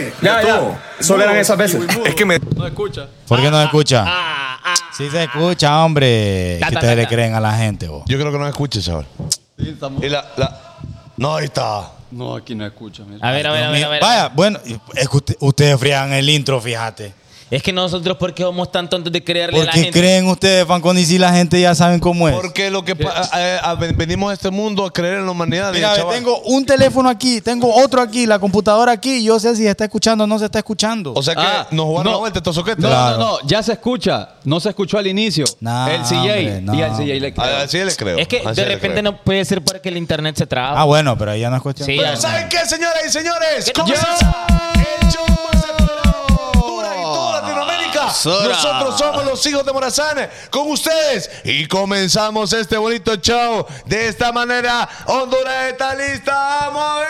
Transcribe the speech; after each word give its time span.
güey. 0.00 0.12
Ya, 0.22 0.42
ya. 0.42 0.54
estuvo. 0.54 0.78
Solo 1.00 1.22
eran 1.24 1.36
esas 1.36 1.56
veces. 1.56 1.82
Es 2.04 2.14
que 2.14 2.24
me. 2.24 2.38
No 2.56 2.66
escucha. 2.66 3.06
¿Por 3.26 3.40
qué 3.40 3.50
no 3.50 3.58
se 3.58 3.64
escucha? 3.64 4.04
Ah, 4.06 4.58
ah. 4.64 4.74
Sí 4.96 5.08
se 5.10 5.24
escucha, 5.24 5.84
hombre. 5.84 6.58
Ta, 6.60 6.68
ustedes 6.68 6.96
le 6.96 7.06
creen 7.06 7.34
a 7.34 7.40
la 7.40 7.52
gente, 7.56 7.88
vos. 7.88 8.02
Yo 8.06 8.18
creo 8.18 8.30
que 8.30 8.38
no 8.38 8.44
me 8.44 8.50
escuche, 8.50 8.80
chaval. 8.80 9.06
Sí, 9.58 9.70
estamos- 9.70 10.02
Y 10.02 10.08
la, 10.08 10.24
la... 10.36 10.60
No, 11.16 11.36
ahí 11.36 11.44
está. 11.46 11.90
No, 12.10 12.36
aquí 12.36 12.54
no 12.54 12.66
escucha. 12.66 13.04
mira. 13.06 13.26
A 13.26 13.32
ver, 13.32 13.46
a 13.46 13.52
ver, 13.52 13.64
a 13.64 13.70
ver, 13.70 13.84
a 13.84 13.88
ver. 13.88 14.02
Vaya, 14.02 14.28
bueno, 14.28 14.58
es 14.94 15.08
que 15.08 15.16
usted- 15.16 15.36
ustedes 15.40 15.78
frían 15.80 16.12
el 16.12 16.28
intro, 16.28 16.60
fíjate. 16.60 17.14
Es 17.52 17.62
que 17.62 17.70
nosotros, 17.70 18.16
¿por 18.16 18.32
qué 18.32 18.42
somos 18.44 18.72
tan 18.72 18.88
tontos 18.88 19.12
de 19.12 19.22
creerle 19.22 19.58
a 19.58 19.60
¿Por 19.60 19.66
la 19.66 19.72
qué 19.72 19.82
gente? 19.82 19.98
creen 20.00 20.26
ustedes, 20.26 20.66
Fanconi, 20.66 21.04
si 21.04 21.18
la 21.18 21.34
gente 21.34 21.60
ya 21.60 21.74
saben 21.74 22.00
cómo 22.00 22.26
es? 22.26 22.34
Porque 22.34 22.70
lo 22.70 22.82
que 22.82 22.94
venimos 23.94 24.30
a 24.30 24.32
este 24.34 24.50
mundo 24.50 24.86
a 24.86 24.90
creer 24.90 25.18
en 25.18 25.26
la 25.26 25.32
humanidad. 25.32 25.70
Mira, 25.70 25.90
dije, 25.90 25.90
ve, 25.90 25.96
chaval. 25.98 26.14
tengo 26.16 26.38
un 26.46 26.64
teléfono 26.64 27.10
aquí, 27.10 27.42
tengo 27.42 27.70
otro 27.74 28.00
aquí, 28.00 28.24
la 28.24 28.38
computadora 28.38 28.92
aquí, 28.92 29.22
yo 29.22 29.38
sé 29.38 29.54
si 29.54 29.66
está 29.66 29.84
escuchando 29.84 30.24
o 30.24 30.26
no 30.26 30.38
se 30.38 30.46
está 30.46 30.60
escuchando. 30.60 31.12
O 31.14 31.22
sea 31.22 31.34
que 31.34 31.42
Ah, 31.42 31.66
nos 31.70 31.84
jugaron 31.84 32.04
no. 32.06 32.10
la 32.12 32.16
vuelta 32.20 32.38
estos 32.38 32.54
soquetes. 32.54 32.82
No, 32.82 32.88
Claro. 32.88 33.18
no, 33.18 33.24
no, 33.32 33.38
ya 33.46 33.62
se 33.62 33.72
escucha. 33.72 34.30
No 34.44 34.58
se 34.58 34.70
escuchó 34.70 34.96
al 34.96 35.06
inicio. 35.06 35.44
Nah, 35.60 35.88
el 35.90 36.02
CJ. 36.04 36.14
hombre, 36.16 36.60
no. 36.62 36.74
Y 36.74 36.80
al 36.82 36.92
CJ 36.92 37.20
le 37.20 37.34
creo. 37.34 37.56
Así 37.58 37.78
le 37.84 37.94
creo. 37.96 38.16
Es 38.16 38.28
que 38.28 38.38
Así 38.46 38.62
de 38.62 38.64
repente 38.64 39.02
no 39.02 39.22
puede 39.22 39.44
ser 39.44 39.62
porque 39.62 39.90
el 39.90 39.98
internet 39.98 40.36
se 40.38 40.46
traba. 40.46 40.80
ah, 40.80 40.84
bueno, 40.84 41.18
pero 41.18 41.32
ahí 41.32 41.40
ya 41.42 41.50
no 41.50 41.56
es 41.56 41.62
cuestión. 41.62 41.84
Sí, 41.86 41.96
Pero 41.98 42.16
¿saben 42.16 42.48
qué, 42.48 42.64
señoras 42.66 43.02
y 43.06 43.10
señores? 43.10 43.64
¿Qué 43.66 43.72
¿Cómo 43.72 43.88
se 43.88 43.94
El 43.94 45.10
Nosotros 48.12 48.98
somos 48.98 49.24
los 49.24 49.46
hijos 49.46 49.64
de 49.64 49.72
Morazán 49.72 50.28
con 50.50 50.70
ustedes 50.70 51.30
y 51.44 51.66
comenzamos 51.66 52.52
este 52.52 52.76
bonito 52.76 53.16
show 53.16 53.64
de 53.86 54.08
esta 54.08 54.32
manera. 54.32 54.88
Honduras 55.06 55.70
está 55.70 55.94
lista. 55.94 56.32
¡Vamos 56.66 56.82
a 56.82 56.98
ver! 57.00 57.08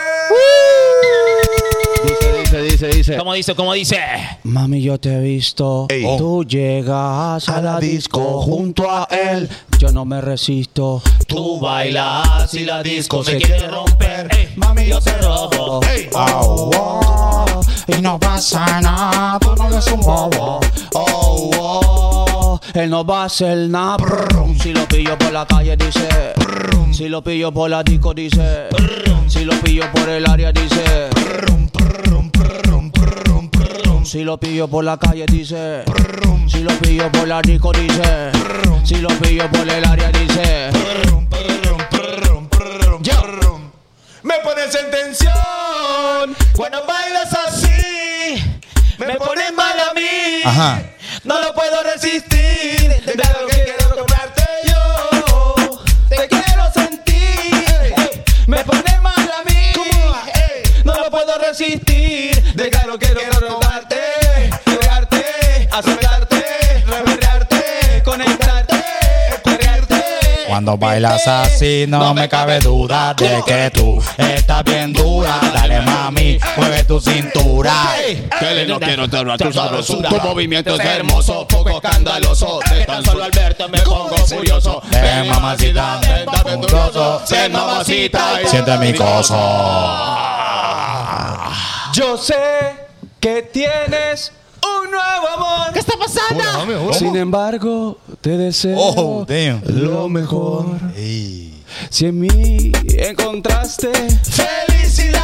Dice, 2.05 2.39
dice, 2.39 2.61
dice, 2.61 2.87
dice. 2.87 3.17
¿Cómo 3.17 3.33
dice? 3.33 3.55
¿Cómo 3.55 3.73
dice? 3.73 3.99
Mami, 4.43 4.81
yo 4.81 4.97
te 4.99 5.13
he 5.13 5.19
visto. 5.19 5.87
Ey. 5.89 6.03
Tú 6.17 6.45
llegas 6.45 7.49
a 7.49 7.61
la 7.61 7.79
disco 7.79 8.41
junto 8.41 8.89
a 8.89 9.07
él. 9.11 9.49
Yo 9.83 9.91
no 9.91 10.05
me 10.05 10.21
resisto. 10.21 11.01
Tú 11.27 11.59
bailas 11.59 12.53
y 12.53 12.63
la 12.63 12.81
disco 12.81 13.21
se 13.21 13.37
quiere 13.37 13.67
romper. 13.67 14.29
Ey, 14.33 14.53
mami, 14.55 14.87
yo 14.87 15.01
te 15.01 15.11
robo. 15.17 15.81
¡Ey! 15.83 16.07
Oh, 16.13 16.71
oh, 16.73 17.61
y 17.87 18.01
no 18.01 18.17
pasa 18.17 18.79
nada, 18.79 19.37
tú 19.39 19.53
no 19.57 19.67
eres 19.67 19.85
un 19.87 19.99
bobo. 19.99 20.61
Oh, 20.93 21.51
oh, 21.59 22.59
él 22.73 22.89
no 22.89 23.03
va 23.03 23.23
a 23.23 23.25
hacer 23.25 23.57
nada. 23.67 23.97
Si 24.61 24.71
lo 24.71 24.87
pillo 24.87 25.17
por 25.17 25.33
la 25.33 25.45
calle, 25.45 25.75
dice. 25.75 26.33
Si 26.93 27.09
lo 27.09 27.21
pillo 27.21 27.51
por 27.51 27.69
la 27.69 27.83
disco, 27.83 28.13
dice. 28.13 28.69
Si 29.27 29.43
lo 29.43 29.53
pillo 29.59 29.83
por 29.91 30.07
el 30.07 30.25
área, 30.29 30.53
dice. 30.53 31.09
Si 34.03 34.23
lo 34.23 34.37
pillo 34.37 34.67
por 34.67 34.83
la 34.83 34.97
calle, 34.97 35.25
dice. 35.25 35.83
Si 36.47 36.59
lo 36.59 36.71
pillo 36.79 37.11
por 37.11 37.27
la 37.27 37.41
disco, 37.41 37.71
dice. 37.71 38.31
Si 38.83 38.95
lo 38.95 39.07
pillo 39.19 39.49
por 39.49 39.67
el 39.67 39.85
área, 39.85 40.11
dice. 40.11 40.69
Me 44.23 44.35
pones 44.39 44.73
en 44.75 44.89
tensión 44.89 46.35
Cuando 46.55 46.85
bailas 46.85 47.33
así, 47.47 48.43
me 48.97 49.15
pones 49.15 49.53
mal 49.53 49.79
a 49.79 49.93
mí. 49.93 50.41
Ajá. 50.43 50.81
No 51.23 51.39
lo 51.41 51.53
puedo 51.53 51.83
resistir. 51.83 52.89
De 53.05 53.15
lo 53.15 53.47
que 53.47 53.63
quiero 53.63 53.95
tocarte 53.95 54.43
yo. 54.65 55.81
Te 56.09 56.27
quiero 56.27 56.71
sentir. 56.73 58.23
Me 58.47 58.63
pones 58.63 59.01
mal 59.01 59.31
a 59.31 59.43
mí. 59.49 59.71
No 60.83 60.93
lo 60.93 61.09
puedo 61.09 61.37
resistir. 61.37 62.43
De 62.53 62.69
que 62.69 62.87
lo 62.87 62.97
quiero 62.99 63.15
tocarte. 63.15 63.32
Pegarte, 63.32 63.32
acercarte, 65.73 66.43
reverarte, 66.85 68.01
conectarte, 68.03 68.75
perrearte. 69.43 70.03
Cuando 70.47 70.77
bailas 70.77 71.27
así 71.27 71.85
no 71.87 72.13
me 72.13 72.29
cabe 72.29 72.59
duda 72.59 73.13
de 73.15 73.43
que 73.45 73.71
tú 73.71 74.01
estás 74.17 74.63
bien 74.63 74.93
dura. 74.93 75.39
Dale 75.53 75.81
mami, 75.81 76.37
mueve 76.57 76.83
tu 76.83 76.99
cintura. 76.99 77.73
Que 78.39 78.65
no 78.67 78.79
quiero 78.79 79.09
tener 79.09 79.37
tu 79.37 79.51
sabrosura. 79.51 80.09
Tu 80.09 80.15
movimiento 80.19 80.75
es 80.75 80.85
hermoso, 80.85 81.47
poco 81.47 81.69
escandaloso. 81.71 82.59
De 82.69 82.85
tan 82.85 83.03
solo 83.03 83.23
al 83.23 83.31
verte 83.31 83.67
me 83.67 83.79
pongo 83.79 84.15
furioso. 84.17 84.81
Ven 84.91 85.27
mamacita, 85.29 85.99
ven 86.01 86.25
puntoso. 86.59 87.21
Ven, 87.29 87.51
mamacita, 87.51 88.41
y- 88.43 88.47
Siente 88.47 88.77
mi 88.77 88.93
coso. 88.93 89.35
Yo 91.93 92.17
sé 92.17 92.75
que 93.19 93.43
tienes 93.43 94.31
nuevo 94.93 95.27
amor. 95.35 95.73
¿Qué 95.73 95.79
está 95.79 95.93
pasando? 95.97 96.93
Sin 96.93 97.15
embargo, 97.15 97.97
te 98.21 98.37
deseo 98.37 98.77
Oh, 98.79 99.25
damn. 99.27 99.61
lo 99.65 100.07
mejor. 100.09 100.65
Ey. 100.95 101.63
Si 101.89 102.05
en 102.05 102.19
mí 102.19 102.71
encontraste 102.87 103.89
¡Felicidad! 104.23 105.21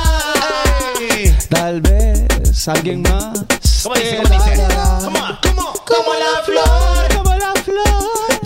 tal 1.49 1.81
vez 1.81 2.67
alguien 2.67 3.01
más. 3.03 3.45
¿Cómo 3.83 3.95
dice? 3.95 4.09
te 4.17 4.23
¿Cómo 4.23 4.43
dice? 4.45 4.57
dará. 4.57 4.99
¿Cómo? 5.03 5.19
¿Cómo? 5.43 5.73
Como 5.85 6.13
la 6.13 6.43
flor, 6.43 7.17
Como 7.17 7.35
la 7.35 7.53
flor. 7.63 8.38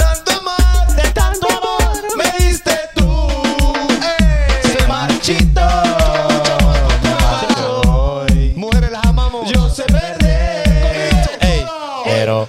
Pero 12.23 12.47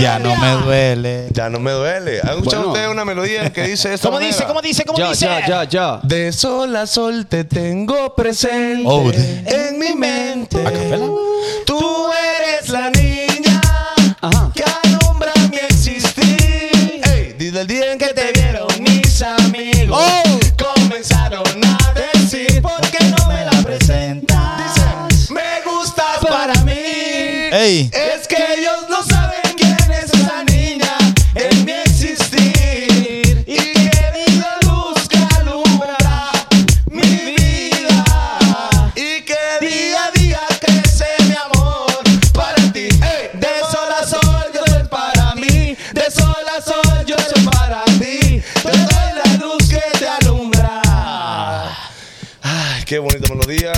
Ya 0.00 0.18
no 0.18 0.36
me 0.36 0.50
duele. 0.64 1.28
Ya 1.32 1.48
no 1.48 1.58
me 1.60 1.72
duele. 1.72 2.20
¿Han 2.22 2.30
escuchado 2.38 2.62
Bueno. 2.64 2.68
ustedes 2.72 2.90
una 2.90 3.04
melodía 3.04 3.52
que 3.52 3.62
dice 3.64 3.94
esto? 3.94 4.08
¿Cómo 4.08 4.18
dice? 4.20 4.44
¿Cómo 4.44 4.60
dice? 4.62 4.84
¿Cómo 4.84 4.98
Ya, 4.98 5.10
dice? 5.10 5.26
ya, 5.26 5.46
ya, 5.46 5.64
ya. 5.64 6.00
De 6.02 6.32
sol 6.32 6.74
a 6.76 6.86
sol 6.86 7.26
te 7.26 7.44
tengo 7.44 8.14
presente 8.14 8.82
Oh, 8.86 9.10
de- 9.10 9.44
en 9.68 9.78
mi 9.78 9.94
mente. 9.94 10.60
¿A 10.60 10.70
capela? 10.70 11.06
Tú 11.64 12.10
eres 12.12 12.68
la 12.68 12.90
niña 12.90 13.60
Ajá. 14.20 14.52
que 14.54 14.64
alumbra 14.84 15.32
mi 15.50 15.56
existir. 15.56 17.00
Ey, 17.04 17.34
desde 17.38 17.60
el 17.62 17.66
día 17.66 17.92
en 17.92 17.98
que 17.98 18.08
te 18.08 18.32
vieron 18.32 18.66
mis 18.80 19.22
amigos, 19.22 20.02
comenzaron 20.56 21.44
a 21.64 21.92
decir 21.94 22.60
¿por 22.62 22.80
qué 22.90 23.04
no 23.18 23.26
me 23.28 23.44
la 23.44 23.62
presentas? 23.62 24.74
Dice, 25.08 25.32
me 25.32 25.62
gustas 25.64 26.18
para 26.28 26.54
mí. 26.64 26.72
Ey, 27.52 27.90
qué 52.96 53.00
bonita 53.00 53.34
melodía. 53.34 53.72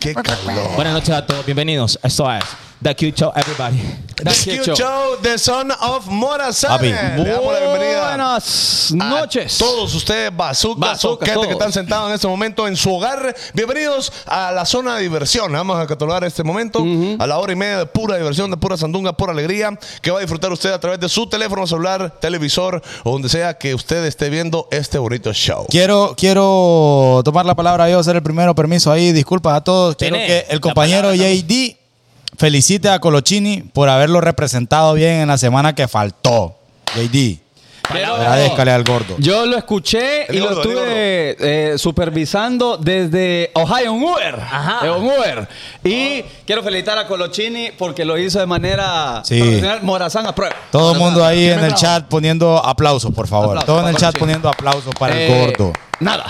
Qué 0.00 0.12
calor. 0.14 0.74
Buenas 0.74 0.94
noches 0.94 1.10
a 1.10 1.24
todos, 1.24 1.46
bienvenidos. 1.46 1.96
Esto 2.02 2.28
es 2.32 2.44
The 2.84 2.94
Cute 2.94 3.16
Show, 3.16 3.32
everybody. 3.34 3.80
The 4.14 4.30
Cute 4.30 4.62
Cute 4.62 4.76
Show, 4.76 5.16
The 5.22 5.38
Son 5.38 5.70
of 5.70 6.06
Morazán. 6.08 6.72
Papi. 6.72 6.88
Le 6.88 7.30
damos 7.30 7.50
la 7.54 7.60
bienvenida. 7.60 8.08
Buenas 8.08 8.92
a 8.92 8.96
noches. 8.96 9.56
todos 9.56 9.94
ustedes, 9.94 10.30
bazookas, 10.36 10.80
Bazookas, 10.80 11.00
soquetes 11.00 11.32
todos. 11.32 11.46
que 11.46 11.52
están 11.54 11.72
sentados 11.72 12.10
en 12.10 12.16
este 12.16 12.28
momento 12.28 12.68
en 12.68 12.76
su 12.76 12.92
hogar. 12.92 13.34
Bienvenidos 13.54 14.12
a 14.26 14.52
la 14.52 14.66
zona 14.66 14.96
de 14.96 15.02
diversión. 15.04 15.50
Vamos 15.50 15.78
a 15.78 15.86
catalogar 15.86 16.24
este 16.24 16.44
momento 16.44 16.84
a 17.18 17.26
la 17.26 17.38
hora 17.38 17.54
y 17.54 17.56
media 17.56 17.78
de 17.78 17.86
pura 17.86 18.18
diversión, 18.18 18.50
de 18.50 18.58
pura 18.58 18.76
sandunga, 18.76 19.14
pura 19.14 19.32
alegría, 19.32 19.70
que 20.02 20.10
va 20.10 20.18
a 20.18 20.20
disfrutar 20.20 20.52
usted 20.52 20.70
a 20.70 20.78
través 20.78 21.00
de 21.00 21.08
su 21.08 21.26
teléfono 21.26 21.66
celular, 21.66 22.20
televisor 22.20 22.82
o 23.02 23.12
donde 23.12 23.30
sea 23.30 23.54
que 23.56 23.74
usted 23.74 24.04
esté 24.04 24.28
viendo 24.28 24.68
este 24.70 24.98
bonito 24.98 25.32
show. 25.32 25.66
quiero, 25.70 26.14
quiero 26.18 27.22
tomar 27.24 27.46
la 27.46 27.54
palabra 27.54 27.88
yo, 27.88 28.02
ser 28.02 28.16
el 28.16 28.22
primero. 28.22 28.54
Permiso 28.54 28.92
ahí, 28.92 29.10
disculpas 29.12 29.54
a 29.54 29.64
todos. 29.64 29.96
Quiero 29.96 30.16
que 30.16 30.40
el 30.50 30.56
la 30.56 30.60
compañero 30.60 31.08
palabra 31.08 31.16
JD 31.16 31.83
felicite 32.38 32.88
a 32.88 32.98
Colochini 32.98 33.62
por 33.62 33.88
haberlo 33.88 34.20
representado 34.20 34.94
bien 34.94 35.20
en 35.20 35.28
la 35.28 35.38
semana 35.38 35.74
que 35.74 35.88
faltó. 35.88 36.56
JD. 36.94 37.38
Agradezcale 37.86 38.70
al 38.72 38.82
gordo. 38.82 39.16
Yo 39.18 39.44
lo 39.44 39.58
escuché 39.58 40.24
El 40.30 40.36
y 40.36 40.38
lo 40.38 40.46
gordo, 40.54 40.60
estuve 40.62 41.36
eh, 41.38 41.78
supervisando 41.78 42.78
desde 42.78 43.50
Ohio 43.54 43.92
en 43.94 44.02
Uber. 44.02 44.34
Ajá. 44.40 44.86
En 44.86 44.90
Uber. 45.04 45.46
Y 45.84 46.22
quiero 46.46 46.62
felicitar 46.62 46.96
a 46.96 47.06
Colochini 47.06 47.72
porque 47.76 48.06
lo 48.06 48.16
hizo 48.16 48.38
de 48.40 48.46
manera 48.46 49.20
Sí. 49.22 49.38
profesional. 49.38 49.80
Morazán 49.82 50.26
a 50.26 50.34
prueba. 50.34 50.56
Todo 50.72 50.92
el 50.92 50.98
mundo 50.98 51.22
ahí 51.26 51.44
en 51.44 51.58
el 51.58 51.66
bravo. 51.66 51.76
chat 51.76 52.04
poniendo 52.06 52.56
aplausos, 52.64 53.12
por 53.14 53.26
favor. 53.28 53.50
Aplausos 53.58 53.66
Todo 53.66 53.80
en 53.82 53.88
el 53.94 53.96
chat 54.00 54.16
poniendo 54.18 54.48
aplausos 54.48 54.94
para 54.98 55.14
Eh, 55.20 55.44
el 55.44 55.52
gordo. 55.52 55.72
Nada. 56.00 56.24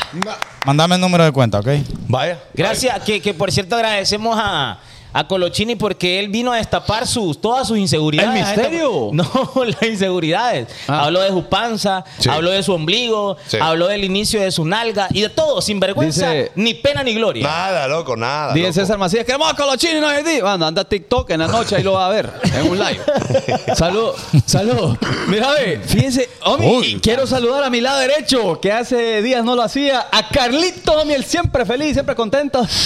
Mándame 0.64 0.96
el 0.96 1.00
número 1.00 1.24
de 1.24 1.30
cuenta, 1.30 1.60
¿ok? 1.60 1.68
Vaya. 2.08 2.40
Gracias, 2.54 2.98
que, 3.04 3.20
que 3.22 3.32
por 3.32 3.52
cierto 3.52 3.76
agradecemos 3.76 4.36
a, 4.40 4.78
a 5.14 5.26
Colochini 5.26 5.76
porque 5.76 6.18
él 6.20 6.28
vino 6.28 6.52
a 6.52 6.56
destapar 6.56 7.06
sus, 7.06 7.40
todas 7.40 7.66
sus 7.68 7.78
inseguridades. 7.78 8.34
¿El 8.48 8.56
misterio? 8.56 9.10
No, 9.14 9.24
las 9.64 9.82
inseguridades. 9.82 10.68
Ah. 10.88 11.04
Habló 11.04 11.20
de 11.20 11.28
su 11.30 11.44
panza, 11.44 12.04
Sí. 12.18 12.28
habló 12.28 12.50
de 12.50 12.62
su 12.62 12.72
ombligo, 12.74 13.36
Sí. 13.46 13.56
habló 13.60 13.86
del 13.86 14.04
inicio 14.04 14.40
de 14.42 14.50
su 14.50 14.64
nalga 14.66 15.06
y 15.10 15.22
de 15.22 15.28
todo, 15.30 15.62
sin 15.62 15.78
vergüenza, 15.80 16.30
Dice- 16.30 16.52
ni 16.56 16.74
pena 16.74 17.02
ni 17.02 17.14
gloria. 17.14 17.46
Nada, 17.46 17.86
loco, 17.88 18.16
nada. 18.16 18.52
Dice 18.52 18.66
loco. 18.66 18.74
César 18.80 18.98
Macías, 18.98 19.24
queremos 19.24 19.50
a 19.50 19.54
Colochini, 19.54 20.00
no 20.00 20.10
es 20.10 20.24
Bueno, 20.42 20.66
anda 20.66 20.82
a 20.82 20.84
TikTok 20.84 21.30
en 21.30 21.40
la 21.40 21.46
noche, 21.46 21.76
ahí 21.76 21.82
lo 21.84 21.92
va 21.92 22.06
a 22.06 22.10
ver, 22.10 22.30
en 22.42 22.68
un 22.68 22.78
live. 22.78 23.00
Salud, 23.76 24.10
salud. 24.44 24.96
Mira, 25.28 25.52
ve, 25.52 25.80
fíjense, 25.86 26.28
homie, 26.44 26.68
Uy. 26.76 26.86
y 26.86 27.00
quiero 27.00 27.26
saludar 27.26 27.62
a 27.62 27.70
mi 27.70 27.80
lado 27.80 28.00
derecho, 28.00 28.60
que 28.60 28.72
hace 28.72 29.22
días 29.22 29.44
no 29.44 29.54
lo 29.54 29.62
hacía, 29.62 30.08
a 30.10 30.28
Carlito, 30.28 30.92
homie, 31.00 31.14
el 31.14 31.24
siempre 31.24 31.64
feliz, 31.64 31.92
siempre 31.94 32.14
contento. 32.16 32.66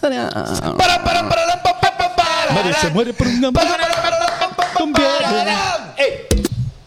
Para, 0.00 0.30
para, 0.76 1.02
para, 1.04 1.28
para, 1.28 1.77
se 2.80 2.90
muere 2.90 3.12
por 3.12 3.26
un 3.26 3.44
amor. 3.44 3.62
Con 4.74 4.92
viaje. 4.92 5.56
¡Ey! 5.96 6.26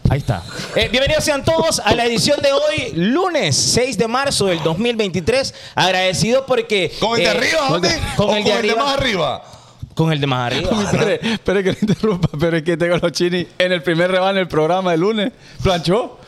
Ahí 0.08 0.18
está. 0.18 0.42
Eh, 0.76 0.88
bienvenidos 0.90 1.24
sean 1.24 1.44
todos 1.44 1.80
a 1.80 1.94
la 1.94 2.04
edición 2.04 2.40
de 2.42 2.52
hoy, 2.52 2.92
lunes 2.94 3.56
6 3.56 3.96
de 3.96 4.08
marzo 4.08 4.46
del 4.46 4.62
2023. 4.62 5.54
Agradecido 5.74 6.44
porque. 6.46 6.92
¿Con 7.00 7.18
el 7.18 7.18
de 7.18 7.24
eh, 7.24 7.30
arriba, 7.30 7.68
con, 7.68 7.80
con 8.16 8.28
¿O 8.30 8.36
el 8.36 8.44
de 8.44 8.52
arriba. 8.52 8.84
más 8.84 8.98
arriba? 8.98 9.42
Con 9.94 10.12
el 10.12 10.20
de 10.20 10.26
más 10.26 10.52
arriba. 10.52 10.70
Espere, 10.82 11.20
espere 11.22 11.64
que 11.64 11.72
le 11.72 11.78
interrumpa, 11.80 12.28
pero 12.38 12.56
es 12.56 12.62
que 12.62 12.76
tengo 12.76 12.96
los 12.96 13.12
chinis 13.12 13.46
en 13.58 13.72
el 13.72 13.82
primer 13.82 14.10
rebane 14.10 14.38
del 14.38 14.48
programa 14.48 14.90
de 14.90 14.98
lunes. 14.98 15.32
Planchó. 15.62 16.18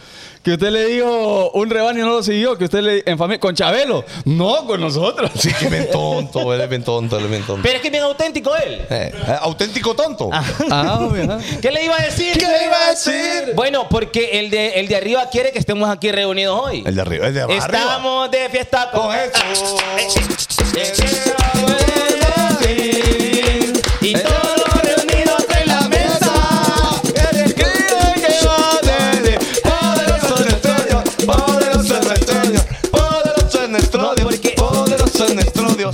Que 0.44 0.52
usted 0.52 0.70
le 0.70 0.85
dijo 0.85 1.50
un 1.52 1.70
rebane 1.70 2.00
y 2.00 2.02
no 2.02 2.11
lo 2.11 2.23
siguió. 2.23 2.58
Que 2.58 2.64
usted 2.64 2.82
le 2.82 3.02
en 3.06 3.17
familia. 3.17 3.41
Con 3.41 3.55
Chabelo. 3.55 4.05
No, 4.26 4.67
con 4.67 4.79
nosotros. 4.79 5.31
Sí, 5.38 5.50
que 5.55 5.69
bien 5.69 5.91
tonto, 5.91 6.52
él 6.52 6.61
es 6.61 6.69
bien 6.69 6.85
tonto, 6.85 7.17
él 7.17 7.25
es 7.25 7.31
bien 7.31 7.43
tonto. 7.44 7.62
Pero 7.62 7.76
es 7.76 7.81
que 7.81 7.88
es 7.88 7.93
bien 7.93 8.05
auténtico 8.05 8.55
él. 8.55 8.87
Eh, 8.91 9.12
eh, 9.14 9.37
auténtico 9.41 9.94
tonto. 9.94 10.29
Ah, 10.70 11.08
mira. 11.11 11.38
¿Qué 11.62 11.70
le 11.70 11.85
iba 11.85 11.96
a 11.96 12.02
decir? 12.05 12.32
¿Qué 12.38 12.46
le 12.46 12.67
iba 12.67 12.76
a 12.87 12.91
decir? 12.91 13.55
Bueno, 13.55 13.88
porque 13.88 14.38
el 14.38 14.50
de, 14.50 14.81
el 14.81 14.88
de 14.88 14.96
arriba 14.96 15.29
quiere 15.31 15.50
que 15.50 15.58
estemos 15.58 15.88
aquí 15.88 16.12
reunidos 16.12 16.61
hoy. 16.62 16.82
El 16.85 16.94
de 16.94 17.00
arriba, 17.00 17.26
el 17.29 17.35
de 17.35 17.43
abajo. 17.43 17.58
Estamos 17.58 18.31
de 18.31 18.49
fiesta 18.50 18.91
con, 18.93 19.02
Con. 19.02 19.14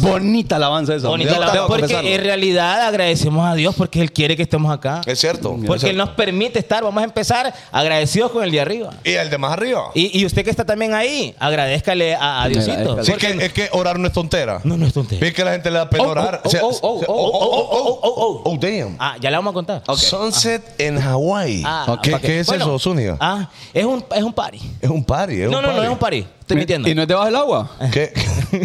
Bonita 0.00 0.56
alabanza 0.56 0.94
esa. 0.94 1.08
Bonita 1.08 1.32
debo 1.52 1.67
Porque 1.67 1.82
confesarlo. 1.82 2.11
en 2.11 2.23
realidad 2.23 2.82
agradecemos 2.87 3.47
a 3.49 3.55
Dios 3.55 3.75
porque 3.76 4.00
Él 4.00 4.12
quiere 4.12 4.37
que 4.37 4.43
estemos 4.43 4.73
acá. 4.73 5.00
Es 5.06 5.19
cierto. 5.19 5.56
es 5.61 5.67
Porque 5.67 5.87
Él 5.87 5.93
cierto. 5.94 5.99
nos 6.06 6.11
permite 6.11 6.58
estar. 6.58 6.82
Vamos 6.82 7.00
a 7.00 7.05
empezar 7.05 7.52
agradecidos 7.73 8.31
con 8.31 8.43
el 8.44 8.50
de 8.50 8.61
arriba. 8.61 8.91
Y 9.05 9.11
el 9.12 9.31
de 9.31 9.38
más 9.38 9.52
arriba. 9.52 9.91
Y, 9.94 10.19
y 10.20 10.26
usted 10.26 10.44
que 10.44 10.50
está 10.50 10.64
también 10.64 10.94
ahí, 10.94 11.35
agradezcale 11.38 12.14
a, 12.14 12.43
a 12.43 12.49
Diosito. 12.49 13.05
Sí, 13.05 13.12
que, 13.14 13.31
es 13.47 13.52
que 13.52 13.69
orar 13.73 13.99
no 13.99 14.06
es 14.06 14.12
tontera. 14.12 14.61
No, 14.64 14.76
no 14.76 14.87
es 14.87 14.93
tontería. 14.93 15.20
Ve 15.20 15.32
que 15.32 15.44
la 15.44 15.52
gente 15.52 15.70
le 15.70 15.79
da 15.79 15.88
pena 15.91 16.05
Oh, 16.05 16.08
orar. 16.11 16.41
oh, 16.44 16.50
oh, 16.62 16.79
oh, 16.82 17.05
oh, 17.06 17.06
oh, 17.08 17.69
oh, 17.70 18.00
oh, 18.02 18.11
oh, 18.17 18.43
oh, 18.52 18.56
damn. 18.61 18.97
Ah, 18.99 19.17
ya 19.20 19.31
le 19.31 19.37
vamos 19.37 19.50
a 19.52 19.55
contar. 19.55 19.82
Sunset 19.97 20.62
en 20.81 21.00
Hawái. 21.00 21.62
Ah, 21.64 21.99
¿Qué, 22.02 22.12
que- 22.12 22.20
qué 22.20 22.41
es 22.41 22.47
bueno, 22.47 22.64
eso, 22.64 22.79
Zúñiga? 22.79 23.17
Ah, 23.20 23.49
es 23.75 23.85
un, 23.85 24.05
es 24.14 24.23
un 24.23 24.32
party. 24.32 24.61
Es 24.81 24.91
un 24.91 25.05
party. 25.05 25.43
Es 25.43 25.50
No, 25.50 25.58
un 25.58 25.62
no, 25.64 25.69
no, 25.69 25.75
party. 25.75 25.85
es 25.87 25.93
un 25.93 25.99
party. 25.99 26.26
Estoy 26.50 26.56
mintiendo. 26.58 26.88
¿Y 26.88 26.94
no 26.94 27.02
es 27.02 27.08
debajo 27.08 27.26
del 27.26 27.37
agua? 27.37 27.70
¿Qué, 27.93 28.12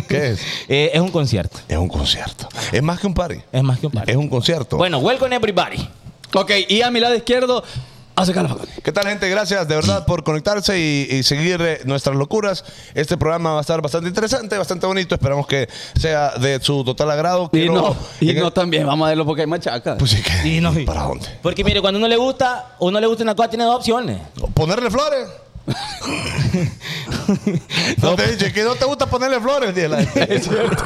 ¿Qué 0.08 0.32
es? 0.32 0.40
Eh, 0.68 0.92
es 0.94 1.00
un 1.02 1.12
concierto. 1.12 1.60
Es 1.68 1.78
un 1.78 1.88
concierto. 1.88 2.50
Es 2.72 2.82
más 2.82 3.00
que 3.00 3.06
un 3.08 3.14
party. 3.14 3.38
Es 3.52 3.62
más 3.64 3.80
que 3.80 3.86
un 3.86 3.92
party. 3.92 4.12
Es 4.12 4.18
un 4.18 4.28
concierto. 4.30 4.78
Bueno, 4.78 4.98
welcome 5.00 5.36
everybody. 5.36 5.88
Ok, 6.34 6.52
y 6.68 6.82
a 6.82 6.90
mi 6.90 7.00
lado 7.00 7.16
izquierdo. 7.16 7.64
¿Qué 8.82 8.92
tal, 8.94 9.06
gente? 9.08 9.30
Gracias 9.30 9.68
de 9.68 9.76
verdad 9.76 10.06
por 10.06 10.24
conectarse 10.24 10.80
y, 10.80 11.06
y 11.18 11.24
seguir 11.24 11.62
eh, 11.62 11.82
nuestras 11.84 12.16
locuras. 12.16 12.64
Este 12.94 13.18
programa 13.18 13.52
va 13.52 13.58
a 13.58 13.62
estar 13.62 13.82
bastante 13.82 14.08
interesante, 14.08 14.58
bastante 14.58 14.88
bonito. 14.88 15.16
Esperamos 15.16 15.46
que 15.48 15.68
sea 16.00 16.32
de 16.38 16.62
su 16.62 16.82
total 16.86 17.12
agrado. 17.12 17.50
Y 17.52 17.58
Quiero- 17.58 17.74
no, 17.74 17.96
y 18.22 18.30
en 18.30 18.40
no 18.40 18.48
el- 18.48 18.54
también, 18.54 18.88
vamos 18.88 19.06
a 19.06 19.10
verlo 19.10 19.26
porque 19.26 19.42
hay 19.42 19.48
machaca. 19.48 19.98
Pues 19.98 20.12
sí 20.12 20.24
que. 20.24 20.48
Y 20.48 20.62
no- 20.62 20.74
¿Para 20.86 21.04
dónde? 21.04 21.28
Porque 21.42 21.64
mire, 21.66 21.82
cuando 21.82 21.98
uno 21.98 22.08
le 22.08 22.16
gusta, 22.16 22.76
uno 22.80 23.02
le 23.02 23.06
gusta 23.08 23.24
una 23.24 23.36
cosa, 23.36 23.50
tiene 23.50 23.66
dos 23.66 23.76
opciones. 23.76 24.22
¿Ponerle 24.54 24.90
flores? 24.90 25.28
no 28.02 28.16
te 28.16 28.36
dije 28.36 28.54
que 28.54 28.64
no 28.64 28.76
te 28.76 28.86
gusta 28.86 29.06
ponerle 29.08 29.40
flores, 29.40 29.76
es 30.16 30.44
cierto. 30.44 30.84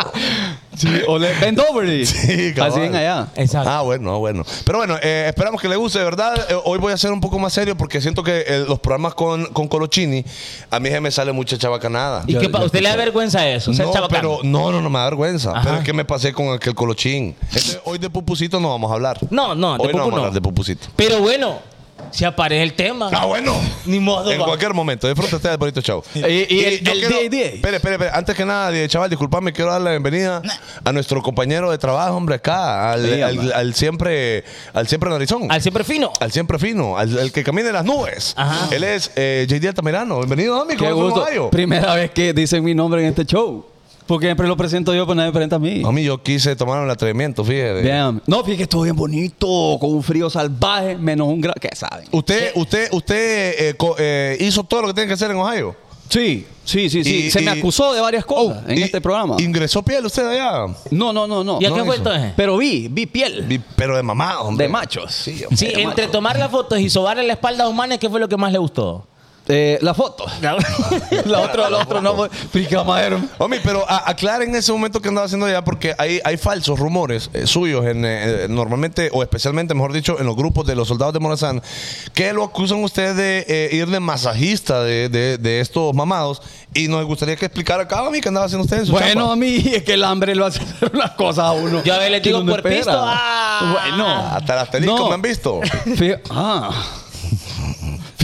sí, 0.76 0.88
o 1.08 1.18
le 1.18 1.32
bend 1.38 1.60
over 1.60 1.88
it. 1.88 2.06
Sí, 2.06 2.52
cabal. 2.54 2.72
Así 2.72 2.80
en 2.80 2.94
allá. 2.94 3.28
Exacto. 3.36 3.70
Ah, 3.70 3.82
bueno, 3.82 4.18
bueno. 4.18 4.44
Pero 4.64 4.78
bueno, 4.78 4.96
eh, 5.02 5.26
esperamos 5.28 5.60
que 5.60 5.68
le 5.68 5.76
guste, 5.76 5.98
de 5.98 6.04
verdad. 6.04 6.46
Eh, 6.50 6.56
hoy 6.64 6.78
voy 6.78 6.92
a 6.92 6.96
ser 6.96 7.12
un 7.12 7.20
poco 7.20 7.38
más 7.38 7.52
serio 7.52 7.76
porque 7.76 8.00
siento 8.00 8.22
que 8.22 8.44
eh, 8.46 8.64
los 8.68 8.78
programas 8.78 9.14
con, 9.14 9.46
con 9.46 9.68
Colochini, 9.68 10.24
a 10.70 10.80
mí 10.80 10.88
se 10.90 11.00
me 11.00 11.10
sale 11.10 11.32
mucha 11.32 11.56
chabacanada. 11.58 12.24
¿Y 12.26 12.36
qué 12.36 12.48
pa- 12.48 12.64
¿Usted 12.64 12.80
le 12.80 12.88
da 12.88 12.96
vergüenza 12.96 13.46
eso? 13.48 13.72
Ser 13.72 13.86
No, 13.86 14.08
pero 14.08 14.40
no, 14.42 14.70
no, 14.70 14.80
no 14.82 14.90
me 14.90 14.98
da 14.98 15.04
vergüenza. 15.06 15.50
Ajá. 15.52 15.62
Pero 15.64 15.76
es 15.78 15.84
que 15.84 15.92
me 15.92 16.04
pasé 16.04 16.32
con 16.32 16.52
aquel 16.54 16.74
colochín. 16.74 17.34
Este, 17.54 17.80
hoy 17.84 17.98
de 17.98 18.10
pupusito 18.10 18.60
no 18.60 18.70
vamos 18.70 18.90
a 18.90 18.94
hablar. 18.94 19.18
No, 19.30 19.54
no, 19.54 19.76
de 19.78 19.84
hoy 19.84 19.88
no 19.88 19.92
pupu 19.92 19.98
vamos 19.98 20.08
a 20.08 20.10
no. 20.10 20.16
hablar 20.18 20.32
de 20.34 20.40
pupusito. 20.40 20.88
Pero 20.96 21.20
bueno, 21.20 21.58
si 22.12 22.24
aparece 22.24 22.62
el 22.62 22.74
tema. 22.74 23.10
Ah, 23.12 23.26
bueno. 23.26 23.54
Ni 23.86 23.98
modo. 24.00 24.30
En 24.30 24.40
va. 24.40 24.44
cualquier 24.46 24.74
momento. 24.74 25.06
Disfruta 25.08 25.36
usted 25.36 25.48
del 25.50 25.58
bonito 25.58 25.80
show. 25.80 26.02
Y- 26.14 26.18
y 26.20 26.64
el- 26.64 26.80
yo 26.84 26.92
el 26.92 26.98
quiero- 27.00 27.16
DA. 27.30 27.46
Espere, 27.54 27.76
espere, 27.76 27.94
espere. 27.94 28.10
Antes 28.12 28.34
que 28.36 28.44
nada, 28.44 28.88
chaval, 28.88 29.08
disculpame, 29.10 29.52
quiero 29.52 29.70
dar 29.72 29.80
la 29.80 29.90
bienvenida 29.90 30.42
a 30.84 30.92
nuestro 30.92 31.22
compañero 31.22 31.70
de 31.70 31.78
trabajo, 31.78 32.14
hombre, 32.16 32.36
acá, 32.36 32.92
al, 32.92 33.04
Sí, 33.04 33.22
al 33.52 33.74
siempre, 33.74 34.44
al 34.74 34.88
siempre 34.88 35.10
narizón. 35.10 35.50
Al 35.50 35.62
siempre 35.62 35.84
fino. 35.84 36.12
Al 36.20 36.32
siempre 36.32 36.58
fino, 36.58 36.96
al, 36.98 37.18
al 37.18 37.32
que 37.32 37.42
camina 37.44 37.68
en 37.68 37.74
las 37.74 37.84
nubes. 37.84 38.34
Ajá. 38.36 38.68
Él 38.74 38.84
es 38.84 39.10
eh, 39.16 39.46
JD 39.48 39.68
Altamirano. 39.68 40.16
Bienvenido, 40.18 40.60
amigo. 40.60 40.80
Qué 40.84 40.92
gusto. 40.92 41.50
Primera 41.50 41.94
vez 41.94 42.10
que 42.10 42.32
dicen 42.32 42.64
mi 42.64 42.74
nombre 42.74 43.00
en 43.02 43.08
este 43.08 43.24
show. 43.24 43.64
Porque 44.10 44.26
siempre 44.26 44.48
lo 44.48 44.56
presento 44.56 44.92
yo, 44.92 45.06
pero 45.06 45.14
nadie 45.14 45.28
me 45.28 45.32
presenta 45.32 45.54
a 45.54 45.58
mí. 45.60 45.82
A 45.86 45.92
mí 45.92 46.02
yo 46.02 46.20
quise 46.20 46.56
tomar 46.56 46.82
el 46.82 46.90
atrevimiento, 46.90 47.44
fíjate. 47.44 47.80
Bien. 47.82 48.20
No, 48.26 48.38
fíjate 48.38 48.56
que 48.56 48.62
estuvo 48.64 48.82
bien 48.82 48.96
bonito, 48.96 49.46
con 49.80 49.92
un 49.92 50.02
frío 50.02 50.28
salvaje, 50.28 50.96
menos 50.96 51.28
un 51.28 51.40
grado. 51.40 51.54
¿Qué 51.60 51.68
saben? 51.76 52.08
Usted, 52.10 52.50
usted, 52.56 52.88
usted 52.92 53.54
eh, 53.68 53.74
co- 53.76 53.94
eh, 54.00 54.36
hizo 54.40 54.64
todo 54.64 54.82
lo 54.82 54.88
que 54.88 54.94
tiene 54.94 55.06
que 55.06 55.14
hacer 55.14 55.30
en 55.30 55.36
Ohio. 55.36 55.76
Sí, 56.08 56.44
sí, 56.64 56.90
sí, 56.90 57.04
sí. 57.04 57.26
Y- 57.26 57.30
Se 57.30 57.40
me 57.40 57.52
acusó 57.52 57.92
de 57.92 58.00
varias 58.00 58.24
cosas 58.24 58.64
en 58.66 58.78
Y- 58.78 58.82
este 58.82 59.00
programa. 59.00 59.36
¿Ingresó 59.38 59.80
piel 59.84 60.04
usted 60.04 60.26
allá? 60.26 60.66
No, 60.90 61.12
no, 61.12 61.28
no, 61.28 61.44
no. 61.44 61.58
¿Y 61.60 61.66
a 61.66 61.68
no 61.68 61.76
qué 61.76 61.84
fue 61.84 61.94
entonces? 61.98 62.32
Pero 62.36 62.56
vi, 62.56 62.88
vi 62.88 63.06
piel. 63.06 63.44
Vi- 63.46 63.60
Pero 63.76 63.96
de 63.96 64.02
mamá, 64.02 64.40
hombre. 64.40 64.66
De 64.66 64.72
machos. 64.72 65.14
Sí, 65.14 65.44
hombre. 65.44 65.56
Sí, 65.56 65.66
entre 65.76 66.08
tomar 66.08 66.36
las 66.36 66.50
fotos 66.50 66.80
y 66.80 66.90
sobarle 66.90 67.22
la 67.22 67.34
espalda 67.34 67.62
a 67.62 67.68
humanos, 67.68 67.98
¿qué 67.98 68.10
fue 68.10 68.18
lo 68.18 68.28
que 68.28 68.36
más 68.36 68.50
le 68.50 68.58
gustó? 68.58 69.06
Eh, 69.50 69.78
la 69.82 69.94
foto. 69.94 70.24
la 71.26 71.40
otra, 71.40 71.68
la 71.70 71.78
otra 71.78 72.00
no. 72.00 72.28
Frica 72.52 72.84
madero. 72.84 73.20
Hombre, 73.38 73.60
pero 73.62 73.84
a- 73.88 74.08
aclaren 74.10 74.54
ese 74.54 74.72
momento 74.72 75.00
que 75.00 75.08
andaba 75.08 75.26
haciendo 75.26 75.46
allá 75.46 75.62
porque 75.64 75.94
hay, 75.98 76.20
hay 76.24 76.36
falsos 76.36 76.78
rumores 76.78 77.30
eh, 77.34 77.46
suyos 77.46 77.84
en, 77.86 78.04
eh, 78.04 78.46
normalmente 78.48 79.10
o 79.12 79.22
especialmente, 79.22 79.74
mejor 79.74 79.92
dicho, 79.92 80.18
en 80.20 80.26
los 80.26 80.36
grupos 80.36 80.66
de 80.66 80.74
los 80.76 80.88
soldados 80.88 81.14
de 81.14 81.20
Morazán 81.20 81.62
que 82.14 82.32
lo 82.32 82.44
acusan 82.44 82.82
usted 82.84 83.14
de 83.16 83.44
eh, 83.48 83.70
ir 83.74 83.88
de 83.88 84.00
masajista 84.00 84.82
de, 84.82 85.08
de- 85.08 85.38
de 85.38 85.60
estos 85.60 85.94
mamados 85.94 86.42
y 86.74 86.88
nos 86.88 87.04
gustaría 87.04 87.36
que 87.36 87.46
explicara 87.46 87.82
acá 87.84 88.06
a 88.06 88.10
mí 88.10 88.20
qué 88.20 88.28
andaba 88.28 88.46
haciendo 88.46 88.64
usted 88.64 88.78
en 88.78 88.86
su 88.86 88.92
Bueno, 88.92 89.06
chamba. 89.08 89.32
a 89.32 89.36
mí 89.36 89.62
es 89.74 89.82
que 89.82 89.94
el 89.94 90.04
hambre 90.04 90.34
lo 90.34 90.46
hace 90.46 90.60
hacer 90.62 90.90
unas 90.94 91.10
cosas 91.12 91.46
a 91.46 91.52
uno. 91.52 91.82
Yo 91.82 91.94
a 91.94 91.98
les 91.98 92.20
que 92.22 92.28
digo 92.28 92.40
uno 92.40 92.52
por 92.52 92.58
espera. 92.60 92.76
pisto, 92.76 92.92
ah. 93.04 93.76
Bueno. 93.88 94.06
Hasta 94.06 94.54
las 94.56 94.70
telicos 94.70 95.00
No. 95.00 95.08
me 95.08 95.14
han 95.14 95.22
visto. 95.22 95.60
Fí- 95.86 96.20
ah. 96.30 96.70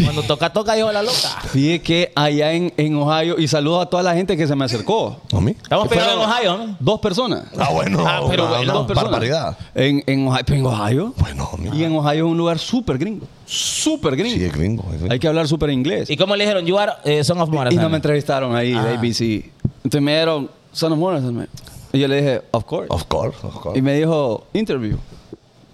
Cuando 0.04 0.22
toca, 0.22 0.52
toca, 0.52 0.74
dijo 0.74 0.90
la 0.92 1.02
loca. 1.02 1.14
Fíjate 1.52 1.82
que 1.82 2.12
allá 2.14 2.52
en, 2.52 2.72
en 2.76 2.96
Ohio, 2.96 3.36
y 3.38 3.48
saludo 3.48 3.80
a 3.80 3.86
toda 3.90 4.02
la 4.02 4.14
gente 4.14 4.36
que 4.36 4.46
se 4.46 4.54
me 4.54 4.64
acercó. 4.64 5.20
¿A 5.32 5.40
mí? 5.40 5.52
Estamos 5.52 5.88
pegados 5.88 6.14
en 6.14 6.20
Ohio, 6.30 6.56
¿no? 6.66 6.76
Dos 6.80 7.00
personas. 7.00 7.44
Ah, 7.58 7.70
bueno. 7.72 8.04
Ah, 8.06 8.20
pero 8.28 8.44
una- 8.44 8.56
bueno, 8.56 8.62
una 8.64 8.72
dos 8.74 8.86
personas. 8.86 9.10
barbaridad. 9.10 9.58
En, 9.74 10.02
en 10.06 10.26
Ohio. 10.28 10.44
en 10.48 10.66
Ohio. 10.66 11.14
Bueno, 11.18 11.48
hombre. 11.52 11.70
Y 11.74 11.84
en 11.84 11.96
Ohio 11.96 12.26
es 12.26 12.30
un 12.32 12.36
lugar 12.38 12.58
súper 12.58 12.98
gringo. 12.98 13.26
Súper 13.46 14.16
gringo. 14.16 14.36
Sí, 14.36 14.44
es 14.44 14.52
gringo. 14.52 14.82
es 14.92 14.98
gringo. 14.98 15.12
Hay 15.12 15.18
que 15.18 15.28
hablar 15.28 15.48
súper 15.48 15.70
inglés. 15.70 16.10
¿Y 16.10 16.16
cómo 16.16 16.36
le 16.36 16.44
dijeron? 16.44 16.66
You 16.66 16.78
are 16.78 16.92
eh, 17.04 17.24
son 17.24 17.40
of 17.40 17.48
Y 17.48 17.52
Morazán. 17.52 17.82
no 17.82 17.88
me 17.88 17.96
entrevistaron 17.96 18.54
ahí 18.54 18.72
de 18.72 18.78
Ah. 18.78 18.98
ABC. 18.98 19.50
Entonces 19.84 20.02
me 20.02 20.12
dieron 20.14 20.50
Son 20.72 20.92
of 20.92 20.98
Morrison. 20.98 21.48
Y 21.92 21.98
yo 22.00 22.08
le 22.08 22.16
dije, 22.16 22.42
of 22.50 22.64
course. 22.64 22.88
Of 22.90 23.04
course, 23.04 23.38
of 23.46 23.54
course. 23.60 23.78
Y 23.78 23.82
me 23.82 23.94
dijo, 23.94 24.44
interview. 24.52 24.98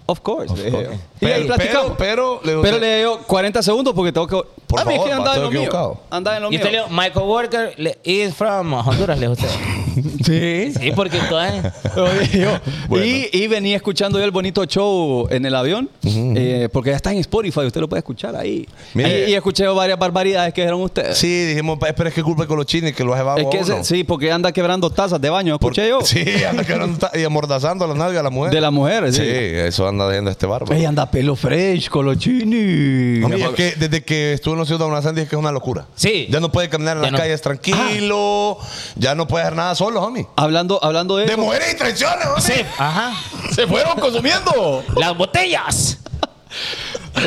Of 0.05 0.19
course. 0.21 0.53
le 0.55 0.63
dije 0.65 0.83
yo. 0.83 0.91
Y 0.93 0.97
Pero, 1.19 1.35
ahí 1.35 1.43
platicamos. 1.45 1.93
pero, 1.97 2.39
pero, 2.43 2.61
Pero 2.61 2.79
le 2.79 2.97
dio 2.99 3.19
40 3.19 3.61
segundos 3.63 3.93
porque 3.93 4.11
tengo 4.11 4.27
que. 4.27 4.41
Por 4.73 4.81
a 4.81 4.85
mí 4.85 4.93
es 4.93 4.97
favor, 4.99 5.09
que 5.09 5.11
pa, 5.11 5.17
andaba 5.17 5.35
en 5.37 5.41
lo 5.43 5.49
mío. 5.49 5.59
equivocado. 5.61 6.01
Andaba 6.09 6.37
en 6.37 6.43
lo 6.43 6.47
Y 6.49 6.51
mío. 6.51 6.59
usted 6.59 6.71
leo, 6.71 6.87
Michael 6.89 7.25
Walker 7.25 7.73
le- 7.77 7.97
is 8.03 8.33
from 8.33 8.73
Honduras, 8.73 9.17
le 9.19 9.27
dijo 9.29 9.33
usted. 9.33 9.49
Sí. 10.25 10.73
Sí, 10.73 10.91
porque 10.95 11.17
entonces... 11.19 11.71
Oye, 11.97 12.39
yo. 12.39 12.59
Bueno. 12.87 13.05
y, 13.05 13.29
y 13.31 13.47
venía 13.47 13.75
escuchando 13.75 14.17
yo 14.17 14.25
el 14.25 14.31
bonito 14.31 14.65
show 14.65 15.27
en 15.29 15.45
el 15.45 15.53
avión, 15.53 15.87
eh, 16.03 16.67
porque 16.73 16.89
ya 16.89 16.95
está 16.95 17.11
en 17.11 17.19
Spotify, 17.19 17.59
usted 17.59 17.79
lo 17.79 17.87
puede 17.87 17.99
escuchar 17.99 18.35
ahí. 18.35 18.67
Mire. 18.95 19.27
Y, 19.29 19.31
y 19.31 19.35
escuché 19.35 19.67
varias 19.67 19.99
barbaridades 19.99 20.51
que 20.53 20.61
dijeron 20.61 20.81
ustedes. 20.81 21.15
Sí, 21.17 21.45
dijimos, 21.45 21.77
"Pa, 21.77 21.93
pero 21.93 22.09
es 22.09 22.15
que 22.15 22.23
culpa 22.23 22.41
de 22.43 22.47
Colochini 22.47 22.91
que 22.91 23.03
lo 23.03 23.13
ha 23.13 23.17
llevado 23.17 23.37
es 23.37 23.45
que 23.47 23.59
ese- 23.59 23.73
uno. 23.73 23.83
sí, 23.83 24.03
porque 24.03 24.31
anda 24.31 24.51
quebrando 24.51 24.89
tazas 24.89 25.21
de 25.21 25.29
baño, 25.29 25.59
Por- 25.59 25.73
escuché 25.73 25.89
yo. 25.89 25.99
Sí, 26.05 26.23
anda 26.49 26.63
quebrando 26.63 26.97
ta- 26.97 27.11
y 27.17 27.23
amordazando 27.23 27.85
a 27.85 27.87
la 27.87 27.93
nalga 27.93 28.21
a 28.21 28.23
la 28.23 28.29
mujer. 28.31 28.51
De 28.51 28.61
las 28.61 28.71
mujeres, 28.71 29.15
Sí, 29.15 29.21
sí. 29.21 29.27
eso 29.29 29.87
anda 29.87 30.07
haciendo 30.09 30.31
este 30.31 30.47
barba. 30.47 30.75
Ella 30.75 30.89
anda 30.89 31.11
pelo 31.11 31.35
fresh, 31.35 31.87
colochini. 31.89 33.23
A 33.23 33.27
mí 33.27 33.41
es 33.41 33.49
que 33.49 33.71
desde 33.77 34.03
que 34.03 34.33
estuve 34.33 34.53
en 34.53 34.59
ciudadanos 34.67 34.87
de 34.89 34.91
Monazán 34.95 35.15
dije 35.15 35.27
que 35.27 35.35
es 35.35 35.39
una 35.39 35.51
locura. 35.51 35.85
Sí. 35.95 36.27
Ya 36.29 36.39
no 36.39 36.51
puede 36.51 36.69
caminar 36.69 36.97
en 36.97 37.03
Ya 37.03 37.05
las 37.07 37.11
no. 37.13 37.17
calles 37.19 37.41
tranquilo. 37.41 38.57
Ya 38.95 39.15
no 39.15 39.27
puede 39.27 39.43
hacer 39.45 39.55
nada 39.55 39.75
solo, 39.75 40.01
homie. 40.01 40.27
Hablando, 40.35 40.79
hablando 40.83 41.17
de 41.17 41.25
De 41.25 41.33
eso. 41.33 41.41
mujeres 41.41 41.73
y 41.73 41.77
traiciones, 41.77 42.25
homie. 42.27 42.41
Sí, 42.41 42.61
ajá. 42.77 43.13
¡Se 43.53 43.67
fueron 43.67 43.99
consumiendo! 43.99 44.83
Las 44.97 45.15
botellas. 45.17 45.99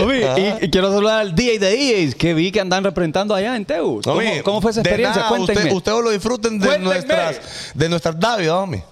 Homie, 0.01 0.27
y, 0.61 0.65
y 0.67 0.71
quiero 0.71 0.93
saludar 0.93 1.21
al 1.21 1.35
DJ 1.35 1.59
de 1.59 1.77
DJs 1.77 2.15
que 2.17 2.35
vi 2.35 2.51
que 2.51 2.61
andan 2.61 2.83
representando 2.85 3.35
allá 3.35 3.55
en 3.57 3.65
Teus. 3.65 4.05
¿Cómo, 4.05 4.21
cómo 4.45 4.61
fue 4.61 4.73
esa 4.73 4.83
de 4.83 4.89
experiencia? 4.91 5.23
nada, 5.23 5.29
Cuéntenme. 5.37 5.61
Usted, 5.63 5.77
ustedes 5.77 6.05
lo 6.05 6.11
disfruten 6.11 6.59
de 6.59 6.67
Cuéntenme. 6.67 6.95
nuestras, 6.95 7.41
de 7.75 7.89
nuestras 7.89 8.19
dávidas, 8.19 8.55
homie. 8.55 8.83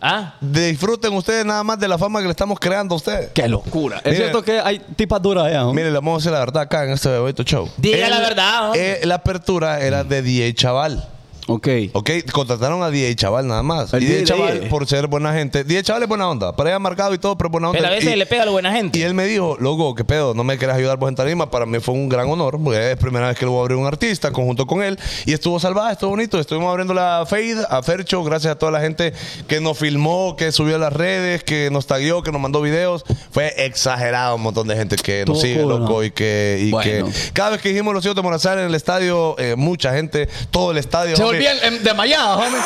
Ah, 0.00 0.34
Disfruten 0.40 1.12
ustedes 1.14 1.44
nada 1.44 1.64
más 1.64 1.78
de 1.78 1.88
la 1.88 1.98
fama 1.98 2.20
que 2.20 2.26
le 2.26 2.30
estamos 2.30 2.58
creando 2.60 2.94
a 2.94 2.98
ustedes. 2.98 3.30
¡Qué 3.34 3.48
locura! 3.48 4.00
Es 4.04 4.16
cierto 4.16 4.42
que 4.42 4.60
hay 4.60 4.78
tipas 4.94 5.20
duras 5.20 5.46
allá, 5.46 5.66
homie? 5.66 5.82
Mire, 5.82 5.90
le 5.90 5.98
vamos 5.98 6.14
a 6.14 6.16
decir 6.18 6.32
la 6.32 6.38
verdad 6.38 6.62
acá 6.62 6.84
en 6.84 6.90
este 6.90 7.18
bonito 7.18 7.42
show. 7.42 7.68
Diga 7.76 8.08
la 8.08 8.20
verdad, 8.20 8.76
eh, 8.76 9.00
la 9.04 9.16
apertura 9.16 9.80
era 9.80 10.04
de 10.04 10.22
DJ 10.22 10.54
Chaval. 10.54 11.08
Ok. 11.48 11.68
Ok, 11.94 12.10
contrataron 12.30 12.82
a 12.82 12.90
DJ 12.90 13.16
Chaval 13.16 13.46
nada 13.46 13.62
más. 13.62 13.92
El 13.94 14.02
y 14.02 14.06
DJ 14.06 14.18
DJ. 14.20 14.26
Chaval, 14.26 14.58
por 14.68 14.86
ser 14.86 15.06
buena 15.06 15.32
gente. 15.32 15.64
DJ 15.64 15.82
Chaval 15.82 16.02
es 16.02 16.08
buena 16.08 16.28
onda. 16.28 16.54
Para 16.54 16.70
ella 16.70 16.78
marcado 16.78 17.14
y 17.14 17.18
todo, 17.18 17.36
pero 17.38 17.48
buena 17.50 17.68
onda. 17.70 17.78
pero 17.78 17.90
a 17.90 17.94
veces 17.96 18.12
Y- 18.14 18.16
le 18.16 18.26
pega 18.26 18.42
a 18.42 18.44
la 18.46 18.50
buena 18.52 18.70
gente. 18.72 18.98
Y 18.98 19.02
él 19.02 19.14
me 19.14 19.24
dijo, 19.24 19.56
loco, 19.58 19.94
qué 19.94 20.04
pedo, 20.04 20.34
no 20.34 20.44
me 20.44 20.58
quieras 20.58 20.76
ayudar 20.76 20.98
vos 20.98 21.08
en 21.08 21.14
tarima. 21.14 21.50
Para 21.50 21.64
mí 21.64 21.78
fue 21.80 21.94
un 21.94 22.08
gran 22.08 22.28
honor, 22.28 22.58
porque 22.62 22.78
es 22.82 22.90
la 22.90 22.96
primera 22.96 23.28
vez 23.28 23.38
que 23.38 23.46
lo 23.46 23.52
voy 23.52 23.60
a 23.60 23.62
abrir 23.62 23.78
un 23.78 23.86
artista 23.86 24.30
conjunto 24.30 24.66
con 24.66 24.82
él. 24.82 24.98
Y 25.24 25.32
estuvo 25.32 25.58
salvaje, 25.58 25.94
estuvo 25.94 26.10
bonito. 26.10 26.38
Estuvimos 26.38 26.68
abriendo 26.70 26.92
la 26.92 27.24
Fade 27.26 27.64
a 27.70 27.82
Fercho, 27.82 28.22
gracias 28.24 28.52
a 28.52 28.58
toda 28.58 28.70
la 28.72 28.80
gente 28.80 29.14
que 29.48 29.60
nos 29.60 29.78
filmó, 29.78 30.36
que 30.36 30.52
subió 30.52 30.76
a 30.76 30.78
las 30.78 30.92
redes, 30.92 31.44
que 31.44 31.70
nos 31.70 31.86
tagueó, 31.86 32.22
que 32.22 32.30
nos 32.30 32.40
mandó 32.42 32.60
videos. 32.60 33.04
Fue 33.30 33.54
exagerado 33.64 34.36
un 34.36 34.42
montón 34.42 34.68
de 34.68 34.76
gente 34.76 34.96
que 34.96 35.24
nos 35.26 35.40
sigue, 35.40 35.62
cool, 35.62 35.68
loco, 35.80 35.92
¿no? 35.94 36.04
y 36.04 36.10
que, 36.10 36.58
y 36.62 36.70
Bueno. 36.70 37.06
que 37.06 37.12
cada 37.32 37.50
vez 37.50 37.62
que 37.62 37.70
dijimos 37.70 37.94
los 37.94 38.04
hijos 38.04 38.16
de 38.16 38.22
Morazán 38.22 38.58
en 38.58 38.66
el 38.66 38.74
estadio, 38.74 39.34
eh, 39.38 39.54
mucha 39.56 39.94
gente, 39.94 40.28
todo 40.50 40.72
el 40.72 40.78
estadio. 40.78 41.16
Se 41.16 41.22
volvían 41.38 41.74
em, 41.74 41.82
de 41.82 41.94
mallada, 41.94 42.36
homie. 42.36 42.60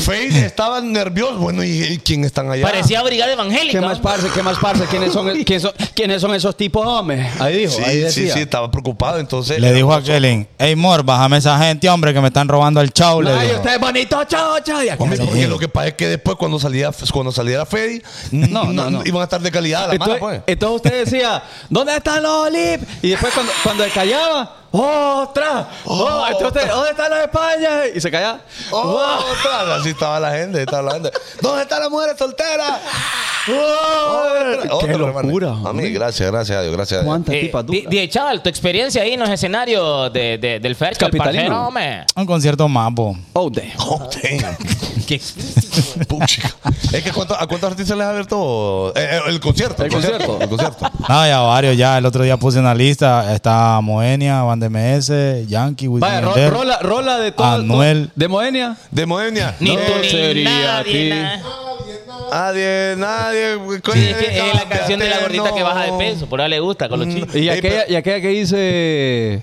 Fade 0.00 0.46
estaban 0.46 0.92
nerviosos. 0.92 1.38
Bueno, 1.38 1.62
¿y, 1.64 1.82
y 1.84 1.98
quién 1.98 2.24
están 2.24 2.50
allá? 2.50 2.62
Parecía 2.62 3.02
brigada 3.02 3.32
evangélica. 3.32 3.78
¿Qué 3.78 3.84
más 3.84 3.98
parce? 3.98 4.28
¿Qué 4.30 4.42
más 4.42 4.58
parce? 4.58 4.84
¿Quiénes 4.86 5.12
son, 5.12 5.28
quiénes 5.44 5.62
son, 5.62 5.72
quiénes 5.94 6.20
son 6.20 6.34
esos 6.34 6.56
tipos, 6.56 6.86
hombre? 6.86 7.28
Ahí 7.38 7.58
dijo, 7.58 7.72
Sí, 7.72 7.82
ahí 7.84 7.96
sí, 8.10 8.22
decía. 8.22 8.34
sí, 8.34 8.40
estaba 8.40 8.70
preocupado. 8.70 9.18
Entonces, 9.18 9.58
Le 9.60 9.72
dijo 9.72 9.92
a 9.92 10.02
Kellen, 10.02 10.48
hey 10.58 10.76
Mor, 10.76 11.02
bájame 11.02 11.36
esa 11.38 11.58
gente, 11.58 11.88
hombre, 11.88 12.12
que 12.14 12.20
me 12.20 12.28
están 12.28 12.48
robando 12.48 12.80
el. 12.80 12.90
Le 13.22 13.30
Ay, 13.32 13.50
usted 13.56 13.74
es 13.74 13.80
bonito, 13.80 14.24
chao, 14.24 14.58
chao. 14.62 14.82
Y 14.82 14.88
aquí 14.88 15.02
Hombre, 15.02 15.18
porque 15.18 15.46
lo 15.48 15.58
que 15.58 15.68
pasa 15.68 15.88
es 15.88 15.94
que 15.94 16.08
después 16.08 16.36
cuando 16.36 16.58
salía 16.58 16.90
cuando 17.12 17.32
saliera 17.32 17.66
Freddy 17.66 18.02
no, 18.30 18.64
no, 18.64 18.90
no. 18.90 19.02
iban 19.04 19.20
a 19.22 19.24
estar 19.24 19.40
de 19.40 19.50
calidad 19.50 19.90
la 19.92 19.98
mala 19.98 20.14
Entonces, 20.14 20.18
pues. 20.20 20.42
entonces 20.46 20.76
usted 20.76 21.04
decía, 21.04 21.42
¿dónde 21.68 21.96
están 21.96 22.22
los 22.22 22.46
Olip? 22.46 22.82
Y 23.02 23.10
después 23.10 23.32
cuando, 23.34 23.52
cuando 23.62 23.84
se 23.84 23.90
callaba, 23.90 24.56
¡otra! 24.72 25.68
Oh, 25.84 26.24
entonces, 26.30 26.68
¿dónde 26.68 26.90
están 26.90 27.10
los 27.10 27.20
España? 27.20 27.86
Y 27.94 28.00
se 28.00 28.10
callaba. 28.10 28.40
Oh, 28.70 29.00
otra, 29.32 29.76
así 29.76 29.90
estaba 29.90 30.20
la 30.20 30.30
gente, 30.32 30.60
estaba 30.62 30.82
la 30.82 30.92
gente. 30.92 31.10
¿Dónde 31.40 31.62
está 31.62 31.78
la 31.80 31.88
mujer 31.88 32.16
soltera? 32.18 32.80
Otra, 33.48 34.62
¡Qué 34.62 34.68
otra, 34.70 34.96
locura. 34.96 35.50
A 35.64 35.72
mí, 35.72 35.90
gracias, 35.90 36.30
gracias 36.30 36.58
a 36.58 36.62
Dios, 36.62 36.74
gracias 36.76 37.00
a 37.00 37.02
Dios. 37.02 37.08
¿Cuántas 37.10 37.34
Eh, 37.34 37.40
tipas 37.40 37.66
di- 37.66 37.76
duras? 37.78 37.90
DJ 37.90 38.08
Chaval, 38.08 38.42
tu 38.42 38.48
experiencia 38.48 39.02
ahí 39.02 39.12
en 39.14 39.20
los 39.20 39.28
escenarios 39.30 40.12
de, 40.12 40.38
de- 40.38 40.60
del 40.60 40.76
Fercho, 40.76 41.06
el 41.06 41.12
Capitalino. 41.12 41.68
hombre. 41.68 42.04
Un 42.16 42.26
concierto 42.26 42.68
bo. 42.68 43.16
Oh, 43.32 43.50
damn. 43.50 43.70
Oh, 43.78 44.08
damn. 44.22 44.56
¿Qué? 45.06 45.20
Puchica. 46.06 46.50
Es 46.92 47.02
que 47.02 47.12
¿cuánto- 47.12 47.34
¿a 47.34 47.46
cuántos 47.46 47.70
artistas 47.70 47.96
les 47.96 48.06
ha 48.06 48.10
abierto 48.10 48.92
eh, 48.94 49.08
eh, 49.12 49.20
el 49.28 49.40
concierto? 49.40 49.84
El 49.84 49.90
concierto. 49.92 50.38
El 50.40 50.48
concierto. 50.48 50.90
No, 51.08 51.26
ya 51.26 51.38
varios, 51.40 51.76
ya. 51.76 51.98
El 51.98 52.06
otro 52.06 52.22
día 52.22 52.36
puse 52.36 52.58
una 52.58 52.74
lista. 52.74 53.34
Está 53.34 53.80
Moenia, 53.80 54.42
Band 54.68 54.98
MS, 54.98 55.46
Yankee, 55.48 55.88
Wisin 55.88 56.00
Vaya, 56.00 56.20
ro- 56.20 56.50
rola, 56.50 56.78
rola 56.80 57.18
de 57.18 57.32
todo. 57.32 57.46
Anuel. 57.46 58.10
¿De 58.14 58.28
Moenia? 58.28 58.76
De 58.90 59.06
Moenia. 59.06 59.54
Ni 59.60 59.74
No 59.76 59.82
tú 59.82 59.92
ni 60.02 60.08
sería 60.08 60.44
nadie. 60.44 60.68
a 60.68 60.84
ti. 60.84 61.08
na- 61.10 61.42
Nadie, 62.30 62.94
nadie. 62.96 63.58
Sí, 63.92 64.00
es, 64.08 64.16
que 64.16 64.38
es 64.38 64.54
la 64.54 64.68
canción 64.68 65.00
de 65.00 65.08
la 65.08 65.18
gordita 65.18 65.52
que 65.52 65.62
baja 65.64 65.82
de 65.84 65.90
no. 65.90 65.98
peso. 65.98 66.26
Por 66.28 66.40
ahí 66.40 66.48
le 66.50 66.60
gusta 66.60 66.88
con 66.88 67.00
los 67.00 67.08
Mm. 67.08 67.14
chicos. 67.14 67.34
Y 67.34 67.48
aquella, 67.48 67.78
pero- 67.80 67.92
y 67.92 67.96
aquella 67.96 68.20
que 68.20 68.28
dice... 68.28 69.42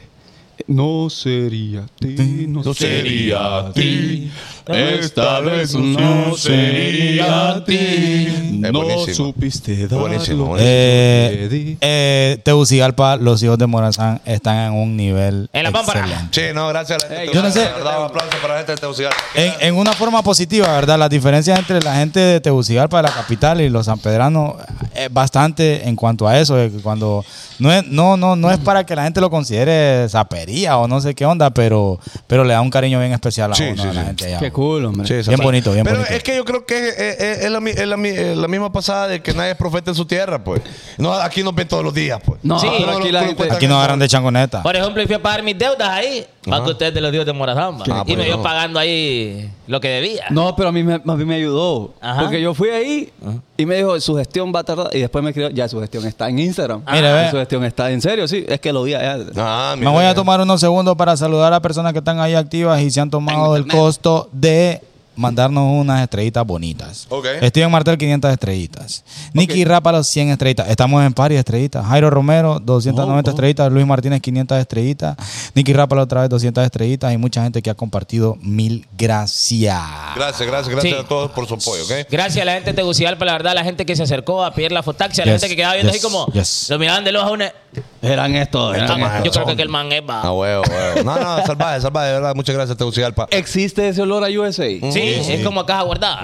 No 0.65 1.09
sería 1.09 1.81
a 1.81 1.85
ti, 1.99 2.45
no, 2.47 2.63
No 2.63 2.73
sería 2.73 3.57
a 3.59 3.71
ti. 3.73 4.31
Esta 4.67 5.39
vez 5.39 5.73
no 5.75 6.35
sería 6.35 7.51
a 7.51 7.63
ti. 7.63 8.27
No 8.59 8.71
buenísimo. 8.73 9.13
supiste 9.27 9.87
dar 9.87 9.99
Buenísimo, 9.99 10.37
lo 10.39 10.45
buenísimo. 10.49 10.57
Eh, 10.59 11.77
eh, 11.79 12.37
Tegucigalpa, 12.43 13.15
los 13.17 13.41
hijos 13.43 13.57
de 13.57 13.67
Morazán 13.67 14.19
están 14.25 14.57
en 14.57 14.73
un 14.73 14.97
nivel 14.97 15.47
En 15.53 15.63
la 15.63 15.71
pámpara. 15.71 16.01
excelente. 16.01 16.47
Sí, 16.49 16.53
no, 16.53 16.67
gracias 16.69 17.03
a 17.03 17.07
la 17.07 17.15
gente. 17.15 17.33
Yo 17.33 17.41
no 17.43 17.51
sé- 17.51 17.59
verdad, 17.59 17.99
un 17.99 18.05
aplauso 18.05 18.31
para 18.41 18.53
la 18.55 18.59
gente 18.61 18.71
de 18.73 18.77
Tegucigalpa. 18.79 19.17
En, 19.35 19.53
en 19.61 19.75
una 19.75 19.93
forma 19.93 20.21
positiva, 20.23 20.67
¿verdad? 20.73 20.97
Las 20.99 21.09
diferencias 21.09 21.57
entre 21.59 21.81
la 21.81 21.95
gente 21.95 22.19
de 22.19 22.41
Tegucigalpa, 22.41 22.97
de 22.97 23.03
la 23.03 23.13
capital, 23.13 23.61
y 23.61 23.69
los 23.69 23.85
sanpedranos 23.85 24.55
es 24.95 25.13
bastante 25.13 25.87
en 25.87 25.95
cuanto 25.95 26.27
a 26.27 26.37
eso. 26.39 26.57
cuando 26.83 27.23
no 27.59 27.71
es, 27.71 27.87
no, 27.87 28.17
no, 28.17 28.35
no 28.35 28.51
es 28.51 28.57
para 28.59 28.85
que 28.85 28.95
la 28.95 29.03
gente 29.03 29.21
lo 29.21 29.29
considere 29.29 30.09
zapería 30.47 30.77
o 30.77 30.87
no 30.87 31.01
sé 31.01 31.13
qué 31.13 31.25
onda, 31.25 31.49
pero, 31.51 31.99
pero 32.27 32.43
le 32.43 32.53
da 32.53 32.61
un 32.61 32.69
cariño 32.69 32.99
bien 32.99 33.11
especial 33.11 33.51
a, 33.51 33.55
Sí, 33.55 33.63
uno, 33.71 33.83
sí, 33.83 33.89
a 33.89 33.93
la 33.93 34.01
sí. 34.01 34.07
gente 34.07 34.25
allá. 34.27 34.39
Qué 34.39 34.51
cool, 34.51 34.85
hombre. 34.85 35.07
Sí, 35.23 35.27
Bien 35.29 35.39
bonito, 35.41 35.71
bien 35.73 35.83
Pero 35.83 35.97
bonito. 35.97 36.13
es 36.15 36.23
que 36.23 36.35
yo 36.35 36.45
creo 36.45 36.65
que 36.65 36.89
es, 36.89 36.97
es- 36.97 37.39
es 37.45 37.51
la, 37.51 37.59
mi- 37.59 37.71
es 37.71 37.87
la 37.87 37.97
es 38.07 38.37
la 38.37 38.47
misma 38.47 38.71
pasada 38.71 39.07
de 39.07 39.21
que 39.21 39.33
nadie 39.33 39.51
es 39.51 39.57
profeta 39.57 39.91
en 39.91 39.95
su 39.95 40.05
tierra, 40.05 40.43
pues. 40.43 40.61
No, 40.97 41.11
aquí 41.13 41.43
nos 41.43 41.53
ven 41.53 41.67
todos 41.67 41.83
los 41.83 41.93
días, 41.93 42.19
pues. 42.23 42.39
No, 42.43 42.59
Sí, 42.59 42.67
pero 42.79 42.97
aquí 42.97 43.11
la 43.11 43.23
gente... 43.25 43.51
Aquí 43.51 43.67
nos 43.67 43.77
agarran 43.77 43.99
de 43.99 44.07
changoneta. 44.07 44.63
Por 44.63 44.75
ejemplo, 44.75 45.01
yo 45.01 45.07
fui 45.07 45.15
a 45.15 45.21
pagar 45.21 45.43
mis 45.43 45.57
deudas 45.57 45.89
ahí. 45.89 46.25
Para 46.49 46.63
que 46.63 46.71
ustedes 46.71 46.93
de 46.93 47.01
los 47.01 47.11
dios 47.11 47.25
de 47.25 47.33
Morazán. 47.33 47.79
va. 47.79 47.83
Ah, 47.89 48.03
y 48.05 48.13
pues 48.13 48.17
me 48.17 48.25
dio 48.25 48.37
no. 48.37 48.43
pagando 48.43 48.79
ahí 48.79 49.51
lo 49.67 49.79
que 49.81 49.89
debía. 49.89 50.25
No, 50.29 50.55
pero 50.55 50.69
a 50.69 50.71
mí 50.71 50.83
me, 50.83 50.95
a 50.95 51.15
mí 51.15 51.25
me 51.25 51.35
ayudó. 51.35 51.93
Ajá. 52.01 52.21
Porque 52.21 52.41
yo 52.41 52.53
fui 52.53 52.69
ahí 52.69 53.11
y 53.57 53.65
me 53.65 53.75
dijo, 53.75 53.99
su 53.99 54.15
gestión 54.15 54.51
va 54.55 54.59
a 54.59 54.63
tardar. 54.63 54.95
Y 54.95 54.99
después 54.99 55.23
me 55.23 55.31
escribió, 55.31 55.49
ya 55.49 55.67
su 55.67 55.79
gestión 55.79 56.05
está 56.05 56.29
en 56.29 56.39
Instagram. 56.39 56.83
Mira, 56.91 57.13
ve. 57.13 57.31
Su 57.31 57.37
gestión 57.37 57.63
está 57.65 57.91
en 57.91 58.01
serio, 58.01 58.27
sí. 58.27 58.45
Es 58.47 58.59
que 58.59 58.71
lo 58.73 58.83
vi 58.83 58.93
allá. 58.93 59.17
Ah, 59.37 59.71
Me 59.75 59.81
mira, 59.81 59.91
voy 59.91 59.99
a 59.99 60.07
mira. 60.09 60.15
tomar 60.15 60.41
unos 60.41 60.59
segundos 60.59 60.95
para 60.95 61.15
saludar 61.17 61.53
a 61.53 61.59
personas 61.61 61.93
que 61.93 61.99
están 61.99 62.19
ahí 62.19 62.33
activas 62.35 62.81
y 62.81 62.89
se 62.91 62.99
han 63.01 63.09
tomado 63.09 63.55
el 63.55 63.67
costo 63.67 64.29
de 64.31 64.81
mandarnos 65.17 65.65
unas 65.81 66.01
estrellitas 66.03 66.45
bonitas. 66.45 67.05
Ok. 67.09 67.25
Steven 67.43 67.69
Martel, 67.71 67.97
500 67.97 68.31
estrellitas. 68.31 69.03
Nicky 69.33 69.65
Rápalo, 69.65 70.03
100 70.03 70.29
estrellitas. 70.29 70.69
Estamos 70.69 71.05
en 71.05 71.13
par 71.13 71.31
y 71.31 71.35
estrellitas. 71.35 71.85
Jairo 71.85 72.09
Romero, 72.09 72.59
290 72.59 73.13
Oh, 73.29 73.31
oh. 73.31 73.35
estrellitas. 73.35 73.71
Luis 73.71 73.85
Martínez, 73.85 74.21
500 74.21 74.57
estrellitas. 74.59 75.17
Nicky 75.55 75.73
Rápalo, 75.73 76.03
otra 76.03 76.21
vez 76.21 76.29
200 76.29 76.63
estrellitas. 76.63 77.13
Y 77.13 77.17
mucha 77.17 77.43
gente 77.43 77.61
que 77.61 77.69
ha 77.69 77.75
compartido. 77.75 78.37
Mil 78.41 78.85
gracias. 78.97 79.81
Gracias, 80.15 80.47
gracias, 80.47 80.69
gracias 80.69 80.93
Sí. 80.93 80.99
a 80.99 81.07
todos 81.07 81.31
por 81.31 81.47
su 81.47 81.55
apoyo, 81.55 81.83
¿ok? 81.83 82.07
Gracias 82.09 82.41
a 82.41 82.45
la 82.45 82.53
gente 82.53 82.69
de 82.71 82.75
Tegucigalpa, 82.75 83.25
la 83.25 83.33
verdad, 83.33 83.53
la 83.55 83.63
gente 83.63 83.85
que 83.85 83.95
se 83.95 84.03
acercó 84.03 84.43
a 84.43 84.53
pedir 84.53 84.71
la 84.71 84.83
fotaxia, 84.83 85.25
la 85.25 85.33
Yes, 85.33 85.41
gente 85.41 85.49
que 85.53 85.57
quedaba 85.57 85.73
viendo 85.73 85.91
yes, 85.91 86.03
así 86.03 86.13
como 86.13 86.27
yes. 86.31 86.67
lo 86.69 86.79
miraban 86.79 87.03
de 87.03 87.11
lejos 87.11 87.27
a 87.27 87.31
una. 87.31 87.51
Eran 88.01 88.35
estos. 88.35 88.75
eran 88.75 89.01
estos. 89.01 89.23
yo 89.23 89.31
creo 89.31 89.45
que 89.45 89.51
aquel 89.53 89.69
man 89.69 89.91
es 89.91 90.01
va. 90.01 90.21
Ah, 90.21 90.31
huevo, 90.33 90.63
huevo. 90.69 91.03
No, 91.03 91.17
no, 91.19 91.37
salvaje, 91.45 91.81
salvaje, 91.81 92.07
de 92.07 92.13
verdad. 92.13 92.35
Muchas 92.35 92.55
gracias, 92.55 92.77
Tegucigalpa. 92.77 93.27
¿Existe 93.31 93.87
ese 93.87 94.01
olor 94.01 94.23
a 94.23 94.27
USA? 94.27 94.65
Sí, 94.91 95.21
es 95.29 95.43
como 95.43 95.65
caja 95.65 95.83
guardada. 95.83 96.23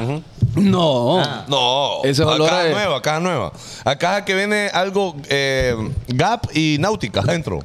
No. 0.56 1.20
Ah. 1.20 1.46
No, 1.48 2.04
Ese 2.04 2.24
olor 2.24 2.48
a 2.48 2.52
caja 2.52 2.62
a- 2.68 2.70
nueva, 2.70 3.02
caja 3.02 3.20
nueva. 3.20 3.52
A 3.86 3.96
caja 3.96 4.24
que 4.26 4.36
viene 4.36 4.70
algo 4.74 5.16
eh, 5.30 5.76
Gap 6.08 6.46
y 6.54 6.78
Náutica 6.80 7.22
adentro. 7.22 7.60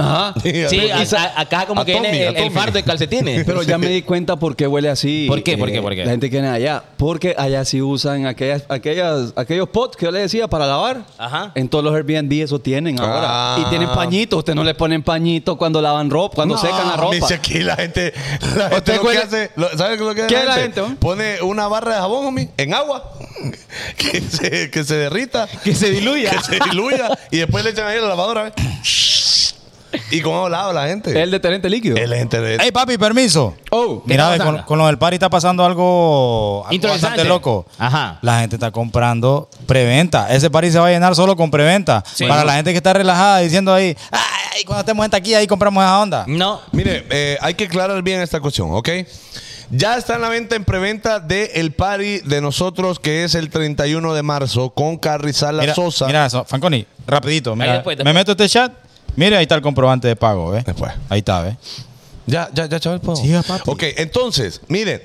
Ajá. 0.00 0.34
Sí, 0.42 0.90
algo- 0.90 1.16
a- 1.16 1.22
a- 1.22 1.40
acá 1.40 1.66
como 1.66 1.84
que 1.84 1.92
Atomi, 1.92 2.08
viene 2.10 2.22
el, 2.28 2.36
el 2.36 2.42
Atomi. 2.42 2.50
fardo 2.54 2.72
de 2.72 2.82
calcetines. 2.82 3.44
Pero 3.44 3.62
ya 3.62 3.78
me 3.78 3.88
di 3.88 4.02
cuenta 4.02 4.36
por 4.36 4.56
qué 4.56 4.66
huele 4.66 4.88
así. 4.88 5.26
¿Por 5.28 5.42
qué? 5.42 5.56
¿Por 5.58 5.70
qué? 5.70 5.78
Eh, 5.78 5.82
¿Por 5.82 5.94
qué? 5.94 6.04
La 6.04 6.10
gente 6.12 6.28
que 6.30 6.36
viene 6.36 6.48
allá. 6.48 6.82
Porque 6.96 7.34
allá 7.38 7.64
sí 7.64 7.80
usan 7.82 8.26
aquellas, 8.26 8.64
aquellas, 8.68 9.32
aquellos 9.36 9.68
pots 9.68 9.96
que 9.96 10.06
yo 10.06 10.10
le 10.10 10.20
decía 10.20 10.48
para 10.48 10.66
lavar. 10.66 11.02
Ajá. 11.18 11.52
En 11.54 11.68
todos 11.68 11.84
los 11.84 11.94
Airbnb 11.94 12.32
eso 12.42 12.58
tienen 12.58 12.98
ahora. 13.00 13.26
Ah. 13.28 13.58
Y 13.60 13.64
tienen 13.70 13.88
pañitos. 13.88 14.38
Usted 14.40 14.54
no 14.54 14.64
le 14.64 14.74
ponen 14.74 15.02
pañito 15.02 15.56
cuando 15.56 15.80
lavan 15.82 16.10
ropa, 16.10 16.34
cuando 16.36 16.56
secan 16.58 16.88
la 16.88 16.96
ropa. 16.96 17.14
Dice 17.14 17.34
aquí 17.34 17.58
la 17.60 17.76
gente, 17.76 18.12
la 18.56 18.68
gente 18.70 18.76
¿Usted 18.76 18.96
lo 18.96 19.00
que 19.02 19.06
huele- 19.08 19.22
hace, 19.22 19.50
lo- 19.56 19.68
¿sabe 19.76 19.96
lo 19.96 20.14
que 20.14 20.22
hace 20.22 20.34
¿Qué 20.34 20.44
la 20.44 20.54
gente, 20.54 20.80
homie? 20.80 20.96
Pone 20.96 21.42
una 21.42 21.68
barra 21.68 21.94
de 21.94 22.00
jabón, 22.00 22.26
homie, 22.26 22.48
en 22.56 22.74
agua 22.74 23.12
que, 23.96 24.20
se, 24.20 24.70
que 24.70 24.84
se 24.84 24.94
derrita, 24.96 25.48
Que 25.64 25.74
se 25.74 25.90
diluya. 25.90 26.30
que 26.30 26.38
se 26.42 26.58
diluya 26.70 27.08
y 27.30 27.38
después 27.38 27.64
le 27.64 27.70
echan 27.70 27.86
ahí 27.86 27.98
a 27.98 28.02
la 28.02 28.08
lavadora. 28.08 28.48
¿eh? 28.48 28.52
Y 30.10 30.20
con 30.20 30.34
agua 30.34 30.48
lava 30.50 30.72
la 30.72 30.86
gente. 30.88 31.20
El 31.22 31.30
detergente 31.30 31.68
líquido. 31.70 31.96
El 31.96 32.12
gente 32.14 32.40
de- 32.40 32.56
Ey, 32.56 32.70
papi, 32.72 32.98
permiso. 32.98 33.54
Oh. 33.70 34.02
¿Qué 34.06 34.12
Mira, 34.12 34.36
con, 34.38 34.58
con 34.62 34.78
lo 34.78 34.86
del 34.86 34.98
party 34.98 35.14
está 35.16 35.30
pasando 35.30 35.64
algo, 35.64 36.62
algo 36.64 36.74
Interesante. 36.74 37.06
bastante 37.06 37.28
loco. 37.28 37.66
Ajá. 37.78 38.18
La 38.22 38.40
gente 38.40 38.56
está 38.56 38.70
comprando 38.70 39.48
preventa. 39.66 40.32
Ese 40.34 40.50
party 40.50 40.70
se 40.70 40.78
va 40.78 40.88
a 40.88 40.90
llenar 40.90 41.14
solo 41.14 41.36
con 41.36 41.50
preventa. 41.50 42.04
Sí. 42.14 42.26
Para 42.26 42.44
la 42.44 42.54
gente 42.54 42.72
que 42.72 42.76
está 42.78 42.92
relajada 42.92 43.38
diciendo 43.38 43.72
ahí, 43.72 43.96
ay, 44.10 44.64
cuando 44.64 44.80
estemos 44.80 45.04
en 45.04 45.10
taquilla 45.10 45.38
ahí 45.38 45.46
compramos 45.46 45.82
esa 45.82 46.00
onda. 46.00 46.24
No. 46.26 46.60
Mire, 46.72 47.06
eh, 47.10 47.38
hay 47.40 47.54
que 47.54 47.64
aclarar 47.64 48.02
bien 48.02 48.20
esta 48.20 48.40
cuestión, 48.40 48.68
¿ok? 48.72 48.88
Ya 49.70 49.96
está 49.98 50.14
en 50.14 50.20
la 50.20 50.28
venta 50.28 50.54
en 50.54 50.64
preventa 50.64 51.18
de 51.18 51.50
el 51.56 51.72
party 51.72 52.20
de 52.20 52.40
nosotros 52.40 53.00
que 53.00 53.24
es 53.24 53.34
el 53.34 53.50
31 53.50 54.14
de 54.14 54.22
marzo 54.22 54.70
con 54.70 54.96
Carrizal 54.96 55.56
La 55.56 55.62
Mira, 55.64 55.74
Sosa. 55.74 56.06
mira 56.06 56.26
eso, 56.26 56.44
Fanconi, 56.44 56.86
rapidito. 57.06 57.56
Mira, 57.56 57.72
después, 57.74 57.96
Me 57.98 58.04
después. 58.04 58.14
meto 58.14 58.30
a 58.30 58.34
este 58.34 58.48
chat. 58.48 58.72
Mira, 59.16 59.38
ahí 59.38 59.42
está 59.42 59.54
el 59.54 59.62
comprobante 59.62 60.06
de 60.08 60.16
pago, 60.16 60.50
¿ves? 60.50 60.64
Después. 60.64 60.92
Ahí 61.08 61.18
está, 61.20 61.42
¿ves? 61.42 61.56
Ya, 62.26 62.48
ya, 62.52 62.66
ya, 62.66 62.78
chaval, 62.80 63.00
¿puedo? 63.00 63.16
Siga, 63.16 63.42
papi. 63.42 63.62
Ok, 63.70 63.82
entonces, 63.96 64.60
miren. 64.68 65.02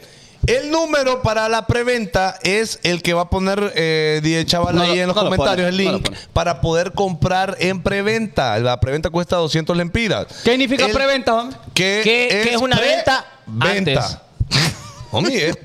El 0.48 0.72
número 0.72 1.22
para 1.22 1.48
la 1.50 1.68
preventa 1.68 2.40
es 2.42 2.80
el 2.82 3.04
que 3.04 3.14
va 3.14 3.22
a 3.22 3.30
poner 3.30 3.74
eh, 3.76 4.22
Die 4.24 4.44
Chaval 4.44 4.76
No 4.76 4.82
ahí 4.82 5.00
en 5.00 5.06
los 5.06 5.16
no 5.16 5.22
lo 5.22 5.30
comentarios, 5.30 5.70
pone, 5.70 5.70
el 5.70 5.78
link, 5.94 6.10
para 6.34 6.62
poder 6.62 6.94
comprar 6.94 7.58
en 7.60 7.84
preventa. 7.84 8.58
La 8.58 8.80
preventa 8.80 9.12
cuesta 9.12 9.36
200 9.36 9.78
lempiras. 9.78 10.26
¿Qué 10.44 10.50
significa 10.50 10.88
El- 10.88 10.94
preventa, 10.94 11.36
hombre? 11.36 11.58
Que, 11.76 12.02
¿Qué- 12.04 12.42
qué 12.44 12.56
es 12.56 12.58
una 12.60 12.80
venta 12.80 13.24
Venta. 13.46 14.24
Homie, 15.12 15.50
es 15.50 15.58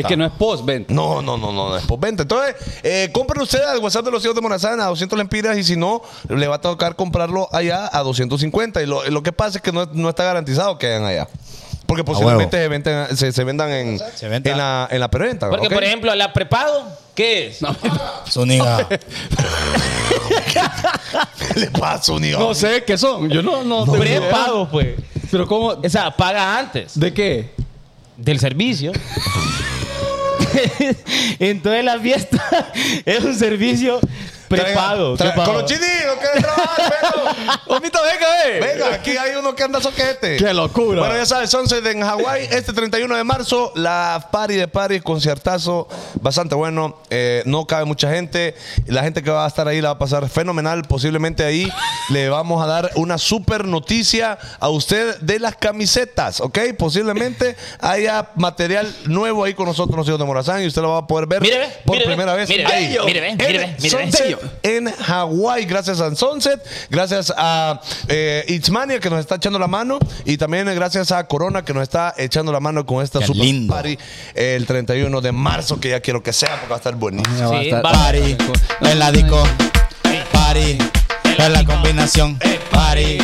Es 0.00 0.06
que 0.06 0.16
no 0.16 0.24
es 0.26 0.32
post-venta. 0.32 0.92
No, 0.92 1.22
no, 1.22 1.36
no, 1.36 1.52
no, 1.52 1.68
no 1.70 1.76
es 1.76 1.84
por 1.84 1.98
venta. 2.00 2.22
Entonces, 2.22 2.54
eh, 2.82 3.08
compren 3.12 3.42
ustedes 3.42 3.66
al 3.66 3.78
WhatsApp 3.78 4.04
de 4.04 4.10
los 4.10 4.22
hijos 4.24 4.34
de 4.34 4.40
Morazán 4.40 4.80
a 4.80 4.86
200 4.86 5.18
lempiras 5.18 5.56
y 5.56 5.64
si 5.64 5.76
no, 5.76 6.02
le 6.28 6.46
va 6.48 6.56
a 6.56 6.60
tocar 6.60 6.96
comprarlo 6.96 7.48
allá 7.52 7.88
a 7.92 8.02
250. 8.02 8.82
Y 8.82 8.86
lo, 8.86 9.08
lo 9.08 9.22
que 9.22 9.32
pasa 9.32 9.58
es 9.58 9.62
que 9.62 9.72
no, 9.72 9.86
no 9.92 10.08
está 10.08 10.24
garantizado 10.24 10.78
que 10.78 10.86
hagan 10.88 11.04
allá. 11.04 11.28
Porque 11.86 12.04
posiblemente 12.04 12.56
se, 12.56 12.68
venden- 12.70 13.16
se, 13.16 13.32
se 13.32 13.42
vendan 13.44 13.70
en, 13.70 13.98
Se 14.14 14.28
venda. 14.28 14.50
en 14.50 14.58
la, 14.58 14.88
en 14.90 15.00
la 15.00 15.08
preventa. 15.10 15.50
Porque, 15.50 15.68
por 15.70 15.82
ejemplo, 15.82 16.14
la 16.14 16.32
prepago, 16.32 16.84
¿qué 17.16 17.48
es? 17.48 17.58
Zúñiga. 18.30 18.86
¿Qué 21.54 21.60
le 21.60 21.70
pasa, 21.70 22.12
unido? 22.12 22.38
No 22.38 22.54
sé 22.54 22.84
qué 22.84 22.96
son. 22.96 23.28
Yo 23.28 23.42
no, 23.42 23.64
no 23.64 23.84
idea. 23.96 24.20
Prepago, 24.20 24.68
pues. 24.68 24.88
Pero 25.30 25.46
¿cómo? 25.46 25.66
O 25.68 25.88
sea, 25.88 26.10
paga 26.16 26.58
antes 26.58 26.98
¿De 26.98 27.12
qué? 27.12 27.50
Del 28.20 28.38
servicio. 28.38 28.92
Entonces 31.38 31.84
la 31.84 31.98
fiesta 31.98 32.72
es 33.04 33.24
un 33.24 33.34
servicio 33.34 34.00
prepago. 34.56 35.16
Con 35.16 35.54
los 35.54 35.64
chinitos, 35.64 36.18
que 36.20 36.40
trabajar, 36.40 36.94
pero. 37.00 37.76
Omito, 37.76 37.98
venga, 38.02 38.48
eh. 38.48 38.60
Venga, 38.60 38.94
aquí 38.94 39.16
hay 39.16 39.36
uno 39.36 39.54
que 39.54 39.62
anda 39.62 39.80
soquete. 39.80 40.36
Qué 40.36 40.52
locura. 40.52 41.00
Bueno, 41.00 41.16
ya 41.16 41.26
sabes, 41.26 41.50
Sunset 41.50 41.84
en 41.86 42.02
Hawái, 42.02 42.48
este 42.50 42.72
31 42.72 43.16
de 43.16 43.24
marzo, 43.24 43.72
la 43.76 44.28
party 44.30 44.54
de 44.54 44.68
party, 44.68 45.00
conciertazo, 45.00 45.88
bastante 46.20 46.54
bueno. 46.54 46.98
Eh, 47.10 47.42
no 47.46 47.66
cabe 47.66 47.84
mucha 47.84 48.10
gente. 48.10 48.54
La 48.86 49.02
gente 49.02 49.22
que 49.22 49.30
va 49.30 49.44
a 49.44 49.48
estar 49.48 49.66
ahí 49.68 49.80
la 49.80 49.90
va 49.90 49.94
a 49.94 49.98
pasar 49.98 50.28
fenomenal. 50.28 50.82
Posiblemente 50.82 51.44
ahí 51.44 51.70
le 52.10 52.28
vamos 52.28 52.62
a 52.62 52.66
dar 52.66 52.90
una 52.96 53.18
super 53.18 53.64
noticia 53.64 54.38
a 54.58 54.68
usted 54.68 55.18
de 55.20 55.38
las 55.38 55.56
camisetas, 55.56 56.40
¿ok? 56.40 56.58
Posiblemente 56.78 57.56
haya 57.80 58.30
material 58.34 58.92
nuevo 59.06 59.44
ahí 59.44 59.54
con 59.54 59.66
nosotros, 59.66 59.96
los 59.96 60.06
hijos 60.08 60.18
de 60.18 60.24
Morazán, 60.24 60.62
y 60.62 60.66
usted 60.66 60.82
lo 60.82 60.90
va 60.90 60.98
a 60.98 61.06
poder 61.06 61.26
ver 61.26 61.40
Mire, 61.42 61.68
por 61.84 61.94
mire, 61.96 62.06
primera 62.06 62.34
vez. 62.34 62.48
mire, 62.48 62.66
ahí. 62.66 62.96
mire, 63.06 63.34
mire, 63.36 63.76
mire. 63.78 63.90
Sunset 63.90 64.39
en 64.62 64.90
Hawái, 64.92 65.64
gracias 65.64 66.00
a 66.00 66.14
Sunset, 66.14 66.60
gracias 66.90 67.32
a 67.36 67.80
eh, 68.08 68.44
Itzmania 68.48 69.00
que 69.00 69.10
nos 69.10 69.20
está 69.20 69.36
echando 69.36 69.58
la 69.58 69.66
mano 69.68 69.98
y 70.24 70.36
también 70.36 70.68
eh, 70.68 70.74
gracias 70.74 71.12
a 71.12 71.26
Corona 71.26 71.64
que 71.64 71.72
nos 71.74 71.82
está 71.82 72.14
echando 72.16 72.52
la 72.52 72.60
mano 72.60 72.84
con 72.86 73.02
esta 73.02 73.18
Qué 73.20 73.26
super 73.26 73.42
lindo. 73.44 73.74
party 73.74 73.98
el 74.34 74.66
31 74.66 75.20
de 75.20 75.32
marzo 75.32 75.78
que 75.80 75.90
ya 75.90 76.00
quiero 76.00 76.22
que 76.22 76.32
sea 76.32 76.50
porque 76.52 76.68
va 76.68 76.74
a 76.76 76.78
estar 76.78 76.94
buenísimo. 76.94 77.50
Va 77.50 77.58
a 77.58 77.60
Sí, 77.62 77.66
estar- 77.68 77.82
Party, 77.82 78.36
en 78.82 78.98
la 78.98 79.12
disco. 79.12 79.42
Party, 80.32 80.78
en 81.38 81.52
la 81.52 81.64
combinación. 81.64 82.38
Party. 82.70 83.18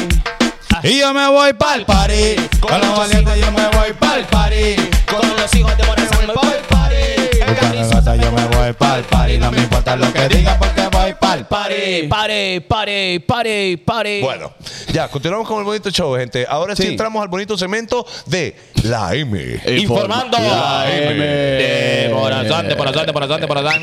Y 0.82 0.98
yo 1.00 1.12
me 1.14 1.26
voy 1.28 1.52
pa'l 1.54 1.84
party. 1.86 2.36
Con 2.60 2.80
los 2.80 2.96
valientes 2.98 3.40
yo 3.40 3.50
me 3.50 3.66
voy 3.68 3.92
pa'l 3.98 4.24
party. 4.26 4.76
Con 5.10 5.26
los 5.36 5.54
hijos 5.54 5.76
de 5.76 5.84
Morazán 5.84 6.26
me 6.26 6.34
voy 6.34 6.54
party. 6.68 6.96
Yo 7.60 8.32
me 8.32 8.44
voy 8.56 8.72
pa'l 8.72 9.02
party. 9.04 9.38
No 9.38 9.50
me 9.50 9.58
importa 9.62 9.96
lo 9.96 10.12
que 10.12 10.28
digan 10.28 10.58
porque 10.58 10.82
voy 10.92 11.12
pa'l 11.20 11.46
Party, 11.46 12.06
party. 12.08 12.08
party, 12.08 12.60
party, 12.60 13.18
party, 13.20 13.76
party. 13.78 14.20
Bueno, 14.20 14.54
ya, 14.92 15.08
continuamos 15.08 15.46
con 15.46 15.58
el 15.58 15.64
bonito 15.64 15.90
show, 15.90 16.16
gente. 16.16 16.46
Ahora 16.48 16.74
sí, 16.74 16.82
Sí. 16.84 16.88
entramos 16.90 17.22
al 17.22 17.28
bonito 17.28 17.56
segmento 17.58 18.06
de 18.26 18.56
la 18.84 19.14
M. 19.14 19.60
Informando. 19.78 20.38
La 20.38 20.86
M. 20.90 21.14
De 21.14 22.10
Morazán, 22.12 22.68
de 22.68 22.74
Morazán, 22.76 23.06
de 23.06 23.12
Morazán, 23.12 23.40
de 23.40 23.46
Morazán. 23.46 23.82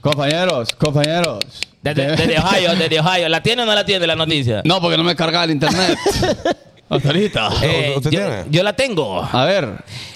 Compañeros, 0.00 0.72
compañeros. 0.74 1.38
Desde, 1.82 2.16
desde 2.16 2.38
Ohio, 2.38 2.74
desde 2.76 3.00
Ohio. 3.00 3.28
¿La 3.28 3.42
tiene 3.42 3.62
o 3.62 3.66
no 3.66 3.74
la 3.74 3.84
tiene 3.84 4.06
la 4.06 4.14
noticia? 4.16 4.62
No, 4.64 4.80
porque 4.80 4.96
no 4.96 5.04
me 5.04 5.14
carga 5.16 5.44
el 5.44 5.50
internet. 5.50 5.98
Hasta. 6.96 7.12
Eh, 7.62 7.94
¿Usted 7.96 8.10
yo, 8.10 8.20
tiene? 8.20 8.44
yo 8.50 8.62
la 8.62 8.72
tengo. 8.74 9.22
A 9.30 9.44
ver. 9.44 9.68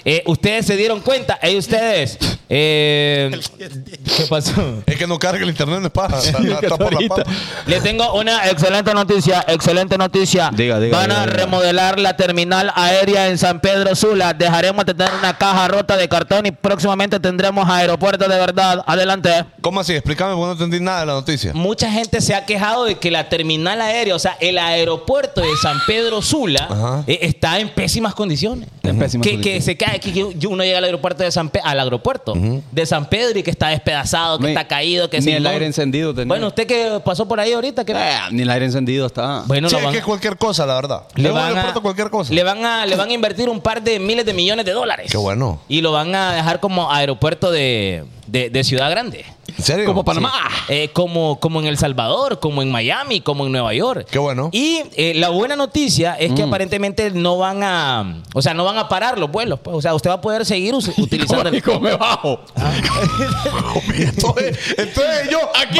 Eh, 0.03 0.23
ustedes 0.25 0.65
se 0.65 0.75
dieron 0.75 1.01
cuenta, 1.01 1.37
eh, 1.41 1.57
ustedes. 1.57 2.17
eh, 2.49 3.31
¿Qué 3.57 4.23
pasó? 4.29 4.81
Es 4.85 4.95
que 4.97 5.05
no 5.07 5.19
carga 5.19 5.43
el 5.43 5.49
internet, 5.49 5.79
no 5.79 5.87
es 5.87 5.91
paja. 5.91 6.19
Está, 6.19 6.77
por 6.77 6.93
la. 6.93 7.23
Le 7.65 7.81
tengo 7.81 8.13
una 8.13 8.47
excelente 8.49 8.93
noticia, 8.93 9.43
excelente 9.47 9.97
noticia. 9.97 10.49
Diga, 10.53 10.79
diga, 10.79 10.97
Van 10.97 11.11
a 11.11 11.15
diga, 11.21 11.25
diga. 11.25 11.37
remodelar 11.45 11.99
la 11.99 12.15
terminal 12.15 12.71
aérea 12.75 13.27
en 13.29 13.37
San 13.37 13.59
Pedro 13.59 13.95
Sula. 13.95 14.33
Dejaremos 14.33 14.85
de 14.85 14.93
tener 14.93 15.11
una 15.19 15.37
caja 15.37 15.67
rota 15.67 15.97
de 15.97 16.07
cartón 16.07 16.45
y 16.45 16.51
próximamente 16.51 17.19
tendremos 17.19 17.69
aeropuerto 17.69 18.27
de 18.27 18.37
verdad. 18.37 18.83
Adelante. 18.85 19.45
¿Cómo 19.61 19.79
así? 19.81 19.93
Explícame 19.93 20.33
porque 20.35 20.45
no 20.45 20.51
entendí 20.53 20.79
nada 20.79 21.01
de 21.01 21.05
la 21.07 21.13
noticia. 21.13 21.51
Mucha 21.53 21.91
gente 21.91 22.21
se 22.21 22.33
ha 22.35 22.45
quejado 22.45 22.85
de 22.85 22.95
que 22.95 23.11
la 23.11 23.29
terminal 23.29 23.81
aérea, 23.81 24.15
o 24.15 24.19
sea, 24.19 24.37
el 24.39 24.57
aeropuerto 24.57 25.41
de 25.41 25.55
San 25.61 25.79
Pedro 25.85 26.21
Sula, 26.21 26.66
Ajá. 26.69 27.03
eh, 27.07 27.19
está 27.21 27.59
en 27.59 27.69
pésimas 27.69 28.13
condiciones. 28.13 28.67
En 28.83 28.97
pésimas 28.99 29.23
que, 29.25 29.31
que 29.31 29.35
condiciones. 29.59 29.65
se 29.65 29.77
cae, 29.77 29.99
que, 29.99 30.11
que 30.37 30.47
uno 30.47 30.63
llega 30.63 30.77
al 30.77 30.83
aeropuerto 30.83 31.23
de 31.23 31.31
San 31.31 31.49
Pe- 31.49 31.61
al 31.63 31.79
aeropuerto 31.79 32.33
de 32.71 32.85
San 32.85 33.09
Pedro 33.09 33.39
y 33.39 33.43
que 33.43 33.51
está 33.51 33.69
despedazado, 33.69 34.37
que 34.39 34.45
Ni- 34.45 34.49
está 34.51 34.67
caído, 34.67 35.09
que 35.09 35.17
ni 35.17 35.23
se 35.23 35.35
el 35.37 35.47
aire 35.47 35.65
encendido 35.65 36.13
tenía. 36.13 36.27
Bueno, 36.27 36.47
usted 36.47 36.65
que 36.67 36.99
pasó 37.03 37.27
por 37.27 37.39
ahí 37.39 37.53
ahorita, 37.53 37.83
que 37.85 37.91
Eh, 37.93 38.17
ni 38.31 38.41
el 38.43 38.49
aire 38.49 38.65
encendido 38.65 39.05
está. 39.07 39.43
bueno, 39.45 39.69
Sí, 39.69 39.73
lo 39.73 39.79
es 39.79 39.85
van- 39.85 39.93
que 39.93 40.01
cualquier 40.01 40.37
cosa, 40.37 40.65
la 40.65 40.75
verdad. 40.75 41.03
le 41.15 41.29
van, 41.31 41.57
a, 41.57 41.73
cualquier 41.73 42.09
cosa. 42.09 42.33
le 42.33 42.43
van 42.43 42.65
a 42.65 42.85
le 42.85 42.95
van 42.95 43.09
a 43.09 43.13
invertir 43.13 43.49
un 43.49 43.59
par 43.61 43.81
de 43.81 43.99
miles 43.99 44.25
de 44.25 44.33
millones 44.33 44.65
de 44.65 44.71
dólares. 44.71 45.11
Qué 45.11 45.17
bueno. 45.17 45.59
Y 45.67 45.81
lo 45.81 45.91
van 45.91 46.13
a 46.15 46.33
dejar 46.33 46.59
como 46.59 46.91
aeropuerto 46.91 47.51
de, 47.51 48.03
de- 48.27 48.49
de 48.49 48.63
Ciudad 48.63 48.89
Grande. 48.89 49.25
¿En 49.57 49.63
serio? 49.63 49.85
Como 49.85 50.05
Panamá. 50.05 50.31
Eh, 50.67 50.89
como, 50.93 51.39
como 51.39 51.59
en 51.59 51.67
El 51.67 51.77
Salvador, 51.77 52.39
como 52.39 52.61
en 52.61 52.71
Miami, 52.71 53.21
como 53.21 53.45
en 53.45 53.51
Nueva 53.51 53.73
York. 53.73 54.07
Qué 54.09 54.19
bueno. 54.19 54.49
Y 54.51 54.83
eh, 54.95 55.13
la 55.15 55.29
buena 55.29 55.55
noticia 55.55 56.15
es 56.15 56.31
que 56.33 56.43
aparentemente 56.43 57.09
no 57.11 57.37
van 57.37 57.63
a, 57.63 58.21
o 58.33 58.41
sea, 58.41 58.53
no 58.53 58.65
van 58.65 58.77
a 58.77 58.87
parar 58.87 59.17
los 59.17 59.31
vuelos. 59.31 59.59
pues. 59.59 59.75
O 59.75 59.81
sea, 59.81 59.95
usted 59.95 60.09
va 60.09 60.15
a 60.15 60.21
poder 60.21 60.45
seguir 60.45 60.75
utilizando. 60.97 61.55
¿Y 61.55 61.61
cómo 61.61 61.79
me 61.79 61.95
bajo? 61.95 62.39
entonces, 63.95 64.57
entonces 64.77 65.29
yo, 65.31 65.39
aquí 65.55 65.79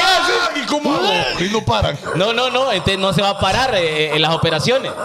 ¿y 0.56 0.66
cómo 0.66 0.94
hago? 0.96 1.12
Y 1.40 1.50
no 1.50 1.64
paran. 1.64 1.98
No, 2.16 2.34
no, 2.34 2.50
no, 2.50 2.72
este 2.72 2.98
no 2.98 3.14
se 3.14 3.22
va 3.22 3.32
a 3.32 3.40
parar 3.40 3.76
eh, 3.76 4.16
en 4.16 4.22
las 4.22 4.34
operaciones. 4.34 4.92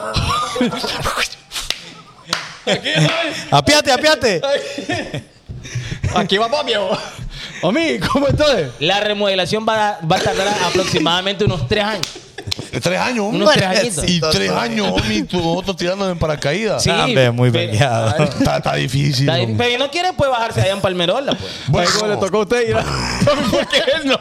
Apiate, 3.50 3.90
apiate. 3.92 4.40
Aquí 6.14 6.38
vamos, 6.38 6.64
viejo. 6.64 6.96
Omi, 7.62 7.98
¿cómo 8.12 8.28
estás? 8.28 8.70
La 8.80 9.00
remodelación 9.00 9.66
va 9.68 9.90
a, 9.90 10.00
va 10.06 10.16
a 10.16 10.20
tardar 10.20 10.48
aproximadamente 10.66 11.44
unos 11.44 11.66
tres 11.68 11.84
años. 11.84 12.06
Tres 12.82 12.98
años. 12.98 13.26
Unos 13.32 13.52
tres 13.52 13.66
añitos. 13.66 14.08
Y 14.08 14.20
tres 14.20 14.50
años, 14.50 14.88
homie, 14.92 15.24
nosotros 15.30 15.76
tirando 15.76 16.10
en 16.10 16.18
paracaídas. 16.18 16.82
Sí, 16.82 16.90
Ah, 16.90 17.06
muy 17.32 17.50
pe- 17.50 17.66
vergueado. 17.66 18.24
Está, 18.24 18.56
está 18.56 18.74
difícil. 18.74 19.28
Está- 19.28 19.40
homie. 19.42 19.54
Pero 19.56 19.70
si 19.70 19.76
no 19.78 19.90
quiere, 19.90 20.12
pues 20.14 20.30
bajarse 20.30 20.60
allá 20.62 20.72
en 20.72 20.80
Palmerola, 20.80 21.34
pues. 21.34 21.52
Bueno, 21.68 21.90
¿Cómo 21.94 22.06
le 22.12 22.16
tocó 22.16 22.38
a 22.38 22.40
usted 22.42 22.68
ir 22.68 22.76
a... 22.76 22.82
¿Por 23.50 23.68
qué 23.68 23.82
él 24.02 24.08
no? 24.08 24.18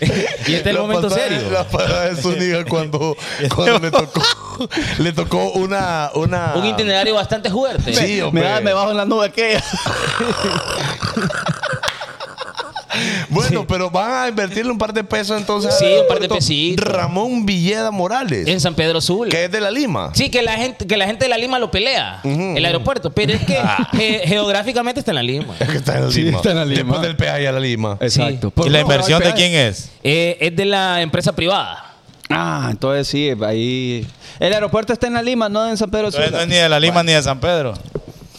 Y 0.00 0.54
este 0.54 0.54
es 0.56 0.66
el 0.66 0.78
momento 0.78 1.08
pasada- 1.08 1.28
serio. 1.28 1.50
La 1.50 1.64
parada 1.66 2.10
de 2.10 2.20
Zúñiga 2.20 2.64
cuando, 2.64 3.16
cuando 3.54 3.78
le 3.78 3.90
tocó, 3.90 4.22
le 4.98 5.12
tocó 5.12 5.50
una, 5.52 6.10
una. 6.14 6.54
Un 6.54 6.66
itinerario 6.66 7.14
bastante 7.14 7.50
fuerte. 7.50 7.94
Sí, 7.94 8.20
Me, 8.32 8.60
me 8.60 8.72
bajo 8.72 8.90
en 8.90 8.96
la 8.98 9.04
nube 9.04 9.26
aquella. 9.26 9.62
Bueno, 13.28 13.60
Sí. 13.60 13.66
pero 13.68 13.90
van 13.90 14.12
a 14.24 14.28
invertirle 14.28 14.70
un 14.70 14.78
par 14.78 14.92
de 14.92 15.02
pesos 15.04 15.38
entonces. 15.38 15.74
Sí, 15.78 15.84
un 16.00 16.06
par 16.08 16.20
de 16.20 16.28
pesitos. 16.28 16.84
Ramón 16.86 17.44
Villeda 17.46 17.90
Morales, 17.90 18.46
En 18.46 18.60
San 18.60 18.74
Pedro 18.74 19.00
Sula. 19.00 19.30
que 19.30 19.44
es 19.44 19.50
de 19.50 19.60
la 19.60 19.70
Lima. 19.70 20.10
Sí, 20.14 20.30
que 20.30 20.42
la 20.42 20.52
gente, 20.56 20.86
que 20.86 20.96
la 20.96 21.06
gente 21.06 21.24
de 21.24 21.28
la 21.28 21.38
Lima 21.38 21.58
lo 21.58 21.70
pelea, 21.70 22.20
el 22.24 22.64
aeropuerto. 22.64 23.10
Pero 23.10 23.32
es 23.32 23.44
que 23.44 23.58
ge- 23.92 24.22
geográficamente 24.26 25.00
está 25.00 25.10
en 25.12 25.16
la 25.16 25.22
Lima. 25.22 25.54
Es 25.60 25.68
que 25.68 25.76
está 25.78 25.96
en 25.96 26.04
la 26.06 26.10
Sí, 26.12 26.22
Lima. 26.22 26.36
está 26.38 26.50
en 26.50 26.56
la 26.56 26.64
Lima. 26.64 26.76
Después 26.82 27.02
del 27.02 27.16
peaje 27.16 27.48
a 27.48 27.52
la 27.52 27.60
Lima. 27.60 27.96
Exacto. 28.00 28.52
Sí. 28.56 28.62
¿Y 28.66 28.70
la 28.70 28.78
no, 28.78 28.82
inversión 28.82 29.22
de 29.22 29.32
quién 29.34 29.52
es? 29.54 29.90
Eh, 30.02 30.36
es 30.40 30.54
de 30.56 30.64
la 30.64 31.02
empresa 31.02 31.32
privada. 31.34 31.94
Ah, 32.28 32.68
entonces 32.70 33.06
sí, 33.08 33.30
ahí. 33.44 34.06
El 34.40 34.52
aeropuerto 34.52 34.92
está 34.92 35.06
en 35.06 35.14
la 35.14 35.22
Lima, 35.22 35.48
no 35.48 35.66
en 35.68 35.76
San 35.76 35.90
Pedro 35.90 36.10
Sula. 36.10 36.28
no 36.30 36.40
es 36.40 36.48
ni 36.48 36.56
de 36.56 36.68
la 36.68 36.80
Lima 36.80 37.02
ni 37.02 37.12
de 37.12 37.22
San 37.22 37.38
Pedro. 37.40 37.74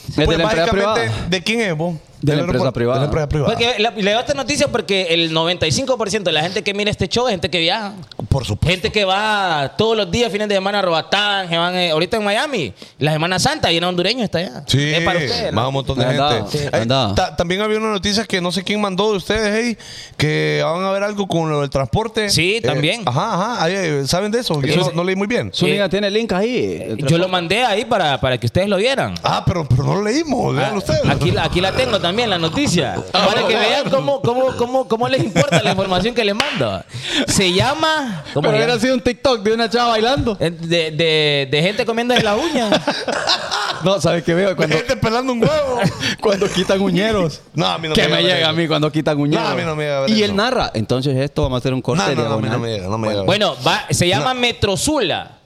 Es 0.10 0.16
de 0.16 0.38
la 0.38 0.44
empresa 0.44 0.72
privada. 0.72 1.02
¿de 1.30 1.44
quién 1.44 1.62
es 1.62 1.76
vos? 1.76 1.96
De 2.22 2.36
la 2.36 2.42
empresa 2.42 2.72
privada. 2.72 3.00
De 3.00 3.02
la 3.02 3.06
empresa 3.06 3.30
privada. 3.30 3.54
Porque 3.54 3.80
la- 3.82 3.92
le 3.92 4.12
doy 4.12 4.20
esta 4.22 4.34
noticia 4.34 4.68
porque 4.70 5.08
el 5.12 5.32
95% 5.34 6.24
de 6.24 6.32
la 6.32 6.42
gente 6.42 6.64
que 6.64 6.74
mira 6.74 6.90
este 6.92 7.08
show 7.08 7.28
es 7.28 7.32
gente 7.32 7.50
que 7.50 7.60
viaja. 7.60 7.94
Por 8.30 8.46
supuesto. 8.46 8.68
Gente 8.72 8.92
que 8.92 9.06
va 9.06 9.74
todos 9.78 9.96
los 9.96 10.10
días, 10.12 10.32
fines 10.32 10.48
de 10.50 10.56
semana 10.56 10.80
a 10.80 10.82
Robatán, 10.82 11.48
que 11.50 11.58
van 11.58 11.76
eh, 11.76 11.92
ahorita 11.92 12.18
en 12.18 12.24
Miami. 12.24 12.74
La 13.00 13.14
Semana 13.14 13.40
Santa, 13.40 13.72
llena 13.72 13.88
hondureño 13.90 14.24
está 14.24 14.40
allá. 14.40 14.64
Sí, 14.68 14.94
Es 14.94 15.02
para 15.04 15.20
ustedes. 15.20 15.52
¿no? 15.54 15.62
más 15.62 15.68
un 15.68 15.74
montón 15.74 15.98
de 16.00 16.06
gente. 16.06 16.58
sí. 16.58 16.60
Ay, 16.72 16.82
Anda. 16.82 17.14
ta- 17.16 17.36
también 17.36 17.62
había 17.62 17.78
una 17.78 17.92
noticia 17.92 18.26
que 18.26 18.42
no 18.42 18.52
sé 18.52 18.64
quién 18.64 18.82
mandó 18.82 19.12
de 19.12 19.18
ustedes, 19.18 19.54
hey, 19.66 19.78
que 20.18 20.62
van 20.64 20.84
a 20.84 20.92
ver 20.92 21.04
algo 21.04 21.28
con 21.28 21.50
lo 21.50 21.62
del 21.62 21.70
transporte. 21.70 22.30
Sí, 22.30 22.56
Eh, 22.58 22.62
también. 22.62 23.02
Ajá, 23.06 23.34
ajá. 23.34 23.64
Ahí, 23.64 23.74
eh, 23.76 24.04
¿Saben 24.08 24.32
de 24.32 24.40
eso? 24.40 24.62
Yo 24.62 24.92
no, 24.94 25.04
leí 25.04 25.16
muy 25.16 25.28
bien. 25.28 25.52
Zúñiga 25.54 25.88
tiene 25.90 26.08
el 26.08 26.14
link 26.14 26.32
ahí. 26.34 26.82
el 26.90 26.98
Yo 27.06 27.18
lo 27.18 27.28
mandé 27.28 27.64
ahí 27.64 27.86
para, 27.86 28.20
para 28.20 28.38
que 28.40 28.46
ustedes 28.48 28.68
lo 28.68 28.78
vieran. 28.78 29.14
Ah, 29.24 29.44
pero, 29.46 29.68
pero 29.68 29.84
no 29.84 29.96
lo 29.96 30.04
leímos. 30.04 30.56
Vean 30.56 30.72
Ah, 30.74 30.78
ustedes. 30.78 31.02
Aquí, 31.08 31.32
la- 31.32 31.44
aquí 31.46 31.62
la 31.62 31.72
tengo 31.74 32.00
también, 32.00 32.07
la 32.16 32.38
noticia. 32.38 32.96
para 33.12 33.48
que 33.48 33.56
vean 33.56 33.90
cómo, 33.90 34.22
cómo, 34.22 34.56
cómo, 34.58 34.88
cómo 34.88 35.08
les 35.08 35.24
importa 35.24 35.62
la 35.62 35.72
información 35.72 36.14
que 36.16 36.24
les 36.24 36.36
mando. 36.36 36.84
Se 37.28 37.52
llama. 37.54 38.24
¿Cómo 38.34 38.42
Pero 38.48 38.52
se 38.52 38.58
hubiera 38.58 38.68
llama? 38.74 38.82
sido 38.82 38.94
un 38.96 39.02
TikTok 39.02 39.42
de 39.42 39.54
una 39.54 39.70
chava 39.70 39.90
bailando. 39.90 40.38
Eh, 40.40 40.52
De, 40.52 40.92
de, 40.92 41.48
de 41.52 41.62
gente 41.62 41.86
comiendo 41.86 42.16
la 42.16 42.36
uña. 42.36 42.70
No, 43.84 44.02
¿sabes 44.02 44.24
qué 44.24 44.34
veo? 44.34 44.56
Cuando, 44.56 44.76
Gente 44.76 44.98
pelando 44.98 45.34
un 45.34 45.40
huevo. 45.42 45.80
cuando 46.22 46.50
quitan 46.50 46.82
uñeros. 46.82 47.42
no, 47.54 47.68
a 47.68 47.78
mí 47.78 47.88
no 47.88 47.94
que 47.94 48.08
me 48.08 48.24
llega 48.24 48.50
a 48.50 48.54
mí 48.54 48.68
cuando 48.68 48.92
quitan 48.92 49.18
uñeros. 49.20 49.44
No, 49.46 49.52
a 49.52 49.56
mí 49.56 49.62
no 49.64 49.76
me 49.76 49.84
llega 49.84 49.98
a 49.98 50.02
ver 50.02 50.10
Y 50.10 50.14
eso. 50.16 50.26
él 50.26 50.36
narra. 50.36 50.72
Entonces 50.74 51.16
esto 51.18 51.44
vamos 51.44 51.58
a 51.58 51.60
hacer 51.60 51.74
un 51.74 51.82
corte 51.82 52.04
No, 52.16 52.24
no, 52.24 52.30
no, 52.30 52.34
a 52.36 52.38
mí 52.38 52.44
diagonal. 52.48 52.52
no 52.54 52.60
me 52.60 52.70
llega, 52.74 52.88
no 52.88 52.98
me 52.98 53.08
llega. 53.10 53.22
Bueno, 53.24 53.56
va, 53.66 53.86
se 53.92 54.08
llama 54.08 54.34
Metrozula. 54.34 55.37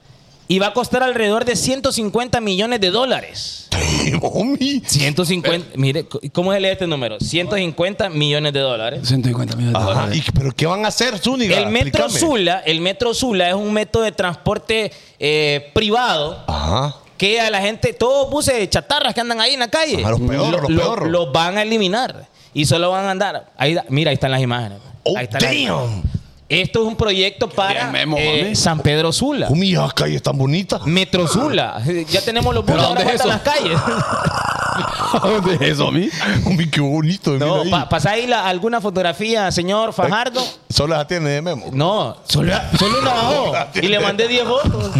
Y 0.52 0.58
va 0.58 0.66
a 0.66 0.72
costar 0.74 1.02
alrededor 1.02 1.46
de 1.46 1.56
150 1.56 2.38
millones 2.42 2.78
de 2.78 2.90
dólares. 2.90 3.68
homie. 4.20 4.82
150, 4.84 5.76
mire, 5.76 6.06
¿cómo 6.30 6.52
se 6.52 6.60
lee 6.60 6.68
este 6.68 6.86
número? 6.86 7.18
150 7.18 8.10
millones 8.10 8.52
de 8.52 8.60
dólares. 8.60 9.00
150 9.08 9.56
millones 9.56 9.72
de 9.72 9.78
Ajá. 9.78 9.94
dólares. 10.02 10.16
¿Y, 10.28 10.30
¿Pero 10.32 10.52
qué 10.52 10.66
van 10.66 10.84
a 10.84 10.88
hacer, 10.88 11.18
Zúñiga? 11.18 11.56
El 11.58 11.68
Metro 11.70 12.04
Explícame. 12.04 12.18
Zula, 12.20 12.58
el 12.66 12.82
Metro 12.82 13.14
Zula 13.14 13.48
es 13.48 13.54
un 13.54 13.72
método 13.72 14.02
de 14.02 14.12
transporte 14.12 14.92
eh, 15.18 15.70
privado 15.72 16.44
Ajá. 16.46 16.96
que 17.16 17.40
a 17.40 17.48
la 17.48 17.62
gente, 17.62 17.94
todos 17.94 18.30
buses 18.30 18.68
chatarras 18.68 19.14
que 19.14 19.22
andan 19.22 19.40
ahí 19.40 19.54
en 19.54 19.60
la 19.60 19.68
calle, 19.70 20.00
Ajá, 20.02 20.10
los 20.10 20.20
lo- 20.20 20.50
los 20.60 20.70
lo- 20.70 20.96
los 21.06 21.32
van 21.32 21.56
a 21.56 21.62
eliminar 21.62 22.26
y 22.52 22.66
solo 22.66 22.90
van 22.90 23.06
a 23.06 23.10
andar. 23.12 23.50
Ahí, 23.56 23.72
da- 23.72 23.86
mira, 23.88 24.10
ahí 24.10 24.14
están 24.16 24.30
las 24.32 24.42
imágenes. 24.42 24.80
Oh, 25.04 25.16
ahí 25.16 25.24
están 25.24 25.40
las 25.40 25.50
damn. 25.50 25.62
imágenes. 25.62 26.04
Esto 26.52 26.82
es 26.82 26.86
un 26.88 26.96
proyecto 26.96 27.48
para 27.48 27.90
Memo, 27.90 28.16
eh. 28.18 28.54
San 28.54 28.80
Pedro 28.80 29.10
Sula. 29.12 29.48
Homie, 29.48 29.74
las 29.74 29.94
calles 29.94 30.22
tan 30.22 30.36
bonitas. 30.36 30.84
Metro 30.86 31.26
Zula. 31.26 31.82
Ya 32.10 32.20
tenemos 32.20 32.54
los 32.54 32.62
buses, 32.64 32.76
¿Pero 32.76 32.88
ahora 32.88 33.10
es 33.12 33.24
las 33.24 33.40
calles. 33.40 33.78
¿Dónde 35.22 35.54
es 35.54 35.60
eso? 35.72 35.86
Homie, 35.88 36.10
qué 36.70 36.80
bonito. 36.80 37.30
No, 37.38 37.38
mira 37.38 37.62
ahí. 37.62 37.70
pa- 37.70 37.88
pasa 37.88 38.10
ahí 38.10 38.26
la- 38.26 38.46
alguna 38.46 38.80
fotografía, 38.80 39.50
señor 39.50 39.92
Fajardo. 39.94 40.42
Solo 40.68 40.94
las 40.96 41.06
tiene 41.06 41.30
de 41.30 41.40
Memo. 41.42 41.66
No, 41.72 42.18
solo, 42.28 42.52
solo 42.78 42.98
una 43.00 43.10
bajó. 43.14 43.52
Y 43.82 43.88
le 43.88 44.00
mandé 44.00 44.28
10 44.28 44.44
fotos. 44.44 44.90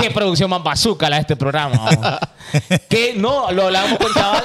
Qué 0.00 0.10
producción 0.10 0.48
más 0.48 0.62
bazooka 0.62 1.10
la 1.10 1.16
de 1.16 1.22
este 1.22 1.36
programa. 1.36 1.88
Que 2.88 3.14
no, 3.16 3.50
lo 3.50 3.64
hablamos 3.64 3.98
con 3.98 4.12
chaval. 4.14 4.44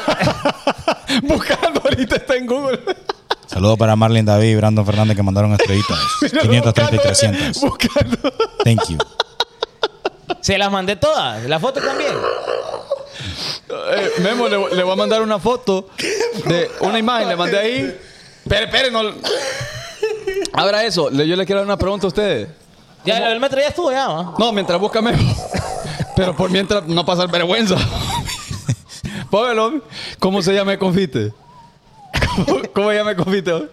Buscando 1.23 1.81
ahorita 1.83 2.15
está 2.15 2.35
en 2.35 2.45
Google. 2.47 2.79
Saludos 3.53 3.77
para 3.77 3.95
Marlene 3.95 4.25
David 4.25 4.49
y 4.49 4.55
Brandon 4.55 4.85
Fernández 4.85 5.15
que 5.15 5.23
mandaron 5.23 5.51
estrellitas. 5.53 5.99
530 6.41 6.95
y 6.95 6.99
300. 6.99 7.61
Buscando. 7.61 8.17
Thank 8.63 8.89
you. 8.89 8.97
Se 10.41 10.57
las 10.57 10.71
mandé 10.71 10.95
todas. 10.95 11.43
La 11.45 11.59
foto 11.59 11.79
también. 11.79 12.13
Eh, 13.69 14.11
Memo, 14.21 14.47
le, 14.47 14.75
le 14.75 14.83
voy 14.83 14.93
a 14.93 14.95
mandar 14.95 15.21
una 15.21 15.39
foto 15.39 15.89
de 16.45 16.69
una 16.81 16.97
imagen. 16.97 17.29
Le 17.29 17.35
mandé 17.35 17.57
ahí. 17.59 17.97
Espere, 18.43 18.65
espere, 18.65 18.91
no. 18.91 19.01
Ahora 20.53 20.83
eso, 20.83 21.09
yo 21.11 21.35
le 21.35 21.45
quiero 21.45 21.61
dar 21.61 21.67
una 21.67 21.77
pregunta 21.77 22.07
a 22.07 22.09
ustedes. 22.09 22.49
Ya, 23.05 23.31
el 23.31 23.39
metro 23.39 23.59
ya 23.59 23.67
estuvo 23.67 23.91
ya, 23.91 24.07
¿va? 24.07 24.33
No, 24.37 24.51
mientras 24.51 24.79
busca 24.79 25.01
Memo. 25.01 25.35
Pero 26.15 26.35
por 26.35 26.49
mientras 26.49 26.85
no 26.87 27.05
pasar 27.05 27.29
vergüenza. 27.29 27.75
Póngalo. 29.29 29.81
¿Cómo 30.19 30.41
se 30.41 30.53
llama 30.53 30.73
el 30.73 30.79
confite? 30.79 31.33
¿Cómo, 32.45 32.61
cómo 32.73 32.89
se 32.91 32.95
llama 32.97 33.11
el 33.11 33.17
confite? 33.17 33.69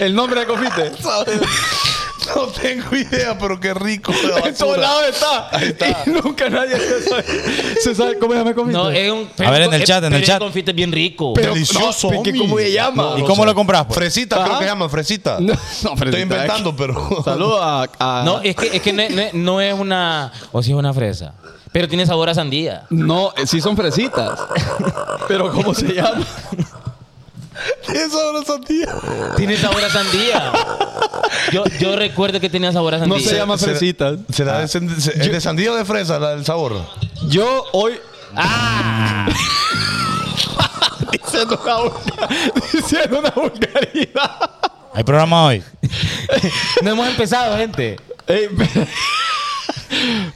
El 0.00 0.14
nombre 0.14 0.40
del 0.40 0.48
confite. 0.48 0.92
No 2.36 2.46
tengo 2.48 2.94
idea, 2.94 3.38
pero 3.38 3.58
qué 3.58 3.72
rico. 3.72 4.12
de 4.12 4.48
En 4.50 4.54
todos 4.54 4.76
lados 4.76 5.04
está. 5.08 5.48
Ahí 5.56 5.68
está. 5.68 5.88
Y 6.04 6.10
nunca 6.10 6.50
nadie 6.50 6.76
se 6.76 7.02
sabe, 7.08 7.24
se 7.80 7.94
sabe 7.94 8.18
cómo 8.18 8.32
se 8.34 8.38
llama 8.40 8.50
el 8.50 8.56
confite. 8.56 8.76
No, 8.76 8.90
es 8.90 9.10
un. 9.10 9.46
A 9.46 9.50
ver, 9.50 9.62
en 9.62 9.72
el 9.72 9.84
chat, 9.84 10.04
en 10.04 10.12
el 10.12 10.22
chat. 10.24 10.38
confite 10.38 10.74
bien 10.74 10.92
rico. 10.92 11.32
Pero- 11.32 11.54
Delicioso, 11.54 12.10
no, 12.12 12.22
¿qué- 12.22 12.30
homie. 12.30 12.42
¿Cómo 12.42 12.58
se 12.58 12.72
llama? 12.72 13.14
¿Y 13.16 13.22
cómo 13.22 13.46
lo 13.46 13.54
compras? 13.54 13.86
Pues? 13.86 13.96
Fresita, 13.98 14.36
Ajá. 14.36 14.44
creo 14.44 14.58
que 14.58 14.64
se 14.64 14.70
llama, 14.70 14.88
fresita. 14.90 15.38
No, 15.40 15.46
no, 15.46 15.52
Estoy 15.54 15.96
Fresita, 15.96 16.20
inventando, 16.20 16.76
pero. 16.76 17.22
Saludos 17.24 17.60
a, 17.62 17.88
a- 17.98 18.22
No, 18.26 18.40
es 18.42 18.54
que, 18.56 18.76
es 18.76 18.82
que 18.82 18.92
no, 18.92 19.00
es- 19.02 19.10
no 19.14 19.22
es- 19.22 19.32
no 19.34 19.60
es 19.62 19.72
una. 19.74 20.30
O 20.52 20.62
si 20.62 20.72
es 20.72 20.76
una 20.76 20.92
fresa. 20.92 21.32
Pero 21.72 21.86
tiene 21.88 22.04
sabor 22.06 22.28
a 22.28 22.34
sandía. 22.34 22.84
No, 22.90 23.32
eh, 23.36 23.46
sí 23.46 23.60
son 23.62 23.74
fresitas. 23.76 24.38
Pero 25.28 25.50
¿cómo 25.52 25.72
se 25.74 25.94
llama? 25.94 26.26
Eso 27.92 28.32
no 28.32 28.42
sandía. 28.44 28.94
Tiene 29.36 29.56
sabor 29.56 29.84
a 29.84 29.90
sandía. 29.90 30.52
Yo, 31.52 31.64
yo 31.80 31.96
recuerdo 31.96 32.40
que 32.40 32.48
tenía 32.50 32.72
sabor 32.72 32.94
a 32.94 32.98
sandía. 33.00 33.18
No 33.18 33.22
se 33.24 33.36
llama 33.36 33.58
será- 33.58 33.70
fresitas. 33.72 34.18
¿Será 34.32 34.58
de, 34.60 34.66
sand- 34.68 34.98
se- 34.98 35.12
es 35.12 35.32
de 35.32 35.40
sandía 35.40 35.72
o 35.72 35.76
de 35.76 35.84
fresa 35.84 36.18
la- 36.18 36.32
el 36.34 36.44
sabor? 36.44 36.80
Yo 37.28 37.64
hoy 37.72 37.94
¡Ah! 38.36 39.26
diciendo 41.12 41.60
una, 41.64 42.28
diciendo 42.72 43.18
una 43.20 43.30
vulgaridad. 43.30 44.50
¿Hay 44.94 45.04
programa 45.04 45.44
hoy? 45.46 45.62
No 46.82 46.90
hemos 46.90 47.08
empezado, 47.08 47.56
gente. 47.56 47.96
Ey, 48.26 48.48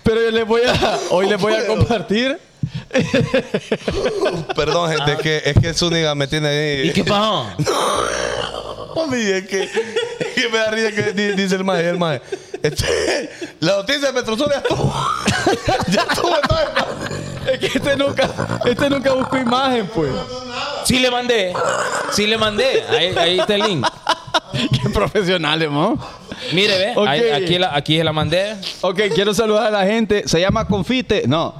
pero 0.02 0.22
yo 0.22 0.30
les 0.30 0.46
voy 0.46 0.62
a 0.66 0.98
hoy 1.10 1.28
les 1.28 1.40
voy 1.40 1.52
a 1.54 1.66
compartir. 1.66 2.38
Perdón, 4.56 4.90
gente, 4.90 5.12
es 5.12 5.18
que, 5.18 5.42
es 5.50 5.58
que 5.58 5.74
Zúñiga 5.74 6.14
me 6.14 6.26
tiene 6.26 6.48
ahí. 6.48 6.88
¿Y 6.88 6.92
qué 6.92 7.04
pasó? 7.04 7.46
Homie, 8.94 9.38
es 9.38 9.46
que, 9.48 9.62
es 9.62 9.70
que 10.34 10.48
me 10.50 10.58
da 10.58 10.70
risa 10.70 10.92
que 10.92 11.12
di- 11.12 11.32
dice 11.32 11.54
el 11.56 11.64
maje, 11.64 11.88
el 11.88 11.98
maje. 11.98 12.20
Este, 12.62 13.30
la 13.60 13.76
noticia 13.76 14.08
de 14.08 14.12
Metrozona 14.12 14.52
ya 14.54 14.58
estuvo. 14.60 14.94
ya 15.88 16.02
estuvo, 16.02 16.36
entonces. 16.36 16.68
Es 17.52 17.58
que 17.58 17.66
este 17.78 17.96
nunca 17.96 18.28
este 18.66 18.88
nunca 18.90 19.12
buscó 19.14 19.36
imagen, 19.38 19.86
pues. 19.94 20.10
Sí 20.84 20.98
le 20.98 21.10
mandé. 21.10 21.52
Sí 22.12 22.26
le 22.26 22.36
mandé. 22.38 22.82
Ahí, 22.88 23.14
ahí 23.16 23.40
está 23.40 23.54
el 23.54 23.62
link. 23.62 23.86
Qué 24.52 24.90
profesionales, 24.90 25.70
¿no? 25.70 25.98
Mire, 26.52 26.76
ve. 26.78 26.92
Ok. 26.94 27.08
Ahí- 27.08 27.30
aquí, 27.30 27.58
la, 27.58 27.74
aquí 27.74 27.96
se 27.96 28.04
la 28.04 28.12
mandé. 28.12 28.56
Ok, 28.82 29.00
quiero 29.14 29.32
saludar 29.34 29.66
a 29.68 29.70
la 29.70 29.84
gente. 29.86 30.24
Se 30.28 30.38
llama 30.38 30.66
confite. 30.68 31.24
No. 31.26 31.54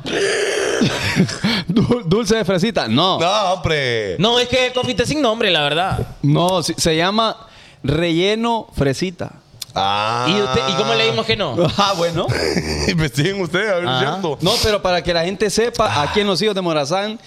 Dul- 1.68 2.04
Dulce 2.06 2.36
de 2.36 2.44
fresita. 2.44 2.88
No. 2.88 3.18
No, 3.18 3.52
hombre. 3.54 4.16
No, 4.18 4.38
es 4.38 4.48
que 4.48 4.72
confite 4.72 5.06
sin 5.06 5.20
nombre, 5.22 5.50
la 5.50 5.62
verdad. 5.62 6.06
No, 6.22 6.62
se 6.62 6.96
llama 6.96 7.36
relleno 7.82 8.68
fresita. 8.76 9.32
Ah. 9.74 10.26
¿Y, 10.28 10.40
usted, 10.40 10.60
¿Y 10.68 10.72
cómo 10.74 10.94
le 10.94 11.06
dimos 11.06 11.24
que 11.24 11.36
no? 11.36 11.56
Ah, 11.78 11.94
bueno. 11.96 12.26
Investiguen 12.88 13.40
ustedes, 13.40 13.72
a 13.72 13.76
ver, 13.76 13.88
Ajá. 13.88 13.98
¿cierto? 14.00 14.38
No, 14.42 14.52
pero 14.62 14.82
para 14.82 15.02
que 15.02 15.14
la 15.14 15.24
gente 15.24 15.48
sepa, 15.48 16.02
aquí 16.02 16.20
en 16.20 16.26
Los 16.26 16.42
Hijos 16.42 16.54
de 16.54 16.60
Morazán, 16.60 17.18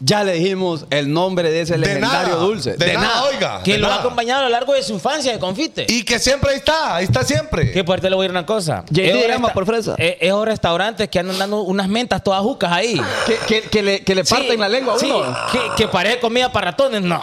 ya 0.00 0.22
le 0.24 0.34
dijimos 0.34 0.86
el 0.90 1.12
nombre 1.12 1.50
de 1.50 1.62
ese 1.62 1.72
De 1.74 1.78
legendario 1.78 2.28
nada. 2.34 2.40
dulce. 2.40 2.72
De, 2.76 2.94
nada, 2.94 3.24
oiga. 3.24 3.62
Que 3.62 3.78
lo 3.78 3.88
ha 3.90 3.96
acompañado 3.96 4.40
a 4.40 4.44
lo 4.44 4.50
largo 4.50 4.74
de 4.74 4.82
su 4.82 4.92
infancia 4.92 5.32
de 5.32 5.38
confite. 5.38 5.86
Y 5.88 6.02
que 6.04 6.18
siempre 6.18 6.50
ahí 6.50 6.56
está, 6.58 6.96
ahí 6.96 7.04
está 7.04 7.22
siempre. 7.22 7.72
Que 7.72 7.84
por 7.84 8.00
te 8.00 8.10
le 8.10 8.16
voy 8.16 8.24
a 8.24 8.28
decir 8.28 8.36
una 8.38 8.46
cosa. 8.46 8.84
Llama 8.90 9.52
por 9.52 9.64
fresa. 9.66 9.94
eh, 9.98 10.18
Esos 10.20 10.44
restaurantes 10.44 11.08
que 11.08 11.18
andan 11.18 11.38
dando 11.38 11.62
unas 11.62 11.88
mentas 11.88 12.22
todas 12.22 12.40
jucas 12.42 12.70
ahí. 12.72 13.00
Que, 13.26 13.36
que- 13.46 13.62
que 13.68 13.82
le, 13.82 14.00
que 14.04 14.14
le 14.14 14.24
parten 14.24 14.50
Sí, 14.52 14.56
la 14.56 14.68
lengua 14.68 14.94
a 14.94 14.98
sí, 14.98 15.06
uno. 15.10 15.36
que, 15.52 15.60
que 15.76 15.88
parece 15.88 16.20
comida 16.20 16.52
para 16.52 16.72
ratones. 16.72 17.00
No. 17.02 17.22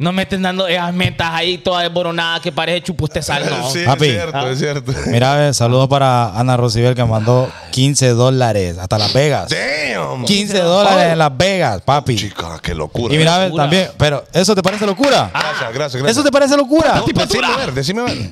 No 0.00 0.12
me 0.12 0.22
estén 0.22 0.40
dando 0.40 0.66
esas 0.66 0.94
metas 0.94 1.28
ahí 1.30 1.58
todas 1.58 1.82
desboronadas 1.82 2.40
que 2.40 2.50
parece 2.50 2.84
chupuste 2.84 3.20
sal, 3.20 3.44
no. 3.50 3.70
Sí, 3.70 3.80
Papi. 3.84 4.06
es 4.06 4.12
cierto, 4.12 4.48
es 4.48 4.58
cierto. 4.58 4.92
Mira, 5.08 5.36
ve, 5.36 5.52
saludos 5.52 5.88
para 5.88 6.30
Ana 6.38 6.56
Rosibel 6.56 6.94
que 6.94 7.04
mandó 7.04 7.52
15 7.72 8.08
dólares 8.14 8.78
hasta 8.78 8.96
Las 8.96 9.12
Vegas. 9.12 9.50
Damn. 9.50 10.24
15 10.24 10.58
dólares 10.62 11.12
en 11.12 11.18
Las 11.18 11.36
Vegas, 11.36 11.82
papi. 11.82 12.16
Chica, 12.16 12.58
qué 12.62 12.74
locura. 12.74 13.14
Y 13.14 13.18
mira, 13.18 13.36
ve, 13.36 13.44
locura. 13.48 13.64
también, 13.64 13.90
pero 13.98 14.24
¿eso 14.32 14.54
te 14.54 14.62
parece 14.62 14.86
locura? 14.86 15.30
Gracias, 15.34 15.60
gracias, 15.60 15.74
gracias. 15.74 16.10
¿Eso 16.12 16.24
te 16.24 16.32
parece 16.32 16.56
locura? 16.56 16.94
No, 16.94 17.04
decime 17.04 17.46
a 17.46 17.56
ver, 17.58 17.74
decime 17.74 18.00
a 18.00 18.04
ver. 18.04 18.30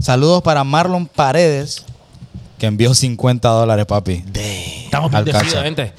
Saludos 0.00 0.40
para 0.40 0.62
Marlon 0.62 1.06
Paredes, 1.06 1.84
que 2.58 2.66
envió 2.66 2.94
50 2.94 3.48
dólares, 3.48 3.86
papi. 3.86 4.24
Estamos 4.84 5.10
bendecidos, 5.12 5.62
gente. 5.62 5.92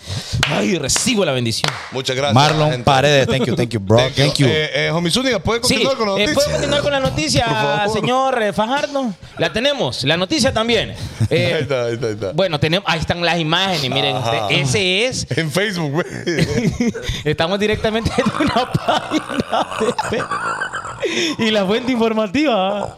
Ay, 0.47 0.77
recibo 0.77 1.23
la 1.23 1.31
bendición. 1.31 1.71
Muchas 1.91 2.15
gracias. 2.15 2.33
Marlon 2.35 2.71
gente. 2.71 2.83
Paredes, 2.83 3.27
thank 3.27 3.45
you, 3.45 3.55
thank 3.55 3.69
you, 3.69 3.79
bro. 3.79 3.97
Thank 4.15 4.35
you. 4.35 4.47
Eh, 4.47 4.87
eh, 4.87 4.91
Homie 4.91 5.11
Zúñiga, 5.11 5.39
¿puede 5.39 5.61
Sí, 5.63 5.75
continuar 5.75 5.97
con 5.97 6.07
la 6.07 6.13
eh, 6.15 6.25
noticia? 6.25 6.33
¿puede 6.35 6.51
continuar 6.51 6.81
con 6.81 6.91
la 6.91 6.99
noticia, 6.99 7.87
señor 7.93 8.41
eh, 8.41 8.53
Fajardo? 8.53 9.13
La 9.37 9.53
tenemos, 9.53 10.03
la 10.03 10.17
noticia 10.17 10.53
también. 10.53 10.93
Eh, 11.31 11.53
Ahí 11.53 11.61
está, 11.61 11.83
ahí 11.85 11.93
está, 11.93 12.07
ahí 12.07 12.13
está. 12.13 12.31
Bueno, 12.31 12.59
tenemos, 12.59 12.89
ahí 12.89 12.99
están 12.99 13.23
las 13.23 13.37
imágenes, 13.39 13.91
miren, 13.91 14.15
Ajá. 14.15 14.45
usted, 14.47 14.55
ese 14.57 15.05
es 15.05 15.27
En 15.37 15.51
Facebook, 15.51 15.91
güey. 15.91 16.05
Estamos 17.23 17.59
directamente 17.59 18.09
en 18.17 18.45
una 18.45 18.71
página 18.71 19.67
de 20.09 21.45
y 21.45 21.51
la 21.51 21.65
fuente 21.65 21.91
informativa. 21.91 22.95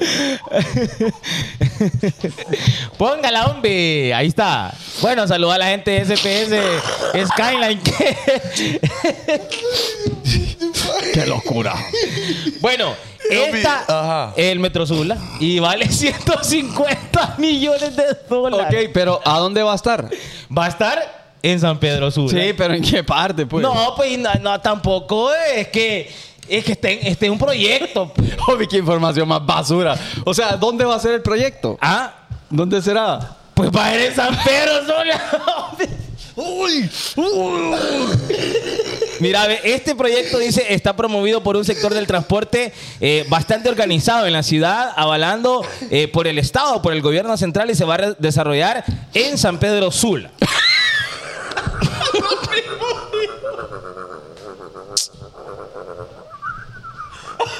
Póngala, 2.98 3.46
hombre. 3.46 4.14
Ahí 4.14 4.28
está. 4.28 4.74
Bueno, 5.02 5.28
saluda 5.28 5.56
a 5.56 5.58
la 5.58 5.68
gente 5.68 5.92
de 5.92 6.16
SPS 6.16 6.54
Skyline. 7.30 7.82
Qué 11.14 11.26
locura. 11.26 11.76
bueno, 12.60 12.94
esta 13.30 13.86
ajá. 13.88 14.34
es 14.36 14.48
el 14.48 14.60
Metro 14.60 14.86
Sula 14.86 15.18
y 15.40 15.60
vale 15.60 15.90
150 15.92 17.36
millones 17.38 17.96
de 17.96 18.04
dólares. 18.30 18.86
Ok, 18.86 18.92
pero 18.94 19.20
¿a 19.24 19.40
dónde 19.40 19.64
va 19.64 19.74
a 19.74 19.76
estar? 19.76 20.10
Va 20.56 20.66
a 20.66 20.70
estar 20.70 21.22
en 21.42 21.60
San 21.60 21.80
Pedro 21.80 22.12
Sula. 22.12 22.30
Sí, 22.30 22.54
pero 22.54 22.74
¿en 22.74 22.84
qué 22.84 23.04
parte, 23.04 23.46
pues? 23.46 23.64
No, 23.64 23.94
pues 23.96 24.18
no, 24.18 24.34
no, 24.42 24.62
tampoco 24.62 25.32
es 25.34 25.68
que 25.70 26.12
es 26.58 26.66
que 26.66 26.74
este, 26.74 27.10
este 27.10 27.26
es 27.26 27.32
un 27.32 27.40
proyecto. 27.40 28.12
Oye, 28.48 28.68
qué 28.68 28.78
información 28.78 29.28
más 29.28 29.46
basura. 29.46 29.98
O 30.26 30.34
sea, 30.34 30.58
¿dónde 30.58 30.86
va 30.86 30.96
a 30.96 31.00
ser 31.00 31.14
el 31.14 31.22
proyecto? 31.22 31.78
Ah, 31.82 32.14
¿Dónde 32.50 32.82
será? 32.82 33.38
pues 33.62 33.70
va 33.70 33.86
a 33.86 33.96
ir 33.96 34.02
en 34.02 34.16
San 34.16 34.36
Pedro 34.44 34.86
Sula. 34.86 35.22
Uy, 36.36 36.90
Mira, 39.20 39.46
ve, 39.46 39.60
este 39.66 39.94
proyecto 39.94 40.40
dice 40.40 40.66
está 40.70 40.96
promovido 40.96 41.44
por 41.44 41.56
un 41.56 41.64
sector 41.64 41.94
del 41.94 42.08
transporte 42.08 42.74
eh, 43.00 43.24
bastante 43.30 43.70
organizado 43.70 44.26
en 44.26 44.34
la 44.34 44.42
ciudad, 44.42 44.94
avalando 44.96 45.64
eh, 45.92 46.08
por 46.08 46.28
el 46.28 46.40
Estado, 46.40 46.82
por 46.82 46.94
el 46.94 47.04
gobierno 47.04 47.38
central 47.38 47.70
y 47.70 47.76
se 47.76 47.86
va 47.86 47.96
a 47.96 48.14
desarrollar 48.14 48.84
en 49.14 49.38
San 49.38 49.60
Pedro 49.60 49.92
Sula. 49.92 50.32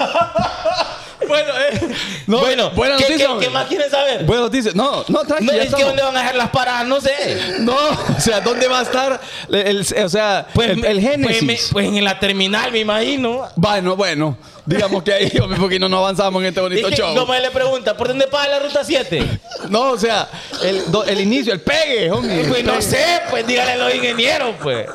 bueno, 1.28 1.52
eh. 1.70 1.80
No, 2.26 2.38
bueno, 2.38 2.70
buena 2.70 2.96
¿qué, 2.96 3.04
noticia. 3.04 3.28
qué- 3.40 3.50
más 3.50 3.66
quieren 3.66 3.90
saber? 3.90 4.24
Buena 4.24 4.42
noticia. 4.42 4.72
No, 4.74 5.04
no, 5.08 5.20
tranqui, 5.24 5.44
no, 5.46 5.52
es 5.52 5.74
que 5.74 5.84
dónde 5.84 6.02
van 6.02 6.16
a 6.16 6.20
dejar 6.20 6.34
las 6.36 6.50
paradas, 6.50 6.86
no 6.86 7.00
sé. 7.00 7.38
No, 7.60 7.74
o 7.76 8.20
sea, 8.20 8.40
¿dónde 8.40 8.68
va 8.68 8.80
a 8.80 8.82
estar 8.82 9.20
el, 9.48 9.54
el- 9.94 10.04
o 10.04 10.08
sea, 10.08 10.46
Pues, 10.54 10.70
el, 10.70 10.84
el 10.84 11.00
Génesis? 11.00 11.38
Pues, 11.40 11.42
me- 11.42 11.72
pues 11.72 11.86
en 11.88 12.04
la 12.04 12.18
terminal, 12.18 12.72
me 12.72 12.80
imagino. 12.80 13.48
Bueno, 13.56 13.96
bueno, 13.96 14.36
digamos 14.66 15.02
que 15.02 15.12
ahí, 15.12 15.32
hombre, 15.42 15.58
porque 15.58 15.78
no 15.78 15.88
nos 15.88 15.98
avanzamos 15.98 16.40
en 16.42 16.48
este 16.48 16.60
bonito 16.60 16.88
que, 16.88 16.96
show. 16.96 17.14
como 17.14 17.34
él 17.34 17.42
le 17.42 17.50
pregunta, 17.50 17.96
¿por 17.96 18.08
dónde 18.08 18.26
pasa 18.28 18.48
la 18.48 18.58
ruta 18.60 18.84
7? 18.84 19.40
No, 19.68 19.90
o 19.90 19.98
sea, 19.98 20.28
el, 20.62 20.90
do- 20.90 21.04
el 21.04 21.20
inicio, 21.20 21.52
el 21.52 21.60
pegue, 21.60 22.10
hombre. 22.10 22.44
Pues 22.48 22.64
no 22.64 22.72
pegue. 22.72 22.82
sé, 22.82 23.04
pues 23.30 23.46
dígale 23.46 23.72
a 23.72 23.76
los 23.76 23.94
ingenieros, 23.94 24.54
pues. 24.62 24.86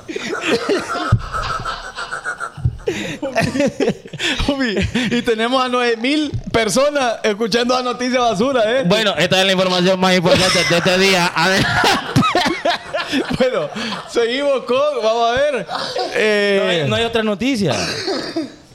Y 5.11 5.21
tenemos 5.21 5.63
a 5.63 5.69
9 5.69 5.97
mil 5.97 6.31
personas 6.51 7.15
escuchando 7.23 7.75
la 7.75 7.83
noticia 7.83 8.19
basura, 8.19 8.79
¿eh? 8.79 8.83
Bueno, 8.85 9.13
esta 9.17 9.39
es 9.39 9.45
la 9.45 9.51
información 9.51 9.99
más 9.99 10.15
importante 10.15 10.59
de 10.69 10.77
este 10.77 10.97
día. 10.97 11.31
Bueno, 13.39 13.69
seguimos 14.09 14.63
con, 14.65 14.77
vamos 15.01 15.29
a 15.29 15.31
ver. 15.31 15.65
Eh, 16.13 16.59
No 16.61 16.69
hay, 16.69 16.89
no 16.89 16.95
hay 16.97 17.05
otra 17.05 17.23
noticia. 17.23 17.73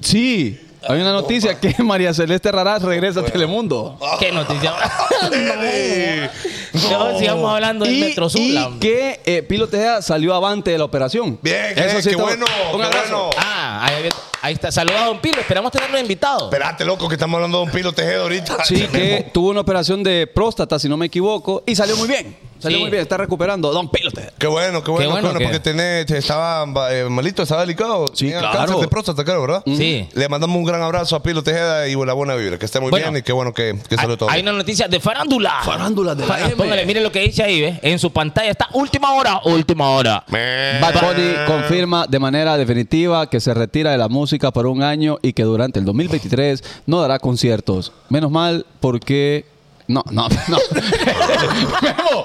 Sí, 0.01 0.59
hay 0.89 1.01
una 1.01 1.13
noticia 1.13 1.59
que 1.59 1.75
María 1.83 2.13
Celeste 2.15 2.51
Raraz 2.53 2.83
regresa 2.83 3.21
a 3.21 3.25
Telemundo. 3.25 3.99
¿Qué 4.19 4.33
noticia? 4.33 4.73
no. 6.75 7.19
sigamos 7.19 7.53
hablando 7.55 7.85
del 7.85 7.99
Metro 7.99 8.29
Sur. 8.29 8.41
y 8.41 8.57
hombre. 8.57 8.81
que 8.81 9.21
eh, 9.25 9.43
Pilo 9.43 9.69
Tejeda 9.69 10.03
salió 10.03 10.35
avante 10.35 10.71
de 10.71 10.79
la 10.79 10.85
operación. 10.85 11.39
Bien, 11.43 11.73
Eso 11.77 11.99
eh, 11.99 12.03
sí 12.03 12.09
qué 12.09 12.11
está- 12.11 12.23
bueno, 12.23 12.47
Un 12.73 12.81
qué 12.81 12.87
abrazo. 12.87 13.09
bueno. 13.27 13.31
Ah, 13.39 13.85
ahí, 13.87 14.09
ahí 14.43 14.55
está. 14.55 14.73
Saludos 14.73 15.01
a 15.01 15.05
Don 15.07 15.21
Pilo. 15.21 15.41
Esperamos 15.41 15.71
tenerlo 15.73 15.99
invitado. 15.99 16.45
Espérate, 16.47 16.85
loco, 16.85 17.09
que 17.09 17.15
estamos 17.15 17.37
hablando 17.37 17.59
de 17.59 17.65
un 17.65 17.71
pilo 17.71 17.93
tejedo 17.93 18.23
ahorita. 18.23 18.65
Sí, 18.65 18.87
que 18.93 19.31
tuvo 19.33 19.51
una 19.51 19.61
operación 19.61 20.03
de 20.03 20.27
próstata, 20.27 20.79
si 20.79 20.89
no 20.89 20.97
me 20.97 21.07
equivoco, 21.07 21.63
y 21.67 21.75
salió 21.77 21.97
muy 21.97 22.09
bien. 22.09 22.37
Salió 22.63 22.79
Sí. 22.79 22.83
muy 22.83 22.91
bien, 22.91 23.03
está 23.03 23.17
recuperando. 23.17 23.73
Don 23.73 23.89
Pilo 23.91 24.11
Tejeda. 24.13 24.33
Qué 24.39 24.47
bueno, 24.47 24.83
qué 24.85 24.91
bueno, 24.91 25.07
qué 25.07 25.11
bueno 25.11 25.29
bueno, 25.29 25.39
que- 25.39 25.45
porque 25.45 25.61
tenés, 25.61 26.11
estaba 26.11 26.65
eh, 26.93 27.07
malito, 27.11 27.43
estaba 27.43 27.63
delicado. 27.63 28.07
Sí, 28.15 28.27
Tenía 28.27 28.39
claro. 28.41 28.59
cáncer 28.59 28.77
de 28.77 28.89
próstata, 28.89 29.25
claro, 29.25 29.41
¿verdad? 29.43 29.63
Sí. 29.67 30.09
Le 30.15 30.29
mandamos 30.29 30.57
un 30.57 30.65
gran 30.65 30.81
abrazo 30.83 31.17
a 31.17 31.23
Pilo 31.23 31.43
Tejeda 31.43 31.89
y 31.89 31.95
la 32.07 32.13
buena 32.13 32.35
vibra. 32.37 32.59
Que 32.59 32.67
esté 32.67 32.79
muy 32.81 32.91
Bueno. 32.91 33.11
bien 33.11 33.21
y 33.21 33.23
qué 33.23 33.33
bueno 33.33 33.53
que, 33.53 33.77
que 33.89 33.97
salió 33.97 34.17
todo. 34.17 34.31
Hay 34.31 34.43
una 34.43 34.53
noticia 34.53 34.87
de 34.89 35.01
farándula. 35.01 35.61
Farándula 35.65 36.15
de 36.15 36.27
la 36.27 36.41
M. 36.41 36.57
Póngale, 36.57 36.87
mire 36.87 37.01
lo 37.01 37.11
que 37.11 37.21
dice 37.21 37.43
ahí, 37.43 37.61
¿ves? 37.61 37.79
En 37.83 37.99
su 37.99 38.13
pantalla 38.13 38.51
está 38.51 38.69
última 38.75 39.13
hora, 39.15 39.41
última 39.45 39.91
hora. 39.91 40.25
Bad 40.29 40.95
Bunny 41.01 41.35
confirma 41.47 42.07
de 42.07 42.19
manera 42.19 42.57
definitiva 42.57 43.29
que 43.29 43.41
se 43.41 43.53
retira 43.55 43.91
de 43.91 43.99
la 43.99 44.09
música 44.09 44.51
por 44.53 44.67
un 44.67 44.83
año 44.83 45.19
y 45.23 45.33
que 45.33 45.43
durante 45.43 45.79
el 45.79 45.85
2023 45.85 46.63
no 46.87 47.01
dará 47.01 47.19
conciertos. 47.19 47.93
Menos 48.09 48.31
mal 48.31 48.67
porque... 48.81 49.51
No, 49.93 50.03
no, 50.11 50.27
no. 50.49 50.57
Memo. 51.83 52.25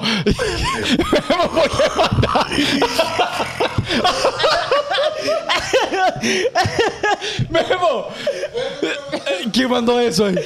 Memo, 1.11 1.51
¿por 1.51 1.69
qué 1.69 1.83
manda? 1.97 2.47
Memo. 7.49 8.07
¿Quién 9.51 9.69
mandó 9.69 9.99
eso 9.99 10.27
ahí? 10.27 10.37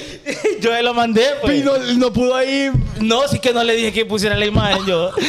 Yo 0.61 0.81
lo 0.81 0.95
mandé, 0.95 1.27
pues. 1.41 1.59
Y 1.59 1.63
no, 1.63 1.77
no 1.77 2.11
pudo 2.11 2.35
ahí. 2.35 2.71
No, 2.99 3.27
sí 3.27 3.37
que 3.37 3.53
no 3.53 3.63
le 3.63 3.75
dije 3.75 3.93
que 3.93 4.03
pusiera 4.07 4.35
la 4.35 4.47
imagen 4.47 4.83
yo. 4.87 5.11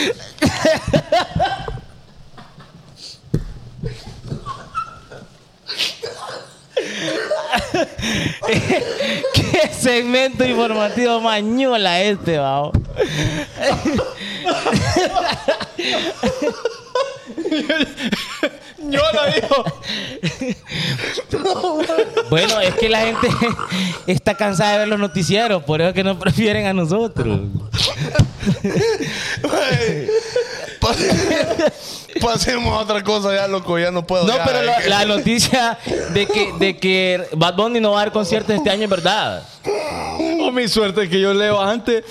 ¿Qué 9.34 9.70
segmento 9.72 10.44
informativo 10.44 11.20
mañola 11.20 12.02
este, 12.02 12.38
vamos? 12.38 12.72
Yo 18.78 19.00
la 19.14 19.26
dijo. 19.26 19.64
Bueno, 22.30 22.60
es 22.60 22.74
que 22.74 22.88
la 22.88 23.00
gente 23.02 23.28
está 24.06 24.36
cansada 24.36 24.72
de 24.72 24.78
ver 24.80 24.88
los 24.88 24.98
noticieros, 24.98 25.62
por 25.64 25.80
eso 25.80 25.88
es 25.90 25.94
que 25.94 26.02
nos 26.04 26.16
prefieren 26.16 26.66
a 26.66 26.72
nosotros. 26.72 27.38
Pasemos 32.20 32.72
a 32.76 32.80
otra 32.82 33.02
cosa 33.02 33.34
ya, 33.34 33.48
loco. 33.48 33.78
Ya 33.78 33.90
no 33.90 34.06
puedo. 34.06 34.24
No, 34.26 34.36
ya, 34.36 34.44
pero 34.44 34.62
la, 34.62 34.76
que- 34.78 34.88
la 34.88 35.04
noticia 35.04 35.78
de 36.12 36.26
que, 36.26 36.52
de 36.58 36.76
que 36.76 37.24
Bad 37.32 37.54
Bunny 37.56 37.80
no 37.80 37.92
va 37.92 38.00
a 38.00 38.04
dar 38.04 38.12
conciertos 38.12 38.54
este 38.56 38.70
año 38.70 38.84
es 38.84 38.90
verdad. 38.90 39.42
Oh, 39.64 40.50
mi 40.50 40.66
suerte 40.68 41.04
es 41.04 41.08
que 41.08 41.20
yo 41.20 41.32
leo 41.32 41.60
antes, 41.60 42.04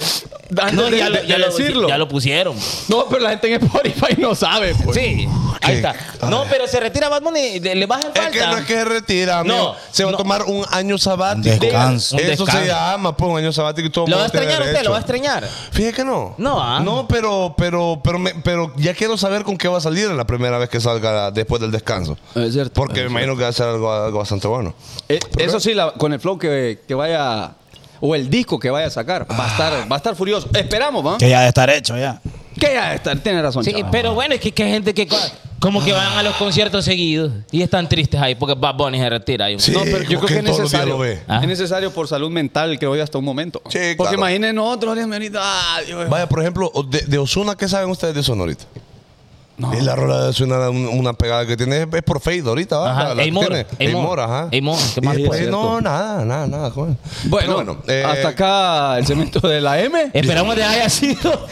antes 0.58 0.74
No, 0.74 0.84
de, 0.90 0.98
ya, 0.98 1.10
lo, 1.10 1.18
de- 1.22 1.28
ya, 1.28 1.34
de 1.36 1.40
lo, 1.42 1.48
decirlo. 1.48 1.88
ya 1.90 1.98
lo 1.98 2.08
pusieron. 2.08 2.56
No, 2.88 3.06
pero 3.10 3.22
la 3.22 3.32
gente 3.32 3.54
en 3.54 3.64
Spotify 3.64 4.16
no 4.18 4.34
sabe, 4.36 4.74
pues. 4.76 4.96
Sí, 4.98 5.28
ahí 5.62 5.76
está. 5.76 5.94
No, 6.30 6.46
pero 6.50 6.68
se 6.68 6.80
retira 6.80 7.10
Bad 7.10 7.22
Bunny, 7.24 7.60
le 7.60 7.76
le 7.76 7.86
bajan 7.86 8.08
Es 8.14 8.22
falta. 8.22 8.32
que 8.32 8.40
no 8.40 8.58
es 8.58 8.66
que 8.66 8.74
se 8.74 8.86
retira, 8.86 9.40
amigo. 9.40 9.56
No, 9.56 9.76
se 9.92 10.04
va 10.06 10.12
a 10.12 10.18
tomar 10.18 10.44
un 10.44 10.66
año 10.72 10.98
sabático. 10.98 11.54
Un 11.54 11.60
descanso. 11.60 12.16
Un 12.16 12.22
Eso 12.22 12.30
descanso. 12.46 12.60
se 12.62 12.68
llama, 12.68 13.16
pues, 13.18 13.32
un 13.32 13.38
año 13.38 13.52
sabático 13.52 13.88
y 13.88 13.92
todo 13.92 14.08
¿Lo 14.08 14.16
va 14.18 14.24
a 14.24 14.26
extrañar 14.28 14.62
usted? 14.62 14.84
¿Lo 14.84 14.92
va 14.92 14.98
a 14.98 15.00
extrañar? 15.02 15.48
Fíjate 15.72 15.96
que 15.96 16.06
no. 16.06 16.36
No, 16.38 16.62
¿ah? 16.62 16.80
No, 16.80 17.08
pero, 17.08 17.54
pero, 17.58 18.00
pero, 18.04 18.18
me- 18.20 18.36
pero 18.44 18.72
ya 18.78 18.94
quiero 18.94 19.18
saber 19.18 19.44
con 19.44 19.58
qué 19.58 19.68
va 19.68 19.78
a 19.78 19.82
salir 19.82 20.06
en 20.06 20.18
la 20.18 20.26
primera 20.26 20.58
vez 20.58 20.70
que 20.70 20.80
salga 20.80 21.32
después 21.32 21.62
del 21.62 21.72
descanso. 21.72 22.18
Es 22.36 22.54
cierto. 22.54 22.74
Porque 22.74 23.02
me 23.04 23.08
imagino 23.10 23.36
que 23.36 23.44
va 23.44 23.50
a 23.50 23.54
ser 23.54 23.68
algo, 23.68 23.92
algo 23.92 24.20
bastante 24.20 24.48
bueno. 24.48 24.74
Eh, 25.10 25.20
eso 25.38 25.60
sí, 25.60 25.74
la- 25.74 25.92
con 25.94 26.14
el 26.14 26.20
flow 26.20 26.38
que, 26.38 26.80
que 26.88 26.94
vaya, 26.94 27.41
o 28.02 28.16
el 28.16 28.30
disco 28.30 28.60
que 28.60 28.70
vaya 28.70 28.88
a 28.88 28.90
sacar, 28.90 29.26
va 29.32 29.46
a 29.46 29.48
estar, 29.48 29.92
va 29.92 29.96
a 29.96 29.98
estar 29.98 30.16
furioso. 30.16 30.50
Esperamos, 30.54 31.06
¿va? 31.06 31.18
Que 31.18 31.30
ya 31.30 31.42
de 31.42 31.48
estar 31.48 31.70
hecho 31.70 31.98
ya. 31.98 32.20
Que 32.60 32.74
ya 32.74 32.94
está, 32.96 33.16
tiene 33.16 33.42
razón. 33.42 33.64
Sí, 33.64 33.72
chaval. 33.72 33.92
pero 33.92 34.14
bueno, 34.14 34.36
es 34.36 34.42
que, 34.42 34.52
que 34.52 34.64
hay 34.64 34.72
gente 34.72 34.94
que... 34.94 35.08
Como 35.60 35.84
que 35.86 35.94
van 35.94 36.18
a 36.18 36.24
los 36.24 36.36
conciertos 36.38 36.84
seguidos 36.84 37.32
y 37.52 37.62
están 37.62 37.88
tristes 37.88 38.20
ahí 38.20 38.34
porque 38.34 38.56
Bad 38.56 38.74
Bunny 38.78 38.98
se 38.98 39.08
retira. 39.08 39.46
ahí. 39.46 39.60
Sí. 39.60 39.72
No, 39.72 39.82
pero 39.84 40.02
yo 40.02 40.20
creo 40.20 40.26
que 40.28 40.38
es 40.40 40.44
necesario. 40.44 41.00
Ah. 41.28 41.40
Es 41.40 41.48
necesario 41.48 41.94
por 41.94 42.08
salud 42.08 42.32
mental 42.32 42.80
que 42.80 42.88
hoy 42.88 43.00
hasta 43.00 43.20
un 43.20 43.26
momento. 43.26 43.62
Sí, 43.70 43.78
Porque 43.96 44.16
claro. 44.16 44.18
imaginen 44.18 44.56
nosotros, 44.56 44.98
ahorita, 44.98 45.40
ah, 45.40 45.82
Dios. 45.86 46.10
Vaya, 46.10 46.28
por 46.28 46.40
ejemplo, 46.40 46.72
de, 46.90 47.02
de 47.02 47.18
Osuna, 47.20 47.56
¿qué 47.56 47.68
saben 47.68 47.92
ustedes 47.92 48.16
de 48.16 48.22
Osuna 48.22 48.42
ahorita? 48.42 48.64
Es 49.74 49.84
la 49.84 49.96
rola 49.96 50.24
de 50.24 50.30
Osuna, 50.30 50.70
un- 50.70 50.88
una 50.88 51.14
pegada 51.14 51.46
que 51.46 51.56
tiene, 51.58 51.82
es 51.92 52.04
por 52.04 52.20
Fade 52.22 52.42
ahorita, 52.46 52.78
¿va? 52.78 52.92
Ajá, 52.92 53.16
La- 53.16 53.24
no, 55.52 55.82
nada, 55.82 56.26
nada, 56.26 56.48
nada, 56.48 56.72
joven. 56.72 56.98
Bueno, 57.26 57.78
Pero 57.86 58.00
eh, 58.00 58.04
hasta 58.04 58.28
acá 58.30 58.98
el 58.98 59.06
cemento 59.06 59.40
de 59.48 59.62
la 59.62 59.80
M. 59.82 60.10
Esperamos 60.14 60.56
que 60.56 60.64
haya 60.64 60.90
sido 60.90 61.48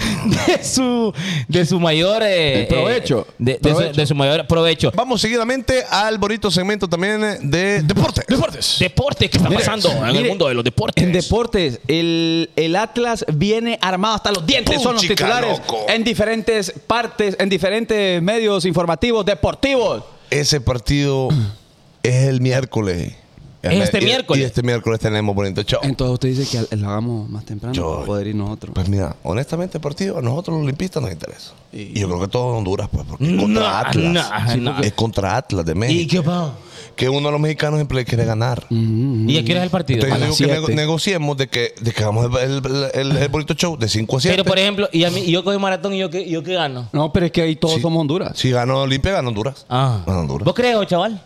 de 0.47 0.63
su, 0.63 1.13
de 1.47 1.65
su 1.65 1.79
mayor 1.79 2.21
eh, 2.25 2.65
provecho. 2.69 3.27
eh, 3.29 3.33
de, 3.37 3.51
de 3.53 3.59
Provecho. 3.59 3.93
Su, 3.93 3.99
de 3.99 4.07
su 4.07 4.15
mayor 4.15 4.47
provecho. 4.47 4.91
Vamos 4.95 5.21
seguidamente 5.21 5.83
al 5.89 6.17
bonito 6.17 6.49
segmento 6.51 6.87
también 6.87 7.49
de 7.49 7.81
deporte. 7.83 8.23
Deportes. 8.27 8.77
Deporte, 8.79 9.29
¿qué 9.29 9.37
está 9.37 9.49
Mire, 9.49 9.61
pasando 9.61 9.89
en 10.07 10.15
el 10.15 10.25
mundo 10.27 10.47
de 10.47 10.53
los 10.53 10.63
deportes? 10.63 11.03
En 11.03 11.11
deportes, 11.11 11.79
el, 11.87 12.49
el 12.55 12.75
Atlas 12.75 13.25
viene 13.33 13.77
armado 13.81 14.15
hasta 14.15 14.31
los 14.31 14.45
dientes. 14.45 14.75
Pum, 14.75 14.83
Son 14.83 14.93
los 14.93 15.01
titulares 15.01 15.59
loco. 15.59 15.85
en 15.87 16.03
diferentes 16.03 16.73
partes, 16.87 17.35
en 17.39 17.49
diferentes 17.49 17.98
medios 18.21 18.65
informativos 18.65 19.25
deportivos. 19.25 20.03
Ese 20.29 20.61
partido 20.61 21.29
es 22.03 22.27
el 22.27 22.41
miércoles. 22.41 23.13
Este 23.61 23.99
Y- 24.01 24.05
miércoles. 24.05 24.41
Y 24.41 24.45
este 24.45 24.63
miércoles 24.63 25.01
tenemos 25.01 25.35
bonito 25.35 25.61
show. 25.63 25.81
Entonces 25.83 26.13
usted 26.13 26.29
dice 26.29 26.65
que 26.69 26.75
lo 26.77 26.87
hagamos 26.87 27.29
más 27.29 27.43
temprano 27.43 27.73
Yo- 27.73 27.93
para 27.95 28.05
poder 28.05 28.27
ir 28.27 28.35
nosotros. 28.35 28.71
Pues 28.73 28.87
mira, 28.87 29.17
honestamente 29.23 29.77
el 29.79 29.81
partido 29.81 30.17
a 30.17 30.21
nosotros 30.21 30.57
los 30.59 30.65
limpistas 30.65 31.03
nos 31.03 31.11
interesa. 31.11 31.51
Y- 31.73 31.81
Y, 31.81 31.99
yo 31.99 32.07
creo 32.07 32.21
que 32.21 32.27
todo 32.29 32.55
Honduras, 32.55 32.87
pues, 32.89 33.05
porque 33.05 33.25
es 33.35 33.37
contra 33.41 33.79
Atlas. 33.81 34.05
no, 34.45 34.53
Sí, 34.53 34.59
no. 34.61 34.71
porque 34.71 34.87
Es 34.87 34.93
contra 34.93 35.35
Atlas 35.35 35.65
de 35.65 35.75
México. 35.75 36.01
¿Y 36.01 36.07
qué 36.07 36.21
pasa? 36.21 36.53
Que 36.99 37.07
uno 37.07 37.27
de 37.29 37.31
los 37.31 37.39
mexicanos 37.39 37.77
siempre 37.77 38.03
quiere 38.03 38.25
ganar. 38.25 38.65
¿Y 38.69 39.37
a 39.37 39.45
qué 39.45 39.51
hora 39.53 39.61
es 39.61 39.63
el 39.63 39.69
partido? 39.69 40.03
Entonces 40.03 40.15
A 40.15 40.19
yo 40.19 40.25
las 40.25 40.37
digo 40.57 40.67
que 40.67 40.73
nego- 40.73 40.81
negociemos 40.81 41.37
de 41.37 41.47
que, 41.47 41.73
de 41.79 41.91
que 41.93 42.03
hagamos 42.03 42.25
el, 42.41 42.55
el- 42.65 42.91
el- 42.93 43.17
el 43.17 43.27
bonito 43.29 43.53
show 43.53 43.77
de 43.77 43.87
5 43.87 44.17
a 44.17 44.19
7. 44.19 44.35
Pero 44.35 44.43
por 44.45 44.59
ejemplo, 44.59 44.89
y 44.91 45.05
a 45.05 45.09
mí, 45.09 45.21
y 45.21 45.31
yo 45.31 45.41
cojo 45.45 45.57
maratón 45.59 45.93
y 45.93 45.99
yo 45.99 46.09
qué, 46.09 46.29
yo 46.29 46.43
qué 46.43 46.55
gano. 46.55 46.89
No, 46.91 47.13
pero 47.13 47.27
es 47.27 47.31
que 47.31 47.41
ahí 47.41 47.55
todos 47.55 47.75
Sí. 47.75 47.81
somos 47.81 48.01
Honduras. 48.01 48.37
Si 48.37 48.51
ganó 48.51 48.81
Olimpia, 48.81 49.13
ganó 49.13 49.29
Honduras. 49.29 49.65
Ah. 49.69 50.03
Ganó 50.05 50.19
Honduras. 50.19 50.43
¿Vos 50.43 50.53
crees, 50.53 50.75
chaval? 50.87 51.21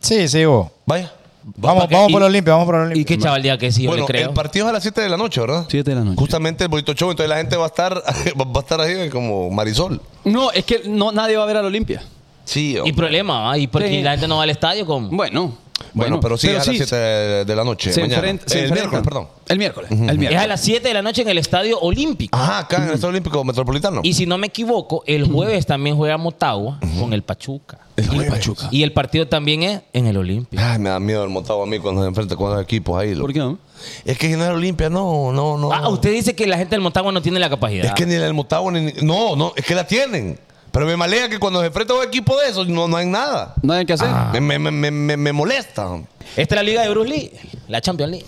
Sí, 0.00 0.28
sí, 0.28 0.44
vos. 0.44 0.68
Vaya. 0.86 1.12
Vamos, 1.56 1.88
vamos 1.90 2.12
por 2.12 2.20
Y- 2.20 2.24
los 2.24 2.32
limpios, 2.32 2.54
vamos 2.54 2.66
por 2.66 2.74
los 2.76 2.90
¿Y 2.92 2.94
limpios. 2.94 3.18
qué 3.18 3.22
chaval 3.24 3.42
diga 3.42 3.58
que 3.58 3.72
sí, 3.72 3.82
yo 3.82 3.90
bueno, 3.90 4.02
le 4.04 4.06
creo? 4.06 4.28
el 4.28 4.34
partido 4.34 4.66
es 4.66 4.70
a 4.70 4.72
las 4.72 4.82
7 4.84 5.00
de 5.00 5.08
la 5.08 5.16
noche, 5.16 5.40
¿verdad? 5.40 5.64
Siete 5.68 5.90
de 5.90 5.96
la 5.96 6.02
noche. 6.04 6.16
Justamente 6.16 6.62
el 6.64 6.68
bonito 6.70 6.92
show. 6.92 7.10
Entonces 7.10 7.28
la 7.28 7.36
gente 7.38 7.56
va 7.56 7.64
a 7.64 7.68
estar, 7.68 7.92
va 8.38 8.46
a 8.54 8.60
estar 8.60 8.80
ahí 8.80 9.08
como 9.10 9.50
Marisol. 9.50 10.00
No, 10.24 10.52
es 10.52 10.64
que 10.64 10.82
no, 10.86 11.10
nadie 11.10 11.36
va 11.36 11.42
a 11.42 11.46
ver 11.46 11.56
al 11.56 11.64
Olimpia. 11.64 12.02
Sí, 12.46 12.78
Y 12.84 12.92
problema, 12.94 13.40
¿va? 13.42 13.58
¿Y 13.58 13.66
porque 13.66 13.88
Sí. 13.88 14.02
la 14.02 14.12
gente 14.12 14.26
no 14.28 14.38
va 14.38 14.44
al 14.44 14.50
estadio? 14.50 14.86
¿cómo? 14.86 15.08
Bueno. 15.10 15.52
Bueno, 15.92 16.20
pero 16.20 16.38
sí 16.38 16.48
es 16.48 16.54
a 16.54 16.56
las 16.58 16.64
7 16.66 16.96
de, 16.96 17.44
de 17.44 17.56
la 17.56 17.62
noche. 17.64 17.92
se 17.92 18.00
mañana. 18.00 18.16
enfrenta- 18.16 18.48
se 18.48 18.58
el 18.60 18.64
enfrentan. 18.66 18.90
miércoles, 18.90 19.04
perdón. 19.04 19.28
El 19.48 19.58
miércoles. 19.58 19.90
El 19.90 20.22
Es 20.24 20.36
a 20.38 20.46
las 20.46 20.60
7 20.62 20.88
de 20.88 20.94
la 20.94 21.02
noche 21.02 21.20
en 21.22 21.28
el 21.28 21.36
estadio 21.38 21.78
olímpico. 21.80 22.36
Ajá, 22.38 22.58
acá 22.60 22.76
en 22.78 22.84
el 22.84 22.88
Estadio 22.90 23.10
Olímpico 23.10 23.44
Metropolitano. 23.44 24.00
Y 24.02 24.14
si 24.14 24.24
no 24.26 24.38
me 24.38 24.46
equivoco, 24.46 25.02
el 25.06 25.26
jueves 25.30 25.66
también 25.66 25.96
juega 25.96 26.16
Motagua 26.16 26.80
con 26.98 27.12
el 27.12 27.22
Pachuca. 27.22 27.78
El 27.96 28.08
jueves. 28.08 28.30
Pachuca. 28.30 28.68
Y 28.70 28.82
el 28.84 28.92
partido 28.92 29.28
también 29.28 29.62
es 29.64 29.80
en 29.92 30.06
el 30.06 30.16
Olimpia. 30.16 30.72
Ay, 30.72 30.78
me 30.78 30.88
da 30.90 30.98
miedo 31.00 31.22
el 31.24 31.30
montado 31.30 31.62
a 31.62 31.66
mí 31.66 31.78
cuando 31.78 32.02
se 32.02 32.08
enfrenta 32.08 32.36
con 32.36 32.52
los 32.54 32.62
equipos 32.62 32.98
ahí. 32.98 33.10
loco. 33.10 33.22
¿Por 33.22 33.32
qué 33.34 33.38
no? 33.40 33.58
Es 34.06 34.18
que 34.18 34.28
si 34.28 34.36
no 34.36 34.44
es 34.44 34.50
Olimpia, 34.50 34.88
no, 34.88 35.30
no, 35.32 35.58
no. 35.58 35.72
Ah, 35.72 35.88
usted 35.90 36.10
dice 36.12 36.34
que 36.34 36.46
la 36.46 36.56
gente 36.56 36.74
del 36.74 36.80
Motagua 36.80 37.12
no 37.12 37.20
tiene 37.20 37.38
la 37.38 37.50
capacidad. 37.50 37.84
Es 37.86 37.92
que 37.92 38.06
ni 38.06 38.14
el 38.14 38.34
Motagua 38.34 38.72
ni. 38.72 38.92
No, 39.02 39.36
no, 39.36 39.52
es 39.56 39.64
que 39.64 39.74
la 39.74 39.86
tienen. 39.86 40.38
Pero 40.72 40.86
me 40.86 40.96
malea 40.96 41.28
que 41.28 41.38
cuando 41.38 41.60
se 41.60 41.66
enfrenta 41.66 41.94
a 41.94 41.98
un 41.98 42.04
equipo 42.04 42.36
de 42.38 42.48
esos 42.50 42.68
no, 42.68 42.86
no 42.88 42.96
hay 42.96 43.06
nada. 43.06 43.54
No 43.62 43.72
hay 43.72 43.86
que 43.86 43.92
hacer. 43.94 44.08
Me, 44.32 44.40
me, 44.40 44.58
me, 44.58 44.70
me, 44.70 44.90
me- 44.90 45.16
me 45.16 45.32
molesta. 45.32 45.88
Esta 46.36 46.54
es 46.54 46.58
la 46.58 46.62
liga 46.62 46.82
de 46.82 46.88
Bruce 46.90 47.08
Lee, 47.08 47.30
la 47.68 47.80
Champions 47.80 48.12
League. 48.12 48.26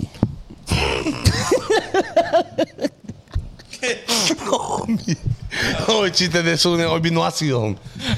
Hoy 5.88 6.10
chiste 6.12 6.42
de 6.42 6.56
Zúñiga, 6.58 6.90
hoy 6.90 7.00
vino 7.00 7.24
ácido. 7.24 7.74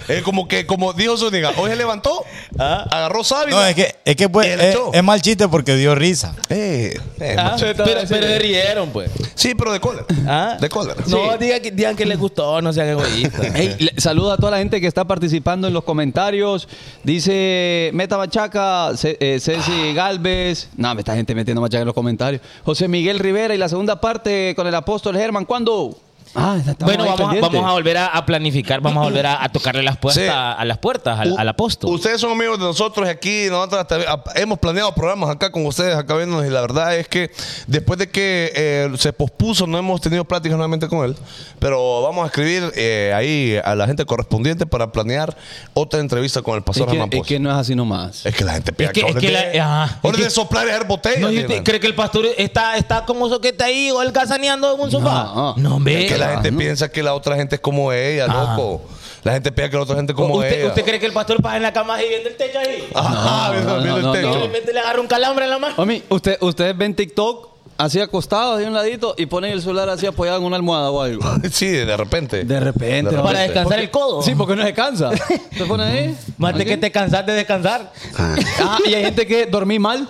Es 0.08 0.22
como 0.22 0.48
que, 0.48 0.66
como 0.66 0.92
dijo 0.92 1.16
Zúñiga, 1.16 1.52
hoy 1.56 1.70
se 1.70 1.76
levantó, 1.76 2.24
agarró 2.58 3.22
sábila. 3.22 3.56
No, 3.60 3.66
es 3.66 3.74
que, 3.74 3.94
es, 4.04 4.16
que 4.16 4.28
pues, 4.28 4.48
el 4.48 4.60
es, 4.60 4.76
es 4.92 5.02
mal 5.04 5.22
chiste 5.22 5.46
porque 5.48 5.76
dio 5.76 5.94
risa. 5.94 6.34
Eh, 6.48 6.98
eh, 7.20 7.36
Ah, 7.38 7.56
pero, 7.58 7.84
pero 7.84 8.06
se 8.06 8.38
rieron, 8.38 8.90
pues. 8.90 9.10
Sí, 9.34 9.54
pero 9.54 9.72
de 9.72 9.80
cólera. 9.80 10.04
Ah. 10.26 10.56
De 10.60 10.68
cólera. 10.68 11.02
No, 11.06 11.36
digan 11.38 11.60
que, 11.62 11.70
digan 11.70 11.96
que 11.96 12.04
les 12.04 12.18
gustó, 12.18 12.60
no 12.60 12.72
sean 12.72 12.88
egoístas. 12.88 13.54
Ey, 13.54 13.76
le- 13.78 14.00
saluda 14.00 14.34
a 14.34 14.36
toda 14.36 14.50
la 14.52 14.58
gente 14.58 14.80
que 14.80 14.86
está 14.88 15.04
participando 15.04 15.68
en 15.68 15.74
los 15.74 15.84
comentarios. 15.84 16.68
Dice 17.04 17.90
Meta 17.94 18.18
Machaca, 18.18 18.96
Ce- 18.96 19.16
eh, 19.20 19.38
Ceci 19.40 19.92
Galvez. 19.94 20.68
No, 20.76 20.94
me 20.94 21.00
está 21.02 21.14
gente 21.14 21.34
metiendo 21.34 21.60
machaca 21.60 21.82
en 21.82 21.86
los 21.86 21.94
comentarios. 21.94 22.42
José 22.64 22.88
Miguel 22.88 23.18
Rivera 23.18 23.54
y 23.54 23.58
la 23.58 23.68
segunda 23.68 24.00
parte 24.00 24.52
con 24.56 24.66
el 24.66 24.74
apóstol 24.74 25.16
Germán. 25.16 25.44
¿Cuándo? 25.44 25.96
Ah, 26.34 26.56
Bueno, 26.80 27.04
vamos 27.04 27.20
a, 27.20 27.24
pendientes. 27.24 27.52
vamos 27.52 27.68
a 27.70 27.72
volver 27.72 27.96
a, 27.96 28.06
a 28.06 28.24
planificar, 28.24 28.80
vamos 28.80 29.02
a 29.02 29.08
volver 29.08 29.26
a, 29.26 29.42
a 29.42 29.48
tocarle 29.48 29.82
las 29.82 29.96
puertas 29.96 30.22
Sí. 30.22 30.28
a 30.30 30.64
las 30.64 30.78
puertas 30.78 31.18
al, 31.18 31.36
al 31.36 31.48
apóstol. 31.48 31.90
Ustedes 31.92 32.20
son 32.20 32.30
amigos 32.30 32.58
de 32.58 32.64
nosotros 32.66 33.08
aquí, 33.08 33.46
nosotros 33.50 33.80
hasta- 33.80 33.96
a- 34.12 34.22
hemos 34.36 34.58
planeado 34.60 34.94
programas 34.94 35.28
acá 35.30 35.50
con 35.50 35.66
ustedes, 35.66 35.96
acá 35.96 36.14
viéndonos, 36.16 36.46
y 36.46 36.50
la 36.50 36.60
verdad 36.60 36.96
es 36.96 37.08
que 37.08 37.30
después 37.66 37.98
de 37.98 38.08
que 38.10 38.52
eh, 38.54 38.88
se 38.98 39.12
pospuso, 39.12 39.66
no 39.66 39.76
hemos 39.76 40.00
tenido 40.00 40.24
pláticas 40.24 40.56
nuevamente 40.56 40.86
con 40.88 41.04
él, 41.04 41.16
pero 41.58 42.02
vamos 42.02 42.22
a 42.22 42.26
escribir 42.26 42.70
eh, 42.76 43.12
ahí 43.16 43.56
a 43.64 43.74
la 43.74 43.86
gente 43.86 44.04
correspondiente 44.04 44.66
para 44.66 44.92
planear 44.92 45.36
otra 45.74 45.98
entrevista 46.00 46.42
con 46.42 46.54
el 46.54 46.58
Es 46.60 46.64
pastor 46.64 46.86
que, 46.86 46.92
Germán 46.92 47.08
es 47.12 47.26
que 47.26 47.40
no 47.40 47.50
es 47.50 47.56
así 47.56 47.74
nomás. 47.74 48.24
Es 48.24 48.34
que 48.36 48.44
la 48.44 48.52
gente 48.52 48.72
pega 48.72 48.92
Es 48.92 48.94
que- 49.04 49.10
es 49.10 49.16
que 49.16 49.30
la- 49.32 49.64
ajá. 49.84 49.98
Hora 50.02 50.12
Es 50.12 50.18
de 50.18 50.24
que- 50.28 50.30
soplar 50.30 50.66
y 50.66 50.70
hacer 50.70 50.86
botellas. 50.86 51.20
No, 51.20 51.30
¿y 51.32 51.36
usted 51.38 51.48
Dylan. 51.48 51.64
cree 51.64 51.80
que 51.80 51.86
el 51.88 51.94
pastor 51.96 52.24
está, 52.38 52.76
está 52.76 53.04
como 53.04 53.28
soquete 53.28 53.64
ahí 53.64 53.90
o 53.90 53.96
holgazaneando 53.98 54.74
en 54.74 54.80
un 54.80 54.90
sofá? 54.92 55.24
No. 55.34 55.54
No, 55.56 55.76
hombre. 55.76 56.19
La 56.20 56.32
gente 56.34 56.50
¿no? 56.52 56.58
piensa 56.58 56.90
que 56.90 57.02
la 57.02 57.14
otra 57.14 57.36
gente 57.36 57.56
es 57.56 57.60
como 57.60 57.92
ella, 57.92 58.26
Ah. 58.28 58.54
loco. 58.56 58.82
La 59.22 59.32
gente 59.32 59.52
piensa 59.52 59.70
que 59.70 59.76
la 59.76 59.82
otra 59.82 59.96
gente 59.96 60.12
es 60.12 60.16
como 60.16 60.36
¿Usted, 60.36 60.52
ella. 60.60 60.68
¿Usted 60.68 60.84
cree 60.84 60.98
que 60.98 61.06
el 61.06 61.12
pastor 61.12 61.42
pasa 61.42 61.56
en 61.58 61.62
la 61.62 61.72
cama 61.72 62.02
y 62.02 62.08
viendo 62.08 62.28
el 62.30 62.36
techo 62.36 62.58
ahí? 62.58 62.88
Ajá, 62.94 63.50
viendo, 63.52 63.76
no, 63.76 63.82
viendo 63.82 64.00
no, 64.02 64.14
el 64.14 64.20
Y 64.20 64.26
de 64.26 64.32
techo. 64.32 64.46
repente 64.46 64.72
le 64.72 64.80
agarra 64.80 65.00
un 65.00 65.06
calambre 65.06 65.44
en 65.44 65.50
la 65.50 65.58
mano. 65.58 65.74
Mami, 65.76 66.02
usted, 66.08 66.38
ustedes 66.40 66.76
ven 66.76 66.94
TikTok 66.94 67.49
así 67.84 68.00
acostados 68.00 68.58
de 68.58 68.66
un 68.66 68.74
ladito 68.74 69.14
y 69.18 69.26
ponen 69.26 69.52
el 69.52 69.60
celular 69.62 69.88
así 69.88 70.06
apoyado 70.06 70.38
en 70.38 70.44
una 70.44 70.56
almohada 70.56 70.90
o 70.90 71.02
algo. 71.02 71.22
Sí, 71.52 71.66
de 71.68 71.96
repente. 71.96 72.44
De 72.44 72.60
repente. 72.60 73.10
De 73.10 73.16
¿no? 73.16 73.22
Para 73.22 73.40
repente. 73.40 73.54
descansar 73.54 73.78
el 73.80 73.90
codo. 73.90 74.22
Sí, 74.22 74.34
porque 74.34 74.56
no 74.56 74.62
se 74.64 74.72
cansa. 74.72 75.10
¿Te 75.56 75.64
pone 75.64 75.82
ahí? 75.84 76.16
Más 76.38 76.56
de 76.56 76.64
que 76.64 76.76
te 76.76 76.90
cansas 76.90 77.26
de 77.26 77.32
descansar. 77.32 77.92
Ah, 78.16 78.78
y 78.86 78.94
hay 78.94 79.04
gente 79.04 79.26
que 79.26 79.46
dormí 79.46 79.78
mal. 79.78 80.08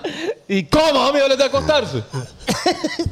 ¿Y 0.49 0.65
cómo, 0.65 1.01
amigo, 1.07 1.29
les 1.29 1.39
de 1.39 1.45
acostarse? 1.45 2.03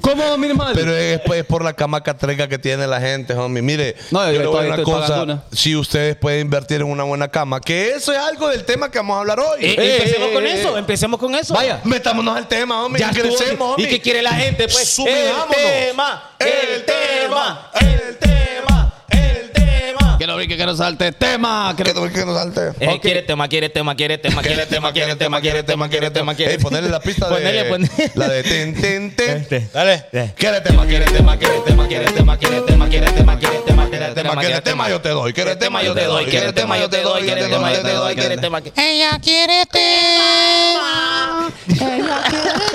¿Cómo 0.01 0.25
dormir 0.25 0.55
mal? 0.55 0.73
Pero 0.75 0.94
es, 0.97 1.21
por 1.47 1.62
la 1.64 1.73
cama 1.73 2.03
catreca 2.03 2.49
que 2.49 2.59
tiene 2.59 2.87
la 2.87 3.01
gente, 3.01 3.33
homie. 3.35 3.62
Mire, 3.62 3.94
No, 4.11 4.27
yo 4.27 4.33
yo 4.33 4.40
le 4.40 4.47
voy 4.47 4.64
a 4.66 4.75
una 4.75 4.83
cosa. 4.83 5.23
una. 5.23 5.44
Si 5.53 5.77
ustedes 5.77 6.16
pueden 6.16 6.40
invertir 6.42 6.81
en 6.81 6.88
una 6.88 7.05
buena 7.05 7.29
cama, 7.29 7.61
que 7.61 7.90
eso 7.90 8.12
es 8.12 8.18
algo 8.18 8.49
del 8.49 8.64
tema 8.64 8.90
que 8.90 8.99
vamos 8.99 9.16
a 9.16 9.21
hablar 9.21 9.38
hoy. 9.40 9.64
Eh, 9.64 9.75
Eh, 9.79 9.97
empecemos 9.99 10.29
eh, 10.29 10.35
con 10.35 10.47
eh, 10.47 10.61
eso, 10.61 10.77
eh. 10.77 10.81
empecemos 10.81 11.21
con 11.21 11.35
eso. 11.37 11.55
Vaya. 11.55 11.81
Metámonos 11.85 12.37
al 12.37 12.49
tema, 12.49 12.85
homie. 12.85 12.99
Ya 13.01 13.11
estuvo. 13.11 13.27
Ingresemos, 13.27 13.68
¿Y 13.79 13.83
homie. 13.83 13.88
qué 13.88 14.01
quiere 14.01 14.23
la 14.23 14.33
gente? 14.33 14.48
Pues 14.57 14.99
el 14.99 15.07
tema, 15.55 16.31
el 16.39 16.85
tema, 16.85 17.71
el 17.75 18.19
tema, 18.19 18.95
el 19.11 19.51
tema. 19.53 20.17
Quiero 20.17 20.37
ver 20.37 20.49
que 20.49 20.57
quiero 20.57 20.75
salte 20.77 21.13
tema. 21.13 21.75
Que 21.77 21.93
no, 21.93 22.11
que 22.11 22.25
no 22.25 22.35
salte. 22.35 22.73
Eh, 22.81 22.99
Quiere 23.01 23.23
tema, 23.23 23.49
quiere 23.49 23.69
tema, 23.69 23.95
quiere 23.95 24.19
tema, 24.19 24.43
quiere 24.43 24.67
tema, 24.67 24.93
quiere 24.93 25.17
tema, 25.17 25.41
quiere 25.41 25.63
tema, 25.63 25.89
quiere 25.89 26.11
tema, 26.11 26.35
quiere 26.35 26.53
Ey, 26.53 26.59
ponerle 26.59 26.89
la 26.91 27.01
pista 27.01 27.29
de... 27.29 27.65
ponerle. 27.65 28.11
La 28.15 28.29
de 28.29 28.43
ten, 28.43 28.75
ten, 28.75 29.15
ten. 29.15 29.71
Dale. 29.73 30.07
Quiere 30.37 30.61
tema, 30.63 30.87
quiere 30.87 31.05
tema, 31.05 31.37
quiere 31.39 31.61
tema, 31.61 31.87
quiere 31.87 32.11
tema, 32.13 32.39
quiere 32.39 32.61
tema, 32.63 32.89
quiere 32.89 33.13
tema, 33.13 33.39
quiere 33.39 33.59
tema, 33.59 33.89
quiere 33.91 34.09
tema, 34.15 34.15
tema, 34.15 34.41
quiere 34.41 34.61
tema, 34.63 34.89
yo 34.89 35.01
te 35.01 35.11
doy. 35.11 35.33
Quiere 35.33 35.57
tema, 35.57 35.83
yo 35.83 35.95
te 35.95 36.05
doy. 36.05 36.25
quiere 36.27 36.53
tema, 36.53 36.79
yo 36.79 36.89
te 36.89 37.03
doy, 37.03 37.23
quiere 37.23 37.49
tema, 37.49 37.73
yo 37.73 37.83
te 37.83 37.93
doy, 37.93 38.15
quiere 38.15 38.37
tema. 38.39 38.63
Ella 38.77 39.19
quiere 39.21 39.67
tema. 39.67 41.53
Ella 41.68 42.22
quiere 42.27 42.49
tema. 42.49 42.68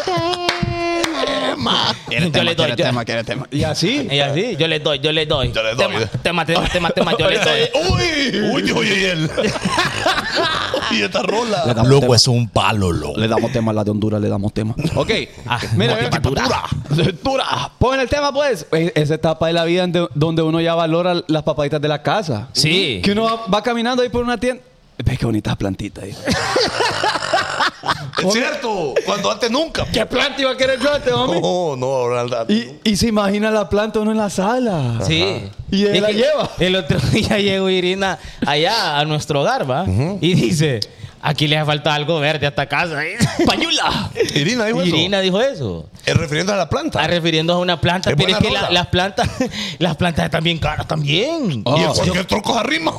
Yo 2.09 2.43
le 2.43 2.55
doy, 2.55 2.69
yo- 2.69 2.75
tema, 2.75 3.05
quiere 3.05 3.23
tema. 3.23 3.47
Y 3.51 3.63
así. 3.63 4.07
Y 4.11 4.19
así, 4.19 4.55
yo 4.57 4.67
le 4.67 4.79
doy, 4.79 4.99
yo 4.99 5.11
le 5.11 5.25
doy. 5.25 5.51
Yo 5.51 5.63
le 5.63 5.75
doy. 5.75 5.95
Tema, 6.21 6.45
tema, 6.45 6.45
tema, 6.45 6.67
tema, 6.69 6.89
tema, 6.91 7.11
yo 7.17 7.29
le 7.29 7.37
doy. 7.39 7.59
Uy, 7.91 8.41
uy, 8.53 8.71
uy, 8.71 8.91
uy, 8.91 9.03
él. 9.05 9.29
Y 10.91 11.01
esta 11.01 11.23
rola. 11.23 11.73
Loco 11.85 12.13
es 12.13 12.27
un 12.27 12.47
palo, 12.49 12.91
loco. 12.91 13.17
Le 13.19 13.27
damos 13.27 13.51
tema 13.51 13.71
a 13.71 13.73
la 13.73 13.83
de 13.83 13.91
Honduras, 13.91 14.21
le 14.21 14.29
damos 14.29 14.53
tema. 14.53 14.75
Ok. 14.95 15.09
Ah, 15.47 15.59
Mira, 15.75 15.95
mira. 15.95 16.19
dura. 16.19 16.63
Dura. 17.23 17.71
Pon 17.79 17.99
el 17.99 18.07
tema, 18.09 18.31
pues. 18.31 18.67
Es- 18.71 18.91
Esa 18.95 19.15
etapa 19.15 19.47
de 19.47 19.53
la 19.53 19.63
vida 19.65 19.87
donde 20.13 20.41
uno 20.41 20.61
ya 20.61 20.75
valora 20.75 21.15
las 21.27 21.43
papaditas 21.43 21.81
de 21.81 21.87
la 21.87 22.01
casa. 22.03 22.49
Sí. 22.53 23.01
Que 23.03 23.11
uno 23.13 23.23
va, 23.23 23.45
va 23.47 23.63
caminando 23.63 24.03
ahí 24.03 24.09
por 24.09 24.23
una 24.23 24.37
tienda. 24.37 24.61
Ve 25.03 25.17
qué 25.17 25.25
bonitas 25.25 25.55
plantitas 25.55 26.03
ahí. 26.03 26.15
Es 28.23 28.31
cierto. 28.33 28.93
Cuando 29.05 29.31
antes 29.31 29.51
nunca. 29.51 29.85
¿Qué 29.91 30.05
planta 30.05 30.41
iba 30.41 30.51
a 30.51 30.57
querer 30.57 30.79
yo 30.79 30.93
antes, 30.93 31.11
homie? 31.11 31.41
No, 31.41 31.75
no, 31.75 32.07
Ronaldo. 32.07 32.45
Y, 32.47 32.79
y 32.83 32.95
se 32.95 33.07
imagina 33.07 33.51
la 33.51 33.67
planta 33.69 33.99
uno 33.99 34.11
en 34.11 34.17
la 34.17 34.29
sala. 34.29 34.99
Sí. 35.05 35.49
Y 35.71 35.85
él 35.85 35.95
Es 35.95 36.01
la 36.01 36.11
lleva. 36.11 36.49
El 36.59 36.75
otro 36.75 36.99
día 37.11 37.37
llegó 37.39 37.69
Irina 37.69 38.17
allá 38.45 38.97
a 38.99 39.05
nuestro 39.05 39.41
hogar, 39.41 39.69
¿va? 39.69 39.85
Y 40.21 40.33
dice, 40.35 40.79
aquí 41.21 41.47
le 41.47 41.57
hace 41.57 41.65
falta 41.65 41.93
algo 41.93 42.19
verde 42.19 42.45
a 42.45 42.49
esta 42.49 42.67
casa. 42.67 43.01
¡Pañula! 43.45 44.11
Irina 44.35 44.65
dijo 44.65 44.81
eso. 44.81 44.95
Irina 44.95 45.19
dijo 45.21 45.41
eso. 45.41 45.89
Eh, 46.05 46.13
refiriéndose 46.13 46.55
a 46.55 46.59
la 46.59 46.69
planta. 46.69 46.99
Está 47.01 47.11
refiriéndose 47.13 47.57
a 47.57 47.61
una 47.61 47.81
planta, 47.81 48.11
Es 48.11 48.15
pero 48.15 48.29
es 48.29 48.37
que 48.37 48.49
la- 48.51 48.69
las 48.69 48.87
plantas, 48.87 49.27
las 49.79 49.95
plantas 49.97 50.25
están 50.25 50.43
bien 50.43 50.59
caras 50.59 50.87
también. 50.87 51.63
y 51.65 51.81
en 51.81 51.93
cualquier 51.93 52.25
troco 52.25 52.57
arrima. 52.57 52.93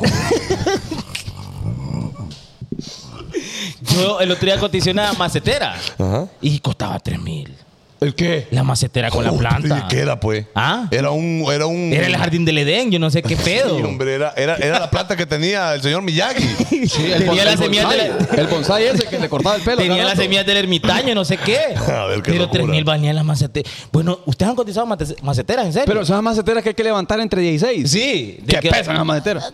Yo 3.94 4.20
el 4.20 4.30
otro 4.30 4.46
día 4.46 4.58
cotizé 4.58 4.90
una 4.90 5.12
macetera 5.14 5.76
Ajá. 5.98 6.26
y 6.40 6.58
costaba 6.60 6.98
3 6.98 7.20
mil. 7.20 7.54
¿El 8.00 8.14
qué? 8.14 8.48
La 8.50 8.62
macetera 8.64 9.08
con 9.10 9.24
la 9.24 9.32
planta. 9.32 9.86
¿Qué 9.88 10.00
era, 10.00 10.20
pues? 10.20 10.44
¿Ah? 10.54 10.88
Era 10.90 11.10
un. 11.10 11.42
Era 11.50 11.64
un. 11.64 11.90
Era 11.90 12.06
el 12.06 12.14
jardín 12.16 12.44
del 12.44 12.58
Edén, 12.58 12.90
yo 12.90 12.98
no 12.98 13.08
sé 13.08 13.22
qué 13.22 13.34
pedo. 13.44 13.78
Sí, 13.78 13.82
hombre, 13.82 14.14
era, 14.14 14.34
era, 14.36 14.56
era 14.56 14.78
la 14.78 14.90
planta 14.90 15.16
que 15.16 15.24
tenía 15.24 15.72
el 15.74 15.80
señor 15.80 16.02
Miyagi. 16.02 16.44
Tenía 17.18 17.44
las 17.46 17.58
semillas 17.58 17.88
de 17.88 17.96
la- 17.96 18.42
El 18.42 18.46
bonsai 18.48 18.84
ese 18.88 19.04
que 19.06 19.18
le 19.18 19.26
cortaba 19.30 19.56
el 19.56 19.62
pelo. 19.62 19.78
Tenía 19.78 20.04
las 20.04 20.18
semillas 20.18 20.44
del 20.44 20.58
ermitaño, 20.58 21.14
no 21.14 21.24
sé 21.24 21.38
qué. 21.38 21.58
A 21.76 22.04
ver, 22.06 22.20
qué 22.20 22.32
Pero 22.32 22.42
locura. 22.42 22.62
3 22.64 22.66
mil 22.66 22.84
valían 22.84 23.14
las 23.16 23.24
maceteras. 23.24 23.72
Bueno, 23.90 24.18
¿ustedes 24.26 24.50
han 24.50 24.56
cotizado 24.56 24.84
mate- 24.86 25.16
maceteras, 25.22 25.64
en 25.64 25.72
serio? 25.72 25.86
Pero 25.86 26.04
son 26.04 26.16
las 26.16 26.24
maceteras 26.24 26.62
que 26.62 26.70
hay 26.70 26.74
que 26.74 26.84
levantar 26.84 27.20
entre 27.20 27.40
16. 27.40 27.90
sí. 27.90 28.38
¿Qué 28.46 28.56
de 28.56 28.60
que- 28.60 28.70
pesan 28.70 28.96
las 28.96 29.06
maceteras? 29.06 29.50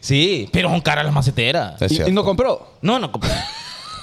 Sí, 0.00 0.48
pero 0.52 0.70
son 0.70 0.80
caras 0.80 1.04
las 1.04 1.12
maceteras. 1.12 1.82
Es 1.82 1.92
¿Y, 1.92 1.94
cierto. 1.96 2.10
y 2.10 2.14
no 2.14 2.24
compró? 2.24 2.76
No, 2.80 2.98
no. 2.98 3.10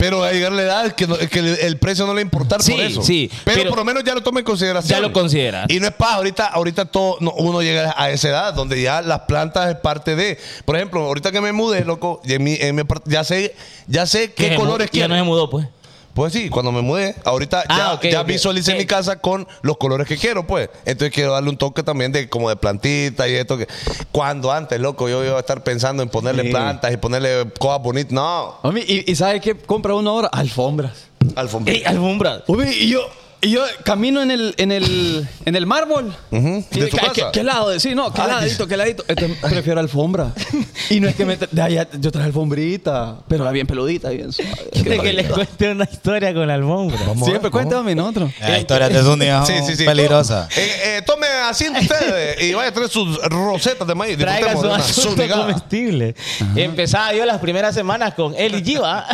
Pero 0.02 0.24
a 0.24 0.32
llegar 0.32 0.52
la 0.52 0.64
edad 0.64 0.92
que, 0.94 1.06
no- 1.06 1.16
que 1.16 1.38
el, 1.40 1.48
el 1.60 1.78
precio 1.78 2.08
no 2.08 2.16
le 2.16 2.24
importar 2.24 2.64
Sí, 2.64 2.72
por 2.72 2.82
eso. 2.82 3.02
sí, 3.04 3.30
Pero, 3.46 3.58
pero- 3.58 3.70
por 3.70 3.78
lo 3.78 3.86
menos 3.86 4.04
ya 4.04 4.16
lo 4.16 4.22
toma 4.24 4.40
en 4.40 4.46
consideración. 4.46 5.00
Ya 5.00 5.00
lo 5.00 5.14
considera. 5.14 5.66
Y 5.70 5.80
no 5.80 5.86
es 5.86 5.94
para 5.94 6.16
ahorita, 6.16 6.48
ahorita 6.48 6.86
todo, 6.86 7.18
no, 7.20 7.32
uno 7.34 7.62
llega 7.62 7.94
a 7.96 8.10
esa 8.10 8.30
edad 8.30 8.54
donde 8.56 8.82
ya 8.82 9.04
las 9.04 9.20
plantas 9.22 9.70
es 9.70 9.76
parte 9.76 10.16
de. 10.16 10.40
Por 10.66 10.76
ejemplo, 10.76 11.02
ahorita 11.02 11.32
que 11.32 11.40
me 11.40 11.52
mudé, 11.52 11.86
loco, 11.86 12.20
y 12.26 12.34
en 12.34 12.44
mi- 12.44 12.58
en 12.60 12.76
mi 12.76 12.82
apart- 12.82 13.04
ya 13.06 13.24
sé, 13.24 13.54
ya 13.86 14.08
sé 14.08 14.34
qué 14.34 14.56
colores 14.56 14.88
Ya 14.88 14.92
quiero. 14.92 15.10
no 15.10 15.16
se 15.16 15.24
mudó, 15.24 15.50
pues. 15.52 15.68
Pues 16.14 16.34
sí, 16.34 16.50
cuando 16.50 16.72
me 16.72 16.82
mudé, 16.82 17.16
ahorita 17.24 17.64
Ah, 17.70 17.78
ya, 17.78 17.94
ok, 17.94 18.04
ya 18.12 18.22
ok. 18.22 18.28
visualicé 18.28 18.76
mi 18.76 18.86
casa 18.86 19.18
con 19.20 19.48
los 19.62 19.78
colores 19.78 20.08
que 20.08 20.18
quiero, 20.18 20.46
pues. 20.46 20.70
Entonces 20.86 21.14
quiero 21.14 21.32
darle 21.32 21.50
un 21.50 21.58
toque 21.58 21.84
también 21.84 22.12
de 22.12 22.28
como 22.30 22.50
de 22.50 22.56
plantita 22.58 23.28
y 23.30 23.34
esto 23.36 23.58
que. 23.58 23.68
Cuando 24.12 24.52
antes, 24.52 24.80
loco, 24.80 25.08
yo 25.08 25.24
iba 25.24 25.38
a 25.38 25.40
estar 25.40 25.64
pensando 25.64 26.04
en 26.04 26.10
ponerle 26.10 26.44
Sí. 26.44 26.50
plantas 26.50 26.92
y 26.94 26.98
ponerle 26.98 27.50
cosas 27.60 27.82
bonitas. 27.82 28.12
No, 28.12 28.58
Homie, 28.62 28.84
¿y, 28.88 29.10
y 29.10 29.16
sabe 29.16 29.40
qué 29.40 29.56
compra 29.56 29.94
uno 29.96 30.10
ahora? 30.10 30.28
Alfombras. 30.32 31.06
alfombra. 31.36 31.74
Ey, 31.74 31.84
alfombra. 31.86 32.44
Homie, 32.48 32.74
y 32.74 32.90
yo, 32.90 33.02
y 33.42 33.50
yo 33.52 33.64
camino 33.84 34.22
en 34.22 34.32
el, 34.32 34.54
en 34.58 34.72
el, 34.72 35.28
en 35.46 35.56
el 35.56 35.66
mármol. 35.66 36.16
Y 36.32 36.40
de 36.40 36.88
tu 36.88 36.98
¿qué- 36.98 36.98
casa. 36.98 37.12
¿Qué, 37.14 37.24
qué 37.34 37.44
lado? 37.44 37.80
Sí, 37.80 37.96
no, 37.96 38.14
qué 38.14 38.22
Ay. 38.22 38.28
ladito, 38.30 38.68
qué 38.68 38.78
ladito. 38.78 39.04
Este, 39.08 39.28
prefiero 39.42 39.80
alfombra. 39.80 40.32
Y 40.90 41.00
no 41.00 41.08
es 41.10 41.16
que 41.16 41.26
me 41.26 41.40
tra- 41.40 41.50
de 41.50 41.62
allá, 41.62 41.88
yo 42.00 42.12
traje 42.12 42.28
alfombrita, 42.28 43.18
pero 43.28 43.44
era 43.44 43.52
bien 43.52 43.66
peludita, 43.68 44.10
bien 44.10 44.32
suave. 44.32 44.52
Que 44.84 45.14
les 45.14 45.28
cuente 45.32 45.72
una 45.72 45.88
historia 45.92 46.34
con 46.34 46.48
la 46.48 46.54
alfombra. 46.56 46.98
Siempre 47.24 47.50
cuéntame, 47.50 47.96
nosotros. 47.96 48.32
La 48.42 48.60
historia 48.60 48.90
de 48.90 49.02
Zúñiga 49.02 49.46
Sí, 49.46 49.54
sí, 49.66 49.76
sí. 49.76 49.86
peligrosa. 49.86 50.48
Eh, 50.56 50.98
eh, 50.98 51.02
tome 51.06 51.28
asiento 51.28 51.80
usted 51.80 52.40
y 52.42 52.54
vaya 52.54 52.70
a 52.70 52.74
traer 52.74 52.90
sus 52.90 53.18
rosetas 53.24 53.88
de 53.88 53.96
maíz. 53.96 54.18
Traiga 54.18 54.56
su 54.56 54.72
asunto 54.72 55.24
comestible. 55.30 56.16
Empezaba 56.56 57.14
yo 57.14 57.26
las 57.26 57.40
primeras 57.40 57.74
semanas 57.74 58.14
con 58.14 58.36
él 58.38 58.56
y 58.56 58.64
Giva. 58.64 59.08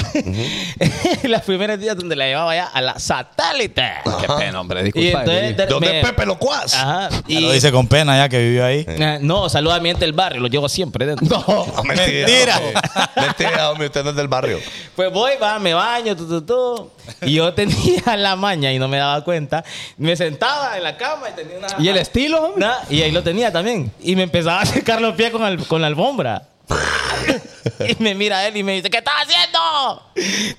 las 1.24 1.44
primeros 1.44 1.80
días 1.80 1.96
donde 1.96 2.16
la 2.16 2.26
llevaba 2.26 2.56
ya 2.56 2.66
a 2.66 2.82
la 2.82 3.00
satélite. 3.00 3.84
Qué 4.22 4.28
pena, 4.28 4.62
hombre, 4.62 4.82
Y 4.82 4.84
disculpa. 4.86 5.20
entonces, 5.20 5.58
¿De 5.58 5.66
dónde 5.68 5.90
me- 5.90 6.00
es 6.00 6.06
Pepe 6.06 6.26
Locuaz? 6.26 6.74
Ajá. 6.74 7.10
Ya 7.10 7.22
Y, 7.28 7.40
lo 7.42 7.52
dice 7.52 7.72
con 7.72 7.88
pena 7.88 8.18
ya 8.18 8.30
que 8.30 8.40
vivió 8.40 8.66
ahí. 8.66 8.86
Ah, 9.02 9.18
no, 9.22 9.50
saluda 9.50 9.76
a 9.76 9.80
mi 9.80 9.90
gente 9.90 10.06
del 10.06 10.14
barrio, 10.14 10.42
lo 10.42 10.48
llevo 10.48 10.68
siempre 10.70 11.06
dentro. 11.06 11.28
No, 11.48 11.84
mentira. 11.84 12.28
Mentira. 12.28 12.58
hombre. 12.58 12.82
Mentira, 13.16 13.72
hombre, 13.72 13.88
usted 13.88 14.04
no 14.04 14.10
es 14.12 14.16
del 14.16 14.28
barrio. 14.28 14.60
Pues 14.96 15.12
voy, 15.12 15.32
va, 15.42 15.60
me 15.60 15.74
baño, 15.74 16.16
tu, 16.16 16.28
tu, 16.28 16.42
tu. 16.42 16.90
Y 17.22 17.34
yo 17.36 17.54
tenía 17.54 18.16
la 18.18 18.36
maña 18.36 18.72
y 18.72 18.80
no 18.80 18.88
me 18.88 18.98
daba 18.98 19.24
cuenta. 19.24 19.64
Me 19.98 20.16
sentaba 20.16 20.78
en 20.78 20.84
la 20.84 20.98
cama 20.98 21.30
y 21.30 21.36
tenía 21.36 21.58
una. 21.58 21.68
¿Y 21.80 21.88
el 21.90 21.98
estilo, 21.98 22.44
hombre? 22.44 22.66
Nah, 22.66 22.76
y 22.90 23.02
ahí 23.02 23.12
lo 23.12 23.24
tenía 23.24 23.52
también. 23.52 23.92
Y 24.02 24.16
me 24.16 24.24
empezaba 24.24 24.62
a 24.62 24.66
secar 24.68 25.02
los 25.02 25.16
pies 25.16 25.32
con, 25.32 25.44
al- 25.44 25.66
con 25.68 25.82
la 25.82 25.88
alfombra. 25.88 26.44
y 27.88 28.04
me 28.04 28.16
mira 28.16 28.48
él 28.48 28.58
y 28.58 28.64
me 28.64 28.74
dice, 28.74 28.90
¿qué 28.90 28.98
estás 28.98 29.16
haciendo? 29.24 30.04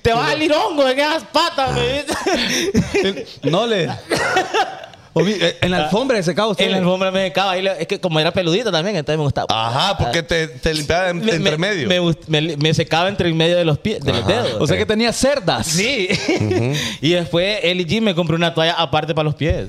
Te 0.01 0.13
vas 0.13 0.27
a 0.27 0.31
salir 0.31 0.53
hongo 0.53 0.87
en 0.87 0.99
esas 0.99 1.23
patas, 1.25 1.73
me 1.73 2.03
dice. 2.03 3.25
No 3.43 3.65
le. 3.65 3.89
Eh, 5.27 5.57
en 5.61 5.71
la 5.71 5.77
alfombra 5.85 6.17
se 6.17 6.23
secaba 6.23 6.49
usted. 6.49 6.65
en 6.65 6.71
la 6.71 6.77
alfombra 6.77 7.11
me 7.11 7.25
secaba. 7.27 7.57
Y 7.57 7.61
le- 7.61 7.81
es 7.81 7.87
que 7.87 7.99
como 7.99 8.19
era 8.19 8.31
peludito 8.31 8.71
también, 8.71 8.95
entonces 8.95 9.17
me 9.17 9.23
gustaba. 9.23 9.47
Ajá, 9.49 9.97
porque 9.97 10.23
te, 10.23 10.47
te 10.47 10.73
limpiaba 10.73 11.09
en- 11.09 11.23
Me- 11.25 11.31
entre 11.33 11.57
me, 11.57 11.73
medio. 11.73 11.87
Me, 12.27 12.41
me- 12.41 12.57
me 12.57 12.73
secaba 12.73 13.09
entre 13.09 13.27
el 13.27 13.35
medio 13.35 13.57
de 13.57 13.65
los 13.65 13.77
pies, 13.79 14.01
de 14.01 14.11
los 14.13 14.25
dedos. 14.27 14.55
O 14.59 14.67
sea 14.67 14.77
que 14.77 14.85
tenía 14.85 15.11
cerdas. 15.13 15.67
Sí. 15.67 16.07
y 17.01 17.09
después 17.11 17.59
él 17.63 17.81
y 17.81 17.85
Jim 17.85 18.03
me 18.03 18.15
compró 18.15 18.35
una 18.35 18.53
toalla 18.53 18.73
aparte 18.73 19.13
para 19.13 19.25
los 19.25 19.35
pies. 19.35 19.67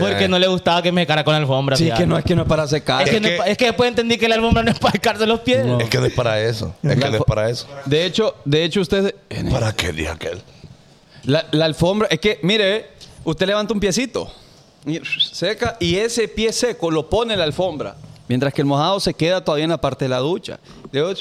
porque 0.00 0.24
Eh. 0.24 0.28
no 0.28 0.38
le 0.38 0.46
gustaba 0.48 0.82
que 0.82 0.92
me 0.92 1.02
secara 1.02 1.24
con 1.24 1.32
la 1.32 1.38
alfombra. 1.38 1.76
Sí, 1.76 1.90
que 1.96 2.06
no 2.06 2.18
es 2.18 2.24
que 2.24 2.34
no 2.34 2.42
es 2.42 2.48
para 2.48 2.66
secar. 2.66 3.02
Es 3.02 3.10
que, 3.10 3.16
Es 3.16 3.22
que- 3.22 3.50
es 3.52 3.58
después 3.58 3.88
entendí 3.88 4.16
que 4.18 4.28
la 4.28 4.34
alfombra 4.34 4.62
no 4.62 4.70
es 4.70 4.78
para 4.78 4.92
secarse 4.92 5.26
los 5.26 5.40
pies. 5.40 5.64
Es 5.80 5.88
que 5.88 5.98
no 5.98 6.06
es 6.06 6.12
para 6.12 6.40
eso. 6.40 6.74
Es 6.82 6.96
que 6.98 7.10
no 7.10 7.16
es 7.16 7.22
para 7.24 7.48
eso. 7.48 7.66
De 7.86 8.04
hecho, 8.04 8.34
de 8.44 8.64
hecho 8.64 8.80
usted 8.80 9.14
¿Para 9.50 9.72
qué 9.72 9.92
dije 9.92 10.08
aquel? 10.08 10.42
la, 11.24 11.44
la 11.52 11.64
alfombra 11.66 12.08
es 12.10 12.18
que 12.20 12.38
mire, 12.42 12.86
usted 13.24 13.46
levanta 13.46 13.72
un 13.74 13.80
piecito 13.80 14.32
seca 15.32 15.76
y 15.80 15.96
ese 15.96 16.28
pie 16.28 16.52
seco 16.52 16.90
lo 16.90 17.08
pone 17.08 17.34
en 17.34 17.38
la 17.38 17.44
alfombra, 17.44 17.96
mientras 18.28 18.52
que 18.52 18.62
el 18.62 18.66
mojado 18.66 19.00
se 19.00 19.14
queda 19.14 19.44
todavía 19.44 19.64
en 19.64 19.70
la 19.70 19.80
parte 19.80 20.04
de 20.04 20.08
la 20.10 20.18
ducha. 20.18 20.58
Luego 20.92 21.12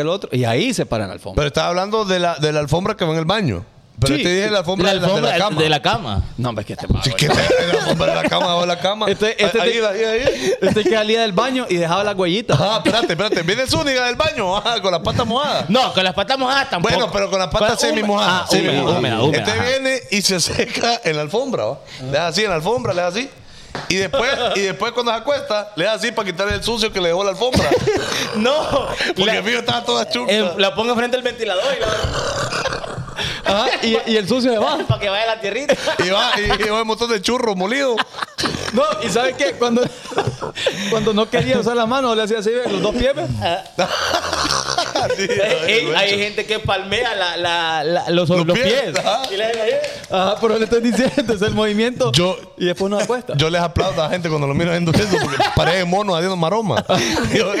el 0.00 0.08
otro 0.08 0.30
y 0.32 0.44
ahí 0.44 0.72
se 0.72 0.86
para 0.86 1.06
la 1.06 1.14
alfombra. 1.14 1.40
Pero 1.40 1.48
estaba 1.48 1.68
hablando 1.68 2.04
de 2.04 2.18
la, 2.18 2.36
de 2.36 2.52
la 2.52 2.60
alfombra 2.60 2.96
que 2.96 3.04
va 3.04 3.12
en 3.12 3.18
el 3.18 3.24
baño. 3.24 3.64
Pero 3.98 4.14
Sí. 4.16 4.22
te 4.22 4.28
dije 4.28 4.50
la 4.50 4.58
alfombra, 4.58 4.88
La 4.88 4.92
de 4.94 5.00
la- 5.00 5.06
alfombra 5.06 5.30
de 5.32 5.38
la 5.38 5.44
cama. 5.46 5.62
de 5.62 5.68
la 5.70 5.82
cama. 5.82 6.22
no, 6.36 6.48
hombre, 6.50 6.62
es 6.62 6.66
que 6.66 6.72
este 6.74 6.86
Sí, 7.02 7.10
que 7.16 7.28
te- 7.28 7.34
la 7.72 7.80
alfombra 7.80 8.06
de 8.08 8.22
la 8.22 8.28
cama 8.28 8.54
o 8.56 8.66
la 8.66 8.78
cama. 8.78 9.06
Este, 9.08 9.42
este, 9.42 9.58
ahí, 9.60 9.72
te- 9.72 9.86
ahí, 9.86 10.04
ahí. 10.04 10.52
este 10.60 10.82
que 10.84 10.90
salía 10.90 11.22
del 11.22 11.32
baño 11.32 11.64
y 11.68 11.76
dejaba 11.76 12.04
las 12.04 12.14
huellitas. 12.14 12.58
Ah, 12.60 12.76
espérate, 12.84 13.12
espérate. 13.14 13.42
Viene 13.42 13.66
Zúñiga 13.66 14.04
del 14.04 14.16
baño 14.16 14.54
ajá, 14.56 14.82
con 14.82 14.90
las 14.92 15.00
patas 15.00 15.26
mojadas. 15.26 15.70
No, 15.70 15.94
con 15.94 16.04
las 16.04 16.12
patas 16.12 16.38
mojadas 16.38 16.68
tampoco. 16.68 16.94
Bueno, 16.94 17.10
pero 17.10 17.30
con 17.30 17.38
las 17.38 17.48
patas 17.48 17.80
semi 17.80 18.02
mojadas. 18.02 18.42
Ah, 18.44 18.46
semi 18.50 18.68
húmeda, 18.68 18.80
mojadas. 18.82 18.98
húmeda, 18.98 19.22
húmeda, 19.22 19.38
Este 19.44 19.50
ajá. 19.52 19.62
viene 19.64 20.00
y 20.10 20.22
se 20.22 20.40
seca 20.40 21.00
en 21.02 21.16
la 21.16 21.22
alfombra, 21.22 21.64
¿va? 21.64 21.78
Le 22.02 22.10
da 22.12 22.26
así 22.28 22.42
en 22.44 22.50
la 22.50 22.56
alfombra, 22.56 22.92
le 22.92 23.00
da 23.00 23.08
así. 23.08 23.30
Y 23.88 23.94
después, 23.96 24.30
y 24.56 24.60
después 24.60 24.92
cuando 24.92 25.12
se 25.12 25.18
acuesta, 25.18 25.70
le 25.76 25.84
da 25.84 25.92
así 25.94 26.10
para 26.12 26.26
quitarle 26.30 26.54
el 26.54 26.62
sucio 26.62 26.92
que 26.92 27.00
le 27.00 27.08
dejó 27.08 27.24
la 27.24 27.30
alfombra. 27.30 27.68
No. 28.36 28.88
Porque 29.16 29.24
la, 29.24 29.36
el 29.36 29.42
mío 29.44 29.58
estaba 29.60 29.82
toda 29.82 30.06
chuca. 30.10 30.30
eh, 30.30 30.50
la 30.58 30.74
pongo 30.74 30.94
frente 30.94 31.16
al 31.16 31.22
ventilador 31.22 31.64
y 31.74 31.80
la- 31.80 32.85
Ajá, 33.44 33.66
y, 33.82 33.96
y 34.06 34.16
el 34.16 34.28
sucio 34.28 34.52
se 34.52 34.58
va. 34.58 34.78
para 34.86 35.00
que 35.00 35.08
vaya 35.08 35.26
la 35.26 35.40
tierrita. 35.40 35.74
Y 36.04 36.10
va, 36.10 36.30
y, 36.36 36.62
y 36.62 36.68
va 36.68 36.82
un 36.82 36.86
montón 36.88 37.10
de 37.10 37.20
churros 37.22 37.56
molidos. 37.56 37.96
No, 38.72 38.82
y 39.02 39.08
¿sabe 39.08 39.34
qué? 39.34 39.52
Cuando, 39.52 39.82
cuando 40.90 41.12
no 41.14 41.28
quería 41.30 41.58
usar 41.58 41.76
la 41.76 41.86
mano, 41.86 42.14
le 42.14 42.22
hacía 42.22 42.38
así, 42.40 42.50
los 42.70 42.82
dos 42.82 42.94
pies. 42.94 43.14
¿ve? 43.14 43.26
Sí, 45.16 45.28
Ey, 45.66 45.92
hay 45.94 46.18
gente 46.18 46.44
que 46.46 46.58
palmea 46.58 47.14
la, 47.14 47.36
la, 47.36 47.84
la- 47.84 48.10
los, 48.10 48.28
los, 48.28 48.46
Los 48.46 48.58
pies. 48.58 48.66
pies, 48.82 48.98
ajá. 48.98 49.22
Y 49.32 49.36
la- 49.36 49.46
Ajá, 50.10 50.36
pero 50.40 50.58
le 50.58 50.64
estoy 50.64 50.80
diciendo, 50.80 51.32
es 51.34 51.42
el 51.42 51.52
movimiento. 51.54 52.12
Yo- 52.12 52.36
y 52.56 52.66
después 52.66 52.90
no 52.90 52.98
acuesta. 52.98 53.34
Yo 53.36 53.48
les 53.50 53.60
aplaudo 53.60 54.02
a 54.02 54.06
la 54.06 54.10
gente 54.10 54.28
cuando 54.28 54.46
lo 54.46 54.54
miro 54.54 54.70
haciendo 54.70 54.92
eso 54.92 55.16
porque 55.22 55.36
parece 55.54 55.84
mono 55.84 56.14
haciendo 56.14 56.36
maroma. 56.36 56.84
Y 57.32 57.38
yo, 57.38 57.52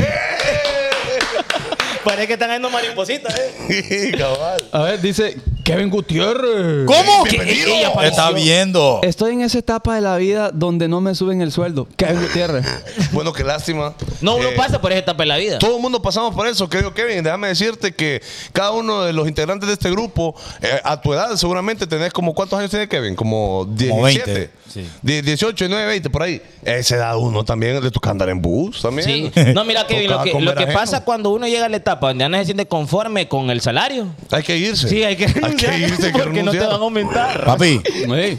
Parece 2.06 2.28
que 2.28 2.32
están 2.34 2.50
haciendo 2.50 2.70
maripositas, 2.70 3.34
¿eh? 3.36 4.12
Cabal. 4.18 4.62
A 4.70 4.82
ver, 4.84 5.00
dice 5.00 5.36
Kevin 5.66 5.90
Gutiérrez. 5.90 6.86
¿Cómo? 6.86 7.24
Bienvenido. 7.24 7.66
ella 7.66 7.92
¿Qué 7.98 8.06
está 8.06 8.30
viendo? 8.30 9.00
Estoy 9.02 9.32
en 9.32 9.40
esa 9.42 9.58
etapa 9.58 9.96
de 9.96 10.00
la 10.00 10.16
vida 10.16 10.52
donde 10.52 10.86
no 10.86 11.00
me 11.00 11.12
suben 11.16 11.40
el 11.40 11.50
sueldo. 11.50 11.88
Kevin 11.96 12.22
Gutiérrez. 12.22 12.64
Bueno, 13.12 13.32
qué 13.32 13.42
lástima. 13.44 13.94
No, 14.20 14.36
uno 14.36 14.48
Eh, 14.50 14.54
pasa 14.56 14.80
por 14.80 14.92
esa 14.92 15.00
etapa 15.00 15.22
de 15.22 15.26
la 15.26 15.36
vida. 15.38 15.58
Todo 15.58 15.76
el 15.76 15.82
mundo 15.82 16.00
pasamos 16.02 16.34
por 16.34 16.46
eso, 16.46 16.68
querido 16.68 16.92
Kevin. 16.94 17.24
Déjame 17.24 17.48
decirte 17.48 17.92
que 17.94 18.22
cada 18.52 18.72
uno 18.72 19.02
de 19.04 19.12
los 19.12 19.26
integrantes 19.26 19.66
de 19.68 19.72
este 19.72 19.90
grupo, 19.90 20.34
eh, 20.60 20.80
a 20.84 21.00
tu 21.00 21.12
edad 21.14 21.34
seguramente 21.36 21.86
tenés 21.86 22.12
como, 22.12 22.34
¿cuántos 22.34 22.58
años 22.58 22.70
tiene 22.70 22.88
Kevin? 22.88 23.14
Como 23.16 23.64
17. 23.70 23.90
Como 23.90 24.02
20, 24.04 24.50
sí. 24.72 24.86
Die- 25.02 25.22
18, 25.22 25.64
19, 25.64 25.86
20, 25.86 26.10
por 26.10 26.22
ahí. 26.22 26.42
Esa 26.62 26.96
edad 26.96 27.16
uno 27.18 27.44
también 27.44 27.82
le 27.82 27.90
toca 27.90 28.10
andar 28.10 28.28
en 28.28 28.40
bus 28.42 28.82
también. 28.82 29.06
Sí. 29.32 29.32
No, 29.54 29.64
mira, 29.64 29.86
Kevin, 29.86 30.10
lo 30.10 30.22
que, 30.22 30.30
comer 30.32 30.48
lo 30.50 30.54
que 30.54 30.64
ajeno. 30.64 30.78
pasa 30.78 31.04
cuando 31.04 31.30
uno 31.30 31.46
llega 31.48 31.66
a 31.66 31.68
la 31.70 31.76
etapa 31.78 32.08
donde 32.08 32.24
ya 32.24 32.28
no 32.28 32.36
se 32.38 32.44
siente 32.44 32.66
conforme 32.66 33.26
con 33.28 33.48
el 33.50 33.60
salario. 33.62 34.08
Hay 34.30 34.42
que 34.42 34.56
irse. 34.56 34.88
Sí, 34.88 35.02
hay 35.02 35.16
que 35.16 35.26
que 35.56 35.78
irse, 35.78 36.12
que 36.12 36.18
porque 36.18 36.42
no 36.42 36.50
te 36.52 36.58
van 36.60 36.70
a 36.70 36.74
aumentar. 36.74 37.44
Papi, 37.44 37.80
Sí. 37.84 38.38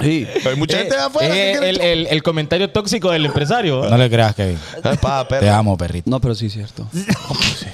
Sí. 0.00 0.26
Hay 0.48 0.56
mucha 0.56 0.78
gente 0.78 0.94
de 0.96 1.02
afuera 1.02 1.28
que 1.34 1.50
Eh, 1.50 1.52
quiere 1.52 1.68
el, 1.70 1.80
el- 1.82 2.06
el 2.06 2.22
comentario 2.22 2.70
tóxico 2.70 3.10
del 3.10 3.26
empresario. 3.26 3.84
No 3.86 3.98
le 3.98 4.08
creas, 4.08 4.34
Kevin. 4.34 4.58
Pa, 4.98 5.28
perro. 5.28 5.42
Te 5.42 5.50
amo, 5.50 5.76
perrito. 5.76 6.08
No, 6.08 6.18
pero 6.22 6.34
sí 6.34 6.46
es 6.46 6.54
cierto. 6.54 6.86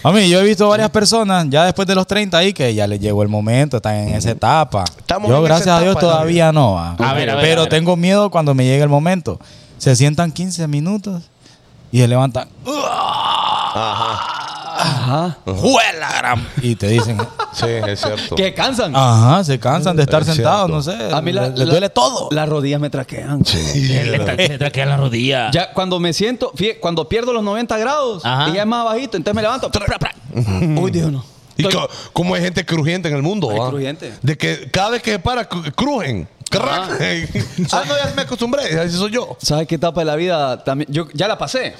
A 0.02 0.10
mí, 0.10 0.28
yo 0.28 0.40
he 0.40 0.42
visto 0.42 0.68
varias 0.68 0.90
personas 0.90 1.46
ya 1.48 1.64
después 1.64 1.86
de 1.86 1.94
los 1.94 2.04
30 2.04 2.36
ahí 2.36 2.52
que 2.52 2.74
ya 2.74 2.88
les 2.88 2.98
llegó 2.98 3.22
el 3.22 3.28
momento, 3.28 3.76
están 3.76 3.94
en 4.08 4.14
esa 4.16 4.32
etapa. 4.32 4.82
Estamos 4.98 5.30
yo, 5.30 5.36
en 5.38 5.44
gracias 5.44 5.68
a 5.68 5.80
Dios, 5.80 5.92
etapa 5.92 6.00
de 6.00 6.06
la 6.08 6.12
todavía 6.14 6.50
no. 6.52 6.72
va. 6.72 6.94
A 6.98 7.14
ver, 7.14 7.30
a 7.30 7.34
ver, 7.36 7.44
Pero 7.44 7.60
a 7.60 7.64
ver. 7.66 7.70
tengo 7.70 7.96
miedo 7.96 8.28
cuando 8.32 8.54
me 8.54 8.64
llegue 8.64 8.82
el 8.82 8.88
momento. 8.88 9.38
Se 9.78 9.94
sientan 9.94 10.32
15 10.32 10.66
minutos 10.66 11.22
y 11.92 11.98
se 12.00 12.08
levantan. 12.08 12.48
Ajá. 14.78 15.38
¡Juela, 15.46 16.08
gran! 16.18 16.46
Y 16.62 16.76
te 16.76 16.88
dicen, 16.88 17.18
Sí, 17.52 17.66
es 17.66 18.00
cierto. 18.00 18.34
Que 18.36 18.52
cansan. 18.52 18.94
ajá, 18.94 19.42
se 19.44 19.58
cansan 19.58 19.96
de 19.96 20.02
estar 20.02 20.20
Es 20.22 20.28
sentados, 20.28 20.68
no 20.68 20.82
sé. 20.82 20.94
A 21.12 21.20
mí 21.22 21.32
la- 21.32 21.48
les, 21.48 21.58
les 21.58 21.66
la- 21.66 21.72
duele 21.72 21.88
todo. 21.90 22.28
Las 22.30 22.48
rodillas 22.48 22.80
me 22.80 22.90
traquean. 22.90 23.42
Le 23.74 24.58
traquean 24.58 24.88
la 24.90 24.96
rodilla. 24.98 25.50
Ya 25.50 25.72
cuando 25.72 25.98
me 25.98 26.12
siento, 26.12 26.52
fíjate, 26.54 26.78
cuando 26.80 27.08
pierdo 27.08 27.32
los 27.32 27.42
90 27.42 27.78
grados 27.78 28.24
Ajá. 28.24 28.50
y 28.50 28.54
ya 28.54 28.60
es 28.62 28.66
más 28.66 28.84
bajito, 28.84 29.16
entonces 29.16 29.34
me 29.34 29.42
levanto. 29.42 29.70
pra, 29.70 29.86
pra, 29.86 29.98
pra. 29.98 30.14
Uy, 30.78 30.90
Dios 30.90 31.10
no. 31.10 31.24
Y 31.56 31.62
Estoy- 31.62 31.86
como 32.12 32.34
hay 32.34 32.42
gente 32.42 32.66
crujiente 32.66 33.08
en 33.08 33.16
el 33.16 33.22
mundo, 33.22 33.48
Hay 33.50 33.58
¿va? 33.58 33.70
crujiente. 33.70 34.12
De 34.20 34.36
que 34.36 34.68
cada 34.70 34.90
vez 34.90 35.02
que 35.02 35.12
se 35.12 35.18
para, 35.18 35.48
cru- 35.48 35.72
crujen. 35.74 36.28
Crack. 36.50 37.00
ah, 37.72 37.84
no, 37.86 37.94
ya 37.96 38.12
me 38.14 38.22
acostumbré. 38.22 38.78
Así 38.80 38.96
soy 38.96 39.10
yo. 39.10 39.36
¿Sabes 39.40 39.66
qué 39.66 39.74
etapa 39.76 40.00
de 40.00 40.04
la 40.06 40.16
vida 40.16 40.62
también? 40.64 40.90
Yo 40.92 41.08
ya 41.12 41.28
la 41.28 41.36
pasé. 41.38 41.74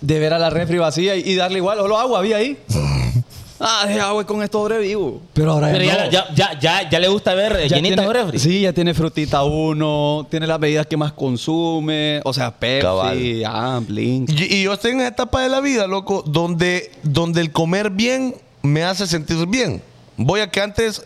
De 0.00 0.18
ver 0.18 0.32
a 0.34 0.38
la 0.38 0.50
refri 0.50 0.78
vacía 0.78 1.14
y, 1.16 1.20
y 1.30 1.34
darle 1.36 1.58
igual, 1.58 1.78
solo 1.78 1.96
agua 1.98 2.18
había 2.18 2.38
ahí. 2.38 2.58
ah, 3.60 3.84
de 3.86 4.00
agua 4.00 4.26
con 4.26 4.42
esto 4.42 4.58
sobrevivo. 4.58 5.22
Pero 5.32 5.52
ahora 5.52 5.68
Pero 5.70 5.84
ya, 5.84 5.94
ya, 6.10 6.24
no. 6.28 6.34
ya, 6.34 6.34
ya, 6.34 6.58
ya, 6.58 6.90
ya 6.90 6.98
le 6.98 7.06
gusta 7.08 7.34
ver 7.34 7.52
eh, 7.60 7.68
Ya 7.68 7.76
llenita 7.76 7.96
tiene- 8.02 8.08
de 8.18 8.24
refri. 8.24 8.38
Sí, 8.40 8.60
ya 8.62 8.72
tiene 8.72 8.94
frutita 8.94 9.44
uno, 9.44 10.26
tiene 10.28 10.46
las 10.48 10.58
bebidas 10.58 10.86
que 10.88 10.96
más 10.96 11.12
consume, 11.12 12.20
o 12.24 12.32
sea, 12.32 12.50
Pepsi, 12.58 12.82
Cabal. 12.82 13.42
ah, 13.46 13.80
Blink. 13.86 14.30
Y, 14.30 14.56
y 14.56 14.62
yo 14.64 14.72
estoy 14.72 14.90
en 14.92 15.00
esa 15.00 15.08
etapa 15.10 15.42
de 15.42 15.48
la 15.50 15.60
vida, 15.60 15.86
loco, 15.86 16.24
donde, 16.26 16.90
donde 17.04 17.40
el 17.40 17.52
comer 17.52 17.90
bien 17.90 18.34
me 18.62 18.82
hace 18.82 19.06
sentir 19.06 19.46
bien. 19.46 19.82
Voy 20.16 20.40
a 20.40 20.50
que 20.50 20.60
antes, 20.60 21.04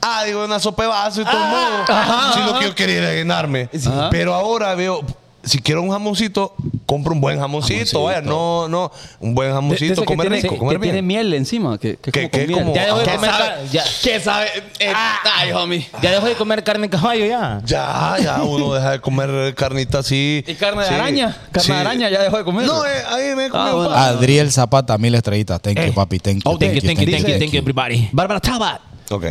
ah, 0.00 0.24
digo, 0.24 0.44
una 0.44 0.58
sopa 0.60 0.82
de 0.84 0.88
vaso 0.88 1.20
y 1.20 1.24
todo 1.24 1.36
el 1.36 1.48
mundo, 1.48 2.32
si 2.34 2.40
lo 2.40 2.58
que 2.58 2.64
yo 2.66 2.74
quería 2.74 2.98
era 2.98 3.12
llenarme. 3.14 3.68
Ajá. 3.86 4.08
Pero 4.10 4.34
ahora 4.34 4.74
veo, 4.74 5.02
si 5.42 5.58
quiero 5.60 5.82
un 5.82 5.90
jamoncito, 5.90 6.54
compro 6.86 7.12
un 7.12 7.20
buen 7.20 7.38
jamoncito, 7.38 8.04
vaya, 8.04 8.22
no, 8.22 8.66
no, 8.66 8.90
un 9.20 9.34
buen 9.34 9.48
De- 9.48 9.52
de 9.52 9.54
jamoncito, 9.54 9.92
ese 9.92 10.00
que 10.00 10.06
comer 10.06 10.28
tiene, 10.28 10.40
rico, 10.42 10.54
que 10.54 10.58
comer 10.58 10.80
tiene 10.80 10.92
bien. 11.02 11.06
miel 11.06 11.34
encima, 11.34 11.76
que, 11.78 11.96
que, 11.96 12.10
Que- 12.12 12.20
como 12.22 12.30
que 12.30 12.38
con 12.38 12.46
miel. 12.48 12.58
como- 12.64 12.74
Ya 12.74 12.84
dejó 12.86 12.98
de 12.98 13.04
¿Qué 13.04 13.14
comer 13.16 13.30
sabe? 13.30 13.44
car- 13.44 13.64
ya, 13.70 13.84
¿Qué 14.02 14.20
sabe? 14.20 14.46
Eh, 14.78 14.92
ay, 15.36 15.52
homie. 15.52 15.86
ya 16.00 16.10
dejó 16.12 16.26
de 16.26 16.34
comer 16.34 16.64
carne 16.64 16.88
de 16.88 16.90
caballo 16.96 17.26
ya. 17.26 17.60
Ya, 17.66 18.16
ya, 18.22 18.42
uno 18.42 18.72
deja 18.72 18.92
de 18.92 19.00
comer 19.02 19.54
carnita 19.54 19.98
así. 19.98 20.42
¿Y 20.46 20.54
carne 20.54 20.82
de 20.82 20.88
Sí. 20.88 20.94
araña? 20.94 21.36
¿Carne 21.52 21.62
Sí. 21.66 21.72
de 21.72 21.78
araña 21.78 22.08
ya 22.08 22.22
dejó 22.22 22.38
de 22.38 22.44
comer? 22.44 22.66
No, 22.66 22.86
eh, 22.86 22.90
ahí 23.10 23.34
me 23.36 23.46
he 23.46 23.50
comido 23.50 23.68
Ah, 23.68 23.74
bueno. 23.74 23.90
Adriel 23.94 24.50
Zapata, 24.50 24.96
mil 24.96 25.14
estrellitas. 25.14 25.60
Thank 25.60 25.78
you, 25.78 25.92
papi. 25.92 26.20
Thank 26.20 26.36
you. 26.36 26.50
Oh, 26.50 26.58
thank 26.58 26.72
you, 26.72 26.80
Thank 26.80 27.00
you, 27.00 27.10
thank 27.10 27.26
you, 27.28 27.38
thank 27.38 27.50
you, 27.52 27.58
everybody. 27.58 28.08
Bárbara 28.12 28.40
Tabat. 28.40 28.80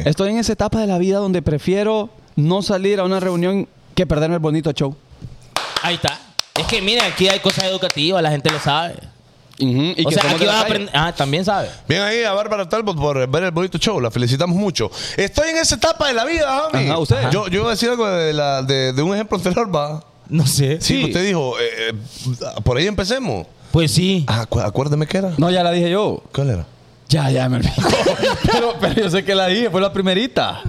Estoy 0.05 0.32
en 0.32 0.38
esa 0.38 0.53
etapa 0.53 0.80
de 0.80 0.88
la 0.88 0.97
vida 0.97 1.17
donde 1.17 1.41
prefiero 1.41 2.09
no 2.36 2.61
salir 2.61 2.99
a 2.99 3.03
una 3.03 3.19
reunión 3.19 3.67
que 3.95 4.05
perderme 4.05 4.36
el 4.36 4.39
bonito 4.41 4.71
show. 4.71 4.95
Ahí 5.82 5.95
está. 5.95 6.19
Es 6.59 6.65
que 6.67 6.82
mira, 6.82 7.05
aquí 7.05 7.28
hay 7.28 7.39
cosas 7.39 7.65
educativas, 7.65 8.21
la 8.21 8.30
gente 8.32 8.49
lo 8.51 8.59
sabe. 8.59 8.95
y 9.57 10.05
o 10.05 10.09
que 10.09 10.15
sea, 10.15 10.32
aquí 10.32 10.45
vas 10.45 10.55
a 10.55 10.61
aprender. 10.61 10.89
Ah, 10.95 11.13
también 11.15 11.43
sabe. 11.45 11.69
Bien 11.88 12.01
ahí 12.01 12.24
a 12.24 12.34
Bárbara 12.34 12.67
Talbot 12.69 12.95
por 12.97 13.28
ver 13.28 13.43
el 13.43 13.51
bonito 13.51 13.78
show. 13.78 13.99
La 13.99 14.09
felicitamos 14.11 14.55
mucho. 14.55 14.89
Estoy 15.17 15.49
en 15.49 15.57
esa 15.57 15.76
etapa 15.76 16.07
de 16.07 16.13
la 16.13 16.26
vida, 16.26 16.67
homie. 16.67 16.88
Ajá, 16.89 16.97
usted. 16.99 17.30
Yo, 17.32 17.47
yo 17.47 17.59
iba 17.61 17.67
a 17.67 17.71
decir 17.71 17.89
algo 17.89 18.07
de, 18.07 18.34
la- 18.34 18.61
de- 18.63 18.93
de 18.93 19.01
un 19.01 19.13
ejemplo 19.13 19.38
anterior, 19.38 19.74
va. 19.76 20.03
No 20.30 20.45
sé. 20.47 20.80
Sí, 20.82 20.97
Sí. 20.99 21.03
usted 21.05 21.26
dijo, 21.26 21.59
eh, 21.59 21.89
eh, 21.91 21.93
por 22.63 22.78
ahí 22.78 22.88
empecemos. 22.88 23.45
Pues 23.71 23.91
sí. 23.91 24.24
Ah, 24.28 24.45
acu- 24.47 24.63
acuérdeme 24.63 25.05
qué 25.07 25.17
era. 25.17 25.34
No, 25.38 25.49
ya 25.49 25.63
la 25.63 25.71
dije 25.71 25.89
yo. 25.89 26.24
¿Cuál 26.34 26.49
era? 26.51 26.65
Ya, 27.14 27.30
ya 27.30 27.47
me 27.47 27.57
olvidó. 27.57 27.74
pero, 28.51 28.74
pero 28.82 28.93
yo 29.03 29.09
sé 29.11 29.24
que 29.24 29.36
la 29.36 29.45
dije, 29.45 29.70
fue 29.70 29.80
la 29.80 29.93
primerita. 29.93 30.64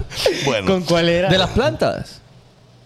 Bueno. 0.45 0.83
cuál 0.87 1.09
era? 1.09 1.31
De 1.31 1.39
las 1.39 1.49
plantas. 1.51 2.21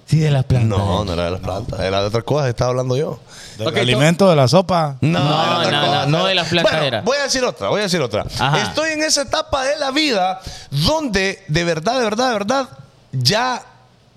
Sí, 0.06 0.20
de 0.20 0.30
las 0.30 0.44
plantas. 0.44 0.68
No, 0.68 1.04
no 1.04 1.12
era 1.12 1.24
de 1.24 1.30
las 1.32 1.40
plantas. 1.40 1.80
Era 1.80 2.00
de 2.00 2.06
otras 2.06 2.22
cosas. 2.22 2.48
Estaba 2.48 2.70
hablando 2.70 2.96
yo. 2.96 3.18
Del 3.58 3.66
Ok, 3.66 3.76
alimento, 3.78 4.30
de 4.30 4.36
la 4.36 4.46
sopa. 4.46 4.96
No, 5.00 5.18
No, 5.18 5.70
no, 5.70 5.70
no, 5.70 6.06
no 6.06 6.26
de 6.26 6.36
las 6.36 6.48
plantas 6.48 6.72
Bueno, 6.72 6.86
era. 6.86 7.00
Voy 7.02 7.18
a 7.18 7.24
decir 7.24 7.42
otra, 7.44 7.68
voy 7.68 7.80
a 7.80 7.82
decir 7.82 8.00
otra. 8.00 8.24
Ajá. 8.38 8.62
Estoy 8.62 8.92
en 8.92 9.02
esa 9.02 9.22
etapa 9.22 9.64
de 9.64 9.76
la 9.76 9.90
vida 9.90 10.40
donde 10.70 11.42
de 11.48 11.64
verdad, 11.64 11.98
de 11.98 12.04
verdad, 12.04 12.28
de 12.28 12.32
verdad, 12.34 12.68
ya 13.10 13.62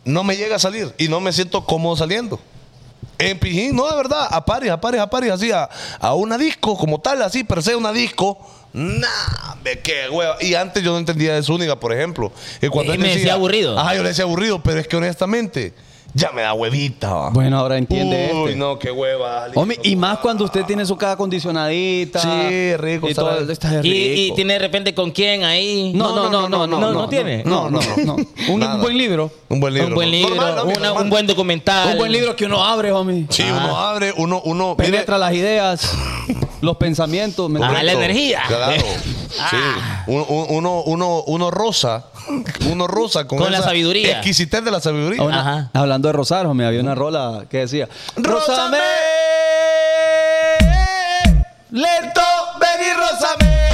no 0.05 0.23
me 0.23 0.37
llega 0.37 0.57
a 0.57 0.59
salir 0.59 0.93
y 0.99 1.07
no 1.07 1.19
me 1.19 1.33
siento 1.33 1.65
cómodo 1.65 1.97
saliendo. 1.97 2.39
En 3.17 3.37
Pijín, 3.39 3.75
no, 3.75 3.89
de 3.89 3.95
verdad, 3.95 4.27
a 4.29 4.45
pares, 4.45 4.71
a 4.71 4.79
pares, 4.79 5.01
a 5.01 5.09
pares, 5.09 5.31
así, 5.31 5.51
a, 5.51 5.67
a 5.99 6.13
una 6.13 6.37
disco 6.37 6.77
como 6.77 6.99
tal, 7.01 7.21
así, 7.21 7.43
per 7.43 7.61
se, 7.63 7.75
una 7.75 7.91
disco. 7.91 8.37
Nah, 8.73 9.55
qué 9.83 10.09
hueva. 10.09 10.37
Y 10.39 10.55
antes 10.55 10.83
yo 10.83 10.91
no 10.91 10.97
entendía 10.97 11.35
de 11.35 11.43
Zúñiga, 11.43 11.79
por 11.79 11.93
ejemplo. 11.93 12.31
Y 12.61 12.67
cuando 12.67 12.93
Y 12.93 12.95
él 12.95 13.01
me 13.01 13.15
decía 13.15 13.33
aburrido. 13.33 13.77
Ajá, 13.77 13.95
yo 13.95 14.03
le 14.03 14.09
decía 14.09 14.23
aburrido, 14.23 14.61
pero 14.63 14.79
es 14.79 14.87
que 14.87 14.95
honestamente, 14.95 15.73
ya 16.13 16.31
me 16.31 16.41
da 16.41 16.53
huevita. 16.53 17.13
va. 17.13 17.29
Bueno, 17.29 17.57
ahora 17.57 17.77
entiende 17.77 18.31
Uy, 18.33 18.45
este. 18.49 18.55
no, 18.55 18.77
qué 18.79 18.91
hueva. 18.91 19.47
Homie, 19.55 19.79
y 19.83 19.95
más 19.95 20.19
cuando 20.19 20.43
usted 20.45 20.65
tiene 20.65 20.85
su 20.85 20.95
casa 20.97 21.13
acondicionadita. 21.13 22.19
Sí, 22.19 22.75
rico, 22.77 23.09
Y 23.09 23.13
todo, 23.13 23.49
está 23.51 23.69
rico. 23.81 23.87
Y, 23.87 24.27
y 24.27 24.31
tiene 24.35 24.53
de 24.53 24.59
repente 24.59 24.93
con 24.93 25.11
quién 25.11 25.43
ahí. 25.43 25.91
No, 25.95 26.15
no, 26.15 26.29
no, 26.29 26.49
no, 26.49 26.67
no. 26.67 26.79
no, 26.79 26.91
no 26.91 27.09
tiene. 27.09 27.43
No, 27.45 27.69
no, 27.69 27.79
no. 28.05 28.15
Un 28.49 28.81
buen 28.81 28.97
libro. 28.97 29.31
Un 29.49 29.59
buen 29.59 29.73
libro. 29.73 29.89
Un 29.89 29.95
buen 29.95 30.11
libro, 30.11 30.35
Normal, 30.35 30.55
¿no? 30.55 30.63
una- 30.63 30.73
Normal. 30.87 31.03
un 31.03 31.09
buen 31.09 31.27
documental. 31.27 31.91
Un 31.93 31.97
buen 31.97 32.11
libro 32.11 32.35
que 32.35 32.45
uno 32.45 32.63
abre, 32.63 32.91
homie. 32.91 33.25
Sí, 33.29 33.43
uno 33.43 33.77
abre, 33.79 34.13
uno, 34.17 34.41
uno. 34.45 34.75
mire, 34.77 34.91
Penetra 34.91 35.17
las 35.17 35.33
ideas, 35.33 35.91
los 36.61 36.77
pensamientos. 36.77 37.49
¿me 37.49 37.59
entiendes? 37.59 37.83
la 37.85 37.91
energía. 37.93 38.41
Claro. 38.47 38.83
Sí. 39.31 39.55
Un- 40.07 40.25
Uno, 40.49 40.81
uno, 40.81 41.23
uno 41.25 41.51
rosa. 41.51 42.07
Uno 42.69 42.85
rosa 42.85 43.25
con, 43.27 43.39
Con 43.39 43.49
la 43.51 43.61
sabiduría. 43.61 44.11
Exquisitez 44.17 44.61
de 44.63 44.71
la 44.71 44.81
sabiduría. 44.81 45.21
Ah, 45.23 45.39
Ajá. 45.39 45.69
Hablando 45.73 46.00
de 46.07 46.13
rosar, 46.13 46.45
homie, 46.45 46.65
había 46.65 46.81
una 46.81 46.95
rola 46.95 47.45
que 47.49 47.59
decía: 47.59 47.87
¡Rózame! 48.15 48.79
Lento, 51.71 52.21
ven 52.59 52.87
y 52.87 52.93
rózame. 52.93 53.70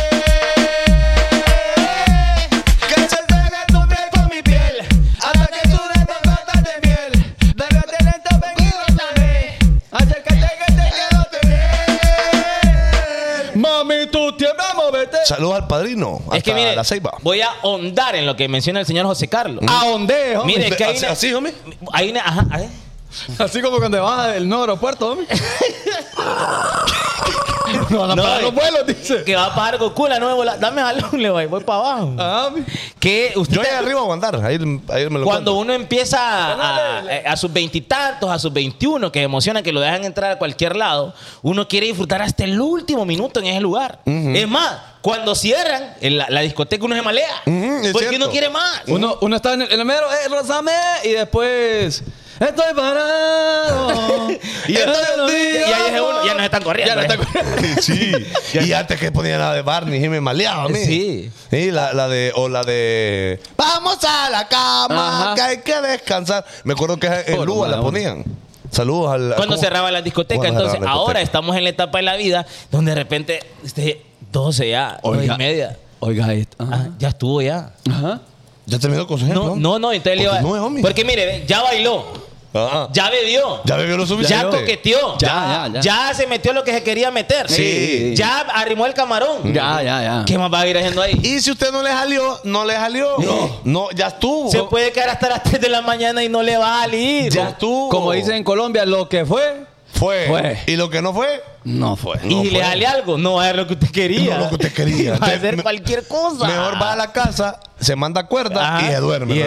Saludos 15.38 15.56
al 15.62 15.68
padrino. 15.68 16.20
Es 16.34 16.44
que 16.44 16.52
hasta 16.52 16.62
mire, 16.62 16.76
la 16.76 16.84
ceiba. 16.84 17.14
voy 17.22 17.42
a 17.42 17.50
ahondar 17.64 18.16
en 18.16 18.26
lo 18.26 18.36
que 18.36 18.48
menciona 18.48 18.80
el 18.82 18.86
señor 18.86 19.06
José 19.06 19.28
Carlos. 19.28 19.64
¿A 19.68 19.86
dónde, 19.88 20.38
homie? 20.38 20.58
Mire, 20.58 20.76
que 20.76 20.84
hay 20.84 20.96
así, 20.96 21.06
una, 21.06 21.14
así, 21.14 21.34
homie. 21.34 21.54
hay 21.94 22.10
una, 22.12 22.22
ajá, 22.22 22.46
ver. 22.58 22.70
Así 23.40 23.62
como 23.62 23.78
cuando 23.78 24.04
vas 24.04 24.34
del 24.34 24.48
nuevo 24.50 24.64
aeropuerto, 24.64 25.14
homie. 25.14 25.26
no 27.90 28.00
van 28.00 28.12
a 28.12 28.16
No, 28.16 28.24
pagar 28.24 28.40
eh. 28.40 28.44
los 28.44 28.54
vuelos, 28.54 28.86
dice. 28.86 29.24
que 29.24 29.36
va 29.36 29.46
a 29.48 29.56
pagar 29.56 29.78
Goku 29.78 30.08
la 30.08 30.20
nueva 30.20 30.34
bola. 30.36 30.58
Dame 30.58 30.82
jalón, 30.82 31.10
le 31.22 31.30
voy, 31.30 31.46
voy 31.46 31.64
para 31.64 31.80
abajo. 31.80 32.14
Ah. 32.18 32.50
Que 33.00 33.34
usted 33.36 33.56
Yo 33.56 33.62
ahí 33.62 33.68
arriba 33.78 34.02
a 34.02 34.14
andar. 34.14 34.36
Ahí, 34.46 34.56
ahí 34.90 35.10
me 35.10 35.20
lo 35.20 35.26
Cuando 35.26 35.26
cuento. 35.26 35.54
uno 35.56 35.74
empieza 35.74 36.20
a, 36.20 37.00
a- 37.00 37.32
a 37.32 37.38
sus 37.38 37.52
veintitantos, 37.52 38.30
a 38.30 38.40
sus 38.40 38.52
veintiuno, 38.54 39.12
que 39.12 39.22
emociona 39.24 39.62
que 39.64 39.72
lo 39.72 39.80
dejan 39.80 40.04
entrar 40.04 40.32
a 40.32 40.38
cualquier 40.38 40.76
lado, 40.76 41.14
uno 41.42 41.68
quiere 41.68 41.88
disfrutar 41.88 42.22
hasta 42.22 42.44
el 42.44 42.60
último 42.60 43.06
minuto 43.06 43.40
en 43.40 43.48
ese 43.48 43.62
lugar. 43.62 44.00
Es 44.06 44.48
más, 44.48 44.78
cuando 45.08 45.36
cierran 45.36 45.96
en 46.02 46.18
la, 46.18 46.28
la 46.30 46.42
discoteca 46.42 46.84
uno 46.84 46.94
se 46.94 47.02
malea. 47.02 47.42
Es 47.46 47.94
porque 47.94 48.10
cierto. 48.10 48.26
uno 48.26 48.30
quiere 48.30 48.50
más. 48.50 48.82
Uno, 48.88 49.18
uno 49.22 49.38
está 49.38 49.54
en 49.54 49.62
el, 49.62 49.72
en 49.72 49.80
el 49.80 49.86
mero, 49.86 50.06
eh, 50.12 50.28
Rosame, 50.28 50.74
y 51.06 51.12
después, 51.12 52.04
estoy 52.38 52.74
parado. 52.76 54.28
Y, 54.68 54.74
y 54.74 54.76
ahí 54.76 55.94
es 55.94 56.02
uno, 56.02 56.26
ya 56.26 56.34
nos 56.34 56.44
están 56.44 56.62
corriendo. 56.62 56.94
Ya 56.94 57.14
¿eh? 57.14 57.18
corriendo. 57.18 57.82
Sí. 57.82 58.12
y 58.54 58.74
antes 58.74 59.00
que 59.00 59.14
ponía 59.14 59.38
la 59.38 59.54
de 59.54 59.62
Barney 59.62 60.04
y 60.04 60.10
me 60.10 60.20
maleaba 60.20 60.64
a 60.64 60.68
mí. 60.68 60.84
Sí. 60.84 61.32
Sí, 61.50 61.72
la, 61.72 61.94
la 61.94 62.10
de, 62.10 62.34
o 62.36 62.50
la 62.50 62.64
de 62.66 63.40
Vamos 63.56 64.04
a 64.04 64.30
la 64.30 64.46
cama, 64.50 65.24
Ajá. 65.24 65.36
que 65.36 65.42
hay 65.42 65.58
que 65.60 65.80
descansar. 65.80 66.44
Me 66.66 66.74
acuerdo 66.74 66.98
que 66.98 67.08
en 67.08 67.38
Por 67.38 67.48
Lua 67.48 67.70
la 67.70 67.80
ponían. 67.80 68.26
Saludos 68.72 69.14
al. 69.14 69.36
Cuando 69.38 69.56
las 69.56 70.04
discotecas. 70.04 70.40
Cuando 70.40 70.60
Entonces, 70.60 70.82
la 70.82 70.92
ahora 70.92 71.20
discoteca. 71.20 71.24
estamos 71.24 71.56
en 71.56 71.64
la 71.64 71.70
etapa 71.70 71.98
de 72.00 72.04
la 72.04 72.18
vida 72.18 72.46
donde 72.70 72.92
de 72.92 72.96
repente, 72.96 73.40
este, 73.64 74.02
12 74.32 74.70
ya, 74.70 75.00
9 75.04 75.26
y 75.26 75.38
media. 75.38 75.78
Oiga 76.00 76.32
esto. 76.34 76.58
Ah, 76.60 76.88
ya 77.00 77.10
estuvo 77.10 77.42
ya. 77.42 77.72
Ajá. 77.90 78.22
Ya 78.66 78.78
terminó 78.80 79.08
con 79.08 79.18
su 79.18 79.26
ejemplo. 79.26 79.50
No, 79.50 79.56
no, 79.56 79.80
no, 79.80 79.92
entonces 79.94 80.18
le 80.18 80.24
iba- 80.24 80.34
Continúe, 80.42 80.64
homie. 80.66 80.82
Porque 80.82 81.04
mire, 81.06 81.44
ya 81.48 81.62
bailó. 81.64 82.04
Ajá. 82.54 82.90
Ya 82.92 83.10
bebió. 83.10 83.62
Ya 83.66 83.76
bebió 83.78 83.98
lo 83.98 84.04
Ya 84.04 84.08
suficiente. 84.08 84.58
coqueteó. 84.60 85.18
Ya, 85.20 85.70
ya, 85.74 85.82
ya. 85.82 86.14
se 86.14 86.26
metió 86.28 86.54
lo 86.54 86.64
que 86.64 86.72
se 86.74 86.82
quería 86.84 87.12
meter. 87.12 87.50
Sí. 87.50 88.14
Ya 88.16 88.40
arrimó 88.42 88.86
el 88.86 88.94
camarón. 88.94 89.54
Ya, 89.54 89.82
ya, 89.84 90.02
ya. 90.02 90.24
¿Qué 90.26 90.38
más 90.38 90.52
va 90.52 90.62
a 90.62 90.68
ir 90.68 90.78
haciendo 90.78 91.02
ahí? 91.02 91.20
Y 91.24 91.40
si 91.40 91.52
usted 91.52 91.72
no 91.72 91.82
le 91.84 91.92
salió, 91.92 92.40
no 92.46 92.66
le 92.66 92.74
salió. 92.74 93.16
No, 93.20 93.50
no 93.64 93.92
ya 93.92 94.08
estuvo. 94.08 94.50
Se 94.52 94.64
puede 94.64 94.92
quedar 94.92 95.10
hasta 95.10 95.30
las 95.30 95.44
3 95.44 95.62
de 95.62 95.70
la 95.70 95.82
mañana 95.82 96.24
y 96.24 96.30
no 96.30 96.42
le 96.42 96.58
va 96.58 96.80
a 96.80 96.82
salir. 96.86 97.32
Ya 97.32 97.50
estuvo. 97.50 97.90
Como 97.90 98.12
dicen 98.12 98.36
en 98.36 98.44
Colombia, 98.44 98.86
lo 98.86 99.08
que 99.08 99.26
fue, 99.26 99.66
Fue. 99.94 100.26
Fue. 100.28 100.60
Y 100.68 100.76
lo 100.78 100.90
que 100.90 101.02
no 101.02 101.14
fue, 101.14 101.42
no 101.68 101.96
fue. 101.98 102.18
y 102.24 102.30
si 102.46 102.52
le 102.52 102.62
sale 102.62 102.88
algo, 102.88 103.18
no 103.18 103.34
va 103.36 103.44
a 103.44 103.48
ver 103.48 103.56
lo 103.58 103.68
que 103.68 103.74
usted 103.74 103.90
quería. 103.92 104.38
No 104.38 104.44
lo 104.46 104.50
que 104.50 104.56
usted 104.56 104.74
quería. 104.74 105.16
Va 105.22 105.28
a 105.28 105.32
hacer 105.32 105.58
me- 105.58 105.64
cualquier 105.64 106.08
cosa. 106.08 106.48
mejor 106.48 106.82
va 106.82 106.94
a 106.94 106.96
la 106.96 107.12
casa, 107.12 107.60
se 107.80 107.96
manda 107.96 108.26
cuerda 108.26 108.78
Ajá. 108.78 108.86
y 108.88 108.92
se 108.92 108.96
duerme. 109.02 109.36
Y. 109.36 109.42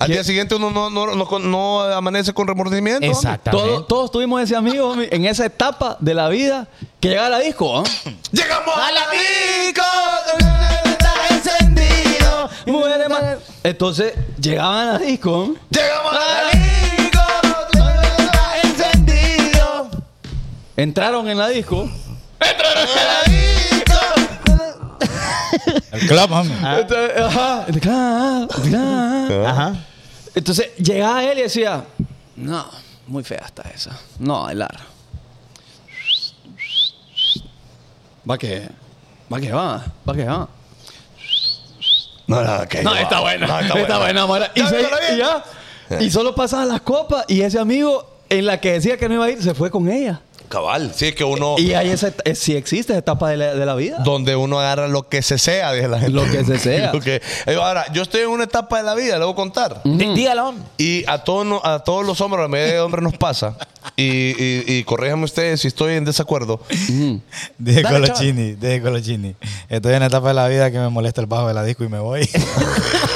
Al 0.00 0.08
día 0.08 0.24
siguiente 0.24 0.56
uno 0.56 0.70
no, 0.70 0.90
no, 0.90 1.14
no, 1.14 1.38
no 1.38 1.80
amanece 1.82 2.32
con 2.34 2.48
remordimiento. 2.48 3.06
Exactamente. 3.06 3.50
Todos, 3.68 3.86
todos 3.86 4.10
tuvimos 4.10 4.42
ese 4.42 4.56
amigo 4.56 4.90
homie, 4.90 5.08
en 5.12 5.24
esa 5.24 5.46
etapa 5.46 5.96
de 6.00 6.14
la 6.14 6.28
vida 6.28 6.66
que 7.00 7.10
llega 7.10 7.26
a 7.26 7.30
la 7.30 7.38
disco. 7.38 7.78
¿ah? 7.78 7.84
Llegamos 8.32 8.74
a 8.76 8.90
la 8.92 9.02
disco. 9.10 9.82
Encendido. 11.30 12.50
Muere 12.66 13.08
más. 13.08 13.22
Entonces 13.62 14.14
llegaban 14.40 14.88
a 14.88 14.92
la 14.94 14.98
disco. 14.98 15.54
Llegamos 15.70 16.12
a 16.12 16.16
la 16.16 16.50
Está 16.52 16.91
Entraron 20.82 21.28
en 21.28 21.38
la 21.38 21.48
disco. 21.48 21.88
El 25.92 26.06
club, 26.08 26.32
homie. 26.32 26.52
Entonces, 26.80 27.10
ajá. 27.18 27.66
Claro, 27.80 28.48
claro. 28.48 29.46
Ajá. 29.46 29.74
Entonces 30.34 30.74
llegaba 30.76 31.22
él 31.24 31.38
y 31.38 31.42
decía, 31.42 31.84
no, 32.36 32.66
muy 33.06 33.22
fea 33.22 33.42
está 33.46 33.62
esa. 33.74 33.96
No, 34.18 34.42
bailar. 34.44 34.76
Va 38.28 38.38
que, 38.38 38.68
va 39.32 39.40
que 39.40 39.52
va, 39.52 39.84
va 40.08 40.14
que 40.14 40.24
va. 40.24 40.48
No, 42.26 42.42
no, 42.42 42.68
que 42.68 42.82
No, 42.82 42.94
está 42.94 43.20
buena, 43.20 43.46
No, 43.46 43.76
está, 43.76 43.98
buena, 43.98 44.26
mora. 44.26 44.50
Y, 44.54 44.60
Ya, 44.60 44.68
se- 44.68 45.14
y 45.14 45.18
ya. 45.18 45.44
Y 46.00 46.10
solo 46.10 46.34
pasaban 46.34 46.68
las 46.68 46.80
copas 46.80 47.24
y 47.28 47.42
ese 47.42 47.58
amigo 47.58 48.20
en 48.30 48.46
la 48.46 48.58
que 48.58 48.72
decía 48.72 48.96
que 48.96 49.08
no 49.08 49.14
iba 49.14 49.26
a 49.26 49.30
ir 49.30 49.42
se 49.42 49.54
fue 49.54 49.70
con 49.70 49.88
ella. 49.88 50.20
Cabal, 50.52 50.92
sí, 50.94 51.06
es 51.06 51.14
que 51.14 51.24
uno. 51.24 51.54
Y 51.58 51.72
ahí 51.72 51.88
esa, 51.88 52.12
eh, 52.26 52.34
sí 52.34 52.54
existe 52.54 52.92
esa 52.92 52.98
etapa 52.98 53.30
de 53.30 53.38
la, 53.38 53.54
de 53.54 53.64
la 53.64 53.74
vida. 53.74 54.00
Donde 54.04 54.36
uno 54.36 54.60
agarra 54.60 54.86
lo 54.86 55.08
que 55.08 55.22
se 55.22 55.38
sea, 55.38 55.72
dice 55.72 55.88
la 55.88 55.98
gente. 55.98 56.12
Lo 56.12 56.24
que 56.30 56.44
se 56.44 56.58
sea. 56.58 56.92
Que- 57.02 57.22
Eh, 57.46 57.54
Ahora, 57.54 57.86
yo 57.94 58.02
estoy 58.02 58.20
en 58.20 58.28
una 58.28 58.44
etapa 58.44 58.76
de 58.76 58.82
la 58.82 58.94
vida, 58.94 59.18
le 59.18 59.24
voy 59.24 59.32
a 59.32 59.36
contar. 59.36 59.80
Dí- 59.82 60.12
Dígalo. 60.14 60.54
Y 60.76 61.04
a 61.08 61.24
todos, 61.24 61.46
no- 61.46 61.62
a 61.64 61.82
todos 61.82 62.04
los 62.04 62.20
hombres, 62.20 62.40
a 62.40 62.42
la 62.42 62.48
mayoría 62.48 62.74
de 62.74 62.80
hombres 62.80 63.02
nos 63.02 63.16
pasa. 63.16 63.56
Y, 63.96 64.02
y, 64.04 64.64
y 64.66 64.84
corríjame 64.84 65.24
ustedes 65.24 65.60
si 65.62 65.68
estoy 65.68 65.94
en 65.94 66.04
desacuerdo. 66.04 66.60
Dije 67.58 67.82
Colochini, 67.82 68.52
dije 68.52 68.82
Colochini. 68.82 69.34
Estoy 69.70 69.92
en 69.92 69.96
una 69.96 70.06
etapa 70.06 70.28
de 70.28 70.34
la 70.34 70.48
vida 70.48 70.70
que 70.70 70.78
me 70.78 70.88
molesta 70.90 71.20
el 71.22 71.26
bajo 71.26 71.48
de 71.48 71.54
la 71.54 71.64
disco 71.64 71.82
y 71.84 71.88
me 71.88 71.98
voy. 71.98 72.28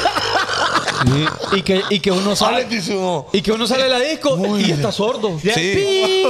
Y 1.52 1.62
que, 1.62 1.82
y 1.90 2.00
que 2.00 2.10
uno 2.10 2.34
sale. 2.36 2.66
Y 3.32 3.42
que 3.42 3.52
uno 3.52 3.66
sale 3.66 3.84
de 3.84 3.88
la 3.88 4.00
disco 4.00 4.38
y 4.58 4.70
está 4.70 4.90
sordo. 4.92 5.38
Sí. 5.40 6.24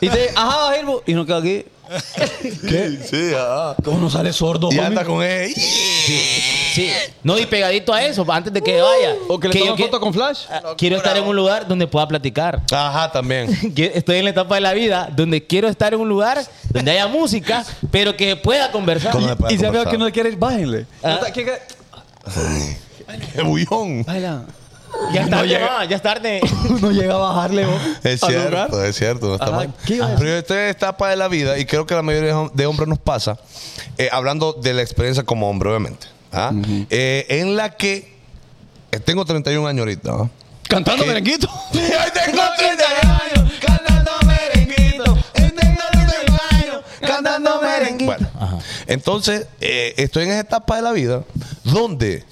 Y 0.00 0.08
te 0.08 0.30
ajá, 0.34 0.56
va, 0.56 0.74
Gilbo. 0.76 1.02
Y 1.06 1.14
no 1.14 1.26
queda 1.26 1.38
aquí. 1.38 1.64
¿Qué? 2.68 2.98
Sí, 3.04 3.34
ajá. 3.34 3.74
Que 3.82 3.90
uno 3.90 4.08
sale 4.08 4.32
sordo. 4.32 4.68
Y 4.70 4.74
homie. 4.76 4.86
anda 4.86 5.04
con 5.04 5.22
él. 5.24 5.52
Sí. 5.54 6.88
No, 7.24 7.36
y 7.36 7.46
pegadito 7.46 7.92
a 7.92 8.00
eso, 8.04 8.24
antes 8.30 8.52
de 8.52 8.62
que 8.62 8.80
vaya. 8.80 9.16
O 9.28 9.40
que 9.40 9.48
le 9.48 9.54
qui- 9.60 9.76
foto 9.76 9.98
con 9.98 10.14
flash. 10.14 10.44
Quiero 10.78 10.96
estar 10.96 11.16
en 11.16 11.24
un 11.24 11.34
lugar 11.34 11.66
donde 11.66 11.88
pueda 11.88 12.06
platicar. 12.06 12.62
Ajá, 12.70 13.10
también. 13.10 13.50
Estoy 13.76 14.18
en 14.18 14.24
la 14.24 14.30
etapa 14.30 14.54
de 14.54 14.60
la 14.60 14.72
vida 14.72 15.10
donde 15.14 15.44
quiero 15.44 15.66
estar 15.68 15.92
en 15.92 15.98
un 16.00 16.08
lugar 16.08 16.40
donde 16.68 16.92
haya 16.92 17.08
música, 17.08 17.64
pero 17.90 18.16
que 18.16 18.36
pueda 18.36 18.70
conversar. 18.70 19.10
Con- 19.10 19.24
Y 19.24 19.26
si 19.26 19.56
veo 19.56 19.66
conversar. 19.72 19.90
que 19.90 19.98
no 19.98 20.12
quiere 20.12 20.28
ir, 20.28 20.36
bájenle. 20.36 20.86
Ah. 21.02 21.18
No, 21.26 21.32
¿qué- 21.32 21.44
qué? 21.44 21.58
Qué 23.18 23.42
bullón. 23.42 24.04
Baila. 24.04 24.42
Ya 25.12 25.22
es 25.22 25.30
No 25.30 25.36
tarde, 25.38 25.48
llega. 25.48 25.66
ma, 25.78 25.84
ya 25.84 25.96
es 25.96 26.02
tarde. 26.02 26.40
Uno 26.68 26.90
llega 26.90 27.14
a 27.14 27.18
bajarle. 27.18 27.64
¿no? 27.64 27.72
Es 28.04 28.20
lugar. 28.22 28.48
cierto, 28.50 28.84
es 28.84 28.96
cierto. 28.96 29.26
No 29.28 29.34
está 29.34 29.46
Ajá, 29.46 29.56
mal. 29.56 29.74
¿qué 29.86 29.94
iba 29.94 30.06
a 30.06 30.16
Pero 30.16 30.28
yo 30.30 30.36
estoy 30.36 30.56
en 30.58 30.64
esta 30.64 30.86
etapa 30.86 31.08
de 31.10 31.16
la 31.16 31.28
vida 31.28 31.58
y 31.58 31.64
creo 31.64 31.86
que 31.86 31.94
la 31.94 32.02
mayoría 32.02 32.28
de 32.30 32.34
hom- 32.34 32.52
de 32.52 32.66
hombres 32.66 32.88
nos 32.88 32.98
pasa, 32.98 33.38
eh, 33.98 34.08
hablando 34.12 34.52
de 34.52 34.74
la 34.74 34.82
experiencia 34.82 35.22
como 35.22 35.48
hombre, 35.48 35.68
obviamente, 35.70 36.06
¿ah? 36.32 36.52
Eh, 36.90 37.26
en 37.28 37.56
la 37.56 37.70
que 37.76 38.12
eh, 38.92 38.98
tengo 39.00 39.24
31 39.24 39.66
años 39.68 39.80
ahorita. 39.80 40.10
¿ah? 40.12 40.28
Cantando 40.68 41.06
merenguito. 41.06 41.48
¡Ay, 41.72 42.10
tengo 42.12 42.42
30 42.58 42.84
años 43.00 43.52
cantando 43.64 44.10
merenguito. 44.26 45.04
Tengo 45.32 45.54
31 45.54 46.38
años 46.50 46.80
cantando 47.00 47.60
merenguito. 47.62 48.04
Bueno, 48.06 48.28
entonces 48.86 49.46
eh, 49.60 49.94
estoy 49.96 50.24
en 50.24 50.30
esa 50.30 50.40
etapa 50.40 50.76
de 50.76 50.82
la 50.82 50.92
vida 50.92 51.22
donde 51.64 52.24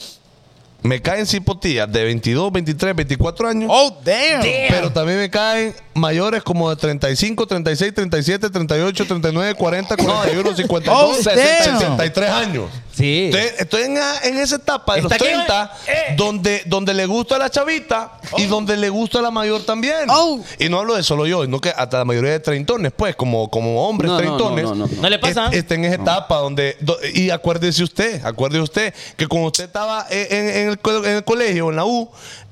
me 0.89 1.03
caen 1.03 1.27
cipotillas 1.27 1.91
de 1.93 2.03
22, 2.05 2.51
23, 2.51 2.97
24 2.97 3.49
años. 3.49 3.71
oh, 3.73 3.97
damn. 4.03 4.43
Pero 4.43 4.91
también 4.91 5.19
me 5.19 5.29
caen 5.31 5.75
mayores 5.99 6.43
como 6.43 6.71
de 6.71 6.77
35, 6.77 7.47
36, 7.47 7.95
37, 7.95 8.51
38, 8.51 9.07
39, 9.07 9.55
40, 9.55 9.97
41, 9.97 10.57
52, 10.57 10.99
Oh, 11.03 11.15
60, 11.15 11.35
damn. 11.71 11.79
63 11.81 12.31
años. 12.31 12.65
Sí. 12.93 13.27
Estoy, 13.33 13.43
estoy 13.59 13.83
en, 13.83 13.97
en 14.25 14.39
esa 14.39 14.57
etapa 14.57 14.97
de 14.97 15.03
los 15.03 15.13
Está 15.13 15.25
aquí, 15.25 15.33
30 15.35 15.73
eh. 15.87 16.15
donde, 16.17 16.63
donde 16.67 16.95
le 16.95 17.07
gusta 17.07 17.37
a 17.37 17.39
la 17.39 17.49
chavita 17.49 18.19
y 18.37 18.47
donde 18.47 18.77
le 18.77 18.89
gusta 18.89 19.21
a 19.21 19.23
la 19.23 19.31
mayor 19.31 19.63
también. 19.65 20.09
Oh. 20.09 20.41
Y 20.59 20.69
no 20.69 20.81
hablo 20.81 20.97
de 20.97 21.05
solo 21.05 21.25
yo, 21.27 21.45
sino 21.45 21.61
que 21.61 21.71
hasta 21.71 21.99
la 21.99 22.05
mayoría 22.05 22.33
de 22.33 22.41
treintones, 22.41 22.91
pues, 22.97 23.15
como, 23.15 23.49
como 23.51 23.89
hombres 23.89 24.11
No, 24.11 24.17
treintones. 24.19 24.65
no, 24.65 24.75
no, 24.75 24.87
no. 24.89 25.03
¿No 25.03 25.09
le 25.09 25.19
pasa? 25.21 25.47
est- 25.47 25.55
Está 25.55 25.75
en 25.77 25.85
esa 25.85 25.95
etapa 25.95 26.37
donde. 26.39 26.77
do- 26.81 26.99
y 27.15 27.31
acuérdese 27.31 27.85
usted, 27.85 28.25
acuérdese 28.25 28.63
usted 28.63 28.95
que 29.17 29.29
cuando 29.29 29.47
usted 29.49 29.65
estaba 29.65 30.05
en, 30.11 30.49
en- 30.49 30.69
el, 30.71 30.81
en 31.07 31.17
el 31.19 31.25
colegio, 31.25 31.71
en 31.71 31.77
la 31.77 31.85
U, 31.85 32.11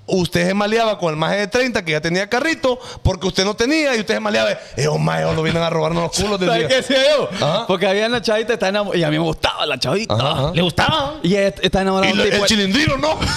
usted 0.08 0.46
se 0.46 0.54
maleaba 0.54 0.98
con 0.98 1.10
el 1.10 1.16
maje 1.16 1.36
de 1.38 1.46
30 1.48 1.84
que 1.84 1.92
ya 1.92 2.00
tenía 2.00 2.28
carrito 2.28 2.78
porque 3.02 3.26
usted 3.26 3.44
no 3.44 3.54
tenía 3.54 3.96
y 3.96 4.00
usted 4.00 4.14
se 4.14 4.20
maleaba. 4.20 4.50
Esos 4.76 4.98
majes 5.00 5.26
no 5.34 5.42
vienen 5.42 5.62
a 5.62 5.70
robarnos 5.70 6.02
los 6.04 6.12
culos. 6.12 6.38
¿Sabes 6.40 6.62
decía. 6.62 6.68
qué 6.68 6.74
decía 6.76 7.16
yo? 7.16 7.28
Ajá. 7.44 7.66
Porque 7.66 7.86
había 7.86 8.06
una 8.06 8.22
chavita 8.22 8.48
que 8.48 8.52
está 8.54 8.68
enamorada. 8.68 8.98
Y 9.00 9.04
a 9.04 9.10
mí 9.10 9.18
me 9.18 9.24
gustaba 9.24 9.66
la 9.66 9.78
chavita. 9.78 10.14
Ajá, 10.14 10.30
ajá. 10.30 10.52
¿Le 10.54 10.62
gustaba? 10.62 11.14
Y 11.22 11.34
ella 11.36 11.54
está 11.60 11.82
enamorada 11.82 12.12
Y 12.12 12.16
lo- 12.16 12.24
el 12.24 12.44
chilindrino, 12.44 12.96
¿no? 12.98 13.18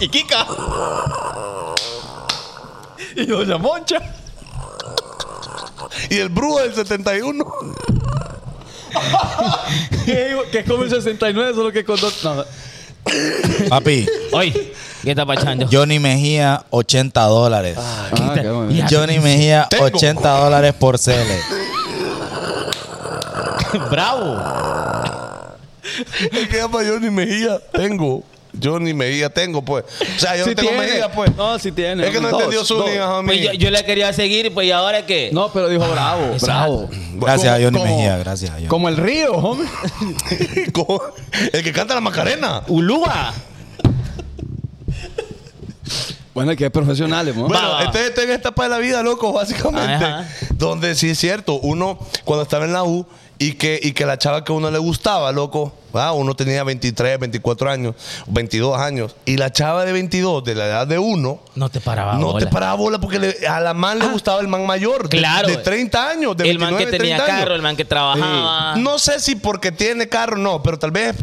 Y 0.00 0.08
Kika. 0.08 0.46
Y 3.16 3.26
Doña 3.26 3.58
Moncha. 3.58 4.00
Y 6.08 6.18
el 6.18 6.28
brujo 6.28 6.60
del 6.60 6.74
71. 6.74 7.44
Que, 10.06 10.36
que 10.50 10.58
es 10.60 10.66
como 10.66 10.82
el 10.84 10.90
69, 10.90 11.52
solo 11.54 11.70
que 11.72 11.84
con 11.84 12.00
dos. 12.00 12.24
No, 12.24 12.42
Papi, 13.68 14.06
Oye, 14.32 14.72
¿qué 15.02 15.10
está 15.10 15.24
pachando? 15.26 15.66
Johnny 15.70 15.98
Mejía, 15.98 16.64
80 16.70 17.22
dólares. 17.24 17.76
Ah, 17.78 18.32
qué 18.34 18.48
bueno. 18.50 18.70
Ya. 18.70 18.86
Johnny 18.90 19.18
Mejía, 19.18 19.66
Tengo. 19.70 19.84
80 19.84 20.38
dólares 20.40 20.74
por 20.74 20.98
cele. 20.98 21.38
Bravo. 23.90 24.36
Es 26.32 26.48
que 26.48 26.56
llama 26.56 26.80
Johnny 26.86 27.10
Mejía. 27.10 27.58
Tengo. 27.72 28.22
Johnny 28.62 28.94
Mejía 28.94 29.30
tengo, 29.30 29.62
pues. 29.62 29.84
O 29.84 30.18
sea, 30.18 30.36
yo 30.36 30.44
Sí 30.44 30.50
no 30.50 30.56
tengo 30.56 30.70
tiene. 30.70 31.08
Pues. 31.14 31.36
No, 31.36 31.58
sí 31.58 31.72
tiene. 31.72 32.06
Es 32.06 32.10
que 32.10 32.20
no 32.20 32.28
Dos, 32.28 32.40
entendió 32.40 32.64
su 32.64 32.76
homie. 32.76 33.26
Pues 33.26 33.40
yo, 33.40 33.52
yo 33.52 33.70
le 33.70 33.84
quería 33.84 34.12
seguir, 34.12 34.52
pues 34.52 34.66
y 34.66 34.70
ahora 34.70 35.06
qué. 35.06 35.30
No, 35.32 35.52
pero 35.52 35.68
dijo 35.68 35.86
bravo, 35.88 36.34
bravo. 36.40 36.88
Gracias 37.14 37.58
a 37.58 37.62
Johnny 37.62 37.82
Mejía, 37.82 38.18
gracias 38.18 38.50
a 38.50 38.54
Johnny. 38.54 38.66
Como 38.66 38.88
el 38.88 38.96
río, 38.96 39.32
hombre. 39.32 39.68
Como 40.72 41.00
el 41.52 41.62
que 41.62 41.72
canta 41.72 41.94
la 41.94 42.00
Macarena. 42.00 42.62
Ulúa. 42.68 43.32
Bueno, 46.34 46.54
que 46.54 46.66
es 46.66 46.70
profesionales, 46.70 47.34
¿no? 47.34 47.48
Bueno, 47.48 47.68
Va, 47.68 47.82
este 47.82 48.06
está 48.06 48.22
en 48.22 48.30
esta 48.30 48.50
etapa 48.50 48.62
de 48.62 48.68
la 48.68 48.78
vida, 48.78 49.02
loco, 49.02 49.32
básicamente. 49.32 50.04
Ajá. 50.04 50.28
Donde 50.54 50.94
sí 50.94 51.10
es 51.10 51.18
cierto, 51.18 51.54
uno 51.54 51.98
cuando 52.24 52.44
estaba 52.44 52.64
en 52.64 52.72
la 52.72 52.84
U 52.84 53.04
y 53.38 53.52
que, 53.52 53.78
y 53.82 53.92
que 53.92 54.04
la 54.06 54.18
chava 54.18 54.42
que 54.44 54.52
a 54.52 54.56
uno 54.56 54.70
le 54.70 54.78
gustaba, 54.78 55.30
loco, 55.30 55.72
¿va? 55.94 56.12
uno 56.12 56.34
tenía 56.34 56.64
23, 56.64 57.18
24 57.20 57.70
años, 57.70 57.94
22 58.26 58.76
años, 58.78 59.14
y 59.26 59.36
la 59.36 59.52
chava 59.52 59.84
de 59.84 59.92
22, 59.92 60.42
de 60.42 60.54
la 60.56 60.66
edad 60.66 60.86
de 60.88 60.98
uno, 60.98 61.40
No 61.54 61.68
te 61.68 61.80
paraba 61.80 62.14
no 62.14 62.32
bola. 62.32 62.44
te 62.44 62.50
paraba 62.52 62.74
bola 62.74 62.98
porque 62.98 63.18
le- 63.20 63.46
a 63.46 63.60
la 63.60 63.74
man 63.74 63.98
le 64.00 64.06
gustaba 64.06 64.40
el 64.40 64.48
man 64.48 64.66
mayor, 64.66 65.08
de, 65.08 65.18
Claro. 65.18 65.46
de 65.48 65.56
30 65.58 66.10
años, 66.10 66.36
de 66.36 66.50
el 66.50 66.58
man 66.58 66.70
que 66.70 66.84
29, 66.86 66.98
tenía 66.98 67.16
30 67.16 67.32
años. 67.32 67.44
carro, 67.44 67.54
el 67.54 67.62
man 67.62 67.76
que 67.76 67.84
trabajaba. 67.84 68.76
No 68.76 68.98
sé 68.98 69.20
si 69.20 69.36
porque 69.36 69.70
tiene 69.70 70.08
carro, 70.08 70.36
no, 70.36 70.60
pero 70.62 70.78
tal 70.78 70.90
vez 70.90 71.14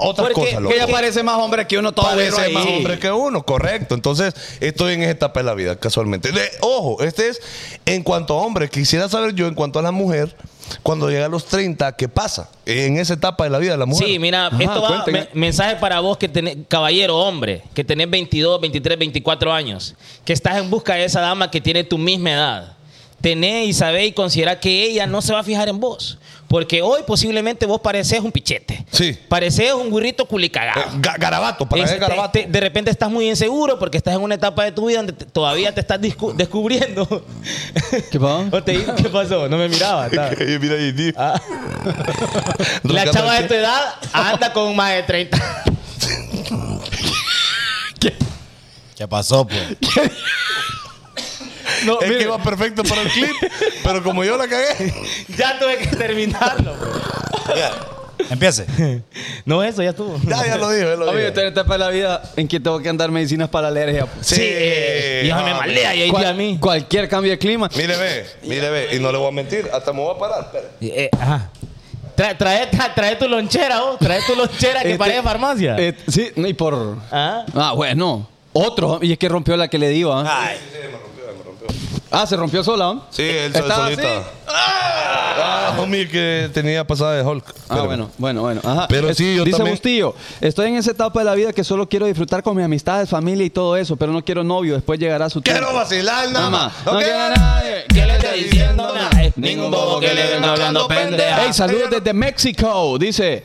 otras 0.00 0.28
Porque- 0.28 0.34
cosas, 0.50 0.62
loco. 0.62 0.74
Que 0.74 0.80
ella 0.82 0.90
parece 0.90 1.22
más 1.22 1.36
hombre 1.36 1.66
que 1.66 1.76
uno 1.76 1.92
todo 1.92 2.06
Parece 2.06 2.40
ahí. 2.40 2.52
más 2.54 2.64
hombre 2.66 2.98
que 2.98 3.10
uno, 3.12 3.42
correcto. 3.42 3.94
Entonces, 3.94 4.32
estoy 4.60 4.94
en 4.94 5.02
esa 5.02 5.10
etapa 5.10 5.40
de 5.40 5.44
la 5.44 5.54
vida, 5.54 5.76
casualmente. 5.76 6.30
De- 6.32 6.50
ojo, 6.60 7.02
este 7.02 7.28
es 7.28 7.40
en 7.84 8.02
cuanto 8.04 8.38
a 8.38 8.42
hombre. 8.42 8.70
Quisiera 8.70 9.08
saber 9.08 9.34
yo, 9.34 9.46
en 9.48 9.54
cuanto 9.54 9.78
a 9.78 9.82
la 9.82 9.90
mujer, 9.90 10.36
cuando 10.82 11.08
llega 11.10 11.26
a 11.26 11.28
los 11.28 11.44
30, 11.46 11.92
¿qué 11.96 12.08
pasa? 12.08 12.48
En 12.66 12.96
esa 12.98 13.14
etapa 13.14 13.44
de 13.44 13.50
la 13.50 13.58
vida 13.58 13.72
de 13.72 13.78
la 13.78 13.86
mujer. 13.86 14.06
Sí, 14.08 14.18
mira, 14.18 14.46
Ajá, 14.46 14.56
esto 14.62 14.82
va, 14.82 15.04
me- 15.06 15.28
mensaje 15.34 15.76
para 15.76 16.00
vos 16.00 16.16
que 16.16 16.28
tenés, 16.28 16.56
caballero, 16.68 17.16
hombre, 17.18 17.62
que 17.74 17.84
tenés 17.84 18.08
22, 18.10 18.60
23, 18.60 18.98
24 18.98 19.52
años, 19.52 19.94
que 20.24 20.32
estás 20.32 20.56
en 20.58 20.70
busca 20.70 20.94
de 20.94 21.04
esa 21.04 21.20
dama 21.20 21.50
que 21.50 21.60
tiene 21.60 21.84
tu 21.84 21.98
misma 21.98 22.30
edad. 22.32 22.77
Tenés 23.20 23.66
y 23.68 23.72
sabés 23.72 24.08
y 24.08 24.12
considerá 24.12 24.60
que 24.60 24.84
ella 24.84 25.06
no 25.06 25.20
se 25.22 25.32
va 25.32 25.40
a 25.40 25.44
fijar 25.44 25.68
en 25.68 25.80
vos. 25.80 26.18
Porque 26.46 26.80
hoy 26.80 27.02
posiblemente 27.06 27.66
vos 27.66 27.80
pareces 27.80 28.20
un 28.20 28.32
pichete. 28.32 28.86
Sí. 28.90 29.18
Pareces 29.28 29.72
un 29.74 29.90
burrito 29.90 30.24
culicagado. 30.24 30.80
Eh, 30.80 30.84
ga- 31.00 31.18
garabato, 31.18 31.68
para 31.68 31.82
Es- 31.84 31.90
que 31.90 31.96
te- 31.96 32.00
garabato. 32.00 32.30
te- 32.32 32.46
de 32.46 32.60
repente 32.60 32.90
estás 32.90 33.10
muy 33.10 33.28
inseguro 33.28 33.78
porque 33.78 33.98
estás 33.98 34.14
en 34.14 34.22
una 34.22 34.36
etapa 34.36 34.64
de 34.64 34.72
tu 34.72 34.86
vida 34.86 34.98
donde 34.98 35.12
te- 35.12 35.26
todavía 35.26 35.74
te 35.74 35.80
estás 35.80 36.00
descubriendo. 36.00 37.06
¿Qué 38.10 38.18
pasó? 38.20 38.48
¿Qué 38.96 39.08
pasó? 39.12 39.48
No 39.48 39.58
me 39.58 39.68
miraba. 39.68 40.08
Mira 40.60 40.74
ahí, 40.76 40.92
tío. 40.94 41.12
Ah. 41.16 41.38
La 42.84 43.10
chava 43.10 43.34
de 43.34 43.42
¿qué? 43.42 43.48
tu 43.48 43.54
edad 43.54 43.94
anda 44.12 44.52
con 44.52 44.74
más 44.74 44.92
de 44.94 45.02
30. 45.02 45.38
¿Qué 48.96 49.06
pasó, 49.06 49.46
pues? 49.46 49.76
No, 51.84 52.00
Es 52.00 52.08
mire, 52.08 52.18
que 52.18 52.24
iba 52.24 52.38
perfecto 52.42 52.82
para 52.84 53.02
el 53.02 53.08
clip, 53.08 53.34
pero 53.84 54.02
como 54.02 54.24
yo 54.24 54.36
la 54.36 54.46
cagué. 54.48 54.92
ya 55.36 55.58
tuve 55.58 55.76
que 55.78 55.86
terminarlo. 55.96 56.74
Empiece. 58.30 58.66
No, 59.44 59.62
eso 59.62 59.82
ya 59.82 59.90
estuvo. 59.90 60.18
Ya, 60.26 60.44
ya 60.44 60.56
lo 60.58 60.68
dijo, 60.70 60.88
ya 60.88 60.96
lo 60.96 61.02
Amigo, 61.04 61.12
dijo. 61.16 61.28
estoy 61.28 61.44
en 61.44 61.48
etapa 61.50 61.74
de 61.74 61.78
la 61.78 61.88
vida 61.90 62.22
en 62.36 62.48
que 62.48 62.58
tengo 62.60 62.80
que 62.80 62.88
andar 62.88 63.10
medicinas 63.10 63.48
para 63.48 63.70
la 63.70 63.80
alergia. 63.80 64.06
Sí, 64.20 64.42
y 64.42 65.26
ya 65.28 65.36
me 65.42 65.52
ah, 65.52 65.56
maldea 65.58 65.94
y 65.94 66.02
ahí 66.02 66.10
Cual- 66.10 66.26
a 66.26 66.32
mí. 66.34 66.58
Cualquier 66.60 67.08
cambio 67.08 67.30
de 67.30 67.38
clima. 67.38 67.70
Mire, 67.76 67.96
ve, 67.96 68.26
mire, 68.42 68.70
ve. 68.70 68.96
Y 68.96 68.98
no 68.98 69.12
le 69.12 69.18
voy 69.18 69.28
a 69.28 69.30
mentir, 69.30 69.70
hasta 69.72 69.92
me 69.92 70.00
voy 70.00 70.14
a 70.14 70.18
parar. 70.18 70.50
Eh, 70.80 71.08
ajá. 71.18 71.50
Trae, 72.16 72.34
trae, 72.34 72.68
tra- 72.70 72.92
trae 72.94 73.14
tu 73.16 73.28
lonchera, 73.28 73.80
vos. 73.82 73.98
Trae 74.00 74.20
tu 74.26 74.34
lonchera 74.34 74.82
que 74.82 74.88
Este- 74.88 74.98
parece 74.98 75.22
farmacia. 75.22 75.76
Eh, 75.78 75.94
sí, 76.08 76.30
y 76.34 76.54
por. 76.54 76.96
Ah. 77.12 77.46
Ah, 77.54 77.72
bueno. 77.74 78.28
Otro. 78.52 78.98
Y 79.00 79.12
es 79.12 79.18
que 79.18 79.28
rompió 79.28 79.56
la 79.56 79.68
que 79.68 79.78
le 79.78 79.90
dio. 79.90 80.12
¿ah? 80.12 80.50
Ah, 82.10 82.26
se 82.26 82.36
rompió 82.36 82.64
sola. 82.64 82.88
¿ah? 82.88 83.06
Sí, 83.10 83.22
él 83.22 83.52
se 83.52 83.58
Estaba 83.58 83.84
solita. 83.84 84.18
así. 84.18 84.26
Ah, 84.48 85.76
homie, 85.78 86.08
que 86.08 86.50
tenía 86.54 86.86
pasada 86.86 87.12
de 87.14 87.22
Hulk. 87.22 87.44
Ah, 87.46 87.52
Pero- 87.68 87.84
bueno, 87.86 88.10
bueno, 88.18 88.40
bueno. 88.42 88.60
Ajá. 88.64 88.86
Pero 88.88 89.10
Es- 89.10 89.16
sí, 89.18 89.36
yo 89.36 89.44
Dice 89.44 89.56
también- 89.58 89.74
Bustillo, 89.74 90.14
estoy 90.40 90.68
en 90.68 90.76
esa 90.76 90.90
etapa 90.92 91.18
de 91.20 91.26
la 91.26 91.34
vida 91.34 91.52
que 91.52 91.62
solo 91.64 91.88
quiero 91.88 92.06
disfrutar 92.06 92.42
con 92.42 92.56
mis 92.56 92.64
amistades, 92.64 93.08
familia 93.08 93.44
y 93.44 93.50
todo 93.50 93.76
eso, 93.76 93.96
pero 93.96 94.12
no 94.12 94.24
quiero 94.24 94.42
novio. 94.42 94.74
Después 94.74 94.98
llegará 94.98 95.28
su 95.30 95.40
tiempo. 95.40 95.60
Quiero 95.60 95.74
vacilar 95.78 96.30
nada 96.30 96.50
más. 96.50 96.72
No 96.86 96.92
No 96.94 96.98
quiero 96.98 97.22
a 97.22 97.28
nadie. 97.30 97.84
¿Qué 97.88 98.06
le 98.06 98.16
está 98.16 98.32
diciendo? 98.32 98.94
Nada. 98.94 99.10
Ningún 99.36 99.70
bobo 99.70 100.00
que 100.00 100.14
le 100.14 100.26
venga 100.34 100.50
hablando 100.52 100.88
pendeja. 100.88 101.42
Hey, 101.44 101.52
saludos 101.52 101.90
desde 101.90 102.12
México, 102.12 102.96
dice. 102.98 103.44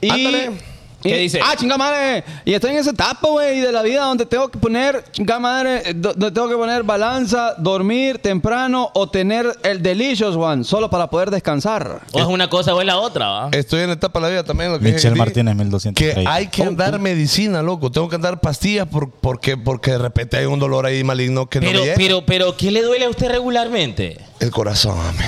Y, 0.00 0.10
Ándale. 0.10 0.69
¿Qué 1.02 1.08
y- 1.18 1.22
dice? 1.22 1.40
Ah, 1.42 1.54
chinga 1.56 1.76
madre. 1.78 2.24
Y 2.44 2.52
estoy 2.52 2.70
en 2.72 2.76
esa 2.78 2.90
etapa, 2.90 3.28
güey, 3.28 3.60
de 3.60 3.72
la 3.72 3.82
vida 3.82 4.04
donde 4.04 4.26
tengo 4.26 4.48
que 4.48 4.58
poner, 4.58 5.04
chinga 5.12 5.38
madre, 5.38 5.82
eh, 5.90 5.94
do- 5.94 6.12
donde 6.14 6.30
tengo 6.32 6.48
que 6.48 6.56
poner 6.56 6.82
balanza, 6.82 7.54
dormir 7.58 8.18
temprano 8.18 8.90
o 8.94 9.08
tener 9.08 9.46
el 9.62 9.82
Delicious 9.82 10.36
One, 10.36 10.64
solo 10.64 10.90
para 10.90 11.08
poder 11.08 11.30
descansar. 11.30 12.00
O 12.12 12.18
es 12.20 12.26
una 12.26 12.48
cosa 12.50 12.74
o 12.74 12.80
es 12.80 12.86
la 12.86 12.98
otra, 12.98 13.28
¿va? 13.28 13.48
Estoy 13.52 13.80
en 13.80 13.90
etapa 13.90 14.18
de 14.18 14.22
la 14.24 14.30
vida 14.30 14.44
también. 14.44 14.72
Lo 14.72 14.78
que 14.78 14.92
Michelle 14.92 15.14
Martínez, 15.16 15.54
1230. 15.56 16.22
Que 16.22 16.28
hay 16.28 16.48
que 16.48 16.62
andar 16.62 16.98
medicina, 16.98 17.62
loco. 17.62 17.90
Tengo 17.90 18.08
que 18.08 18.16
andar 18.16 18.40
pastillas 18.40 18.86
por- 18.86 19.10
porque, 19.10 19.56
porque 19.56 19.92
de 19.92 19.98
repente 19.98 20.36
hay 20.36 20.46
un 20.46 20.58
dolor 20.58 20.86
ahí 20.86 21.02
maligno 21.04 21.46
que 21.48 21.60
no 21.60 21.66
Pero, 21.66 21.78
me 21.80 21.84
llega. 21.86 21.96
pero, 21.96 22.26
pero, 22.26 22.56
¿qué 22.56 22.70
le 22.70 22.82
duele 22.82 23.04
a 23.06 23.08
usted 23.08 23.28
regularmente? 23.30 24.18
El 24.40 24.50
corazón, 24.50 24.98
homie. 24.98 25.24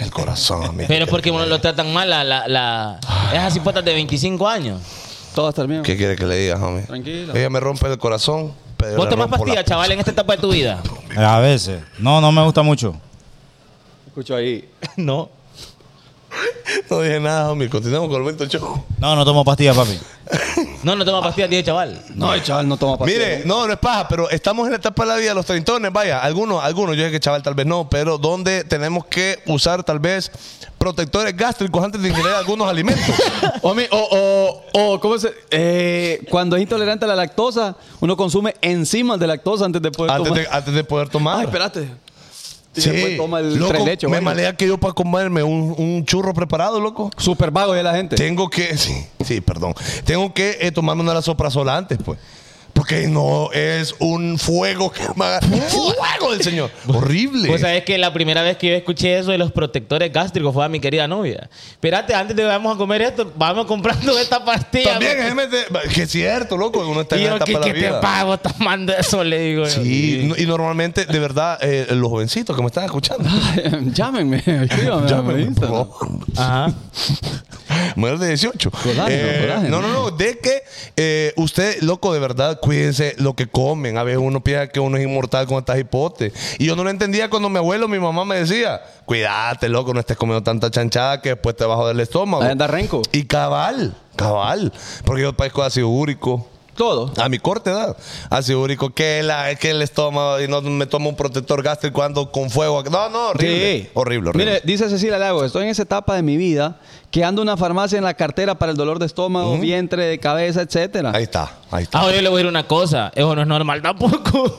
El 0.00 0.10
corazón, 0.10 0.64
homie. 0.68 0.86
Pero 0.86 1.06
porque 1.06 1.30
uno 1.30 1.44
lo 1.46 1.60
tratan 1.60 1.92
mal 1.92 2.08
la, 2.08 2.22
la, 2.24 2.46
la- 2.48 3.00
esas 3.32 3.56
hipotas 3.56 3.84
de 3.84 3.92
25 3.94 4.46
años. 4.48 4.80
Todo 5.34 5.48
estar 5.50 5.66
bien. 5.66 5.82
¿Qué 5.82 5.96
quiere 5.96 6.16
que 6.16 6.24
le 6.26 6.36
diga, 6.36 6.56
homie? 6.56 6.82
Tranquilo. 6.82 7.34
Ella 7.34 7.50
me 7.50 7.60
rompe 7.60 7.86
el 7.88 7.98
corazón. 7.98 8.52
Pero 8.76 8.96
¿Vos 8.96 9.04
le 9.06 9.10
tomás 9.10 9.24
rompo 9.30 9.36
la- 9.38 9.54
pastillas, 9.54 9.64
chaval, 9.64 9.92
en 9.92 9.98
esta 9.98 10.10
etapa 10.12 10.36
de 10.36 10.42
tu 10.42 10.50
vida? 10.52 10.80
A 11.16 11.38
veces. 11.40 11.82
No, 11.98 12.20
no 12.20 12.30
me 12.32 12.42
gusta 12.44 12.62
mucho. 12.62 12.94
Escucho 14.06 14.36
ahí. 14.36 14.68
No. 14.96 15.30
No 16.90 17.00
dije 17.00 17.20
nada, 17.20 17.50
homie. 17.50 17.68
Continuamos 17.68 18.08
con 18.08 18.16
el 18.16 18.22
momento 18.22 18.46
show. 18.46 18.84
No, 18.98 19.16
no 19.16 19.24
tomo 19.24 19.44
pastillas, 19.44 19.76
papi. 19.76 19.98
No, 20.82 20.94
no 20.94 21.04
toma 21.04 21.22
pastillas, 21.22 21.50
dije 21.50 21.64
chaval. 21.64 22.00
No, 22.14 22.32
el 22.34 22.42
chaval 22.42 22.68
no 22.68 22.76
toma 22.76 22.96
pastillas. 22.98 23.20
Mire, 23.28 23.42
no, 23.44 23.66
no 23.66 23.72
es 23.72 23.78
paja, 23.78 24.06
pero 24.08 24.28
estamos 24.30 24.66
en 24.66 24.72
la 24.72 24.76
etapa 24.78 25.02
de 25.04 25.08
la 25.08 25.16
vida, 25.16 25.34
los 25.34 25.44
treintones, 25.46 25.92
vaya, 25.92 26.20
algunos, 26.20 26.62
algunos, 26.62 26.96
yo 26.96 27.04
sé 27.04 27.10
que 27.10 27.18
chaval 27.18 27.42
tal 27.42 27.54
vez 27.54 27.66
no, 27.66 27.88
pero 27.88 28.18
donde 28.18 28.62
tenemos 28.64 29.04
que 29.06 29.38
usar 29.46 29.82
tal 29.82 29.98
vez 29.98 30.30
protectores 30.76 31.36
gástricos 31.36 31.82
antes 31.82 32.00
de 32.00 32.08
ingerir 32.10 32.30
algunos 32.32 32.68
alimentos. 32.68 33.04
O, 33.62 33.74
mi- 33.74 33.86
o, 33.90 33.98
o, 34.72 34.92
o, 34.94 35.00
¿cómo 35.00 35.18
se...? 35.18 35.32
Eh, 35.50 36.20
cuando 36.30 36.54
es 36.56 36.62
intolerante 36.62 37.04
a 37.04 37.08
la 37.08 37.16
lactosa, 37.16 37.74
uno 38.00 38.16
consume 38.16 38.54
enzimas 38.60 39.18
de 39.18 39.26
lactosa 39.26 39.64
antes 39.64 39.82
de 39.82 39.90
poder 39.90 40.12
antes, 40.12 40.28
tomar. 40.28 40.42
de, 40.42 40.48
antes 40.56 40.74
de 40.74 40.84
poder 40.84 41.08
tomar. 41.08 41.38
Ay, 41.40 41.44
espérate. 41.46 41.88
Y 42.78 42.82
Sí, 42.82 42.90
después 42.90 43.16
toma 43.16 43.40
el 43.40 43.56
loco, 43.56 43.72
tres 43.72 43.84
leche, 43.84 44.08
me 44.08 44.20
malea 44.20 44.56
que 44.56 44.66
yo 44.66 44.78
para 44.78 44.94
comerme 44.94 45.42
un, 45.42 45.74
un 45.76 46.04
churro 46.04 46.32
preparado, 46.32 46.80
loco. 46.80 47.10
Súper 47.16 47.50
vago 47.50 47.72
de 47.72 47.82
la 47.82 47.94
gente. 47.94 48.16
Tengo 48.16 48.48
que, 48.48 48.76
sí, 48.76 48.94
sí, 49.24 49.40
perdón. 49.40 49.74
Tengo 50.04 50.32
que 50.32 50.56
eh, 50.60 50.70
tomarme 50.72 51.02
una 51.02 51.20
soprasola 51.22 51.76
antes, 51.76 51.98
pues. 52.04 52.18
Porque 52.78 53.08
no 53.08 53.50
es 53.52 53.92
un 53.98 54.38
fuego 54.38 54.90
que 54.92 55.02
me 55.16 55.24
haga- 55.24 55.40
fuego 55.40 56.30
del 56.30 56.42
Señor. 56.42 56.70
Horrible. 56.86 57.48
Pues 57.48 57.60
sabes 57.60 57.82
que 57.82 57.98
la 57.98 58.12
primera 58.12 58.40
vez 58.42 58.56
que 58.56 58.68
yo 58.68 58.74
escuché 58.74 59.18
eso 59.18 59.32
de 59.32 59.38
los 59.38 59.50
protectores 59.50 60.12
gástricos 60.12 60.54
fue 60.54 60.64
a 60.64 60.68
mi 60.68 60.78
querida 60.78 61.08
novia. 61.08 61.50
Espérate, 61.72 62.14
antes 62.14 62.36
de 62.36 62.42
que 62.44 62.48
vamos 62.48 62.76
a 62.76 62.78
comer 62.78 63.02
esto, 63.02 63.32
vamos 63.36 63.66
comprando 63.66 64.16
esta 64.18 64.44
pastilla. 64.44 64.92
También 64.92 65.16
porque- 65.34 65.88
es 65.88 65.92
que 65.92 66.02
es 66.02 66.10
cierto, 66.10 66.56
loco. 66.56 66.86
Uno 66.86 67.00
está 67.00 67.16
Y 67.16 67.24
en 67.24 67.30
la 67.30 67.30
yo, 67.30 67.36
etapa 67.44 67.64
¿qué, 67.66 67.72
qué 67.72 67.80
te 67.80 67.90
pago 67.94 68.38
tomando 68.38 68.92
eso? 68.96 69.24
Le 69.24 69.40
digo 69.40 69.64
yo. 69.64 69.70
Sí, 69.82 70.32
y 70.38 70.46
normalmente, 70.46 71.04
de 71.04 71.18
verdad, 71.18 71.58
eh, 71.60 71.88
los 71.90 72.08
jovencitos 72.08 72.54
que 72.54 72.62
me 72.62 72.68
están 72.68 72.84
escuchando, 72.84 73.28
Llámenme, 73.92 74.36
escríbame. 74.46 75.08
llámenme. 75.08 75.52
Ajá. 76.36 76.72
Mayor 77.96 78.18
de 78.18 78.28
18. 78.28 78.70
Colágeno, 78.70 79.08
Eh, 79.08 79.38
colágeno. 79.40 79.80
no, 79.80 79.88
no, 79.88 79.92
no. 79.92 80.10
De 80.10 80.38
que 80.38 80.62
eh, 80.96 81.32
usted, 81.36 81.80
loco, 81.82 82.12
de 82.12 82.20
verdad, 82.20 82.58
cuídense 82.68 83.14
lo 83.16 83.32
que 83.32 83.46
comen. 83.46 83.96
A 83.96 84.02
veces 84.02 84.20
uno 84.22 84.44
piensa 84.44 84.66
que 84.66 84.78
uno 84.78 84.98
es 84.98 85.04
inmortal 85.04 85.46
con 85.46 85.56
estas 85.56 85.78
hipotes. 85.78 86.34
Y 86.58 86.66
yo 86.66 86.76
no 86.76 86.84
lo 86.84 86.90
entendía 86.90 87.30
cuando 87.30 87.48
mi 87.48 87.56
abuelo, 87.56 87.88
mi 87.88 87.98
mamá 87.98 88.26
me 88.26 88.40
decía, 88.40 88.82
cuídate, 89.06 89.70
loco, 89.70 89.94
no 89.94 90.00
estés 90.00 90.18
comiendo 90.18 90.42
tanta 90.42 90.70
chanchada 90.70 91.22
que 91.22 91.30
después 91.30 91.56
te 91.56 91.64
va 91.64 91.72
a 91.72 91.76
joder 91.78 91.94
el 91.94 92.00
estómago. 92.00 92.42
Anda 92.42 92.66
renco. 92.66 93.00
Y 93.10 93.24
cabal, 93.24 93.94
cabal. 94.16 94.70
Porque 95.06 95.22
yo 95.22 95.32
padezco 95.32 95.62
de 95.62 95.66
ácido 95.68 95.88
úrico. 95.88 96.46
Todo. 96.78 97.12
A 97.20 97.28
mi 97.28 97.38
corta 97.38 97.70
edad. 97.72 97.96
Ácido 98.30 98.60
úrico, 98.62 98.90
que, 98.90 99.22
la, 99.22 99.54
que 99.56 99.70
el 99.72 99.82
estómago 99.82 100.40
y 100.40 100.48
no 100.48 100.62
me 100.62 100.86
tomo 100.86 101.10
un 101.10 101.16
protector 101.16 101.62
gástrico 101.62 102.02
ando 102.02 102.30
con 102.32 102.48
fuego. 102.50 102.82
No, 102.84 103.08
no, 103.10 103.28
horrible. 103.30 103.82
Sí. 103.82 103.88
Horrible, 103.94 104.30
horrible. 104.30 104.44
Mire, 104.52 104.62
dice 104.64 104.88
Cecilia 104.88 105.18
Lago, 105.18 105.44
estoy 105.44 105.64
en 105.64 105.68
esa 105.70 105.82
etapa 105.82 106.14
de 106.14 106.22
mi 106.22 106.36
vida 106.36 106.76
que 107.10 107.24
ando 107.24 107.42
una 107.42 107.56
farmacia 107.56 107.98
en 107.98 108.04
la 108.04 108.14
cartera 108.14 108.58
para 108.58 108.70
el 108.70 108.78
dolor 108.78 108.98
de 108.98 109.06
estómago, 109.06 109.58
vientre, 109.58 110.04
de 110.04 110.18
cabeza, 110.20 110.62
etcétera. 110.62 111.10
ahí 111.14 111.24
está, 111.24 111.50
ahí 111.70 111.82
está. 111.82 111.98
Ahora 111.98 112.14
yo 112.14 112.22
le 112.22 112.28
voy 112.28 112.36
a 112.36 112.38
decir 112.44 112.48
una 112.50 112.66
cosa. 112.68 113.10
Eso 113.14 113.34
no 113.34 113.42
es 113.42 113.48
normal 113.48 113.82
tampoco. 113.82 114.56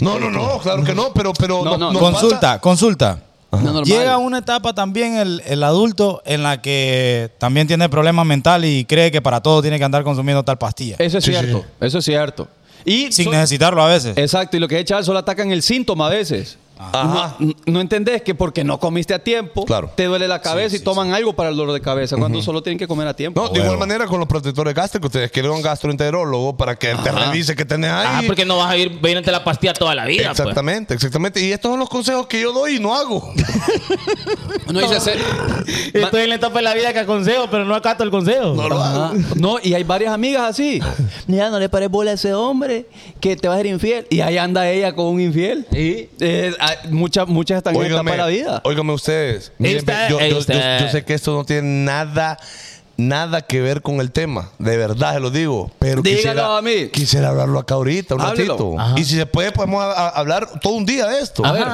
No, 0.00 0.18
no, 0.18 0.30
no, 0.30 0.58
claro 0.58 0.82
que 0.82 0.94
no, 0.94 1.12
pero, 1.14 1.32
pero 1.34 1.62
No, 1.64 1.78
no, 1.78 1.92
nos 1.92 2.02
consulta, 2.02 2.40
pasa- 2.40 2.58
consulta. 2.60 3.18
No 3.50 3.58
es 3.58 3.64
normal. 3.64 3.84
Llega 3.84 4.18
una 4.18 4.38
etapa 4.38 4.74
también 4.74 5.16
el, 5.16 5.42
el 5.46 5.62
adulto 5.62 6.22
en 6.26 6.42
la 6.42 6.60
que 6.60 7.30
también 7.38 7.66
tiene 7.66 7.88
problemas 7.88 8.26
mentales 8.26 8.70
y 8.70 8.84
cree 8.84 9.10
que 9.10 9.22
para 9.22 9.40
todo 9.40 9.62
tiene 9.62 9.78
que 9.78 9.84
andar 9.84 10.04
consumiendo 10.04 10.42
tal 10.42 10.58
pastilla. 10.58 10.96
Eso 10.98 11.18
es 11.18 11.24
Sí, 11.24 11.30
cierto, 11.30 11.60
sí. 11.60 11.86
eso 11.86 11.98
es 11.98 12.04
cierto. 12.04 12.48
Y 12.84 13.10
sin 13.10 13.26
so- 13.26 13.30
necesitarlo 13.32 13.82
a 13.82 13.88
veces. 13.88 14.16
Exacto, 14.16 14.56
y 14.56 14.60
lo 14.60 14.68
que 14.68 14.78
es 14.80 14.84
chaval 14.84 15.04
solo 15.04 15.18
atacan 15.18 15.50
el 15.50 15.62
síntoma 15.62 16.06
a 16.06 16.10
veces. 16.10 16.58
Ajá. 16.78 17.34
No, 17.38 17.52
no 17.66 17.80
entendés 17.80 18.22
que 18.22 18.34
porque 18.34 18.64
no 18.64 18.78
comiste 18.78 19.14
a 19.14 19.18
tiempo, 19.18 19.64
Claro. 19.64 19.90
te 19.94 20.04
duele 20.04 20.28
la 20.28 20.40
cabeza 20.40 20.76
y 20.76 20.80
toman 20.80 21.12
algo 21.12 21.32
para 21.34 21.50
el 21.50 21.56
dolor 21.56 21.74
de 21.74 21.80
cabeza, 21.80 22.16
cuando 22.16 22.40
solo 22.42 22.62
tienen 22.62 22.78
que 22.78 22.86
comer 22.86 23.08
a 23.08 23.14
tiempo. 23.14 23.40
No, 23.42 23.48
de 23.48 23.60
igual 23.60 23.78
manera 23.78 24.06
con 24.06 24.18
los 24.20 24.28
protectores 24.28 24.74
gástricos, 24.74 25.08
ustedes 25.08 25.30
quieren 25.30 25.50
un 25.50 25.62
gastroenterólogo 25.62 26.56
para 26.56 26.76
que 26.76 26.94
te 26.94 27.10
revise 27.12 27.54
que 27.56 27.64
tenés 27.64 27.90
ahí. 27.90 28.06
Ah, 28.08 28.22
porque 28.26 28.44
no 28.44 28.58
vas 28.58 28.70
a 28.70 28.76
ir 28.76 28.90
bebiéndote 28.90 29.30
la 29.32 29.42
pastilla 29.44 29.72
toda 29.74 29.94
la 29.94 30.04
vida. 30.06 30.28
pues. 30.28 30.38
Exactamente, 30.38 30.94
exactamente. 30.94 31.44
Y 31.44 31.52
estos 31.52 31.70
son 31.70 31.78
los 31.80 31.88
consejos 31.88 32.26
que 32.26 32.40
yo 32.40 32.52
doy 32.52 32.76
y 32.76 32.80
no 32.80 32.94
hago. 32.94 33.32
No, 34.72 34.80
dice 34.80 34.96
hacer- 34.96 35.18
Estoy 35.94 36.22
en 36.22 36.28
la 36.28 36.34
etapa 36.34 36.58
de 36.58 36.62
la 36.62 36.74
vida 36.74 36.92
que 36.92 36.98
aconsejo, 37.00 37.46
pero 37.50 37.64
no 37.64 37.74
acato 37.74 38.04
el 38.04 38.10
consejo. 38.10 38.54
No 38.54 38.68
lo 38.68 38.82
hago. 38.82 39.14
No, 39.36 39.56
y 39.62 39.72
hay 39.74 39.82
varias 39.82 40.12
amigas 40.12 40.42
así. 40.42 40.80
Mira, 41.26 41.48
no 41.48 41.58
le 41.58 41.68
pares 41.70 41.88
bola 41.90 42.10
a 42.10 42.14
ese 42.14 42.34
hombre 42.34 42.86
que 43.20 43.36
te 43.36 43.48
va 43.48 43.54
a 43.54 43.56
ser 43.56 43.66
infiel. 43.66 44.06
Y 44.10 44.20
ahí 44.20 44.36
anda 44.36 44.68
ella 44.70 44.94
con 44.94 45.06
un 45.06 45.20
infiel. 45.20 45.66
¿Y? 45.72 46.08
Eh, 46.20 46.54
muchas, 46.90 47.26
muchas 47.28 47.58
están 47.58 47.74
en 47.76 47.82
de 47.82 48.16
la 48.16 48.26
vida. 48.26 48.60
óigame 48.64 48.92
ustedes. 48.92 49.52
Miren, 49.58 49.78
está, 49.78 50.08
yo, 50.08 50.18
yo- 50.20 50.26
yo- 50.40 50.78
yo 50.80 50.88
sé 50.90 51.04
que 51.04 51.14
esto 51.14 51.34
no 51.34 51.44
tiene 51.44 51.62
nada, 51.84 52.38
nada 52.96 53.42
que 53.42 53.60
ver 53.60 53.80
con 53.82 54.00
el 54.00 54.10
tema. 54.10 54.50
De 54.58 54.76
verdad 54.76 55.14
se 55.14 55.20
lo 55.20 55.30
digo. 55.30 55.70
Pero 55.78 56.02
Dígalo 56.02 56.16
quisiera, 56.16 56.56
a 56.58 56.62
mí. 56.62 56.88
quisiera 56.92 57.28
hablarlo 57.28 57.58
acá 57.58 57.74
ahorita 57.74 58.14
un 58.16 58.20
Háblelo. 58.22 58.52
ratito. 58.54 58.80
Ajá. 58.80 58.98
Y 58.98 59.04
si 59.04 59.16
se 59.16 59.26
puede, 59.26 59.52
podemos 59.52 59.82
a- 59.82 59.92
a- 59.92 60.08
hablar 60.08 60.60
todo 60.60 60.72
un 60.74 60.84
día 60.86 61.06
de 61.06 61.20
esto. 61.20 61.44
A 61.44 61.52
ver. 61.52 61.66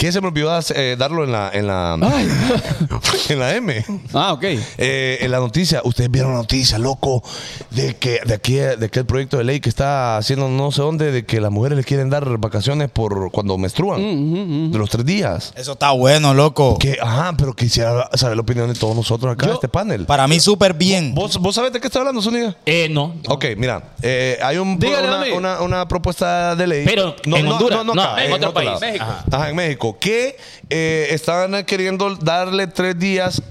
Que 0.00 0.10
se 0.12 0.20
me 0.22 0.28
olvidó 0.28 0.58
eh, 0.74 0.96
darlo 0.98 1.24
en 1.24 1.32
la, 1.32 1.50
en 1.52 1.66
la, 1.66 1.98
en 3.28 3.38
la 3.38 3.54
M. 3.54 3.84
Ah, 4.14 4.32
ok. 4.32 4.44
Eh, 4.78 5.18
en 5.20 5.30
la 5.30 5.38
noticia, 5.40 5.82
ustedes 5.84 6.10
vieron 6.10 6.32
la 6.32 6.38
noticia, 6.38 6.78
loco, 6.78 7.22
de 7.70 7.96
que 7.96 8.20
de 8.24 8.32
aquí, 8.32 8.54
de 8.54 8.88
que 8.88 9.00
el 9.00 9.04
proyecto 9.04 9.36
de 9.36 9.44
ley 9.44 9.60
que 9.60 9.68
está 9.68 10.16
haciendo 10.16 10.48
no 10.48 10.72
sé 10.72 10.80
dónde, 10.80 11.12
de 11.12 11.26
que 11.26 11.38
las 11.38 11.50
mujeres 11.52 11.76
le 11.76 11.84
quieren 11.84 12.08
dar 12.08 12.26
vacaciones 12.38 12.90
por 12.90 13.30
cuando 13.30 13.58
menstruan, 13.58 14.70
de 14.72 14.78
los 14.78 14.88
tres 14.88 15.04
días. 15.04 15.52
Eso 15.54 15.72
está 15.72 15.90
bueno, 15.90 16.32
loco. 16.32 16.78
Que, 16.78 16.96
ajá, 16.98 17.34
pero 17.36 17.54
quisiera 17.54 18.08
saber 18.14 18.36
la 18.36 18.42
opinión 18.42 18.72
de 18.72 18.78
todos 18.80 18.96
nosotros 18.96 19.30
acá 19.34 19.48
en 19.48 19.52
este 19.52 19.68
panel. 19.68 20.06
Para 20.06 20.26
mí 20.26 20.40
súper 20.40 20.72
bien. 20.72 21.14
¿Vos, 21.14 21.36
¿Vos 21.36 21.54
sabés 21.54 21.74
de 21.74 21.80
qué 21.80 21.88
está 21.88 21.98
hablando, 21.98 22.22
Zúñiga? 22.22 22.56
Eh, 22.64 22.88
no. 22.90 23.16
Ok, 23.28 23.44
mira, 23.58 23.82
eh, 24.00 24.38
hay 24.42 24.56
un, 24.56 24.78
Dígale, 24.78 25.34
una, 25.34 25.36
una- 25.36 25.60
una 25.60 25.88
propuesta 25.88 26.56
de 26.56 26.66
ley. 26.66 26.84
Pero 26.86 27.14
en 27.22 27.46
Honduras, 27.46 27.84
no, 27.84 27.92
acá, 27.92 28.24
en 28.24 28.32
otro 28.32 28.48
otro 28.48 28.54
país. 28.54 28.80
México. 28.80 29.04
Ajá. 29.04 29.24
Ajá, 29.30 29.50
en 29.50 29.56
México. 29.56 29.89
Que 29.98 30.36
eh, 30.68 31.08
estaban 31.10 31.64
queriendo 31.64 32.14
darle 32.16 32.66
tres 32.66 32.98
días 32.98 33.42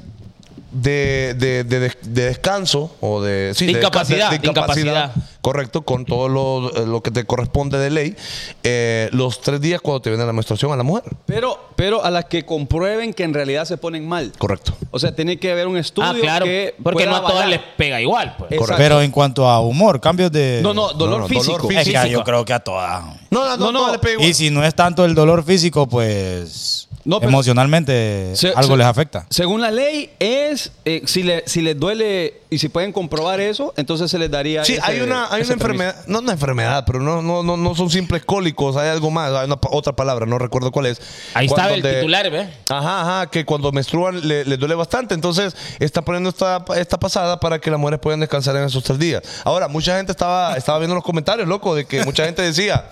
de, 0.71 1.33
de- 1.37 1.63
de- 1.63 1.79
de- 1.79 1.97
de 2.01 2.25
descanso 2.25 2.95
o 3.01 3.21
de, 3.21 3.53
sí, 3.55 3.65
De 3.65 3.73
incapacidad, 3.73 4.31
incapacidad. 4.31 5.11
Correcto, 5.41 5.83
con 5.83 6.03
todo 6.05 6.27
lo, 6.27 6.69
lo 6.85 7.01
que 7.01 7.11
te 7.11 7.23
corresponde 7.23 7.77
de 7.79 7.89
ley. 7.89 8.15
eh, 8.63 9.09
los 9.13 9.39
tres 9.41 9.61
días 9.61 9.79
cuando 9.81 10.01
te 10.01 10.09
viene 10.09 10.25
la 10.25 10.33
menstruación 10.33 10.71
a 10.73 10.75
la 10.75 10.83
mujer. 10.83 11.03
Pero, 11.25 11.69
pero 11.77 12.03
a 12.03 12.11
las 12.11 12.25
que 12.25 12.45
comprueben 12.45 13.13
que 13.13 13.23
en 13.23 13.33
realidad 13.33 13.63
se 13.65 13.77
ponen 13.77 14.07
mal. 14.07 14.33
Correcto. 14.37 14.73
O 14.91 14.99
sea, 14.99 15.15
tiene 15.15 15.39
que 15.39 15.51
haber 15.51 15.67
un 15.67 15.77
estudio 15.77 16.09
Ah, 16.09 16.15
claro. 16.19 16.45
que 16.45 16.75
Porque 16.83 17.05
pueda 17.05 17.19
no 17.21 17.25
a 17.25 17.29
todas 17.31 17.47
les 17.47 17.59
pega 17.77 18.01
igual. 18.01 18.35
Pues. 18.37 18.59
Pero 18.77 19.01
en 19.01 19.11
cuanto 19.11 19.47
a 19.49 19.61
humor, 19.61 20.01
cambios 20.01 20.31
de. 20.31 20.59
No, 20.61 20.73
no, 20.73 20.89
dolor 20.93 21.19
No, 21.21 21.23
no, 21.23 21.27
físico. 21.29 21.57
dolor 21.57 21.71
Es 21.71 21.85
que 21.87 21.91
físico. 21.93 22.07
yo 22.07 22.23
creo 22.25 22.43
que 22.43 22.53
a 22.53 22.59
todas. 22.59 23.05
No, 23.31 23.45
no, 23.45 23.57
no, 23.57 23.71
No, 23.71 23.87
no. 23.87 23.91
le 23.93 23.99
pego. 23.99 24.21
Y 24.21 24.33
si 24.33 24.49
no 24.49 24.63
es 24.65 24.75
tanto 24.75 25.05
el 25.05 25.15
dolor 25.15 25.43
físico, 25.45 25.87
pues. 25.87 26.88
No, 27.05 27.19
pero- 27.19 27.29
emocionalmente 27.29 28.31
Se- 28.35 28.49
algo 28.49 28.73
se- 28.73 28.77
les 28.77 28.87
afecta. 28.87 29.25
Según 29.29 29.61
la 29.61 29.71
ley, 29.71 30.09
es 30.19 30.71
eh, 30.85 31.01
si, 31.05 31.23
le, 31.23 31.43
si 31.47 31.61
les 31.61 31.79
duele 31.79 32.35
y 32.49 32.57
si 32.59 32.67
pueden 32.69 32.91
comprobar 32.91 33.39
eso, 33.39 33.73
entonces 33.77 34.09
se 34.11 34.17
les 34.19 34.29
daría. 34.29 34.65
Sí, 34.65 34.73
ese- 34.73 34.81
hay 34.83 34.99
una, 35.01 35.25
hay 35.25 35.41
una 35.41 35.47
permiso. 35.49 35.53
enfermedad, 35.53 35.95
no 36.07 36.19
una 36.19 36.33
enfermedad, 36.33 36.83
pero 36.85 36.99
no, 36.99 37.21
no, 37.21 37.43
no, 37.43 37.57
no 37.57 37.75
son 37.75 37.89
simples 37.89 38.25
cólicos, 38.25 38.75
hay 38.75 38.89
algo 38.89 39.11
más, 39.11 39.31
hay 39.33 39.45
una 39.45 39.55
pa- 39.59 39.69
otra 39.71 39.93
palabra, 39.93 40.25
no 40.25 40.37
recuerdo 40.39 40.71
cuál 40.71 40.87
es. 40.87 41.01
Ahí 41.33 41.45
está 41.45 41.73
el 41.73 41.81
de- 41.81 41.95
titular, 41.95 42.29
¿ves? 42.29 42.49
Ajá, 42.69 43.01
ajá, 43.01 43.29
que 43.29 43.45
cuando 43.45 43.71
menstruan 43.71 44.27
le, 44.27 44.43
les 44.45 44.59
duele 44.59 44.75
bastante, 44.75 45.13
entonces 45.13 45.55
está 45.79 46.01
poniendo 46.01 46.29
esta, 46.29 46.63
esta 46.75 46.99
pasada 46.99 47.39
para 47.39 47.59
que 47.59 47.71
las 47.71 47.79
mujeres 47.79 47.99
puedan 48.01 48.19
descansar 48.19 48.55
en 48.57 48.63
esos 48.63 48.83
tres 48.83 48.99
días. 48.99 49.21
Ahora, 49.43 49.67
mucha 49.67 49.95
gente 49.97 50.11
estaba, 50.11 50.55
estaba 50.57 50.79
viendo 50.79 50.95
los 50.95 51.03
comentarios, 51.03 51.47
loco, 51.47 51.75
de 51.75 51.85
que 51.85 52.03
mucha 52.03 52.25
gente 52.25 52.41
decía, 52.41 52.89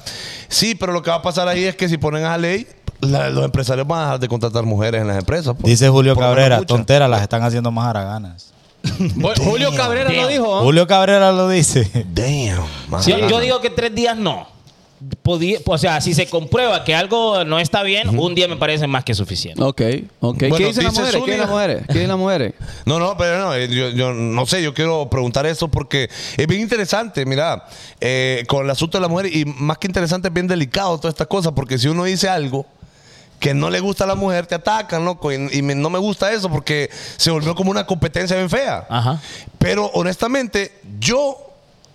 sí, 0.47 0.76
pero 0.76 0.93
lo 0.93 1.01
que 1.01 1.10
va 1.10 1.18
a 1.18 1.22
pasar 1.22 1.47
ahí 1.47 1.64
es 1.66 1.76
que 1.76 1.89
si 1.89 1.97
ponen 1.97 2.22
esa 2.24 2.38
ley, 2.38 2.68
la- 3.01 3.29
los 3.29 3.45
empresarios 3.45 3.85
van 3.87 3.99
a 3.99 4.03
dejar 4.05 4.19
de 4.19 4.27
contratar 4.27 4.63
mujeres 4.63 5.01
en 5.01 5.07
las 5.07 5.17
empresas. 5.17 5.55
pues. 5.59 5.69
Dice 5.71 5.89
Julio 5.89 6.15
Cabrera, 6.15 6.61
tonteras 6.63 7.09
las 7.09 7.21
están 7.21 7.43
haciendo 7.43 7.71
más 7.71 7.87
haraganas. 7.87 8.53
Julio 9.43 9.71
Cabrera 9.75 10.11
lo 10.11 10.27
dijo. 10.27 10.55
¿ah? 10.57 10.61
Julio 10.61 10.87
Cabrera 10.87 11.31
lo 11.31 11.49
dice. 11.49 11.89
Damn. 12.13 12.63
Yo, 13.29 13.39
digo 13.39 13.59
que 13.61 13.69
tres 13.69 13.93
días 13.93 14.15
no. 14.17 14.47
Podía- 15.21 15.59
o 15.63 15.77
sea, 15.77 16.01
si 16.01 16.15
se 16.15 16.27
comprueba 16.27 16.83
que 16.83 16.95
algo 16.95 17.43
no 17.43 17.59
está 17.59 17.83
bien, 17.83 18.17
un 18.17 18.33
día 18.33 18.47
me 18.47 18.55
parece 18.55 18.87
más 18.87 19.03
que 19.03 19.13
suficiente. 19.13 19.61
Ok, 19.61 19.81
ok. 20.21 20.37
Bueno, 20.39 20.55
¿Qué 20.57 20.65
dicen 20.67 20.85
las 20.85 20.93
mujeres? 20.97 21.21
¿Qué 21.23 21.37
las 21.37 21.49
mujeres? 21.49 21.83
¿Qué 21.87 21.93
dicen 21.93 22.07
las 22.07 22.17
mujeres? 22.17 22.53
No, 22.85 22.97
no, 22.97 23.15
pero 23.15 23.37
no, 23.37 23.55
yo, 23.57 23.89
yo 23.89 24.13
no 24.13 24.45
sé, 24.47 24.63
yo 24.63 24.73
quiero 24.73 25.07
preguntar 25.09 25.45
eso 25.45 25.67
porque 25.67 26.09
es 26.37 26.47
bien 26.47 26.61
interesante, 26.61 27.25
mira, 27.27 27.67
eh, 28.01 28.43
con 28.47 28.63
el 28.65 28.71
asunto 28.71 28.97
de 28.97 29.01
la 29.03 29.07
mujer 29.07 29.27
y 29.35 29.45
más 29.45 29.77
que 29.77 29.85
interesante 29.87 30.29
es 30.29 30.33
bien 30.33 30.47
delicado 30.47 30.97
todas 30.97 31.13
estas 31.13 31.27
cosas 31.27 31.51
porque 31.55 31.77
si 31.77 31.87
uno 31.89 32.03
dice 32.05 32.27
algo 32.29 32.65
que 33.39 33.53
no 33.53 33.69
le 33.69 33.79
gusta 33.79 34.03
a 34.03 34.07
la 34.07 34.15
mujer, 34.15 34.47
te 34.47 34.55
atacan, 34.55 35.05
loco, 35.05 35.31
y, 35.31 35.35
y 35.51 35.61
me- 35.61 35.75
no 35.75 35.89
me 35.89 35.99
gusta 35.99 36.31
eso 36.31 36.49
porque 36.49 36.89
se 37.17 37.29
volvió 37.31 37.53
como 37.55 37.69
una 37.71 37.85
competencia 37.85 38.35
bien 38.35 38.49
fea. 38.49 38.85
Ajá. 38.89 39.21
Pero 39.59 39.85
honestamente, 39.93 40.71
yo 40.99 41.38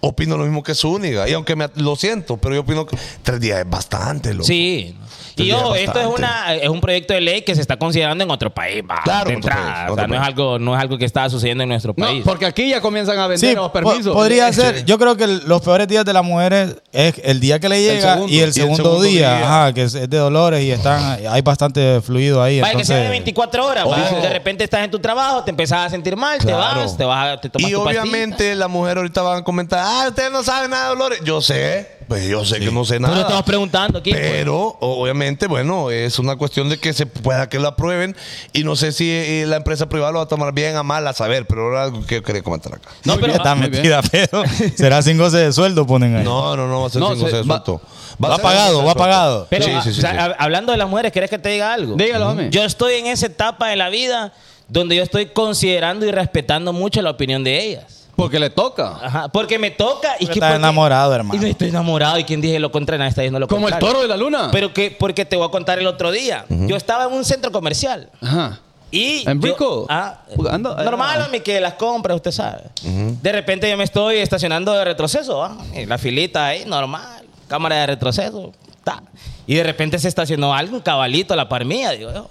opino 0.01 0.37
lo 0.37 0.45
mismo 0.45 0.63
que 0.63 0.75
Zúñiga 0.75 1.29
y 1.29 1.33
aunque 1.33 1.55
me, 1.57 1.69
lo 1.77 1.95
siento, 1.97 2.37
pero 2.37 2.55
yo 2.55 2.61
opino 2.63 2.87
que 2.87 2.97
tres 3.23 3.41
días 3.41 3.61
es 3.61 3.69
bastante, 3.71 4.33
loco. 4.35 4.45
Sí. 4.47 4.97
Y 5.37 5.47
yo, 5.47 5.75
esto 5.75 5.99
es, 6.01 6.07
una, 6.07 6.55
es 6.55 6.69
un 6.69 6.81
proyecto 6.81 7.15
de 7.15 7.21
ley 7.21 7.43
que 7.43 7.55
se 7.55 7.61
está 7.61 7.77
considerando 7.79 8.23
en 8.25 8.31
otro 8.31 8.51
país. 8.53 8.83
va, 8.89 9.01
Claro, 9.03 9.27
de 9.29 9.33
en 9.35 9.39
otro 9.39 9.51
entrada. 9.51 9.73
país, 9.75 9.91
o 9.91 9.93
otro 9.93 9.97
sea, 9.97 10.07
no 10.09 10.15
es, 10.15 10.21
algo, 10.29 10.59
no 10.59 10.75
es 10.77 10.81
algo 10.83 10.99
que 10.99 11.05
está 11.05 11.29
sucediendo 11.31 11.63
en 11.63 11.69
nuestro 11.71 11.95
No, 11.97 12.07
país. 12.07 12.23
porque 12.25 12.47
aquí 12.47 12.69
ya 12.69 12.81
comienzan 12.81 13.19
a 13.19 13.27
vender 13.27 13.49
Sí, 13.51 13.55
los 13.55 13.67
po- 13.69 13.73
permisos. 13.73 14.15
podría 14.15 14.53
ser. 14.53 14.85
Yo 14.85 14.99
creo 14.99 15.17
que 15.17 15.27
los 15.27 15.63
peores 15.63 15.89
días 15.89 16.05
de 16.05 16.13
las 16.13 16.25
mujeres 16.25 16.77
es 16.93 17.15
el 17.25 17.41
día 17.41 17.59
que 17.61 17.69
le 17.69 17.81
llega 17.83 18.15
segundo. 18.15 18.33
y 18.33 18.37
el 18.37 18.41
Y 18.41 18.43
el 18.45 18.53
segundo, 18.53 18.77
segundo 18.83 19.03
día, 19.03 19.37
día. 19.37 19.45
ajá, 19.47 19.73
que 19.73 19.83
es, 19.85 19.93
de 19.93 20.07
dolores 20.19 20.63
y 20.63 20.71
están 20.71 21.19
hay 21.29 21.41
bastante 21.43 22.01
fluido 22.03 22.43
ahí. 22.43 22.57
Que 22.57 22.61
sea 22.61 22.69
de 22.69 22.73
entonces- 22.83 23.11
24 23.11 23.67
horas. 23.67 23.87
va. 23.89 24.21
De 24.21 24.29
repente 24.29 24.65
estás 24.65 24.85
en 24.85 24.91
tu 24.91 24.99
trabajo, 24.99 25.43
te 25.45 25.51
empezás 25.51 25.87
a 25.87 25.91
sentir 25.91 26.17
mal, 26.17 26.39
Claro. 26.39 26.57
te 26.59 26.81
vas, 26.85 26.97
te 26.99 27.05
vas, 27.05 27.35
a- 27.37 27.41
te 27.41 27.49
tomas 27.49 27.71
Y 27.71 27.73
tu 27.75 27.81
obviamente 27.81 28.55
la 28.55 28.69
mujer 28.69 28.99
ahorita 28.99 29.23
van 29.23 29.39
a 29.39 29.45
comentar, 29.45 29.81
ah, 29.83 30.07
ustedes 30.09 30.31
no 30.31 30.43
saben 30.43 30.71
nada 30.71 30.85
de 30.85 30.89
dolores. 30.91 31.21
Yo 31.25 31.41
sé, 31.41 31.89
pues 32.09 32.27
yo 32.29 32.45
sé 32.45 32.59
que 32.61 32.71
no 32.71 32.85
sé 32.85 32.99
nada. 33.01 33.15
Pero 33.15 33.23
estamos 33.27 33.45
preguntando 33.45 33.99
aquí. 33.99 34.13
Pero 34.13 34.77
obviamente, 34.81 35.47
bueno, 35.47 35.91
es 35.91 36.19
una 36.19 36.37
cuestión 36.37 36.69
de 36.69 36.79
que 36.79 36.93
se 36.93 37.07
pueda 37.07 37.49
que 37.49 37.59
lo 37.59 37.69
aprueben 37.69 38.17
y 38.53 38.65
no 38.65 38.77
sé 38.77 38.93
si 38.93 39.11
eh, 39.11 39.45
la 39.47 39.57
empresa 39.57 39.89
privada 39.89 40.13
lo 40.13 40.19
va 40.19 40.25
a 40.25 40.29
tomar 40.29 40.53
bien 40.53 40.77
a 40.77 40.83
mal 40.83 41.07
a 41.07 41.13
saber, 41.13 41.47
pero 41.47 41.71
era 41.73 41.85
algo 41.85 42.05
que 42.07 42.17
yo 42.17 42.23
quería 42.23 42.43
comentar 42.43 42.75
acá. 42.75 42.91
No, 43.05 43.17
pero 43.19 43.33
está 43.35 43.55
bien. 43.55 43.71
metida, 43.71 44.01
pero 44.11 44.43
será 44.77 45.03
sin 45.03 45.19
goce 45.19 45.39
de 45.39 45.53
sueldo, 45.53 45.87
ponen 45.87 46.17
ahí. 46.17 46.25
No, 46.25 46.57
no, 46.57 46.67
no 46.69 46.81
va 46.83 46.87
a 46.87 46.91
ser 46.91 47.01
No, 47.01 47.11
sin 47.11 47.19
goce 47.21 47.31
se- 47.31 47.37
de 47.39 47.43
va- 47.43 47.63
sueldo. 47.65 47.81
va 48.23 48.29
a 48.29 48.35
ser 48.37 48.43
pagado, 48.43 48.85
va 48.85 48.95
pagado. 48.95 49.47
Pero, 49.51 49.65
sí, 49.65 49.71
ah, 49.75 49.83
sí, 49.83 49.93
sí, 49.93 49.99
o 49.99 50.03
sea, 50.03 50.11
sí. 50.13 50.17
hab- 50.19 50.37
hablando 50.39 50.73
de 50.73 50.79
las 50.79 50.89
mujeres, 50.89 51.13
¿querés 51.13 51.31
que 51.31 51.39
te 51.39 51.49
diga 51.51 51.73
algo? 51.73 51.97
Dígalo, 51.97 52.29
hombre. 52.31 52.49
Yo 52.51 52.65
estoy 52.65 52.95
en 52.95 53.07
esa 53.07 53.27
etapa 53.27 53.69
de 53.69 53.77
la 53.77 53.89
vida 53.89 54.33
donde 54.69 54.97
yo 54.97 55.03
estoy 55.03 55.27
considerando 55.27 56.07
y 56.07 56.11
respetando 56.11 56.73
mucho 56.73 57.03
la 57.03 57.11
opinión 57.11 57.45
de 57.45 57.63
ellas. 57.63 58.02
Porque 58.23 58.39
le 58.39 58.51
toca. 58.51 58.99
Ajá, 59.03 59.29
porque 59.29 59.59
me 59.59 59.71
toca 59.71 60.15
y 60.19 60.27
que 60.27 60.33
estás 60.35 60.51
porque- 60.51 60.57
enamorado, 60.57 61.13
Y 61.13 61.15
hermano. 61.17 61.41
no 61.41 61.47
estoy 61.47 61.69
enamorado 61.69 62.19
y 62.19 62.25
quien 62.25 62.41
dije 62.41 62.59
lo 62.59 62.71
contrario, 62.73 62.99
nadie 63.01 63.11
está 63.11 63.23
diciendo 63.23 63.39
lo 63.41 63.49
Como 63.49 63.69
el 63.69 63.79
toro 63.79 64.03
de 64.03 64.09
la 64.09 64.17
luna. 64.17 64.49
Pero 64.53 64.73
que 64.73 64.91
porque 64.91 65.25
te 65.25 65.37
voy 65.37 65.47
a 65.47 65.51
contar 65.51 65.79
el 65.79 65.87
otro 65.87 66.11
día. 66.11 66.45
Yo 66.49 66.77
estaba 66.77 67.05
en 67.05 67.13
un 67.13 67.25
centro 67.25 67.51
comercial 67.53 68.11
Ajá. 68.21 68.61
y 68.91 69.29
¿En 69.29 69.41
yo- 69.41 69.49
Rico? 69.49 69.87
ah, 69.89 70.23
Ando- 70.37 70.75
normal, 70.85 71.21
ah. 71.23 71.27
homie, 71.27 71.43
que 71.43 71.61
las 71.61 71.75
compras, 71.75 72.17
usted 72.17 72.31
sabe. 72.31 72.63
De 72.83 73.33
repente 73.33 73.69
yo 73.71 73.77
me 73.77 73.85
estoy 73.85 74.17
estacionando 74.19 74.73
de 74.73 74.85
retroceso, 74.85 75.43
¿ah? 75.45 75.57
Y 75.75 75.87
la 75.87 75.99
filita 75.99 76.47
ahí, 76.47 76.65
normal, 76.67 77.25
cámara 77.49 77.77
de 77.77 77.87
retroceso, 77.87 78.53
ta. 78.85 79.03
Y 79.47 79.55
de 79.57 79.63
repente 79.65 79.99
se 79.99 80.09
estacionó 80.09 80.55
algo, 80.55 80.77
un 80.77 80.83
cabalito 80.83 81.35
a 81.35 81.37
la 81.37 81.49
par 81.49 81.65
mía, 81.65 81.91
digo 81.93 82.13
yo. 82.13 82.29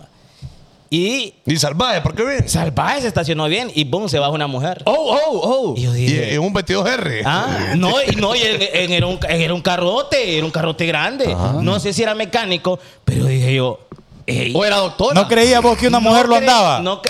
Y 0.94 1.34
Y 1.46 1.56
salvaje, 1.56 2.02
¿por 2.02 2.14
qué 2.14 2.26
bien? 2.26 2.50
salvaje 2.50 3.00
se 3.00 3.08
estacionó 3.08 3.48
bien 3.48 3.72
y 3.74 3.86
boom, 3.86 4.10
se 4.10 4.20
baja 4.20 4.32
una 4.34 4.48
mujer. 4.48 4.84
Oh, 4.86 5.18
oh, 5.26 5.40
oh. 5.42 5.74
Y 5.78 5.84
yo 5.84 5.96
Y 5.96 6.12
en 6.34 6.40
un 6.42 6.52
vestido 6.52 6.86
R. 6.86 7.22
Ah, 7.26 7.76
no, 7.78 7.94
y 8.04 8.14
no, 8.18 8.36
y 8.36 8.42
en- 8.42 8.62
en- 8.74 8.92
era, 8.92 9.08
un, 9.08 9.18
era 9.30 9.54
un 9.54 9.62
carrote, 9.62 10.36
era 10.38 10.46
un 10.46 10.52
carrote 10.52 10.86
grande. 10.86 11.34
No 11.62 11.80
sé 11.80 11.94
si 11.94 12.04
era 12.04 12.14
mecánico, 12.14 12.78
pero 13.06 13.24
dije 13.26 13.56
yo, 13.56 13.80
ey, 14.28 14.52
O 14.54 14.66
era 14.66 14.76
doctora. 14.80 15.14
¿No 15.14 15.30
creías 15.30 15.62
vos 15.62 15.78
que 15.78 15.88
una 15.88 16.02
no 16.02 16.10
mujer 16.10 16.28
lo 16.28 16.36
andaba? 16.36 16.82
No 16.82 17.02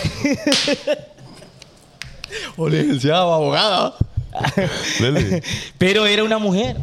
O 2.58 2.70
licenciada 2.70 3.26
o 3.26 3.34
abogada. 3.34 3.94
Pero 5.78 6.06
era 6.06 6.24
una 6.24 6.38
mujer. 6.38 6.78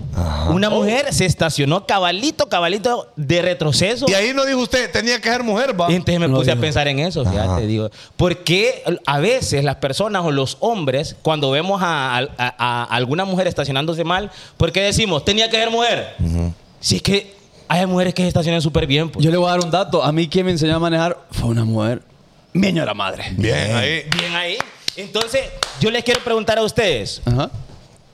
Una 0.51 0.71
mujer 0.71 1.13
se 1.13 1.25
estacionó 1.27 1.87
cabalito, 1.87 2.49
cabalito 2.49 3.09
de 3.17 3.43
retroceso. 3.43 4.07
Y 4.09 4.15
ahí 4.15 4.33
no 4.35 4.45
dijo 4.45 4.61
usted, 4.61 4.91
tenía 4.91 5.21
que 5.21 5.29
ser 5.31 5.43
mujer, 5.43 5.79
va. 5.79 5.91
Y 5.91 5.95
entonces 5.95 6.21
me 6.21 6.29
No, 6.29 6.37
puse 6.37 6.51
a 6.51 6.55
dijo. 6.55 6.63
pensar 6.63 6.89
en 6.89 6.99
eso, 7.01 7.25
fíjate, 7.25 7.67
digo, 7.67 7.91
porque 8.17 8.83
a 9.07 9.19
veces 9.19 9.65
las 9.65 9.77
personas 9.77 10.23
o 10.25 10.31
los 10.31 10.57
hombres, 10.61 11.17
cuando 11.23 11.51
vemos 11.51 11.81
a, 11.83 12.19
a- 12.19 12.29
a- 12.39 12.55
a 12.59 12.85
alguna 12.85 13.25
mujer 13.25 13.47
estacionándose 13.47 14.05
mal, 14.05 14.31
¿por 14.57 14.73
qué 14.73 14.81
decimos, 14.83 15.25
tenía 15.25 15.49
que 15.51 15.57
ser 15.57 15.71
mujer? 15.71 16.15
Si 16.81 16.97
es 16.97 17.03
que 17.03 17.35
hay 17.69 17.85
mujeres 17.87 18.15
que 18.15 18.23
se 18.23 18.29
estacionan 18.29 18.63
súper 18.63 18.87
bien. 18.87 19.11
pues. 19.11 19.25
Yo 19.25 19.31
le 19.31 19.37
voy 19.37 19.49
a 19.49 19.51
dar 19.51 19.61
un 19.65 19.71
dato. 19.71 20.03
A 20.03 20.11
mí 20.13 20.29
quien 20.29 20.47
me 20.47 20.53
enseñó 20.53 20.77
a 20.77 20.79
manejar 20.79 21.19
fue 21.31 21.49
una 21.51 21.65
mujer. 21.65 22.03
Mi 22.55 22.73
la 22.73 22.95
madre. 22.95 23.25
Bien, 23.37 23.77
ahí. 23.77 24.03
Bien 24.19 24.35
ahí. 24.35 24.57
Entonces, 24.99 25.43
yo 25.81 25.91
les 25.91 26.03
quiero 26.03 26.21
preguntar 26.25 26.59
a 26.59 26.63
ustedes, 26.63 27.23
Ajá. 27.25 27.51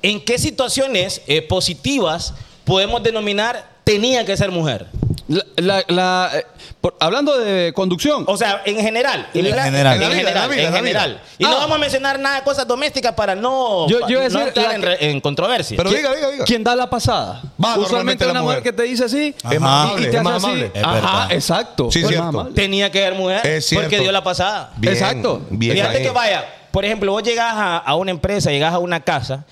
¿en 0.02 0.22
qué 0.22 0.38
situaciones 0.38 1.22
eh, 1.26 1.40
positivas 1.42 2.34
podemos 2.64 3.02
denominar 3.02 3.68
tenía 3.84 4.24
que 4.26 4.36
ser 4.36 4.50
mujer? 4.50 4.86
La, 5.26 5.42
la- 5.56 5.84
la, 5.88 6.30
eh, 6.34 6.44
por- 6.82 6.94
hablando 7.00 7.38
de 7.38 7.72
conducción. 7.74 8.24
O 8.26 8.36
sea, 8.36 8.60
en 8.66 8.76
general. 8.78 9.30
En 9.32 9.44
general. 9.46 9.68
En 9.68 9.74
En 9.74 9.84
la 9.84 9.94
vida, 9.94 10.04
en 10.04 10.04
la 10.04 10.10
general. 10.10 10.48
vida, 10.50 10.60
en 10.60 10.66
en 10.66 10.72
la 10.72 10.78
general. 10.78 11.10
vida. 11.12 11.22
Y 11.38 11.44
no 11.44 11.52
Ah. 11.56 11.60
vamos 11.60 11.76
a 11.76 11.78
mencionar 11.78 12.18
nada 12.18 12.36
de 12.36 12.42
cosas 12.42 12.66
domésticas 12.68 13.14
para 13.14 13.34
no, 13.34 13.88
Yo- 13.88 14.00
yo 14.00 14.08
iba 14.10 14.26
a 14.26 14.28
no 14.28 14.38
decir 14.40 14.48
entrar 14.48 14.66
la 14.68 14.74
en, 14.74 14.82
re- 14.82 15.10
en 15.10 15.20
controversia. 15.22 15.78
Pero 15.78 15.88
¿Quién- 15.88 16.02
diga, 16.02 16.14
diga, 16.14 16.30
diga. 16.32 16.44
¿Quién 16.44 16.62
da 16.62 16.76
la 16.76 16.90
pasada? 16.90 17.40
Va, 17.42 17.76
normalmente 17.76 17.86
Usualmente 17.86 18.24
la 18.26 18.30
una 18.32 18.42
mujer 18.42 18.58
mujer. 18.58 18.72
que 18.74 18.76
te 18.76 18.82
dice 18.82 19.04
así. 19.04 19.34
Ajá. 19.42 19.54
y- 19.54 19.56
amable, 19.56 20.08
y 20.08 20.10
te 20.10 20.16
es 20.18 20.22
más 20.22 20.34
así. 20.36 20.44
amable. 20.46 20.70
Es 20.74 20.84
Ajá, 20.84 21.28
exacto. 21.34 21.90
Sí, 21.90 21.98
Es 22.00 22.04
más 22.04 22.10
cierto. 22.12 22.28
amable. 22.28 22.54
tenía 22.54 22.90
que 22.92 22.98
ser 22.98 23.14
mujer 23.14 23.46
Es 23.46 23.66
cierto. 23.66 23.84
porque 23.88 24.00
dio 24.02 24.12
la 24.12 24.22
pasada. 24.22 24.72
Bien, 24.76 24.92
Exacto. 24.92 25.40
Bien 25.48 25.72
Fíjate 25.76 25.96
ahí. 25.96 26.02
que 26.02 26.10
vaya, 26.10 26.44
por 26.74 26.84
ejemplo, 26.84 27.12
vos 27.12 27.22
llegas 27.22 27.54
a, 27.54 27.78
a 27.78 27.94
una 27.94 28.10
empresa, 28.10 28.50
llegas 28.50 28.74
a 28.74 28.78
una 28.80 29.00
casa 29.00 29.46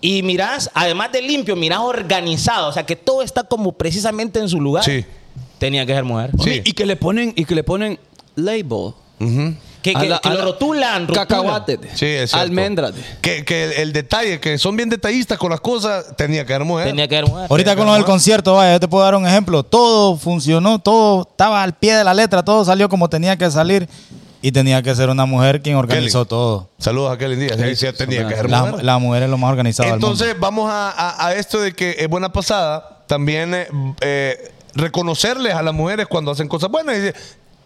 y 0.00 0.22
mirás, 0.22 0.70
además 0.74 1.10
de 1.12 1.22
limpio, 1.22 1.56
mirás 1.56 1.78
organizado, 1.78 2.68
o 2.68 2.72
sea 2.72 2.84
que 2.84 2.96
todo 2.96 3.22
está 3.22 3.44
como 3.44 3.72
precisamente 3.72 4.38
en 4.40 4.48
su 4.48 4.60
lugar. 4.60 4.84
Sí. 4.84 5.04
tenía 5.58 5.86
que 5.86 5.94
ser 5.94 6.04
mujer. 6.04 6.30
Sí. 6.42 6.60
Y 6.64 6.72
que 6.72 6.84
le 6.84 6.96
ponen, 6.96 7.32
y 7.34 7.44
que 7.46 7.54
le 7.54 7.64
ponen 7.64 7.98
label. 8.34 8.92
Que, 9.82 9.92
A 9.96 10.00
que- 10.00 10.08
la- 10.08 10.18
que 10.18 10.28
a 10.28 10.32
lo 10.32 10.38
la- 10.38 10.44
rotulan, 10.44 11.02
rotulan. 11.06 11.26
Cacahuate. 11.28 11.78
Sí. 11.94 12.16
Almendras. 12.36 12.92
Que, 13.22 13.44
que 13.44 13.64
el, 13.66 13.72
el 13.74 13.92
detalle, 13.92 14.40
que 14.40 14.58
son 14.58 14.76
bien 14.76 14.88
detallistas 14.88 15.38
con 15.38 15.48
las 15.50 15.60
cosas, 15.60 16.16
tenía 16.16 16.44
que 16.44 16.52
ser 16.52 16.64
mujer. 16.64 16.88
Tenía 16.88 17.06
que 17.06 17.14
ser 17.14 17.26
mujer. 17.28 17.46
Ahorita 17.48 17.76
con 17.76 17.86
lo 17.86 17.94
del 17.94 18.04
concierto, 18.04 18.54
vaya, 18.54 18.72
yo 18.72 18.80
te 18.80 18.88
puedo 18.88 19.04
dar 19.04 19.14
un 19.14 19.26
ejemplo. 19.26 19.62
Todo 19.62 20.16
funcionó, 20.16 20.80
todo 20.80 21.28
estaba 21.30 21.62
al 21.62 21.74
pie 21.74 21.94
de 21.94 22.02
la 22.02 22.12
letra, 22.14 22.44
todo 22.44 22.64
salió 22.64 22.88
como 22.88 23.08
tenía 23.08 23.36
que 23.38 23.48
salir. 23.48 23.88
Y 24.42 24.52
tenía 24.52 24.82
que 24.82 24.94
ser 24.94 25.08
una 25.08 25.24
mujer 25.26 25.62
quien 25.62 25.76
organizó 25.76 26.20
Kelly. 26.20 26.28
todo. 26.28 26.70
Saludos 26.78 27.12
a 27.12 27.18
Kelly 27.18 27.36
Díaz. 27.36 27.56
Sí, 27.58 27.74
sí, 27.76 27.92
tenía 27.96 28.28
que 28.28 28.36
ser 28.36 28.50
La, 28.50 28.64
mujer. 28.64 28.84
la 28.84 28.98
mujer 28.98 29.22
es 29.24 29.30
lo 29.30 29.38
más 29.38 29.50
organizado 29.50 29.88
del 29.90 29.98
mundo. 29.98 30.12
Entonces, 30.12 30.36
vamos 30.38 30.70
a, 30.70 30.90
a- 30.90 31.26
a 31.28 31.34
esto 31.34 31.60
de 31.60 31.72
que 31.72 31.96
es 31.98 32.08
buena 32.08 32.30
pasada. 32.32 33.02
También 33.06 33.54
eh, 33.54 33.68
eh, 34.00 34.52
reconocerles 34.74 35.54
a 35.54 35.62
las 35.62 35.72
mujeres 35.74 36.06
cuando 36.06 36.30
hacen 36.30 36.48
cosas 36.48 36.70
buenas. 36.70 36.96
Y 36.96 37.00
dice, 37.00 37.14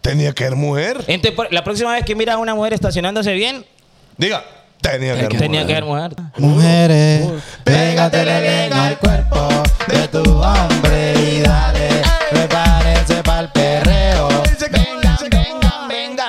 tenía 0.01 0.33
que 0.33 0.43
ser 0.45 0.55
mujer. 0.55 1.03
Entonces, 1.07 1.31
por- 1.35 1.51
la 1.53 1.63
próxima 1.63 1.91
vez 1.93 2.05
que 2.05 2.15
miras 2.15 2.35
a 2.35 2.39
una 2.39 2.55
mujer 2.55 2.73
estacionándose 2.73 3.33
bien, 3.33 3.65
Diga, 4.17 4.43
tenía 4.81 5.13
que 5.15 5.21
ser 5.21 5.37
tenía 5.37 5.61
mujer. 5.61 5.67
que 5.67 5.73
ser 5.73 5.83
mujer. 5.85 6.11
Mujeres, 6.37 7.27
pégatele 7.63 8.41
bien 8.41 8.73
al 8.73 8.97
cuerpo 8.97 9.47
de 9.87 10.07
tu 10.07 10.23
hombre 10.41 11.13
y 11.19 11.41
dale, 11.41 11.89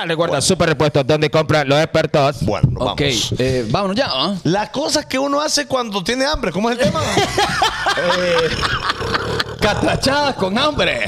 vengan. 0.03 0.09
Recuerda, 0.09 0.41
super 0.41 0.69
repuestos, 0.69 1.05
donde 1.07 1.29
compran 1.29 1.67
los 1.67 1.79
expertos. 1.79 2.43
Bueno, 2.43 2.69
nos 2.71 2.91
Ok, 2.91 3.01
vamos. 3.01 3.33
eh, 3.39 3.65
vámonos 3.69 3.97
ya, 3.97 4.07
¿ah? 4.09 4.35
Las 4.43 4.69
cosas 4.69 5.05
que 5.05 5.19
uno 5.19 5.41
hace 5.41 5.65
cuando 5.67 6.03
tiene 6.03 6.25
hambre, 6.25 6.51
¿cómo 6.51 6.69
es 6.69 6.77
el 6.79 6.85
tema? 6.85 7.01
Catrachadas 9.59 10.35
con 10.35 10.57
hambre. 10.57 11.05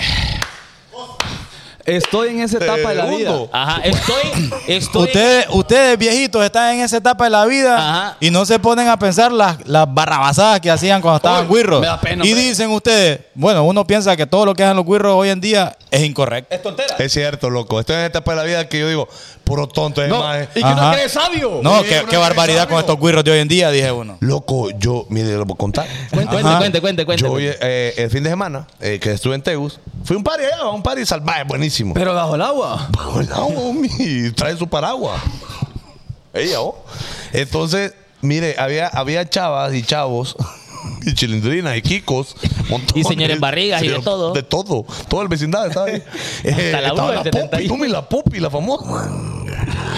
Estoy 1.86 2.30
en 2.30 2.42
esa 2.42 2.58
etapa 2.58 2.90
de 2.90 2.96
la 2.96 3.06
vida. 3.06 3.36
Ajá, 3.52 3.82
estoy, 3.84 4.52
estoy. 4.68 5.04
Ustedes, 5.04 5.46
ustedes 5.52 5.98
viejitos 6.00 6.44
están 6.44 6.76
en 6.76 6.82
esa 6.82 6.98
etapa 6.98 7.26
de 7.26 7.30
la 7.30 7.46
vida 7.46 7.76
Ajá. 7.78 8.18
y 8.20 8.32
no 8.32 8.44
se 8.46 8.58
ponen 8.58 8.88
a 8.88 8.98
pensar 8.98 9.32
las, 9.32 9.66
las 9.68 9.86
barrabasadas 9.94 10.60
que 10.62 10.72
hacían 10.72 11.02
cuando 11.02 11.18
estaban 11.18 11.48
guirros. 11.48 11.82
me 11.82 11.88
da 11.88 12.02
pena, 12.02 12.26
y 12.26 12.34
dicen 12.34 12.72
ustedes, 12.72 13.20
bueno, 13.36 13.64
uno 13.64 13.86
piensa 13.86 14.16
que 14.18 14.26
todo 14.26 14.46
lo 14.48 14.56
que 14.56 14.64
hacen 14.64 14.76
los 14.78 14.86
guirros 14.86 15.14
hoy 15.16 15.30
en 15.30 15.40
día 15.40 15.78
es 15.92 16.02
incorrecto. 16.02 16.74
es 16.98 17.12
cierto, 17.14 17.50
loco. 17.52 17.80
Estoy 17.80 17.98
en 17.98 18.02
esta 18.06 18.18
etapa 18.18 18.32
de 18.32 18.38
la 18.38 18.44
vida 18.44 18.68
que 18.68 18.80
yo 18.80 18.90
digo, 18.90 19.08
puro 19.44 19.68
tonto 19.68 20.02
es 20.02 20.10
No, 20.10 20.20
más. 20.20 20.48
y 20.56 20.60
que 20.62 20.66
Ajá. 20.66 20.88
no 20.88 20.92
crees 20.94 21.12
sabio. 21.12 21.60
No, 21.62 21.82
Sí, 21.82 21.90
qué, 21.90 21.98
es 22.16 22.20
barbaridad 22.20 22.64
sabio. 22.64 22.70
con 22.76 22.80
estos 22.80 23.00
guirros 23.00 23.24
de 23.24 23.32
hoy 23.32 23.40
en 23.40 23.48
día, 23.48 23.70
dije 23.70 23.92
uno. 23.92 24.18
Loco, 24.22 24.70
yo, 24.80 25.06
mire, 25.10 25.34
lo 25.34 25.46
voy 25.46 25.54
a 25.54 25.58
contar. 25.58 25.88
Cuente, 26.12 26.36
Ajá. 26.38 26.58
cuente, 26.58 26.82
cuente, 26.82 27.06
cuente. 27.06 27.24
Yo 27.24 27.38
eh, 27.40 27.94
el 27.98 28.10
fin 28.10 28.24
de 28.24 28.32
semana 28.32 28.66
eh, 28.80 29.00
que 29.00 29.12
estuve 29.12 29.36
en 29.36 29.44
Tegus, 29.44 29.80
fui 30.04 30.16
a 30.16 30.18
un 30.18 30.24
party 30.24 30.44
allá, 30.46 30.68
un 30.70 30.82
party 30.82 31.06
salvaje, 31.06 31.44
buenísimo. 31.44 31.75
Pero 31.94 32.14
bajo 32.14 32.36
el 32.36 32.42
agua. 32.42 32.88
Bajo 32.92 33.22
el 33.22 33.32
agua, 33.32 33.64
homie, 33.64 34.32
trae 34.32 34.56
su 34.56 34.68
paraguas. 34.68 35.22
Ella, 36.34 36.62
¿oh? 36.62 36.84
Entonces, 37.34 37.94
mire, 38.22 38.56
había, 38.58 38.88
había 38.88 39.30
chavas 39.30 39.74
y 39.74 39.84
chavos, 39.84 40.36
y 41.06 41.14
chilindrinas 41.14 41.78
y 41.78 41.82
kikos, 41.82 42.36
montones. 42.70 42.96
Y 42.96 43.04
señores 43.04 43.40
barrigas 43.40 43.82
y 43.84 43.88
de 43.88 44.00
todo. 44.00 44.34
De 44.34 44.44
todo. 44.44 44.86
Todo 45.08 45.22
el 45.22 45.28
vecindad 45.28 45.68
estaba 45.68 45.88
ahí. 45.88 46.02
Eh, 46.44 46.72
la 46.74 46.90
estaba 46.90 47.16
la 47.16 47.24
71. 47.24 47.74
homie, 47.74 47.90
la 47.90 48.08
Poppy, 48.08 48.40
la 48.40 48.50
famosa. 48.50 49.10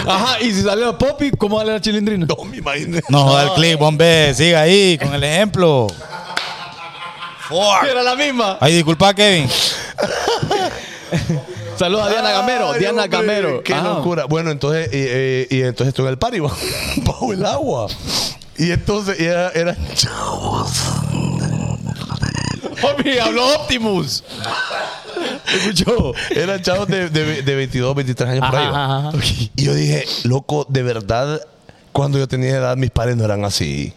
Ajá, 0.06 0.40
y 0.40 0.52
si 0.52 0.62
sale 0.62 0.84
la 0.84 0.96
Poppy, 0.96 1.30
¿cómo 1.32 1.56
vale 1.56 1.72
la 1.72 1.80
chilindrina? 1.80 2.26
No, 2.26 2.44
me 2.44 2.58
imagino. 2.58 2.98
No 3.08 3.24
joda 3.24 3.44
el 3.44 3.50
clip, 3.50 3.82
hombre, 3.82 4.32
siga 4.34 4.62
ahí 4.62 4.96
con 4.96 5.12
el 5.14 5.24
ejemplo. 5.24 5.88
Era 7.90 8.02
la 8.02 8.14
misma. 8.14 8.58
Ay, 8.60 8.74
disculpa, 8.74 9.14
Kevin. 9.14 9.48
Saludos 11.78 12.06
a 12.06 12.10
Diana 12.10 12.30
Gamero. 12.32 12.72
Ay, 12.72 12.80
Diana 12.80 13.02
hombre, 13.04 13.18
Gamero. 13.18 13.62
Qué 13.62 13.74
Ajá. 13.74 13.88
locura. 13.88 14.24
Bueno, 14.24 14.50
entonces, 14.50 14.88
y, 14.88 14.96
eh, 14.96 15.46
y 15.50 15.60
entonces 15.62 15.88
estuve 15.88 16.06
en 16.08 16.12
el 16.12 16.18
party, 16.18 16.40
bajo 17.04 17.32
el 17.32 17.44
agua. 17.44 17.86
Y 18.56 18.70
entonces 18.72 19.20
era, 19.20 19.50
eran 19.50 19.76
chavos. 19.94 20.72
Homie, 22.82 23.20
habló 23.20 23.54
Optimus. 23.56 24.24
Escuchó. 25.52 26.12
Eran 26.30 26.62
chavos 26.62 26.88
de, 26.88 27.08
de, 27.08 27.42
de 27.42 27.54
22, 27.54 27.94
23 27.94 28.30
años 28.30 28.50
por 28.50 28.58
ahí. 28.58 28.66
Va. 28.68 29.12
Y 29.56 29.64
yo 29.64 29.74
dije, 29.74 30.04
loco, 30.24 30.66
de 30.68 30.82
verdad, 30.82 31.40
cuando 31.92 32.18
yo 32.18 32.28
tenía 32.28 32.50
edad, 32.56 32.76
mis 32.76 32.90
padres 32.90 33.16
no 33.16 33.24
eran 33.24 33.44
así. 33.44 33.92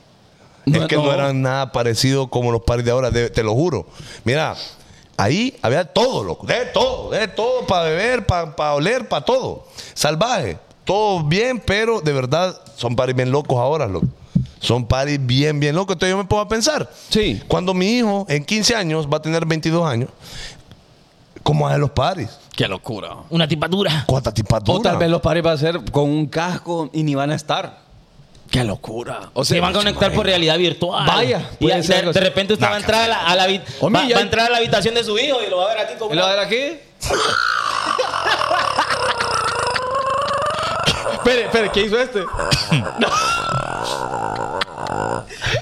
No, 0.66 0.82
es 0.84 0.88
que 0.88 0.96
no. 0.96 1.06
no. 1.06 1.14
eran 1.14 1.42
nada 1.42 1.72
parecido 1.72 2.28
como 2.30 2.52
los 2.52 2.62
pares 2.62 2.86
de 2.86 2.92
ahora, 2.92 3.10
de- 3.12 3.30
te 3.32 3.44
lo 3.44 3.54
juro. 3.54 3.88
Mira, 4.24 4.56
ahí 5.22 5.56
había 5.62 5.86
todo, 5.86 6.24
loco. 6.24 6.48
De 6.48 6.66
todo, 6.74 7.12
de 7.12 7.28
todo, 7.28 7.66
para 7.68 7.84
beber, 7.84 8.26
para 8.26 8.74
oler, 8.74 9.08
para 9.08 9.24
todo. 9.24 9.66
Salvaje. 9.94 10.58
Todo 10.84 11.24
bien, 11.24 11.62
pero 11.64 12.02
de 12.02 12.12
verdad 12.12 12.60
son 12.76 12.96
paris 12.96 13.16
bien 13.16 13.32
locos 13.32 13.58
ahora, 13.58 13.88
loco. 13.88 14.08
Son 14.60 14.86
paris 14.86 15.20
bien, 15.22 15.60
bien 15.60 15.76
locos. 15.76 15.94
Entonces 15.94 16.14
yo 16.14 16.18
me 16.18 16.26
pongo 16.26 16.42
a 16.42 16.48
pensar. 16.48 16.90
Sí. 17.10 17.42
Cuando 17.48 17.74
mi 17.74 17.98
hijo 17.98 18.26
en 18.30 18.44
15 18.44 18.76
años 18.76 19.08
va 19.08 19.18
a 19.18 19.22
tener 19.22 19.46
22 19.46 19.88
años, 19.88 20.10
¿cómo 21.44 21.68
hacen 21.68 21.82
los 21.82 21.92
paris? 21.92 22.30
Qué 22.56 22.68
locura. 22.68 23.16
Una 23.30 23.48
tipadura. 23.48 24.04
¿Cuántas 24.08 24.34
tipas 24.34 24.64
O 24.68 24.82
tal 24.82 24.98
vez 24.98 25.10
los 25.10 25.22
pares 25.22 25.44
van 25.44 25.54
a 25.54 25.58
ser 25.58 25.92
con 25.92 26.10
un 26.10 26.26
casco 26.26 26.90
y 26.94 27.04
ni 27.04 27.16
van 27.16 27.32
a 27.32 27.36
estar. 27.36 27.80
Qué 28.52 28.64
locura. 28.66 29.30
O 29.34 29.46
Se 29.46 29.60
van 29.62 29.72
a 29.72 29.78
conectar 29.78 30.12
por 30.14 30.26
realidad 30.26 30.58
virtual. 30.58 31.06
Vaya, 31.08 31.50
Y 31.60 31.64
puede 31.66 31.78
de, 31.78 31.84
ser, 31.84 32.06
de 32.06 32.14
sea. 32.14 32.22
repente 32.22 32.54
usted 32.54 32.66
va 32.68 32.74
a 32.76 32.78
entrar 32.78 33.04
a 33.06 33.08
la, 33.08 33.26
a 33.26 33.36
la 33.38 33.48
habi- 33.48 33.62
Homie, 33.80 34.02
va, 34.02 34.08
ya- 34.10 34.16
va 34.16 34.20
a 34.20 34.24
entrar 34.24 34.48
a 34.48 34.50
la 34.50 34.58
habitación 34.58 34.94
de 34.94 35.04
su 35.06 35.18
hijo 35.18 35.38
y 35.42 35.50
lo 35.50 35.58
va 35.58 35.72
a 35.72 35.76
ver 35.76 35.86
aquí 35.86 35.94
como 35.98 36.14
¿Y 36.14 36.18
lo 36.18 36.28
de 36.28 36.40
aquí? 36.42 36.78
espere, 41.14 41.46
espere, 41.46 41.72
¿qué 41.72 41.82
hizo 41.82 42.00
este? 42.00 42.24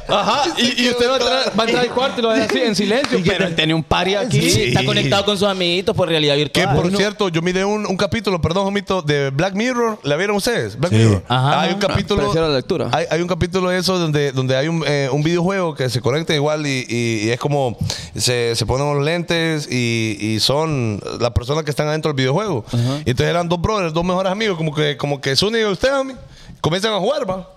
Ajá, 0.08 0.44
y, 0.58 0.84
y 0.84 0.90
usted 0.90 1.08
va 1.10 1.14
a, 1.14 1.18
entrar, 1.18 1.60
va 1.60 1.64
a 1.64 1.66
entrar 1.68 1.86
al 1.86 1.92
cuarto 1.94 2.20
y 2.20 2.22
lo 2.22 2.28
va 2.30 2.34
a 2.36 2.38
dejar 2.38 2.52
así 2.52 2.60
en 2.66 2.76
silencio. 2.76 3.20
Pero 3.26 3.48
él 3.48 3.56
tiene 3.56 3.74
un 3.74 3.84
party 3.84 4.16
aquí. 4.16 4.50
Sí, 4.50 4.62
está 4.64 4.84
conectado 4.86 5.26
con 5.26 5.38
sus 5.38 5.48
amiguitos 5.48 5.96
por 5.96 6.08
realidad 6.10 6.36
Que 6.36 6.44
virtual. 6.44 6.76
por 6.76 6.96
cierto, 6.96 7.30
yo 7.30 7.42
miré 7.42 7.66
un, 7.66 7.86
un 7.86 7.98
capítulo, 7.98 8.42
perdón, 8.42 8.66
Jomito, 8.66 9.02
de 9.02 9.30
Black 9.32 9.54
Mirror. 9.56 10.00
¿La 10.04 10.16
vieron 10.16 10.36
ustedes? 10.36 10.78
Black 10.78 10.92
Sí. 10.92 10.98
Mirror. 10.98 11.24
Ajá. 11.28 11.62
Hay 11.62 11.74
un 11.74 11.80
capítulo. 11.80 12.22
Parecía 12.22 12.42
la 12.42 12.56
lectura. 12.56 12.90
Hay, 12.92 13.06
hay 13.10 13.22
un 13.22 13.28
capítulo 13.28 13.70
de 13.70 13.78
eso 13.80 13.98
donde, 14.00 14.32
donde 14.32 14.56
hay 14.56 14.68
un, 14.68 14.84
eh, 14.88 15.10
un 15.12 15.24
videojuego 15.24 15.76
que 15.76 15.90
se 15.90 16.02
conecta 16.02 16.34
igual 16.36 16.66
y, 16.66 16.86
y- 16.88 17.20
y 17.28 17.30
es 17.32 17.40
como 17.40 17.78
se, 18.16 18.56
se 18.56 18.66
ponen 18.66 18.94
los 18.96 19.04
lentes 19.04 19.68
y, 19.72 20.18
y 20.20 20.40
son 20.40 21.00
las 21.20 21.32
personas 21.32 21.64
que 21.64 21.70
están 21.72 21.88
adentro 21.88 22.12
del 22.12 22.18
videojuego. 22.18 22.66
Y 23.06 23.10
entonces 23.12 23.28
eran 23.28 23.50
dos 23.50 23.60
brothers, 23.62 23.94
dos 23.94 24.04
mejores 24.06 24.32
amigos, 24.32 24.58
como 24.58 24.74
que, 24.74 24.96
como 24.98 25.20
que 25.22 25.36
unen 25.46 25.66
a 25.66 25.70
usted, 25.70 25.90
mí 26.04 26.14
comienzan 26.62 26.94
a 26.94 26.98
jugar, 27.00 27.30
va. 27.30 27.50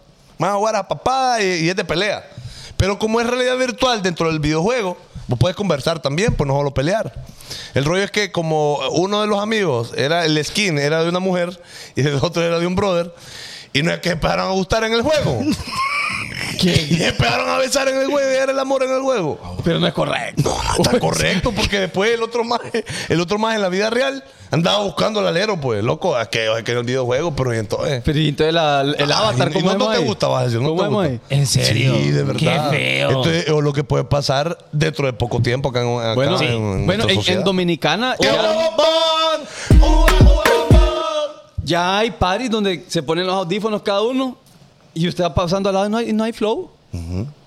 Van 0.42 0.50
a 0.50 0.54
jugar 0.54 0.74
a 0.74 0.88
papá 0.88 1.40
y, 1.40 1.64
y 1.64 1.68
es 1.68 1.76
de 1.76 1.84
pelea. 1.84 2.28
Pero 2.76 2.98
como 2.98 3.20
es 3.20 3.26
realidad 3.28 3.56
virtual 3.56 4.02
dentro 4.02 4.26
del 4.26 4.40
videojuego, 4.40 4.96
vos 5.28 5.38
puedes 5.38 5.56
conversar 5.56 6.02
también, 6.02 6.34
pues 6.34 6.48
no 6.48 6.54
solo 6.54 6.74
pelear. 6.74 7.12
El 7.74 7.84
rollo 7.84 8.02
es 8.02 8.10
que 8.10 8.32
como 8.32 8.78
uno 8.90 9.20
de 9.20 9.28
los 9.28 9.40
amigos 9.40 9.92
era 9.96 10.24
el 10.24 10.44
skin, 10.44 10.80
era 10.80 11.04
de 11.04 11.10
una 11.10 11.20
mujer 11.20 11.62
y 11.94 12.00
el 12.00 12.16
otro 12.20 12.42
era 12.42 12.58
de 12.58 12.66
un 12.66 12.74
brother, 12.74 13.14
y 13.72 13.84
no 13.84 13.92
es 13.92 14.00
que 14.00 14.10
empezaron 14.10 14.48
a 14.48 14.50
gustar 14.50 14.82
en 14.82 14.92
el 14.94 15.02
juego. 15.02 15.38
Y 16.60 17.02
empezaron 17.02 17.48
a 17.48 17.56
besar 17.56 17.88
en 17.88 17.98
el 17.98 18.06
juego 18.06 18.30
y 18.30 18.34
era 18.34 18.52
el 18.52 18.58
amor 18.58 18.84
en 18.84 18.92
el 18.92 19.00
juego. 19.00 19.56
Pero 19.64 19.80
no 19.80 19.86
es 19.86 19.92
correcto. 19.92 20.42
No, 20.44 20.84
está 20.84 21.00
correcto, 21.00 21.52
porque 21.52 21.80
después 21.80 22.12
el 22.12 22.22
otro 22.22 22.44
más, 22.44 22.60
el 23.08 23.20
otro 23.20 23.38
más 23.38 23.56
en 23.56 23.62
la 23.62 23.68
vida 23.68 23.90
real 23.90 24.22
andaba 24.52 24.84
buscando 24.84 25.18
al 25.20 25.26
alero, 25.26 25.60
pues, 25.60 25.82
loco, 25.82 26.16
es 26.18 26.28
que, 26.28 26.46
es 26.56 26.62
que 26.62 26.72
en 26.72 26.78
el 26.78 26.84
videojuego, 26.84 27.34
pero 27.34 27.52
y 27.54 27.58
entonces. 27.58 28.02
Pero 28.04 28.18
y 28.18 28.28
entonces 28.28 28.54
la- 28.54 28.82
el 28.82 29.10
avatar, 29.10 29.50
y 29.50 29.54
¿cómo 29.54 29.66
no, 29.66 29.72
es 29.72 29.78
no 29.78 29.90
te 29.90 29.98
gusta, 29.98 30.28
vas 30.28 30.42
a 30.42 30.44
decir, 30.44 30.60
no 30.60 30.76
¿Cómo 30.76 31.02
te 31.02 31.08
gusta. 31.10 31.34
¿En 31.34 31.46
serio? 31.46 31.94
Sí, 31.96 32.10
de 32.10 32.22
verdad. 32.22 32.70
Qué 32.70 32.76
feo. 32.76 33.08
Entonces, 33.08 33.48
o 33.50 33.60
lo 33.60 33.72
que 33.72 33.82
puede 33.82 34.04
pasar 34.04 34.56
dentro 34.70 35.06
de 35.06 35.12
poco 35.14 35.40
tiempo 35.40 35.70
acá 35.70 35.82
en, 35.82 35.98
acá 35.98 36.14
Bueno, 36.14 36.40
en, 36.40 36.52
en 36.52 36.86
bueno 36.86 37.04
en, 37.08 37.20
en. 37.26 37.44
Dominicana 37.44 38.14
ya, 41.64 41.98
hay 41.98 42.10
parties 42.10 42.50
donde 42.50 42.84
se 42.88 43.02
ponen 43.02 43.26
los 43.26 43.34
audífonos 43.36 43.82
cada 43.82 44.02
uno 44.02 44.36
y 44.94 45.08
usted 45.08 45.24
va 45.24 45.34
pasando 45.34 45.68
al 45.68 45.74
lado 45.74 45.86
y 45.86 45.90
no 45.90 45.96
hay, 45.98 46.12
no 46.12 46.24
hay 46.24 46.32
flow. 46.32 46.70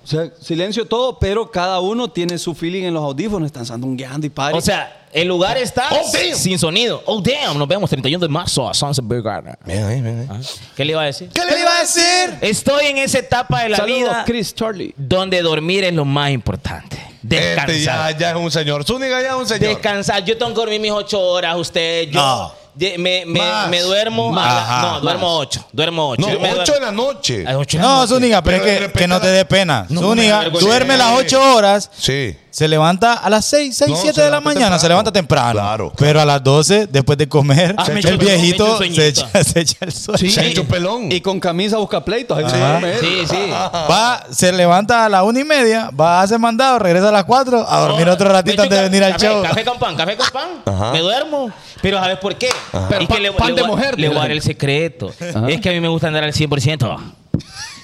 O 0.06 0.08
sea, 0.08 0.30
silencio 0.40 0.86
todo, 0.86 1.18
pero 1.18 1.50
cada 1.50 1.80
uno 1.80 2.08
tiene 2.08 2.38
su 2.38 2.54
feeling 2.54 2.84
en 2.84 2.94
los 2.94 3.04
audífonos. 3.04 3.48
Están 3.48 3.66
sandungueando 3.66 4.28
y 4.28 4.30
party. 4.30 4.56
O 4.56 4.62
sea, 4.62 5.08
el 5.12 5.28
lugar 5.28 5.58
está 5.58 5.90
Oh, 5.92 6.04
sin 6.36 6.60
sonido. 6.60 7.02
Oh, 7.08 7.20
damn. 7.22 7.58
Nos 7.58 7.68
vemos 7.68 7.90
31 7.90 8.24
de 8.24 8.32
marzo 8.32 8.70
a 8.70 8.74
Sunset 8.76 9.04
Beer 9.08 9.24
Garden. 9.24 9.56
Bien 9.66 10.04
bien. 10.04 10.30
¿Qué 10.76 10.86
le 10.86 10.92
iba 10.92 11.02
a 11.02 11.06
decir? 11.06 11.30
¿Qué 11.34 11.42
le 11.44 11.60
iba 11.60 11.76
a 11.76 11.80
decir? 11.82 12.38
Estoy 12.42 12.86
en 12.86 13.00
esa 13.00 13.18
etapa 13.18 13.64
de 13.64 13.70
la 13.70 13.78
Saludos, 13.78 14.00
vida 14.00 14.24
Chris 14.28 14.54
Charlie. 14.54 14.94
donde 14.96 15.42
dormir 15.42 15.84
es 15.84 15.94
lo 15.94 16.06
más 16.06 16.30
importante. 16.30 16.98
Descansar. 17.24 17.70
Este 17.72 17.84
ya, 17.84 18.12
ya 18.16 18.30
es 18.30 18.36
un 18.36 18.52
señor. 18.52 18.84
Zúñiga 18.86 19.20
ya 19.24 19.30
es 19.30 19.34
un 19.36 19.48
señor. 19.48 19.70
Descansar. 19.70 20.24
Yo 20.24 20.38
tengo 20.38 20.52
que 20.54 20.60
dormir 20.62 20.80
mis 20.82 20.92
ocho 20.92 21.20
horas. 21.20 21.56
Usted, 21.58 22.10
yo. 22.12 22.20
No. 22.22 22.65
Me, 22.78 23.26
me, 23.26 23.42
me 23.70 23.82
duermo. 23.82 24.32
a 24.38 24.46
la- 24.46 24.58
Ajá. 24.62 24.82
no, 24.82 25.00
duermo 25.02 25.38
ocho. 25.38 25.66
Duermo 25.72 26.10
ocho. 26.10 26.22
No, 26.22 26.34
Yo 26.34 26.40
me 26.40 26.52
8 26.54 26.56
duermo- 26.60 26.74
de 26.74 26.80
la 26.82 26.92
noche. 26.92 27.44
No. 27.80 28.08
Zúñiga, 28.08 28.42
pero, 28.42 28.58
Pero 28.58 28.66
de 28.66 28.72
es 28.72 28.78
que, 28.78 28.80
repente 28.88 29.00
que 29.00 29.08
no 29.08 29.20
te 29.22 29.28
la- 29.28 29.32
dé 29.34 29.46
pena. 29.46 29.86
No, 29.90 30.02
Zúñiga, 30.02 30.40
me 30.40 30.44
da 30.46 30.50
duerme 30.60 30.90
vergüenza. 30.98 31.12
las 31.12 31.20
ocho 31.20 31.56
horas. 31.56 31.92
Sí. 31.98 32.38
se 32.56 32.70
levanta 32.70 33.16
a 33.16 33.30
las 33.30 33.44
6, 33.44 33.76
6, 33.76 33.90
No, 33.92 33.98
7 33.98 34.14
se 34.16 34.22
de 34.22 34.30
la 34.30 34.38
levanta 34.40 34.54
mañana, 34.62 34.80
se 34.80 34.84
temprano. 34.84 34.90
levanta 34.94 35.12
temprano. 35.12 35.52
Claro, 35.60 35.94
Pero 35.98 36.22
a 36.22 36.26
las 36.26 36.42
12, 36.42 36.88
después 36.88 37.18
de 37.18 37.28
comer, 37.28 37.76
Ah, 37.78 37.84
me 37.92 38.00
echo- 38.00 38.08
el 38.08 38.18
viejito 38.18 38.64
me 38.64 38.70
echo 38.70 38.72
se 38.72 38.78
sueñito. 38.78 39.02
echa, 39.04 39.44
se 39.44 39.60
echa 39.60 39.76
el 39.82 39.92
sueño. 39.92 40.32
Se 40.32 40.40
ha 40.40 40.44
hecho 40.46 40.64
pelón. 40.66 41.12
Y 41.12 41.20
con 41.20 41.42
camisa 41.42 41.76
busca 41.80 42.06
pleitos. 42.06 42.38
Ahí 42.38 42.50
se 42.50 42.56
Ajá. 42.56 42.70
duerme 42.80 42.94
él. 42.94 43.00
Sí, 43.02 43.24
sí. 43.30 43.50
Va, 43.52 44.24
se 44.32 44.54
levanta 44.54 45.04
a 45.04 45.10
las 45.10 45.24
una 45.24 45.38
y 45.42 45.44
media, 45.44 45.90
va 46.00 46.22
a 46.22 46.24
hacer 46.24 46.40
mandado, 46.40 46.80
regresa 46.80 47.10
a 47.10 47.12
las 47.12 47.26
4 47.26 47.66
a 47.70 47.80
dormir 47.82 48.08
otro 48.08 48.30
ratito 48.30 48.56
Me 48.56 48.64
antes 48.64 48.70
de 48.80 48.86
echo 48.86 48.90
venir 48.90 49.04
al 49.04 49.12
café, 49.12 49.26
show. 49.28 49.44
Café 49.44 49.66
con 49.66 49.78
pan, 49.78 49.96
café 49.98 50.16
con 50.16 50.30
pan. 50.30 50.50
Ajá. 50.66 50.92
Me 50.94 51.00
duermo. 51.02 51.52
Pero 51.82 52.00
¿sabes 52.00 52.18
por 52.20 52.36
qué? 52.38 52.48
Pero 52.90 53.02
Y 53.04 53.08
que 53.08 53.14
pan- 53.14 53.24
le, 53.24 53.32
pan 53.32 53.48
le 53.50 53.54
de 53.56 53.62
voy 53.62 53.72
a- 53.72 53.76
mujer, 53.76 54.00
Le 54.00 54.08
voy 54.10 54.18
a 54.18 54.22
dar 54.22 54.32
el 54.32 54.42
secreto. 54.42 55.14
Es 55.48 55.62
que 55.62 55.70
a 55.70 55.74
mí 55.74 55.80
me 55.80 55.88
gusta 55.88 56.08
andar 56.08 56.24
al 56.24 56.34
100%. 56.34 57.14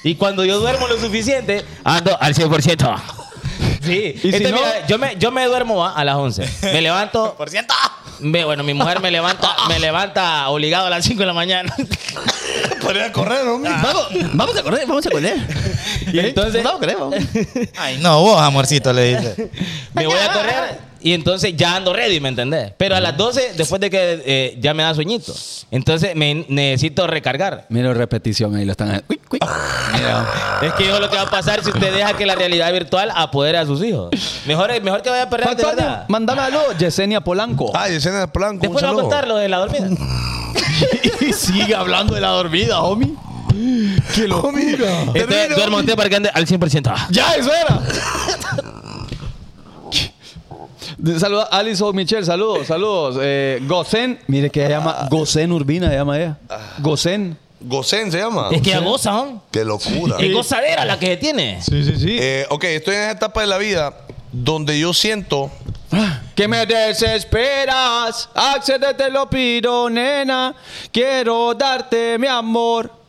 Y 0.03 0.15
cuando 0.15 0.43
yo 0.45 0.59
duermo 0.59 0.87
lo 0.87 0.99
suficiente, 0.99 1.63
ando 1.83 2.17
al 2.19 2.33
100%. 2.33 2.95
Sí. 3.83 4.13
Y 4.15 4.19
si 4.19 4.27
Entonces, 4.35 4.51
no- 4.51 4.57
mira, 4.57 4.87
yo, 4.87 4.97
me, 4.97 5.15
yo 5.17 5.31
me 5.31 5.45
duermo 5.45 5.77
¿va? 5.77 5.93
a 5.93 6.03
las 6.03 6.15
11. 6.15 6.47
Me 6.63 6.81
levanto. 6.81 7.35
Por 7.37 7.49
ciento. 7.49 7.73
me- 8.19 8.43
bueno, 8.45 8.63
mi 8.63 8.73
mujer 8.73 8.99
me 8.99 9.09
levanta, 9.11 9.55
me 9.67 9.79
levanta 9.79 10.49
obligado 10.49 10.87
a 10.87 10.89
las 10.89 11.03
5 11.05 11.19
de 11.21 11.25
la 11.25 11.33
mañana. 11.33 11.73
Para 12.81 12.99
ir 12.99 13.05
a 13.05 13.11
correr, 13.11 13.47
hombre. 13.47 13.71
Vamos, 13.71 14.07
vamos 14.33 14.57
a 14.57 14.63
correr, 14.63 14.87
vamos 14.87 15.05
a 15.05 15.09
correr. 15.09 15.35
Y 16.11 16.19
entonces 16.19 16.63
Vamos 16.63 16.77
a 16.77 16.79
correr, 16.79 16.97
vamos. 16.97 17.15
Ay, 17.77 17.97
no, 17.99 18.21
vos, 18.21 18.39
amorcito, 18.41 18.91
le 18.93 19.15
dice. 19.17 19.49
me 19.93 20.05
voy 20.07 20.17
a 20.17 20.31
correr 20.33 20.90
y 21.01 21.13
entonces 21.13 21.55
ya 21.55 21.75
ando 21.75 21.93
ready, 21.93 22.19
¿me 22.19 22.29
entendés? 22.29 22.73
Pero 22.77 22.95
a 22.95 22.99
las 22.99 23.17
12, 23.17 23.53
después 23.57 23.81
de 23.81 23.89
que 23.89 24.21
eh, 24.25 24.57
ya 24.59 24.73
me 24.73 24.83
da 24.83 24.93
sueñito, 24.93 25.33
entonces 25.71 26.15
me 26.15 26.45
necesito 26.47 27.07
recargar. 27.07 27.65
Mira 27.69 27.93
repetición 27.93 28.55
ahí 28.55 28.65
lo 28.65 28.71
están. 28.71 29.03
Uy, 29.09 29.19
uy. 29.31 29.39
Mira. 29.93 30.27
Es 30.61 30.73
que 30.73 30.89
es 30.89 30.99
lo 30.99 31.09
que 31.09 31.15
va 31.15 31.23
a 31.23 31.29
pasar 31.29 31.63
si 31.63 31.69
usted 31.69 31.93
deja 31.93 32.13
que 32.13 32.25
la 32.25 32.35
realidad 32.35 32.71
virtual 32.71 33.11
apodere 33.15 33.57
a 33.57 33.65
sus 33.65 33.83
hijos. 33.83 34.09
Mejor, 34.45 34.69
mejor 34.81 35.01
que 35.01 35.09
vaya 35.09 35.23
a 35.23 35.29
perder 35.29 35.55
de 35.55 35.65
verdad. 35.65 36.05
Mándame 36.07 36.41
algo, 36.41 36.61
Yesenia 36.77 37.21
Polanco. 37.21 37.71
Ah, 37.73 37.89
Yesenia 37.89 38.27
Plan. 38.27 38.59
Después 38.59 38.81
le 38.83 38.89
voy 38.91 38.99
a 38.99 39.01
contar 39.01 39.27
lo 39.27 39.37
de 39.37 39.49
la 39.49 39.57
dormida. 39.57 39.87
y 41.21 41.33
sigue 41.33 41.75
hablando 41.75 42.15
de 42.15 42.21
la 42.21 42.29
dormida, 42.29 42.81
homie. 42.81 43.13
¡Qué 44.15 44.27
locura! 44.27 45.03
Entonces, 45.13 45.55
duerma 45.55 45.77
usted 45.77 45.95
para 45.95 46.09
que 46.09 46.15
ande 46.15 46.29
al 46.33 46.45
100%. 46.45 47.07
¡Ya, 47.09 47.35
eso 47.35 47.51
era! 47.53 47.81
Saluda 51.19 51.47
a 51.51 51.57
Alison 51.59 51.95
Michelle, 51.95 52.25
saludos, 52.25 52.67
saludos. 52.67 53.17
Eh, 53.21 53.59
Gosen, 53.63 54.19
mire 54.27 54.49
que 54.49 54.65
ella 54.65 54.77
llama 54.77 55.07
Gosen 55.09 55.51
Urbina, 55.51 55.89
se 55.89 55.95
llama 55.95 56.17
ella. 56.17 56.37
Gosen. 56.79 57.37
Gocén 57.63 58.11
se 58.11 58.17
llama. 58.17 58.49
Es 58.51 58.61
que 58.61 58.71
ya 58.71 58.79
goza, 58.79 59.11
¿no? 59.11 59.43
Qué 59.51 59.63
locura. 59.63 60.17
Es 60.19 60.33
gozadera 60.33 60.83
la 60.83 60.97
que 60.97 61.05
se 61.05 61.17
tiene. 61.17 61.61
Sí, 61.61 61.83
sí, 61.83 61.95
sí. 61.95 62.17
Eh, 62.19 62.45
ok, 62.49 62.63
estoy 62.63 62.95
en 62.95 63.01
esa 63.01 63.11
etapa 63.11 63.41
de 63.41 63.47
la 63.47 63.57
vida 63.59 63.93
donde 64.31 64.79
yo 64.79 64.93
siento 64.93 65.51
Que 66.35 66.47
me 66.47 66.65
desesperas, 66.65 68.29
accede 68.33 68.93
te 68.93 69.11
lo 69.11 69.29
pido, 69.29 69.89
nena. 69.89 70.55
Quiero 70.91 71.53
darte 71.53 72.17
mi 72.17 72.27
amor. 72.27 73.00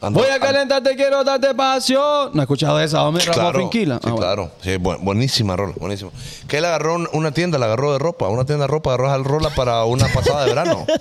Ando- 0.00 0.20
Voy 0.20 0.28
a 0.28 0.36
ando- 0.36 0.40
calentarte, 0.46 0.94
quiero 0.94 1.24
darte 1.24 1.52
pasión. 1.56 2.30
¿No 2.32 2.40
has 2.40 2.44
escuchado 2.44 2.80
esa, 2.80 3.02
hombre? 3.02 3.24
Claro, 3.24 3.58
Finquila? 3.58 3.96
sí, 3.96 4.00
Ah, 4.04 4.10
bueno. 4.12 4.16
claro. 4.18 4.50
Sí, 4.62 4.70
bu- 4.76 4.98
buenísima 5.00 5.56
rola, 5.56 5.74
buenísimo. 5.76 6.12
Que 6.46 6.58
él 6.58 6.64
agarró 6.66 6.94
un- 6.94 7.08
una 7.12 7.32
tienda, 7.32 7.58
la 7.58 7.66
agarró 7.66 7.92
de 7.92 7.98
ropa, 7.98 8.28
una 8.28 8.44
tienda 8.44 8.64
de 8.64 8.68
ropa, 8.68 8.90
agarró 8.94 9.10
al 9.10 9.24
rola 9.24 9.50
para 9.50 9.84
una 9.84 10.06
pasada 10.08 10.42
de 10.44 10.50
verano. 10.50 10.86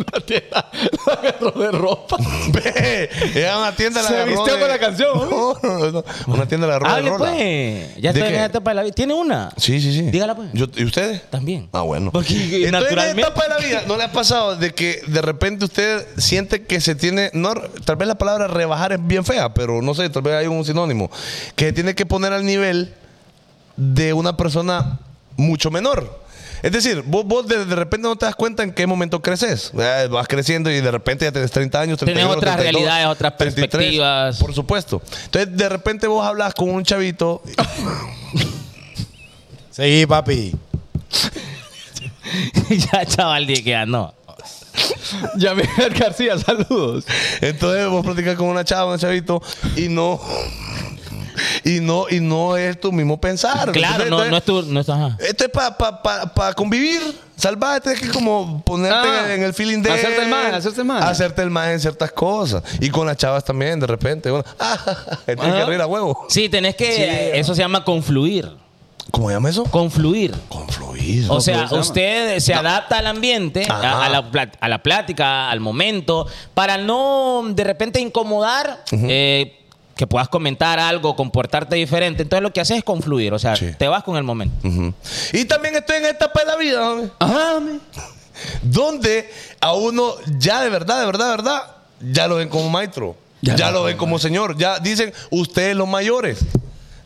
Una 0.00 0.24
tienda, 0.26 0.70
la 1.06 1.12
agarró 1.12 1.50
de 1.52 1.70
ropa. 1.72 2.16
Ve, 2.52 3.10
Era 3.34 3.58
una 3.58 3.76
tienda 3.76 4.00
la 4.02 4.08
Se 4.08 4.14
agarró 4.14 4.32
vistió 4.32 4.54
de- 4.54 4.60
con 4.60 4.68
la 4.68 4.78
canción, 4.78 5.30
No, 5.30 5.54
no, 5.62 5.90
no. 5.92 6.04
Una 6.26 6.46
tienda 6.46 6.66
la 6.66 6.76
agarró 6.76 6.94
de 6.96 7.02
rola. 7.10 7.18
pues. 7.18 7.96
Ya 7.96 8.12
¿De 8.12 8.18
estoy 8.20 8.28
en 8.30 8.34
esa 8.36 8.44
etapa 8.46 8.70
de 8.70 8.74
la 8.76 8.82
vida. 8.82 8.94
¿Tiene 8.94 9.14
una? 9.14 9.50
Sí, 9.58 9.80
sí, 9.80 9.92
sí. 9.92 10.02
Dígala, 10.02 10.34
pues. 10.34 10.48
Yo- 10.54 10.66
¿Y 10.76 10.84
ustedes? 10.84 11.28
También. 11.30 11.68
Ah, 11.72 11.82
bueno. 11.82 12.10
Porque 12.10 12.32
Entonces, 12.32 12.64
en 12.66 12.72
la 12.72 12.80
naturalmente- 12.80 13.20
etapa 13.22 13.42
de 13.42 13.48
la 13.50 13.58
vida, 13.58 13.82
¿no 13.86 13.96
le 13.98 14.04
ha 14.04 14.12
pasado 14.12 14.56
de 14.56 14.72
que 14.74 15.02
de 15.06 15.20
repente 15.22 15.66
usted 15.66 16.06
siente 16.16 16.62
que 16.64 16.80
se 16.80 16.94
tiene, 16.94 17.30
no, 17.34 17.52
tal 17.84 17.96
vez 17.96 18.08
la 18.08 18.14
palabra 18.16 18.29
rebajar 18.38 18.92
es 18.92 19.06
bien 19.06 19.24
fea, 19.24 19.52
pero 19.52 19.82
no 19.82 19.94
sé, 19.94 20.08
tal 20.10 20.22
vez 20.22 20.34
hay 20.34 20.46
un 20.46 20.64
sinónimo, 20.64 21.10
que 21.56 21.66
se 21.66 21.72
tiene 21.72 21.94
que 21.94 22.06
poner 22.06 22.32
al 22.32 22.44
nivel 22.44 22.94
de 23.76 24.12
una 24.12 24.36
persona 24.36 24.98
mucho 25.36 25.70
menor? 25.70 26.20
Es 26.62 26.72
decir, 26.72 27.02
vos, 27.06 27.24
vos 27.24 27.46
de, 27.48 27.64
de 27.64 27.74
repente 27.74 28.06
no 28.06 28.16
te 28.16 28.26
das 28.26 28.34
cuenta 28.34 28.62
en 28.62 28.72
qué 28.72 28.86
momento 28.86 29.22
creces. 29.22 29.72
Eh, 29.78 30.08
Vas 30.10 30.28
creciendo 30.28 30.70
y 30.70 30.80
de 30.80 30.90
repente 30.90 31.24
ya 31.24 31.32
tenés 31.32 31.50
30 31.50 31.80
años, 31.80 31.98
31, 31.98 32.28
Tenés 32.28 32.36
otras 32.36 32.56
32, 32.56 32.82
realidades, 32.82 33.06
otras 33.06 33.36
33, 33.38 33.70
perspectivas. 33.70 34.38
Por 34.38 34.54
supuesto. 34.54 35.00
Entonces, 35.24 35.56
de 35.56 35.68
repente 35.70 36.06
vos 36.06 36.24
hablas 36.24 36.52
con 36.52 36.68
un 36.68 36.84
chavito 36.84 37.42
Seguí, 39.70 40.04
papi. 40.04 40.54
ya, 42.92 43.06
chaval, 43.06 43.46
que 43.46 43.62
ya 43.62 43.86
no. 43.86 44.12
Ya 45.36 45.54
Miguel 45.54 45.92
García, 45.98 46.38
saludos. 46.38 47.04
Entonces 47.40 47.88
vos 47.88 48.04
platicas 48.04 48.36
con 48.36 48.48
una 48.48 48.64
chava, 48.64 48.92
un 48.92 48.98
chavito, 48.98 49.42
y 49.76 49.88
no. 49.88 50.20
Y 51.64 51.80
no, 51.80 52.06
y 52.10 52.20
no 52.20 52.56
es 52.56 52.78
tu 52.78 52.92
mismo 52.92 53.18
pensar. 53.20 53.72
Claro, 53.72 54.04
no, 54.06 54.24
no 54.26 54.36
es 54.36 54.44
tu. 54.44 54.62
No 54.62 54.80
es 54.80 54.88
ajá. 54.88 55.16
Esto 55.20 55.44
es 55.44 55.50
para 55.50 55.76
pa, 55.76 56.02
pa, 56.02 56.34
pa 56.34 56.52
convivir. 56.54 57.00
Salvarte, 57.36 57.92
es 57.94 58.00
que 58.00 58.08
como 58.08 58.62
ponerte 58.62 58.94
Ah, 59.08 59.32
en 59.32 59.42
el 59.42 59.54
feeling 59.54 59.80
de. 59.80 59.90
hacerte 59.90 60.22
el 60.22 60.28
maje, 60.28 60.54
hacerte 60.54 60.80
el 60.82 60.86
maje. 60.86 61.04
Hacerte 61.06 61.42
el 61.42 61.50
maje 61.50 61.72
en 61.72 61.80
ciertas 61.80 62.12
cosas. 62.12 62.62
Y 62.80 62.90
con 62.90 63.06
las 63.06 63.16
chavas 63.16 63.42
también, 63.44 63.80
de 63.80 63.86
repente. 63.86 64.30
Bueno, 64.30 64.44
ah, 64.60 64.78
tienes 65.24 65.54
que 65.54 65.64
reír 65.64 65.80
a 65.80 65.86
huevo. 65.86 66.26
Sí, 66.28 66.48
tenés 66.50 66.76
que. 66.76 67.38
Eso 67.38 67.54
se 67.54 67.62
llama 67.62 67.84
confluir. 67.84 68.50
¿Cómo 69.10 69.28
se 69.28 69.34
llama 69.34 69.50
eso? 69.50 69.64
Confluir. 69.64 70.32
Confluir. 70.48 71.26
O 71.28 71.40
sea, 71.40 71.68
se 71.68 71.74
usted 71.74 72.38
se 72.40 72.54
adapta 72.54 72.98
al 72.98 73.06
ambiente, 73.06 73.66
a, 73.68 74.04
a 74.04 74.08
la, 74.08 74.30
plat- 74.30 74.56
a 74.60 74.68
la 74.68 74.82
plática, 74.82 75.50
al 75.50 75.60
momento, 75.60 76.26
para 76.54 76.76
no 76.78 77.42
de 77.50 77.64
repente 77.64 78.00
incomodar, 78.00 78.84
eh, 78.92 79.56
que 79.96 80.06
puedas 80.06 80.28
comentar 80.28 80.78
algo, 80.78 81.16
comportarte 81.16 81.76
diferente. 81.76 82.22
Entonces 82.22 82.42
lo 82.42 82.52
que 82.52 82.60
haces 82.60 82.78
es 82.78 82.84
confluir, 82.84 83.32
o 83.34 83.38
sea, 83.38 83.56
Sí. 83.56 83.70
te 83.76 83.88
vas 83.88 84.02
con 84.04 84.16
el 84.16 84.22
momento. 84.22 84.54
Y 85.32 85.44
también 85.46 85.74
estoy 85.76 85.96
en 85.96 86.04
esta 86.06 86.26
etapa 86.26 86.40
de 86.40 86.46
la 86.46 86.56
vida, 86.56 86.90
hombre, 86.90 87.10
Ajá, 87.18 87.60
donde 88.62 89.30
a 89.60 89.72
uno 89.74 90.14
ya 90.38 90.62
de 90.62 90.70
verdad, 90.70 91.00
de 91.00 91.06
verdad, 91.06 91.24
de 91.26 91.30
verdad, 91.36 91.62
ya 92.00 92.28
lo 92.28 92.36
ven 92.36 92.48
como 92.48 92.68
maestro. 92.70 93.16
Ya, 93.42 93.56
Ya 93.56 93.70
lo 93.70 93.84
ven 93.84 93.96
como 93.96 94.18
señor. 94.18 94.56
Ya 94.58 94.78
dicen, 94.80 95.14
ustedes 95.30 95.74
los 95.74 95.88
mayores. 95.88 96.38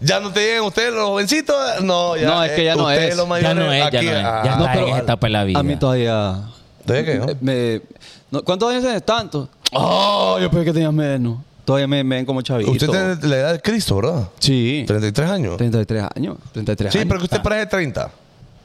Ya 0.01 0.21
no 0.21 0.31
te 0.33 0.41
llegan 0.41 0.65
ustedes 0.65 0.93
los 0.93 1.07
jovencitos. 1.09 1.57
No, 1.83 2.17
ya, 2.17 2.27
No, 2.27 2.43
es 2.45 2.53
que 2.53 2.65
ya 2.65 2.75
no 2.75 2.85
ustedes 2.85 3.11
es. 3.13 3.17
los 3.17 3.29
Ya 3.41 3.55
no 3.55 3.73
es, 3.73 3.81
ya 3.81 3.87
aquí, 3.99 4.07
no 4.07 4.13
es. 4.13 4.25
ah, 4.25 4.43
Ya 4.45 4.57
No, 4.57 4.61
está 4.65 4.73
pero 4.73 4.87
en 4.87 4.93
esa 4.95 5.03
etapa 5.03 5.29
la 5.29 5.45
vida. 5.45 5.59
A 5.59 5.63
mí 5.63 5.77
todavía. 5.77 6.41
¿De 6.85 7.05
qué? 7.05 7.15
no? 7.15 7.27
eh, 7.29 7.37
me- 7.41 7.83
no, 8.31 8.43
¿Cuántos 8.43 8.71
años 8.71 8.83
tienes? 8.83 9.05
Tanto. 9.05 9.49
Oh, 9.73 10.39
yo 10.41 10.51
pensé 10.51 10.67
que 10.67 10.73
tenías 10.73 10.93
menos. 10.93 11.39
Todavía 11.65 11.87
me, 11.87 12.05
me 12.05 12.17
ven 12.17 12.27
como 12.27 12.43
chavito. 12.43 12.71
Usted 12.71 12.89
tiene 12.89 13.17
la 13.23 13.37
edad 13.37 13.53
de 13.53 13.61
Cristo, 13.61 13.97
¿verdad? 13.97 14.29
Sí. 14.39 14.85
33 14.87 15.31
años. 15.31 15.57
33 15.57 16.05
años. 16.15 16.37
33 16.53 16.93
Sí, 16.93 16.99
años. 16.99 17.09
pero 17.09 17.21
que 17.21 17.25
usted 17.25 17.41
parece 17.43 17.67
30. 17.67 18.11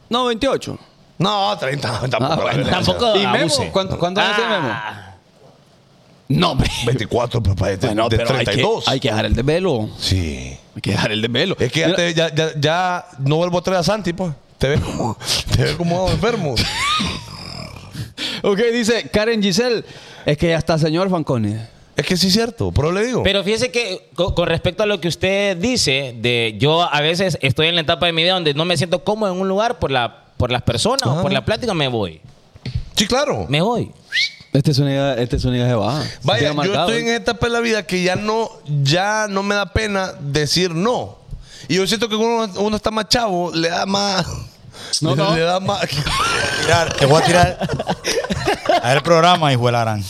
No, 0.09 0.25
28. 0.25 0.77
No, 1.19 1.57
30. 1.57 1.99
Tampoco. 2.09 2.25
Ah, 2.25 2.35
bueno. 2.41 2.69
Tampoco 2.69 3.15
¿Y 3.15 3.19
Memo? 3.19 3.35
abuse. 3.37 3.69
¿Cuánto- 3.71 3.97
¿Cuántos 3.97 4.23
años 4.23 4.35
tiene 4.35 4.51
Memo? 4.51 4.73
Ah, 6.29 6.33
No, 6.37 6.51
hombre. 6.51 6.69
24, 6.85 7.41
papá. 7.41 7.69
De, 7.69 7.77
Bueno, 7.77 8.07
de 8.09 8.17
pero 8.17 8.29
hay 8.31 8.39
que, 8.39 8.51
32. 8.51 8.87
hay 8.87 8.99
que 8.99 9.07
dejar 9.09 9.25
el 9.25 9.33
desvelo. 9.35 9.89
Sí. 9.97 10.55
Hay 10.75 10.81
que 10.81 10.91
dejar 10.91 11.11
el 11.11 11.21
desvelo. 11.21 11.55
Es 11.59 11.71
que 11.71 11.79
ya, 11.81 11.95
te- 11.95 12.13
ya, 12.13 12.33
ya, 12.33 12.51
ya 12.59 13.05
no 13.19 13.37
vuelvo 13.37 13.57
a 13.57 13.61
traer 13.63 13.79
a 13.79 13.83
Santi, 13.83 14.13
pues. 14.13 14.31
Te 14.59 14.67
ves 14.69 14.79
como, 14.85 15.17
te 15.55 15.63
ves 15.63 15.75
como 15.75 16.09
enfermo. 16.09 16.53
Ok, 18.43 18.59
dice 18.73 19.09
Karen 19.09 19.41
Giselle. 19.41 19.83
Es 20.25 20.37
que 20.37 20.49
ya 20.49 20.57
está 20.57 20.77
señor 20.77 21.09
Fanconi. 21.09 21.55
Es 21.95 22.05
que 22.05 22.15
sí 22.15 22.27
es 22.27 22.33
cierto, 22.33 22.71
pero 22.71 22.91
le 22.91 23.05
digo. 23.05 23.23
Pero 23.23 23.43
fíjese 23.43 23.71
que 23.71 24.09
co- 24.15 24.33
con, 24.35 24.47
respecto 24.47 24.83
a 24.83 24.85
lo 24.85 25.01
que 25.01 25.07
usted 25.09 25.57
dice, 25.57 26.15
de 26.17 26.55
yo 26.57 26.81
a 26.83 27.01
veces 27.01 27.37
estoy 27.41 27.67
en 27.67 27.75
la 27.75 27.81
etapa 27.81 28.05
de 28.05 28.13
mi 28.13 28.23
vida 28.23 28.33
donde 28.33 28.53
no 28.53 28.63
me 28.63 28.77
siento 28.77 29.03
cómodo 29.03 29.33
en 29.33 29.41
un 29.41 29.47
lugar 29.47 29.79
por 29.79 29.91
la 29.91 30.25
por 30.37 30.51
las 30.51 30.61
personas 30.61 31.03
o 31.05 31.19
Ah. 31.19 31.21
por 31.21 31.33
la 31.33 31.43
plática, 31.43 31.73
me 31.73 31.89
voy. 31.89 32.21
Sí, 32.99 33.07
claro. 33.07 33.45
Me 33.49 33.61
voy. 33.61 33.91
Este 34.53 34.71
es 34.71 34.79
una 34.79 35.13
este 35.13 35.35
es 35.37 35.45
una 35.45 35.65
de 35.65 35.73
baja. 35.75 36.03
Vaya, 36.23 36.47
yo 36.49 36.53
marcado. 36.55 36.87
estoy 36.89 37.01
en 37.01 37.07
esa 37.07 37.17
etapa 37.17 37.47
de 37.47 37.53
la 37.53 37.59
vida 37.59 37.83
que 37.85 38.01
ya 38.01 38.15
no, 38.15 38.49
ya 38.83 39.27
no 39.29 39.43
me 39.43 39.55
da 39.55 39.67
pena 39.73 40.13
decir 40.19 40.73
no. 40.73 41.17
Y 41.67 41.75
yo 41.75 41.85
siento 41.87 42.09
que 42.09 42.15
uno, 42.15 42.51
uno 42.57 42.75
está 42.75 42.89
más 42.91 43.07
chavo, 43.09 43.51
le 43.53 43.69
da 43.69 43.85
más. 43.85 44.25
No, 45.01 45.11
le, 45.11 45.17
no. 45.17 45.35
le 45.35 45.41
da 45.41 45.59
más. 45.59 45.81
Tirar, 46.61 46.93
te 46.95 47.05
voy 47.05 47.21
a 47.21 47.25
tirar. 47.25 47.69
A 48.81 48.87
ver 48.87 48.97
el 48.97 49.03
programa, 49.03 49.51
hijo 49.53 49.65
de 49.67 49.71
la 49.73 49.81
gran. 49.81 50.03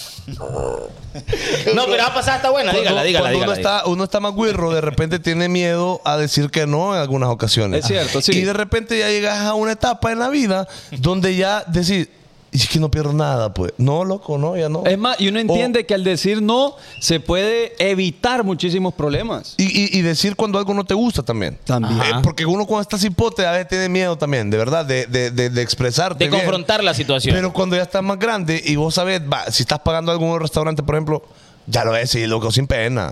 No, 1.75 1.85
pero 1.85 1.97
va 1.97 2.05
a 2.07 2.13
pasar 2.13 2.35
hasta 2.35 2.49
buena, 2.49 2.71
dígala, 2.71 2.91
Cuando- 2.91 3.03
dígala, 3.03 3.29
cuando 3.31 3.39
dígala. 3.39 3.51
uno, 3.53 3.53
está, 3.59 3.85
uno 3.89 4.03
está 4.03 4.19
más 4.19 4.35
guirro, 4.35 4.71
de 4.71 4.79
repente 4.81 5.19
tiene 5.19 5.49
miedo 5.49 6.01
a 6.05 6.17
decir 6.17 6.49
que 6.49 6.65
no 6.67 6.95
en 6.95 7.01
algunas 7.01 7.29
ocasiones. 7.29 7.81
Es 7.81 7.87
cierto, 7.87 8.21
sí. 8.21 8.31
Y 8.33 8.41
de 8.41 8.53
repente 8.53 8.97
ya 8.97 9.09
llegas 9.09 9.39
a 9.39 9.53
una 9.55 9.71
etapa 9.73 10.11
en 10.11 10.19
la 10.19 10.29
vida 10.29 10.67
donde 10.91 11.35
ya 11.35 11.63
decís, 11.67 12.07
Y 12.51 12.57
es 12.57 12.67
que 12.67 12.79
no 12.79 12.89
pierdo 12.89 13.13
nada, 13.13 13.53
pues. 13.53 13.73
No, 13.77 14.03
loco, 14.03 14.37
no, 14.37 14.57
ya 14.57 14.69
no. 14.69 14.83
Es 14.85 14.97
más, 14.97 15.19
y 15.21 15.27
uno 15.27 15.39
entiende 15.39 15.85
que 15.85 15.93
al 15.93 16.03
decir 16.03 16.41
no 16.41 16.75
se 16.99 17.19
puede 17.19 17.73
evitar 17.77 18.43
muchísimos 18.43 18.93
problemas. 18.95 19.53
Y, 19.57 19.65
y- 19.65 19.99
y 19.99 20.01
decir 20.01 20.35
cuando 20.35 20.57
algo 20.57 20.73
no 20.73 20.83
te 20.83 20.93
gusta 20.95 21.21
también. 21.21 21.59
También. 21.65 21.99
Eh, 22.01 22.19
porque 22.23 22.45
uno 22.45 22.65
cuando 22.65 22.81
está 22.81 22.97
cipote 22.97 23.45
a 23.45 23.51
veces 23.51 23.67
tiene 23.67 23.87
miedo 23.89 24.17
también, 24.17 24.49
de 24.49 24.57
verdad, 24.57 24.83
de, 24.85 25.05
de, 25.05 25.29
de, 25.31 25.49
de 25.51 25.61
expresarte. 25.61 26.23
De 26.23 26.29
bien. 26.29 26.41
confrontar 26.41 26.83
la 26.83 26.93
situación. 26.93 27.35
Pero 27.35 27.53
cuando 27.53 27.75
ya 27.75 27.83
estás 27.83 28.01
más 28.03 28.17
grande 28.17 28.59
y 28.65 28.75
vos 28.75 28.95
sabes, 28.95 29.21
va, 29.21 29.51
si 29.51 29.61
estás 29.63 29.79
pagando 29.79 30.17
un 30.17 30.39
restaurante, 30.39 30.81
por 30.81 30.95
ejemplo, 30.95 31.21
ya 31.67 31.85
lo 31.85 31.91
ves, 31.91 32.15
y 32.15 32.25
loco, 32.25 32.51
sin 32.51 32.65
pena. 32.65 33.11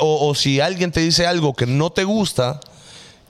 O, 0.00 0.28
o 0.28 0.34
si 0.34 0.58
alguien 0.60 0.90
te 0.90 0.98
dice 0.98 1.28
algo 1.28 1.54
que 1.54 1.66
no 1.66 1.90
te 1.90 2.02
gusta, 2.02 2.58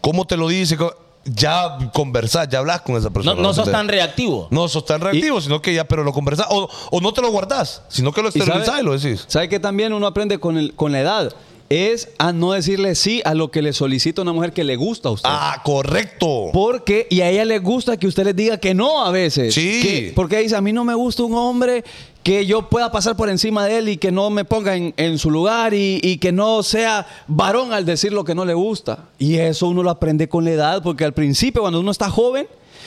¿cómo 0.01 0.27
te 0.27 0.39
lo 0.39 0.49
dice? 0.49 0.79
Ya 1.25 1.79
conversás, 1.95 2.49
ya 2.51 2.59
hablas 2.59 2.83
con 2.83 2.97
esa 2.97 3.09
no, 3.09 3.13
persona. 3.13 3.41
no 3.41 3.55
sos 3.55 3.71
tan 3.71 3.89
reactivo. 3.89 4.49
No 4.51 4.69
sos 4.69 4.85
tan 4.85 5.01
reactivo, 5.01 5.41
sino 5.41 5.63
que 5.63 5.73
ya, 5.73 5.85
pero 5.85 6.05
lo 6.05 6.13
conversás. 6.13 6.47
O, 6.51 6.69
o 6.91 7.01
no 7.01 7.13
te 7.13 7.23
lo 7.23 7.31
guardás, 7.31 7.83
sino 7.89 8.13
que 8.13 8.21
lo 8.23 8.29
Y 8.29 8.33
sabe- 8.33 8.45
exteriorizás 8.45 8.81
y, 8.81 8.85
lo 8.85 8.99
decís. 8.99 9.25
¿Sabe 9.27 9.49
que 9.49 9.59
también 9.59 9.93
uno 9.95 10.07
aprende 10.07 10.39
con, 10.39 10.59
el- 10.59 10.75
con 10.75 10.93
la 10.93 11.01
edad? 11.01 11.33
Es 11.75 12.09
a 12.19 12.33
no 12.33 12.53
decirle 12.53 12.95
sí 12.95 13.21
a 13.25 13.35
lo 13.35 13.51
que 13.51 13.61
le 13.61 13.73
solicita 13.73 14.23
una 14.23 14.33
mujer 14.33 14.53
que 14.53 14.63
le 14.63 14.77
gusta 14.77 15.09
a 15.09 15.13
usted. 15.13 15.29
Ah, 15.33 15.61
correcto. 15.65 16.51
Porque, 16.53 17.09
y 17.11 17.21
a 17.23 17.31
ella 17.31 17.45
le 17.45 17.59
gusta 17.59 17.97
que 17.97 18.07
usted 18.07 18.23
le 18.25 18.33
diga 18.33 18.59
que 18.59 18.75
no 18.75 19.05
a 19.05 19.11
veces. 19.11 19.55
Sí. 19.55 19.81
Que- 19.83 20.13
porque 20.15 20.39
dice, 20.39 20.55
a 20.55 20.61
mí 20.61 20.73
no 20.73 20.85
me 20.85 20.95
gusta 20.95 21.25
un 21.25 21.35
hombre 21.35 21.83
que 22.23 22.47
yo 22.47 22.69
pueda 22.71 22.93
pasar 22.93 23.17
por 23.17 23.29
encima 23.29 23.67
de 23.67 23.79
él 23.79 23.89
y 23.89 23.97
que 23.97 24.13
no 24.13 24.31
me 24.31 24.45
ponga 24.45 24.77
en, 24.77 24.95
en 24.97 25.19
su 25.19 25.31
lugar 25.33 25.75
y, 25.75 25.99
y 26.03 26.19
que 26.19 26.31
no 26.31 26.63
sea 26.63 27.07
varón 27.27 27.73
al 27.73 27.85
decir 27.85 28.13
lo 28.13 28.25
que 28.25 28.35
no 28.37 28.45
le 28.45 28.55
gusta. 28.55 29.07
Y 29.19 29.35
eso 29.39 29.67
uno 29.69 29.83
lo 29.83 29.91
aprende 29.91 30.29
con 30.29 30.45
la 30.45 30.53
edad, 30.53 30.83
porque 30.83 31.05
al 31.05 31.13
principio, 31.13 31.63
cuando 31.63 31.81
uno 31.81 31.91
está 31.91 32.09
joven, 32.09 32.47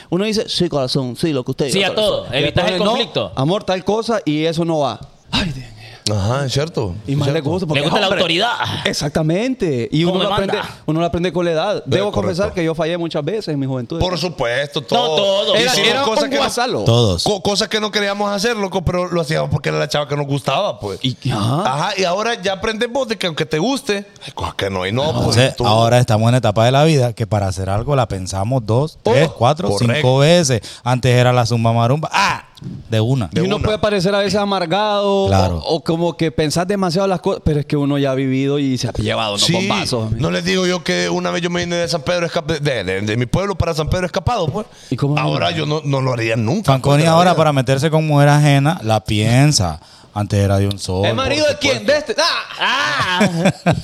uno 0.09 0.23
dice, 0.23 0.47
sí, 0.47 0.69
corazón, 0.69 1.15
sí, 1.17 1.33
lo 1.33 1.43
que 1.43 1.51
usted 1.51 1.67
Sí, 1.67 1.73
diga, 1.79 1.89
a 1.89 1.95
todo. 1.95 2.19
corazón". 2.19 2.35
Y 2.35 2.37
Evitas 2.43 2.63
el 2.65 2.69
después, 2.71 2.85
"No, 2.85 2.91
conflicto". 2.91 3.31
amor, 3.35 3.63
tal 3.65 3.83
cosa, 3.83 4.21
y 4.23 4.45
eso 4.45 4.63
no 4.63 4.79
va. 4.79 4.99
Ay, 5.29 5.51
Dios. 5.51 5.66
Ajá, 6.11 6.45
es 6.45 6.53
cierto. 6.53 6.95
Y 7.05 7.11
es 7.13 7.17
más 7.17 7.29
le 7.29 7.41
gusta 7.41 7.65
porque 7.67 7.79
Le 7.81 7.85
gusta 7.85 7.99
la 7.99 8.07
hombre. 8.07 8.21
autoridad. 8.21 8.53
Exactamente. 8.85 9.89
Y 9.91 10.03
¿Cómo 10.03 10.15
uno 10.15 10.23
lo, 10.25 10.33
aprende, 10.33 10.57
uno 10.85 10.99
lo 10.99 11.05
aprende 11.05 11.33
con 11.33 11.45
la 11.45 11.51
edad. 11.51 11.83
Debo 11.85 12.11
confesar 12.11 12.53
que 12.53 12.63
yo 12.63 12.75
fallé 12.75 12.97
muchas 12.97 13.23
veces 13.23 13.49
en 13.49 13.59
mi 13.59 13.65
juventud. 13.65 13.99
Por 13.99 14.17
supuesto, 14.17 14.81
todo. 14.81 15.15
todo. 15.15 15.55
Era, 15.55 15.73
era 15.73 16.01
cosas 16.03 16.29
que 16.29 16.37
no-. 16.37 16.83
Todos. 16.83 17.23
co- 17.23 17.41
cosas 17.41 17.67
que 17.67 17.79
no 17.79 17.91
queríamos 17.91 18.31
hacer, 18.31 18.55
loco, 18.57 18.83
pero 18.83 19.07
lo 19.07 19.21
hacíamos 19.21 19.49
porque 19.49 19.69
era 19.69 19.77
la 19.79 19.87
chava 19.87 20.07
que 20.07 20.15
nos 20.15 20.27
gustaba, 20.27 20.79
pues. 20.79 20.99
Y- 21.03 21.17
ajá. 21.31 21.61
Ajá, 21.65 21.89
y 21.97 22.03
ahora 22.03 22.41
ya 22.41 22.53
aprendes 22.53 22.91
vos 22.91 23.07
de 23.07 23.17
que 23.17 23.27
aunque 23.27 23.45
te 23.45 23.59
guste, 23.59 24.05
hay 24.25 24.31
cosas 24.33 24.55
que 24.55 24.69
no, 24.69 24.85
y 24.85 24.91
no, 24.91 25.03
pues. 25.23 25.37
Entonces, 25.37 25.55
ahora 25.65 25.99
estamos 25.99 26.25
en 26.27 26.31
la 26.33 26.37
etapa 26.39 26.65
de 26.65 26.71
la 26.71 26.83
vida 26.83 27.13
que 27.13 27.27
para 27.27 27.47
hacer 27.47 27.69
algo 27.69 27.95
la 27.95 28.07
pensamos 28.07 28.65
dos, 28.65 28.97
tres, 29.03 29.29
cuatro, 29.29 29.69
correcto. 29.69 29.93
cinco 29.95 30.17
veces. 30.19 30.61
Antes 30.83 31.11
era 31.13 31.31
la 31.33 31.45
zumba 31.45 31.73
marumba. 31.73 32.09
¡Ah! 32.11 32.43
De 32.89 32.99
una. 32.99 33.29
Y 33.33 33.39
uno 33.41 33.57
una. 33.57 33.65
puede 33.65 33.77
parecer 33.77 34.15
a 34.15 34.19
veces 34.19 34.39
amargado 34.39 35.27
Claro. 35.27 35.57
o, 35.59 35.75
o 35.75 35.83
como 35.83 36.17
que 36.17 36.31
pensás 36.31 36.67
demasiado 36.67 37.07
las 37.07 37.19
cosas, 37.21 37.41
pero 37.45 37.59
es 37.59 37.65
que 37.67 37.77
uno 37.77 37.97
ya 37.99 38.11
ha 38.11 38.15
vivido 38.15 38.57
y 38.59 38.77
se 38.79 38.87
ha 38.87 38.93
llevado 38.93 39.31
unos 39.35 39.43
Sí, 39.43 39.53
bombazos. 39.53 40.11
no 40.13 40.31
les 40.31 40.43
digo 40.43 40.65
yo 40.65 40.83
que 40.83 41.09
una 41.09 41.29
vez 41.31 41.41
yo 41.43 41.49
me 41.51 41.63
vine 41.63 41.75
de 41.75 41.87
San 41.87 42.01
Pedro, 42.01 42.27
escap- 42.27 42.45
de, 42.59 42.83
de- 42.83 43.01
de 43.01 43.17
mi 43.17 43.25
pueblo 43.27 43.55
para 43.55 43.73
San 43.75 43.89
Pedro 43.89 44.05
escapado, 44.07 44.47
pues. 44.47 44.65
¿Y 44.89 44.95
cómo 44.95 45.17
ahora 45.19 45.51
yo 45.51 45.65
no, 45.67 45.81
no 45.85 46.01
lo 46.01 46.13
haría 46.13 46.35
nunca. 46.35 46.71
Fanconi 46.71 47.03
ahora 47.05 47.35
para 47.35 47.53
meterse 47.53 47.91
con 47.91 48.07
mujer 48.07 48.29
ajena 48.29 48.79
la 48.83 49.03
piensa. 49.03 49.79
Antes 50.17 50.39
era 50.39 50.57
de 50.57 50.65
un 50.65 50.79
solo. 50.79 51.07
¿El 51.07 51.13
marido 51.13 51.45
de 51.47 51.57
quién? 51.57 51.85
De 51.85 51.95
este. 51.95 52.15
¡Ah! 52.17 53.19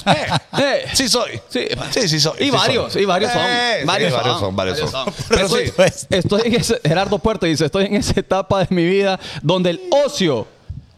Ah, 0.06 0.42
Eh. 0.60 0.86
Sí 0.94 1.08
soy. 1.08 1.40
Sí. 1.48 1.68
sí, 1.92 2.08
sí 2.08 2.20
soy. 2.20 2.34
Y 2.40 2.46
sí 2.46 2.50
varios, 2.50 2.94
soy. 2.94 3.04
y 3.04 3.06
varios 3.06 3.32
son. 3.32 3.42
Eh, 3.46 3.78
sí, 3.82 3.86
varios, 3.86 4.14
varios 4.14 4.32
son, 4.34 4.40
son, 4.40 4.56
varios 4.56 4.78
varios 4.78 4.92
son. 4.92 5.06
son. 5.06 5.26
Pero 5.30 5.46
estoy, 5.46 5.68
sí. 5.92 6.08
Estoy 6.10 6.42
en 6.46 6.56
ese, 6.56 6.82
Gerardo 6.84 7.20
Puerto 7.20 7.46
dice, 7.46 7.66
estoy 7.66 7.86
en 7.86 7.96
esa 7.98 8.20
etapa 8.20 8.66
de 8.66 8.68
mi 8.72 8.84
vida 8.84 9.20
donde 9.44 9.70
el 9.70 9.82
ocio 10.06 10.48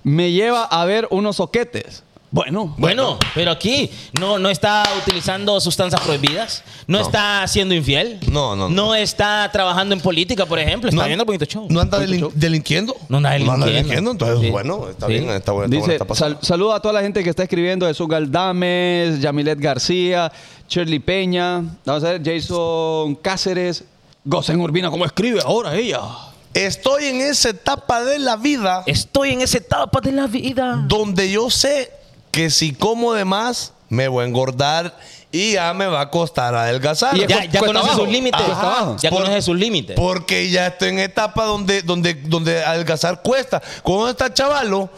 me 0.03 0.31
lleva 0.31 0.63
a 0.63 0.85
ver 0.85 1.05
unos 1.11 1.35
soquetes. 1.35 2.04
Bueno, 2.35 2.75
bueno, 2.77 3.17
pero 3.33 3.49
aquí 3.51 3.89
no, 4.19 4.37
no 4.37 4.49
está 4.49 4.83
utilizando 5.01 5.57
sustancias 5.61 6.01
prohibidas, 6.01 6.65
no, 6.85 6.99
está 6.99 7.47
siendo 7.47 7.73
infiel, 7.73 8.19
No, 8.29 8.57
no, 8.57 8.67
no. 8.67 8.75
no 8.75 8.93
está 8.93 9.49
trabajando 9.53 9.95
en 9.95 10.01
política, 10.01 10.45
por 10.45 10.59
ejemplo, 10.59 10.89
está 10.89 11.01
No- 11.03 11.07
viendo 11.07 11.23
bonito 11.23 11.45
show. 11.45 11.65
¿No 11.69 11.79
anda 11.79 11.97
delin- 11.97 12.29
delinquiendo? 12.33 12.93
No 13.07 13.17
anda 13.19 13.29
delinquiendo. 13.31 13.65
delinquiendo, 13.67 14.11
entonces, 14.11 14.39
Sí. 14.41 14.49
bueno, 14.49 14.89
está 14.89 15.07
Sí. 15.07 15.13
bien, 15.13 15.29
está 15.29 15.53
bueno. 15.53 15.65
Está 15.67 15.75
Dice, 15.77 15.79
bueno, 15.79 15.93
está 15.93 16.05
pasando. 16.05 16.35
sal- 16.41 16.45
saluda 16.45 16.75
a 16.75 16.79
toda 16.81 16.93
la 16.95 17.01
gente 17.03 17.23
que 17.23 17.29
está 17.29 17.43
escribiendo, 17.43 17.87
Jesús 17.87 18.05
Galdames, 18.09 19.21
Yamilet 19.21 19.57
García, 19.57 20.29
Shirley 20.67 20.99
Peña, 20.99 21.63
vamos 21.85 22.03
a 22.03 22.17
ver, 22.17 22.21
Jason 22.21 23.15
Cáceres, 23.15 23.85
Gosen 24.25 24.59
Urbina, 24.59 24.89
¿cómo 24.91 25.05
escribe 25.05 25.39
ahora 25.45 25.73
ella? 25.73 26.01
Estoy 26.53 27.05
en 27.05 27.21
esa 27.21 27.49
etapa 27.49 28.03
de 28.03 28.19
la 28.19 28.35
vida 28.35 28.83
Estoy 28.85 29.31
en 29.31 29.41
esa 29.41 29.57
etapa 29.57 30.01
de 30.01 30.11
la 30.11 30.27
vida. 30.27 30.83
donde 30.87 31.29
yo 31.31 31.49
sé 31.49 31.91
que 32.35 32.49
si 32.49 32.73
como 32.73 33.13
de 33.13 33.23
más, 33.23 33.71
me 33.87 34.09
voy 34.09 34.25
a 34.25 34.27
engordar 34.27 34.97
y 35.31 35.53
ya 35.53 35.73
me 35.73 35.87
va 35.87 36.01
a 36.01 36.09
costar 36.09 36.53
adelgazar. 36.53 37.15
Y 37.15 37.25
Ya, 37.25 37.45
ya 37.45 37.61
conoce 37.61 37.93
sus 37.93 38.09
límites. 38.09 38.41
Ya 39.01 39.09
Por- 39.09 39.19
conoce 39.23 39.41
sus 39.41 39.57
límites. 39.57 39.95
Porque 39.95 40.49
ya 40.49 40.67
estoy 40.67 40.89
en 40.89 40.99
etapa 40.99 41.45
donde, 41.45 41.81
donde, 41.81 42.13
donde 42.13 42.61
adelgazar 42.65 43.21
cuesta. 43.21 43.61
Cuando 43.83 44.09
está 44.09 44.33
chavalo, 44.33 44.89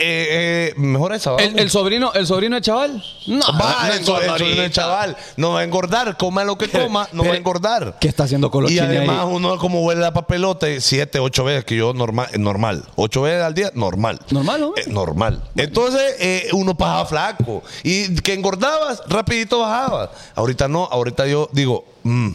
eh, 0.00 0.70
eh, 0.70 0.74
mejor 0.76 1.12
esa. 1.12 1.36
¿El, 1.36 1.58
el 1.58 1.70
sobrino, 1.70 2.12
¿El 2.14 2.26
sobrino 2.26 2.56
de 2.56 2.62
chaval? 2.62 3.02
No, 3.26 3.40
Va, 3.58 3.86
no 3.88 3.92
el, 3.94 4.04
so- 4.04 4.16
el 4.18 4.22
engorda 4.24 4.38
sobrino 4.38 4.48
del 4.50 4.58
ahorita. 4.60 4.70
chaval 4.70 5.16
no 5.36 5.50
va 5.52 5.60
a 5.60 5.64
engordar, 5.64 6.16
coma 6.16 6.44
lo 6.44 6.56
que 6.58 6.68
coma, 6.70 7.08
no 7.12 7.24
va 7.24 7.32
a 7.32 7.36
engordar. 7.36 7.98
¿Qué 8.00 8.08
está 8.08 8.24
haciendo 8.24 8.50
con 8.50 8.62
los 8.64 8.72
Y 8.72 8.78
además 8.78 9.20
ahí? 9.26 9.32
uno 9.34 9.58
como 9.58 9.82
huele 9.82 10.00
la 10.00 10.12
papelota, 10.12 10.66
siete, 10.80 11.18
ocho 11.20 11.44
veces, 11.44 11.64
que 11.64 11.76
yo 11.76 11.92
normal, 11.94 12.28
normal. 12.38 12.84
Ocho 12.96 13.22
veces 13.22 13.42
al 13.42 13.54
día, 13.54 13.70
normal. 13.74 14.18
Normal, 14.30 14.60
¿no? 14.60 14.72
Eh, 14.76 14.84
normal. 14.88 15.42
Entonces 15.56 16.16
eh, 16.18 16.48
uno 16.52 16.76
pasaba 16.76 17.06
flaco. 17.06 17.62
Y 17.82 18.14
que 18.16 18.32
engordabas, 18.34 19.02
rapidito 19.08 19.60
bajabas. 19.60 20.10
Ahorita 20.34 20.68
no, 20.68 20.84
ahorita 20.90 21.26
yo 21.26 21.48
digo, 21.52 21.84
mm, 22.02 22.28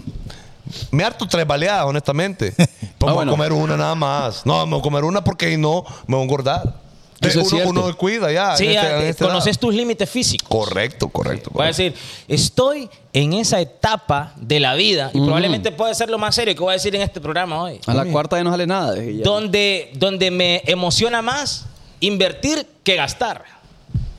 me 0.91 1.03
harto 1.03 1.27
tres 1.27 1.45
baleadas, 1.45 1.85
honestamente. 1.85 2.53
Vamos 2.57 2.69
Ah, 3.07 3.13
bueno. 3.13 3.31
a 3.33 3.35
comer 3.35 3.53
una 3.53 3.77
nada 3.77 3.93
más. 3.93 4.45
No, 4.45 4.57
vamos 4.57 4.79
a 4.79 4.81
comer 4.81 5.03
una 5.03 5.23
porque 5.23 5.49
si 5.51 5.57
no, 5.57 5.83
me 6.07 6.15
voy 6.15 6.21
a 6.21 6.23
engordar. 6.23 6.84
Eso 7.21 7.41
es 7.41 7.51
uno, 7.53 7.69
uno 7.85 7.97
cuida 7.97 8.31
ya. 8.31 8.55
Sí, 8.57 8.65
en 8.65 8.71
este- 8.71 8.87
en 8.95 9.01
eh, 9.01 9.09
esta 9.09 9.23
edad. 9.25 9.31
conoces 9.33 9.57
tus 9.59 9.73
límites 9.73 10.09
físicos. 10.09 10.47
Correcto, 10.49 11.09
correcto. 11.09 11.49
Voy 11.53 11.63
a 11.63 11.67
decir, 11.67 11.93
estoy 12.27 12.89
en 13.13 13.33
esa 13.33 13.59
etapa 13.61 14.33
de 14.35 14.59
la 14.59 14.75
vida 14.75 15.11
y 15.13 15.19
probablemente 15.19 15.71
puede 15.71 15.95
ser 15.95 16.09
lo 16.09 16.17
más 16.17 16.35
serio 16.35 16.53
que 16.53 16.61
voy 16.61 16.71
a 16.71 16.73
decir 16.73 16.95
en 16.95 17.01
este 17.01 17.21
programa 17.21 17.61
hoy. 17.63 17.79
A 17.87 17.93
la 17.93 18.05
cuarta 18.05 18.37
ya 18.37 18.43
no 18.43 18.51
sale 18.51 18.67
nada. 18.67 18.95
Donde, 19.23 19.91
donde 19.95 20.31
me 20.31 20.61
emociona 20.65 21.21
más 21.21 21.65
invertir 21.99 22.67
que 22.83 22.95
gastar. 22.95 23.43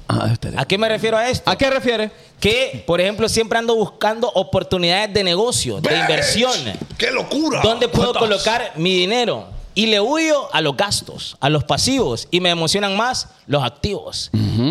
Ah. 0.09 0.32
¿A 0.56 0.64
qué 0.66 0.78
me 0.78 0.89
refiero 0.89 1.16
a 1.16 1.28
esto? 1.28 1.51
¿A 1.51 1.56
qué 1.59 1.68
refiere? 1.68 2.10
Que, 2.40 2.85
por 2.86 3.01
ejemplo, 3.01 3.28
siempre 3.28 3.59
ando 3.59 3.74
buscando 3.74 4.31
oportunidades 4.35 5.12
de 5.12 5.24
negocio, 5.24 5.81
de 5.81 5.98
inversión. 5.98 6.52
¡Qué 6.97 7.10
locura! 7.10 7.60
¿Dónde 7.62 7.89
puedo 7.89 8.12
¿Cuántas? 8.12 8.23
colocar 8.44 8.73
mi 8.77 8.94
dinero? 8.94 9.55
Y 9.77 9.86
le 9.86 10.01
huyo 10.01 10.48
a 10.55 10.61
los 10.62 10.74
gastos, 10.77 11.36
a 11.39 11.51
los 11.51 11.62
pasivos, 11.62 12.27
y 12.31 12.40
me 12.40 12.48
emocionan 12.51 12.97
más 12.97 13.28
los 13.47 13.62
activos. 13.62 14.31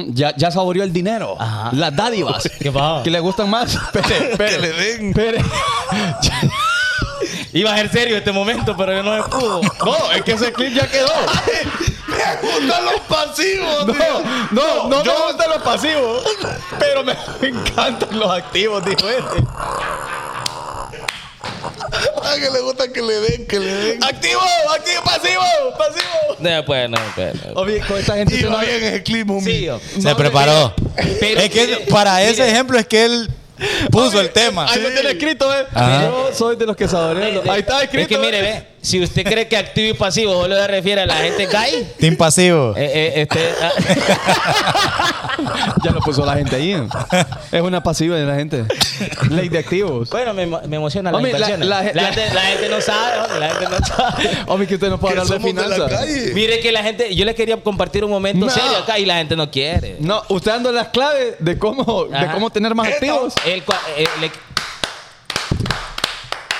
Ya, 0.10 0.36
ya 0.36 0.50
saboreó 0.52 0.84
el 0.84 0.92
dinero. 0.92 1.38
Ajá. 1.40 1.70
Las 1.74 1.96
dádivas. 1.96 2.44
¿Qué 2.60 2.74
que 3.04 3.12
le 3.12 3.20
gustan 3.20 3.50
más. 3.50 3.76
Espere, 3.94 4.32
espere. 4.32 4.52
Que 4.56 4.60
le 4.60 4.74
den. 4.74 5.14
Iba 7.54 7.74
a 7.74 7.78
ser 7.78 7.90
serio 7.92 8.18
este 8.18 8.32
momento, 8.32 8.76
pero 8.76 8.92
yo 8.94 9.04
no 9.04 9.12
me 9.16 9.24
pudo. 9.24 9.62
No, 9.86 10.12
es 10.12 10.24
que 10.24 10.34
ese 10.34 10.52
clip 10.52 10.74
ya 10.76 10.88
quedó. 10.90 11.08
Me 12.08 12.50
gustan 12.50 12.86
los 12.86 13.00
pasivos, 13.08 13.88
No, 13.88 13.94
tío. 13.94 14.24
no, 14.52 14.88
no 14.90 15.04
yo- 15.04 15.14
me 15.14 15.26
gustan 15.28 15.50
los 15.52 15.62
pasivos, 15.62 16.24
pero 16.80 17.04
me 17.04 17.16
encantan 17.48 18.20
los 18.20 18.30
activos, 18.32 18.84
dijo 18.84 19.08
este. 19.08 19.44
A 22.24 22.36
que 22.40 22.50
le 22.52 22.60
gusta 22.62 22.88
que 22.92 23.02
le 23.02 23.14
den, 23.22 23.48
que 23.48 23.60
le 23.60 23.74
den. 23.74 24.04
¡Activo! 24.04 24.42
¡Activo! 24.74 25.02
¡Pasivo! 25.04 25.42
¡Pasivo! 25.78 26.36
No 26.40 26.66
puede, 26.66 26.88
no 26.90 26.98
puede. 27.16 27.34
no. 27.34 27.62
Oye, 27.62 27.80
con 27.88 27.98
esta 27.98 28.16
gente 28.16 28.42
no- 28.44 28.60
bien 28.60 28.84
ese 28.84 29.04
clip, 29.04 29.30
homie. 29.30 29.72
Sí. 29.94 30.02
Se 30.02 30.10
No, 30.10 30.18
preparó. 30.18 30.74
Pero- 31.20 31.42
es 31.42 31.50
que 31.50 31.62
mire, 31.68 31.78
para 31.90 32.22
ese 32.24 32.42
mire. 32.42 32.54
ejemplo 32.54 32.78
es 32.80 32.86
que 32.88 33.06
él 33.06 33.30
puso 33.92 34.20
el 34.20 34.32
tema. 34.32 34.70
Ahí 34.70 34.82
lo 34.82 34.90
tiene 34.92 35.12
escrito, 35.12 35.54
¿eh? 35.54 35.66
Ajá. 35.74 36.02
Yo 36.04 36.30
soy 36.34 36.56
de 36.58 36.66
los 36.66 36.76
que 36.76 36.88
saborean. 36.88 37.42
Ahí 37.50 37.60
está 37.62 37.84
escrito. 37.84 38.02
Es 38.04 38.08
que 38.08 38.18
mire, 38.18 38.40
¿eh? 38.40 38.42
ve, 38.42 38.75
si 38.86 39.02
usted 39.04 39.24
cree 39.24 39.48
que 39.48 39.58
activo 39.58 39.90
y 39.90 39.94
pasivo 39.94 40.34
solo 40.42 40.56
se 40.56 40.68
refiere 40.68 41.02
a 41.02 41.06
la 41.06 41.16
gente 41.16 41.48
gay, 41.48 41.92
Team 42.00 42.16
pasivo. 42.16 42.74
eh, 42.78 42.92
eh, 42.94 43.22
este, 43.22 43.40
ah, 43.62 43.72
Ya 45.84 45.92
lo 45.92 46.00
puso 46.02 46.26
la 46.26 46.36
gente 46.36 46.56
ahí. 46.56 46.76
Es 47.52 47.62
una 47.62 47.84
pasiva 47.84 48.16
de 48.16 48.26
la 48.26 48.36
gente. 48.36 48.66
Ley 49.30 49.50
de 49.50 49.60
activos. 49.60 50.10
bueno, 50.10 50.34
me, 50.34 50.48
emo- 50.48 50.62
me 50.68 50.78
emociona 50.78 51.12
la 51.12 51.18
Hombre, 51.18 51.38
la-. 51.38 51.50
La, 51.50 51.58
la- 51.58 51.84
la- 51.94 52.04
gente, 52.06 52.34
la 52.34 52.42
gente 52.42 52.70
no 52.70 52.82
sabe, 52.82 53.20
hombre, 53.20 53.40
la 53.40 53.50
gente 53.50 53.66
no 53.70 53.86
sabe. 53.86 54.30
Hombre, 54.48 54.68
que 54.68 54.76
usted 54.76 54.90
no 54.90 55.00
puede 55.00 55.20
hablar 55.20 55.40
de 55.40 55.46
finanzas. 55.48 56.06
Mire 56.34 56.60
que 56.60 56.72
la 56.72 56.84
gente, 56.84 57.14
yo 57.16 57.26
les 57.26 57.36
quería 57.36 57.58
compartir 57.58 58.04
un 58.04 58.12
momento 58.12 58.46
No. 58.46 58.52
serio 58.52 58.78
acá 58.78 58.98
y 59.00 59.06
la 59.06 59.18
gente 59.18 59.36
no 59.36 59.50
quiere. 59.52 59.98
No, 60.00 60.24
usted 60.30 60.52
dando 60.52 60.72
las 60.72 60.88
claves 60.90 61.36
de 61.40 61.58
cómo, 61.58 62.06
de 62.06 62.28
cómo 62.32 62.50
tener 62.50 62.74
más 62.76 62.88
activos. 62.88 63.34
El, 63.46 63.52
el- 63.98 64.24
el- 64.24 64.32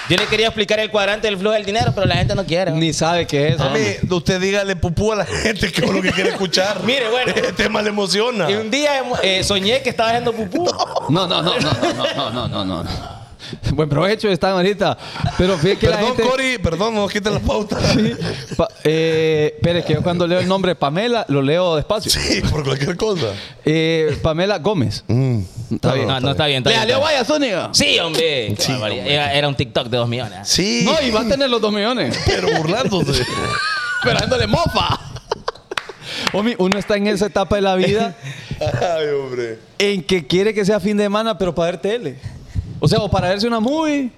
yo 0.08 0.18
le 0.18 0.28
quería 0.28 0.48
explicar 0.48 0.80
el 0.80 0.92
cuadrante 0.92 1.28
del 1.28 1.38
flujo 1.38 1.54
del 1.54 1.66
dinero, 1.66 1.92
pero 1.96 2.06
la 2.06 2.16
gente 2.16 2.36
no 2.36 2.46
quiere. 2.46 2.72
Ni 2.72 2.94
sabe 2.94 3.26
qué 3.26 3.50
es. 3.50 3.60
A 3.60 3.70
mí, 3.70 3.80
usted 4.10 4.40
dígale 4.40 4.76
pupú 4.76 5.12
a 5.12 5.16
la 5.16 5.26
gente 5.26 5.72
que 5.72 5.84
es 5.84 5.92
lo 5.92 6.02
que 6.02 6.12
quiere 6.12 6.30
escuchar. 6.30 6.84
Mire, 6.86 7.10
bueno. 7.10 7.32
Este 7.36 7.54
tema 7.54 7.82
le 7.82 7.90
emociona. 7.90 8.50
Y 8.50 8.56
un 8.56 8.70
día 8.70 9.04
eh, 9.24 9.44
soñé 9.44 9.82
que 9.82 9.90
estaba 9.90 10.10
haciendo 10.10 10.32
pupú. 10.34 10.66
No, 11.10 11.28
no, 11.28 11.42
no, 11.42 11.60
no, 11.60 11.72
no, 11.72 12.32
no, 12.32 12.48
no, 12.48 12.66
no. 12.66 12.84
no. 12.84 13.15
Buen 13.74 13.90
provecho 13.90 14.30
están 14.30 14.52
ahorita. 14.52 14.98
Pero 15.38 15.58
fíjate 15.58 15.78
que 15.80 15.88
la 15.88 15.98
Perdón, 15.98 16.16
gente... 16.16 16.30
Cori, 16.32 16.58
perdón, 16.60 16.96
no 16.96 17.08
quiten 17.08 17.34
la 17.34 17.40
pauta. 17.40 17.78
Sí. 17.96 18.14
Pa- 18.58 18.68
eh, 18.84 19.54
espere, 19.56 19.84
que 19.84 19.94
yo 19.94 20.02
cuando 20.04 20.28
leo 20.28 20.40
el 20.40 20.48
nombre 20.48 20.76
Pamela 20.76 21.26
lo 21.30 21.42
leo 21.42 21.76
despacio. 21.76 22.12
Sí, 22.12 22.42
por 22.50 22.64
cualquier 22.64 22.96
cosa. 22.98 23.28
Eh, 23.64 24.18
Pamela 24.22 24.58
Gómez. 24.60 25.04
Mm. 25.08 25.40
Está 25.72 25.94
bien. 25.94 26.08
No, 26.08 26.20
no 26.20 26.32
está 26.32 26.46
bien. 26.48 26.64
Bien, 26.64 26.86
bien. 26.86 27.00
vaya, 27.00 27.24
Zúñiga. 27.24 27.70
Sí, 27.74 27.98
hombre. 28.00 28.56
Sí. 28.58 28.74
Era, 29.06 29.34
era 29.34 29.48
un 29.48 29.56
TikTok 29.56 29.88
de 29.88 29.98
dos 29.98 30.08
millones. 30.08 30.48
Sí, 30.48 30.84
No, 30.86 31.02
y 31.06 31.12
va 31.12 31.22
a 31.22 31.28
tener 31.28 31.50
los 31.50 31.62
dos 31.62 31.72
millones. 31.72 32.18
pero 32.26 32.48
burlándose. 32.58 33.24
Esperándole 34.02 34.48
mofa. 34.48 35.00
Homie, 36.34 36.56
uno 36.60 36.78
está 36.78 36.98
en 36.98 37.08
esa 37.08 37.28
etapa 37.28 37.56
de 37.56 37.62
la 37.62 37.76
vida 37.76 38.16
Ay, 38.60 39.08
hombre. 39.10 39.60
en 39.80 40.04
que 40.04 40.26
quiere 40.28 40.54
que 40.54 40.66
sea 40.66 40.80
fin 40.80 40.98
de 40.98 41.04
semana, 41.04 41.38
pero 41.38 41.54
para 41.56 41.72
ver 41.72 41.82
tele. 41.82 42.16
O 42.86 42.88
sea, 42.88 43.00
o 43.00 43.10
para 43.10 43.30
verse 43.30 43.48
una 43.48 43.60
movie, 43.60 44.12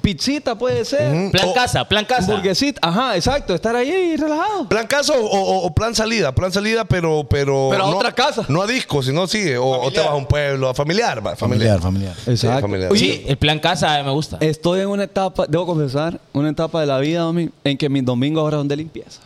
pizzita 0.00 0.56
puede 0.58 0.84
ser, 0.84 1.30
Plan 1.30 1.48
O- 1.48 1.54
casa, 1.54 1.88
plan 1.88 2.04
casa. 2.04 2.24
hamburguesita. 2.30 2.78
Ajá, 2.86 3.16
exacto, 3.16 3.54
estar 3.54 3.74
ahí 3.74 4.16
relajado. 4.16 4.68
¿Plan 4.68 4.86
casa 4.86 5.14
o, 5.14 5.24
o- 5.24 5.66
o 5.66 5.74
plan 5.74 5.94
salida? 5.94 6.34
Plan 6.34 6.52
salida, 6.52 6.84
pero. 6.84 7.26
Pero, 7.28 7.68
Pero 7.70 7.84
a 7.86 7.90
no, 7.90 7.96
otra 7.96 8.12
casa. 8.12 8.44
No 8.48 8.60
a 8.62 8.66
disco, 8.66 9.02
sino 9.02 9.26
sigue. 9.26 9.56
O, 9.56 9.66
o 9.80 9.90
te 9.90 10.00
vas 10.00 10.10
a 10.10 10.14
un 10.14 10.26
pueblo, 10.26 10.68
a 10.68 10.74
familiar. 10.74 11.26
va, 11.26 11.34
Familiar, 11.36 11.80
familiar. 11.80 12.14
familiar. 12.14 12.38
Sí, 12.38 12.46
familiar. 12.60 12.92
Oye, 12.92 12.98
Sí, 13.00 13.24
el 13.26 13.36
plan 13.38 13.58
casa 13.60 13.98
eh, 13.98 14.04
me 14.04 14.10
gusta. 14.10 14.36
Estoy 14.40 14.80
en 14.80 14.88
una 14.88 15.04
etapa, 15.04 15.46
debo 15.48 15.64
confesar, 15.66 16.20
una 16.34 16.50
etapa 16.50 16.80
de 16.80 16.86
la 16.86 16.98
vida, 16.98 17.26
homie, 17.26 17.50
en 17.64 17.78
que 17.78 17.88
mis 17.88 18.04
domingos 18.04 18.42
ahora 18.42 18.58
son 18.58 18.68
de 18.68 18.76
limpieza. 18.76 19.20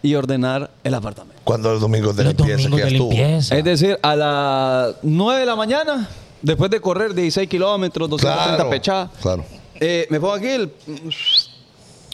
Y 0.00 0.14
ordenar 0.14 0.70
el 0.84 0.94
apartamento. 0.94 1.40
Cuando 1.42 1.72
el 1.72 1.80
domingo 1.80 2.12
de 2.12 2.22
Los 2.22 2.34
limpieza, 2.36 2.68
domingos 2.68 2.76
que 2.76 2.78
ya 2.78 2.84
de 2.86 2.92
estuvo. 2.92 3.10
limpieza. 3.10 3.56
Es 3.56 3.64
decir, 3.64 3.98
a 4.00 4.14
las 4.14 4.94
9 5.02 5.40
de 5.40 5.46
la 5.46 5.56
mañana, 5.56 6.08
después 6.42 6.70
de 6.70 6.80
correr 6.80 7.14
16 7.14 7.48
kilómetros, 7.48 8.08
230 8.08 8.54
Claro. 8.56 8.70
pechadas, 8.70 9.10
Claro. 9.20 9.44
eh, 9.80 10.06
me 10.10 10.20
pongo 10.20 10.34
aquí 10.34 10.46
el 10.48 10.72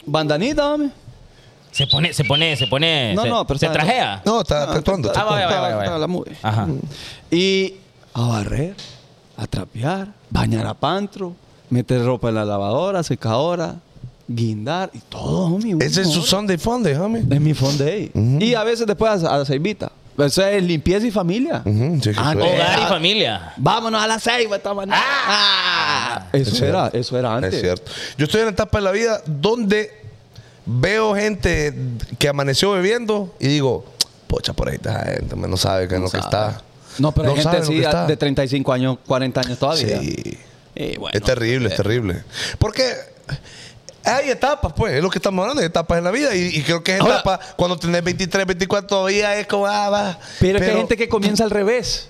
bandanita, 0.05 0.73
homie. 0.73 0.91
Se 1.71 1.87
pone, 1.87 2.13
se 2.13 2.23
pone, 2.23 2.55
se 2.55 2.67
pone. 2.67 3.13
No, 3.13 3.23
se, 3.23 3.29
no, 3.29 3.45
pero 3.47 3.59
se 3.59 3.67
trajea. 3.67 4.21
No, 4.25 4.41
está, 4.41 4.71
actuando. 4.71 5.11
Ah, 5.13 5.23
vaya, 5.25 5.97
la. 5.97 6.07
Ajá. 6.41 6.67
Y 7.29 7.73
a 8.13 8.21
barrer, 8.27 8.75
a 9.35 9.45
trapear, 9.45 10.13
bañar 10.29 10.65
a 10.67 10.73
pantro, 10.73 11.35
meter 11.69 12.01
ropa 12.05 12.29
en 12.29 12.35
la 12.35 12.45
lavadora, 12.45 13.03
secadora, 13.03 13.75
guindar 14.25 14.89
y 14.93 14.99
todo, 14.99 15.47
homie. 15.47 15.75
Ese 15.81 16.03
es 16.03 16.11
su 16.11 16.21
Sunday 16.21 16.57
Funday, 16.57 16.93
homie. 16.95 17.23
Es 17.29 17.41
mi 17.41 17.53
fond 17.53 17.77
day. 17.77 18.09
Y 18.39 18.53
a 18.53 18.63
veces 18.63 18.87
después 18.87 19.23
a, 19.25 19.35
a 19.35 19.37
la 19.39 19.45
ceibita. 19.45 19.91
Eso 20.17 20.45
es 20.45 20.63
limpieza 20.63 21.05
y 21.05 21.11
familia. 21.11 21.61
Ujú, 21.65 21.99
sí, 22.01 22.11
Ah, 22.15 22.33
no. 22.33 22.45
Hogar 22.45 22.79
y 22.79 22.83
familia. 22.83 23.53
Vámonos 23.57 24.01
a 24.01 24.07
la 24.07 24.15
esta 24.55 24.73
mañana. 24.73 24.97
Ah, 25.01 26.27
eso 26.33 26.51
Es 26.55 26.61
era, 26.61 26.81
cierto. 26.89 26.97
eso 26.97 27.19
era 27.19 27.35
antes. 27.35 27.53
Es 27.53 27.61
cierto. 27.61 27.91
Yo 28.17 28.25
estoy 28.25 28.41
en 28.41 28.47
una 28.47 28.53
etapa 28.53 28.77
de 28.77 28.83
la 28.83 28.91
vida 28.91 29.21
donde 29.25 29.91
veo 30.65 31.15
gente 31.15 31.73
que 32.17 32.27
amaneció 32.29 32.71
bebiendo 32.71 33.35
y 33.39 33.47
digo, 33.47 33.85
pocha, 34.27 34.53
por 34.53 34.69
ahí 34.69 34.75
está 34.75 35.03
gente, 35.05 35.35
no 35.35 35.57
sabe 35.57 35.87
que 35.87 35.95
en 35.95 36.01
lo 36.03 36.09
que 36.09 36.17
está. 36.17 36.61
No, 36.97 37.11
pero 37.11 37.29
hay 37.31 37.35
No 37.35 37.41
sabe 37.43 37.57
gente 37.57 37.73
lo 37.73 37.79
que 37.81 37.85
así 37.87 37.95
está. 37.97 38.07
de 38.07 38.17
35 38.17 38.73
años, 38.73 38.97
40 39.05 39.41
años 39.41 39.59
todavía. 39.59 39.99
Sí. 39.99 40.37
Y 40.75 40.97
bueno, 40.97 41.11
es 41.17 41.21
terrible, 41.23 41.69
es 41.69 41.75
terrible. 41.75 42.23
Porque 42.57 42.93
hay 44.05 44.29
etapas, 44.29 44.73
pues, 44.75 44.93
es 44.93 45.03
lo 45.03 45.09
que 45.09 45.17
estamos 45.19 45.41
hablando, 45.43 45.61
hay 45.61 45.67
etapas 45.67 45.97
en 45.97 46.03
la 46.03 46.11
vida. 46.11 46.35
Y, 46.35 46.57
y 46.57 46.61
creo 46.63 46.83
que 46.83 46.95
es 46.95 47.01
Ahora- 47.01 47.15
etapa, 47.15 47.39
cuando 47.55 47.77
tenés 47.77 48.03
23, 48.03 48.45
24, 48.45 48.87
todavía 48.87 49.35
es 49.37 49.47
como, 49.47 49.65
ah, 49.65 49.89
va. 49.89 50.19
Pero, 50.39 50.57
es 50.59 50.63
que 50.65 50.71
hay 50.71 50.77
gente 50.77 50.97
que 50.97 51.09
comienza 51.09 51.43
al 51.43 51.49
revés. 51.51 52.09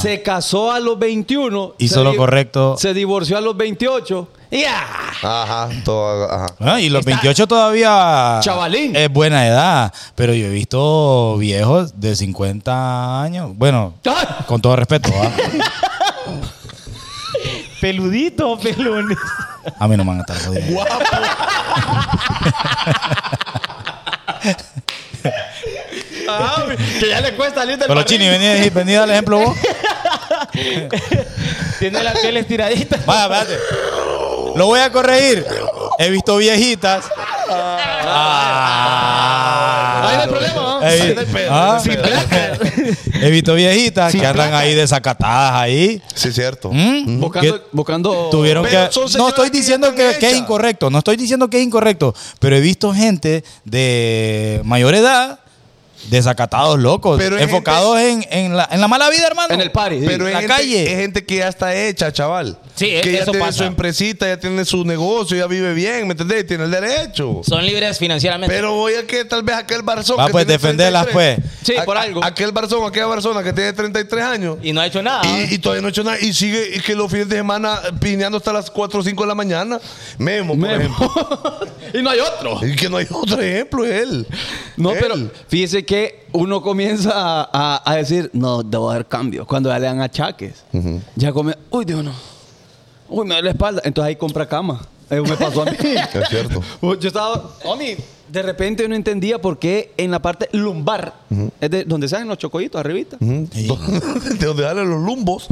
Se 0.00 0.22
casó 0.22 0.70
a 0.72 0.80
los 0.80 0.98
21. 0.98 1.74
Hizo 1.78 1.94
se 1.96 2.04
lo 2.04 2.16
correcto. 2.16 2.76
Se 2.78 2.94
divorció 2.94 3.36
a 3.38 3.40
los 3.40 3.56
28. 3.56 4.28
Y 4.50 4.64
¡ah! 4.64 5.12
Ajá, 5.22 5.70
todo, 5.82 6.30
ajá. 6.30 6.46
Ah, 6.60 6.78
y 6.78 6.90
los 6.90 7.04
28 7.06 7.46
todavía 7.46 8.38
Chavalín. 8.42 8.94
es 8.94 9.10
buena 9.10 9.46
edad, 9.46 9.94
pero 10.14 10.34
yo 10.34 10.44
he 10.46 10.50
visto 10.50 11.38
viejos 11.38 11.98
de 11.98 12.14
50 12.14 13.22
años. 13.22 13.52
Bueno, 13.54 13.94
con 14.46 14.60
todo 14.60 14.76
respeto, 14.76 15.10
¿ah? 15.14 15.30
Peludito, 17.80 18.58
pelón. 18.60 19.16
A 19.78 19.88
mí 19.88 19.96
no 19.96 20.04
me 20.04 20.10
van 20.10 20.18
a 20.18 20.22
estar 20.22 20.38
jodiendo. 20.38 20.84
que 27.00 27.08
ya 27.08 27.20
le 27.20 27.34
cuesta 27.34 27.60
salir 27.60 27.78
del 27.78 27.88
Pero. 27.88 28.02
Chini, 28.02 28.28
vení, 28.28 28.68
vení 28.70 28.94
a 28.94 29.00
dar 29.00 29.08
el 29.08 29.14
ejemplo 29.14 29.40
vos. 29.40 29.56
Tiene 31.78 32.02
la 32.02 32.12
piel 32.14 32.36
estiradita. 32.36 32.98
Vaya, 33.06 33.22
espérate. 33.24 33.58
Lo 34.56 34.66
voy 34.66 34.80
a 34.80 34.90
corregir. 34.92 35.46
He 35.98 36.10
visto 36.10 36.36
viejitas. 36.36 37.06
Ah. 37.48 38.98
Ahí 40.08 40.16
no 40.16 40.22
hay 40.22 40.28
ah. 41.50 41.82
He 43.14 43.30
visto 43.30 43.54
viejitas 43.54 44.12
que 44.12 44.26
andan 44.26 44.54
ahí 44.54 44.74
desacatadas 44.74 45.54
ahí. 45.54 46.02
Sí, 46.14 46.28
es 46.28 46.34
cierto. 46.34 46.70
¿Mm? 46.72 47.20
Buscando, 47.20 47.54
Que 47.54 47.66
buscando 47.72 48.28
Tuvieron 48.30 48.64
Pero 48.64 48.88
que. 48.88 48.92
son 48.92 49.08
No 49.18 49.28
estoy 49.28 49.50
diciendo 49.50 49.94
que, 49.94 50.16
que 50.18 50.30
es 50.30 50.36
incorrecto. 50.36 50.90
No 50.90 50.98
estoy 50.98 51.16
diciendo 51.16 51.48
que 51.48 51.58
es 51.58 51.64
incorrecto. 51.64 52.14
Pero 52.38 52.56
he 52.56 52.60
visto 52.60 52.92
gente 52.92 53.44
de 53.64 54.60
mayor 54.64 54.94
edad 54.94 55.41
desacatados 56.10 56.78
locos. 56.78 57.18
Pero 57.18 57.36
es 57.36 57.42
enfocados 57.42 57.98
en, 57.98 58.24
en 58.30 58.56
la, 58.56 58.68
en 58.70 58.80
la 58.80 58.88
mala 58.88 59.08
vida, 59.10 59.26
hermano. 59.26 59.54
en 59.54 59.60
el 59.60 59.70
party. 59.70 60.00
sí. 60.00 60.04
Pero 60.06 60.26
es 60.26 60.32
la 60.32 60.40
gente, 60.40 60.54
calle. 60.54 60.92
es 60.92 60.98
gente 60.98 61.24
que 61.24 61.36
ya 61.36 61.48
está 61.48 61.74
hecha, 61.74 62.12
chaval. 62.12 62.58
Sí, 62.74 62.86
que 62.86 63.10
e- 63.10 63.12
ya 63.12 63.18
eso 63.22 63.30
tiene 63.32 63.46
pasa. 63.46 63.58
su 63.58 63.64
empresita, 63.64 64.26
ya 64.26 64.38
tiene 64.38 64.64
su 64.64 64.84
negocio, 64.84 65.36
ya 65.36 65.46
vive 65.46 65.74
bien, 65.74 66.06
¿me 66.06 66.12
entendés? 66.12 66.46
Tiene 66.46 66.64
el 66.64 66.70
derecho. 66.70 67.42
Son 67.46 67.64
libres 67.64 67.98
financieramente. 67.98 68.54
Pero 68.54 68.74
voy 68.74 68.94
a 68.94 69.06
que 69.06 69.24
tal 69.24 69.42
vez 69.42 69.56
aquel 69.56 69.82
barzón. 69.82 70.18
Va, 70.18 70.26
que 70.26 70.32
pues, 70.32 70.46
tiene 70.46 70.58
defenderlas, 70.58 71.06
33, 71.06 71.40
pues. 71.40 71.52
Sí, 71.66 71.76
a- 71.76 71.84
por 71.84 71.96
algo. 71.98 72.24
Aquel 72.24 72.50
barzón, 72.52 72.86
aquella 72.88 73.06
barzona 73.06 73.42
que 73.42 73.52
tiene 73.52 73.72
33 73.72 74.24
años. 74.24 74.56
Y 74.62 74.72
no 74.72 74.80
ha 74.80 74.86
hecho 74.86 75.02
nada. 75.02 75.22
Y, 75.24 75.54
y 75.54 75.58
todavía 75.58 75.82
no 75.82 75.88
ha 75.88 75.90
hecho 75.90 76.02
nada. 76.04 76.18
Y 76.20 76.32
sigue 76.32 76.76
y 76.76 76.80
que 76.80 76.94
los 76.94 77.10
fines 77.10 77.28
de 77.28 77.36
semana 77.36 77.80
pineando 78.00 78.38
hasta 78.38 78.52
las 78.52 78.70
4 78.70 79.00
o 79.00 79.02
5 79.02 79.22
de 79.22 79.28
la 79.28 79.34
mañana. 79.34 79.78
Memo, 80.18 80.54
por 80.58 80.68
Memo. 80.68 80.74
ejemplo. 80.74 81.60
y 81.94 82.02
no 82.02 82.10
hay 82.10 82.20
otro. 82.20 82.58
Y 82.66 82.74
que 82.74 82.88
no 82.88 82.96
hay 82.96 83.06
otro 83.10 83.40
ejemplo, 83.40 83.84
es 83.84 84.02
él. 84.02 84.26
No, 84.76 84.92
Él. 84.92 84.98
pero 85.00 85.14
fíjese 85.48 85.84
que 85.92 86.24
uno 86.32 86.62
comienza 86.62 87.12
a, 87.14 87.50
a- 87.52 87.82
a 87.84 87.96
decir, 87.96 88.30
no, 88.32 88.62
debo 88.62 88.90
hacer 88.90 89.04
cambios. 89.04 89.46
Cuando 89.46 89.68
ya 89.68 89.78
le 89.78 89.84
dan 89.84 90.00
achaques. 90.00 90.64
Ya 91.16 91.32
come, 91.34 91.54
uy, 91.70 91.84
Dios 91.84 92.02
no. 92.02 92.12
Uy, 93.10 93.26
me 93.26 93.34
duele 93.34 93.42
la 93.42 93.50
espalda. 93.50 93.82
Entonces 93.84 94.08
ahí 94.08 94.16
compra 94.16 94.48
cama. 94.48 94.80
Eso 95.10 95.22
me 95.22 95.36
pasó 95.36 95.60
a 95.60 95.64
mí. 95.66 95.72
Es 95.82 96.28
cierto. 96.30 96.62
Yo 96.98 97.08
estaba, 97.08 97.44
Omi, 97.64 97.94
de 98.32 98.40
repente 98.42 98.88
no 98.88 98.94
entendía 98.94 99.38
por 99.40 99.58
qué 99.58 99.92
en 99.98 100.10
la 100.10 100.22
parte 100.22 100.48
lumbar, 100.52 101.12
es 101.60 101.70
de 101.70 101.84
donde 101.84 102.08
salen 102.08 102.28
los 102.28 102.38
chocollitos, 102.38 102.78
arribita. 102.80 103.18
de 103.20 104.46
donde 104.46 104.62
salen 104.62 104.88
los 104.88 105.00
lumbos. 105.02 105.48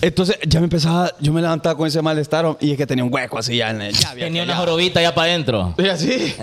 Entonces 0.00 0.36
ya 0.48 0.58
me 0.58 0.64
empezaba, 0.64 1.12
yo 1.20 1.32
me 1.32 1.40
levantaba 1.40 1.76
con 1.76 1.86
ese 1.86 2.02
malestar 2.02 2.56
y 2.60 2.72
es 2.72 2.76
que 2.76 2.86
tenía 2.88 3.04
un 3.04 3.14
hueco 3.14 3.38
así 3.38 3.56
ya 3.56 3.70
en 3.70 3.82
el. 3.82 3.94
Ya, 3.94 4.14
Tenía 4.14 4.42
una 4.42 4.54
ya. 4.54 4.58
jorobita 4.58 5.00
ya 5.00 5.14
para 5.14 5.30
adentro. 5.30 5.74
Y 5.78 5.86
así. 5.86 6.34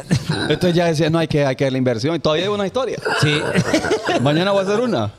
Entonces 0.48 0.74
ya 0.74 0.86
decía, 0.86 1.10
no, 1.10 1.20
hay 1.20 1.28
que, 1.28 1.46
hay 1.46 1.58
que 1.58 1.70
la 1.70 1.78
inversión. 1.78 2.16
Y 2.16 2.20
todavía 2.20 2.46
hay 2.46 2.50
una 2.50 2.66
historia. 2.66 2.98
Sí. 3.22 3.42
Mañana 4.22 4.52
voy 4.52 4.62
a 4.62 4.64
hacer 4.68 4.80
una. 4.80 5.12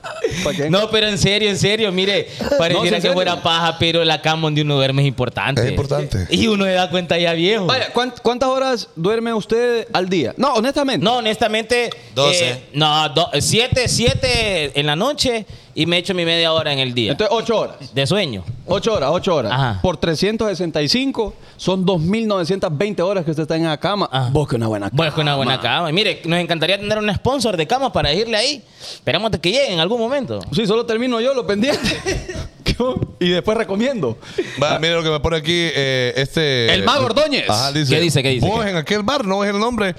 No, 0.70 0.90
pero 0.90 1.08
en 1.08 1.18
serio, 1.18 1.48
en 1.50 1.58
serio, 1.58 1.90
mire, 1.92 2.28
pareciera 2.58 2.98
No, 2.98 3.02
que 3.02 3.12
fuera 3.12 3.42
paja, 3.42 3.76
pero 3.78 4.04
la 4.04 4.20
cama 4.22 4.42
donde 4.42 4.62
uno 4.62 4.76
duerme 4.76 5.02
es 5.02 5.08
importante. 5.08 5.62
Es 5.62 5.70
importante. 5.70 6.26
Y 6.30 6.46
uno 6.46 6.64
se 6.64 6.72
da 6.72 6.90
cuenta 6.90 7.18
ya 7.18 7.32
viejo. 7.32 7.66
Vaya, 7.66 7.92
¿cuán- 7.92 8.14
¿cuántas 8.22 8.48
horas 8.48 8.88
duerme 8.96 9.32
usted 9.34 9.86
al 9.92 10.08
día? 10.08 10.34
No, 10.36 10.54
honestamente. 10.54 11.04
No, 11.04 11.16
honestamente. 11.18 11.90
12. 12.14 12.48
eh, 12.50 12.62
no, 12.74 13.08
do- 13.10 13.30
siete, 13.40 13.88
siete 13.88 14.78
en 14.78 14.86
la 14.86 14.96
noche 14.96 15.46
y 15.74 15.86
me 15.86 15.98
echo 15.98 16.14
mi 16.14 16.24
media 16.24 16.52
hora 16.52 16.72
en 16.72 16.78
el 16.78 16.94
día. 16.94 17.12
Entonces, 17.12 17.36
ocho 17.36 17.58
horas. 17.58 17.94
de 17.94 18.06
sueño. 18.06 18.44
Ocho 18.66 18.94
horas, 18.94 19.10
ocho 19.12 19.34
horas. 19.34 19.52
Ajá. 19.52 19.78
Por 19.82 19.96
365 19.96 21.34
son 21.56 21.84
2.920 21.86 23.00
horas 23.00 23.24
que 23.24 23.30
usted 23.30 23.42
está 23.42 23.56
en 23.56 23.64
la 23.64 23.78
cama. 23.78 24.08
Ajá. 24.10 24.30
Busque 24.30 24.56
una 24.56 24.68
buena 24.68 24.90
cama. 24.90 25.10
Con 25.12 25.22
una 25.22 25.36
buena 25.36 25.60
cama. 25.60 25.90
Y 25.90 25.92
mire, 25.92 26.22
nos 26.24 26.38
encantaría 26.38 26.78
tener 26.78 26.98
un 26.98 27.12
sponsor 27.14 27.56
de 27.56 27.66
cama 27.66 27.92
para 27.92 28.12
irle 28.12 28.36
ahí. 28.36 28.62
Esperamos 28.80 29.30
que 29.30 29.50
llegue 29.50 29.72
en 29.72 29.80
algún 29.80 29.98
momento. 30.00 30.40
Sí, 30.52 30.66
solo 30.66 30.86
termino 30.86 31.20
yo 31.20 31.34
lo 31.34 31.46
pendiente. 31.46 31.80
¿Qué 32.76 33.26
y 33.26 33.30
después 33.30 33.56
recomiendo. 33.58 34.18
Va, 34.62 34.78
mire 34.78 34.94
lo 34.94 35.02
que 35.02 35.10
me 35.10 35.20
pone 35.20 35.36
aquí 35.38 35.52
eh, 35.74 36.12
este... 36.16 36.72
El 36.72 36.84
Mago 36.84 37.04
Ordóñez. 37.06 37.48
Ajá, 37.48 37.72
dice, 37.72 37.94
¿Qué 37.94 38.00
dice, 38.00 38.22
qué 38.22 38.28
dice, 38.30 38.46
Vos 38.46 38.64
qué? 38.64 38.70
en 38.70 38.76
aquel 38.76 39.02
bar, 39.02 39.24
no 39.24 39.44
es 39.44 39.50
el 39.50 39.58
nombre, 39.58 39.94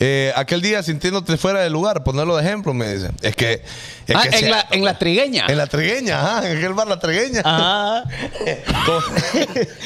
eh, 0.00 0.32
aquel 0.36 0.60
día 0.62 0.82
sintiéndote 0.82 1.36
fuera 1.36 1.60
del 1.60 1.72
lugar, 1.72 2.02
ponerlo 2.04 2.36
de 2.36 2.42
ejemplo, 2.44 2.72
me 2.74 2.94
dice. 2.94 3.10
Es 3.22 3.36
que... 3.36 3.62
Es 4.06 4.16
Ah, 4.16 4.22
que 4.22 4.28
en, 4.36 4.40
sea- 4.40 4.50
la, 4.50 4.66
en 4.70 4.84
la 4.84 4.98
trigueña. 4.98 5.46
En 5.48 5.56
la 5.56 5.66
trigueña, 5.66 6.20
ajá, 6.20 6.50
en 6.50 6.56
aquel 6.58 6.72
bar 6.74 6.88
La 6.88 6.98
Trigueña. 6.98 7.40
Ajá. 7.44 8.04
Con- 8.86 9.02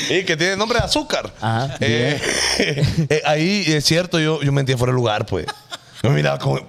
y 0.11 0.25
que 0.25 0.37
tiene 0.37 0.57
nombre 0.57 0.79
de 0.79 0.85
azúcar. 0.85 1.31
Ajá. 1.41 1.77
Eh, 1.81 2.21
eh, 3.11 3.23
ahí 3.27 3.65
es 3.67 3.85
cierto, 3.85 4.19
yo, 4.19 4.43
yo 4.43 4.53
mentía 4.53 4.77
fuera 4.79 4.91
del 4.93 4.97
lugar, 4.97 5.27
pues. 5.27 5.47
Yo 6.03 6.11
me 6.11 6.17
miraba 6.17 6.39
como. 6.39 6.61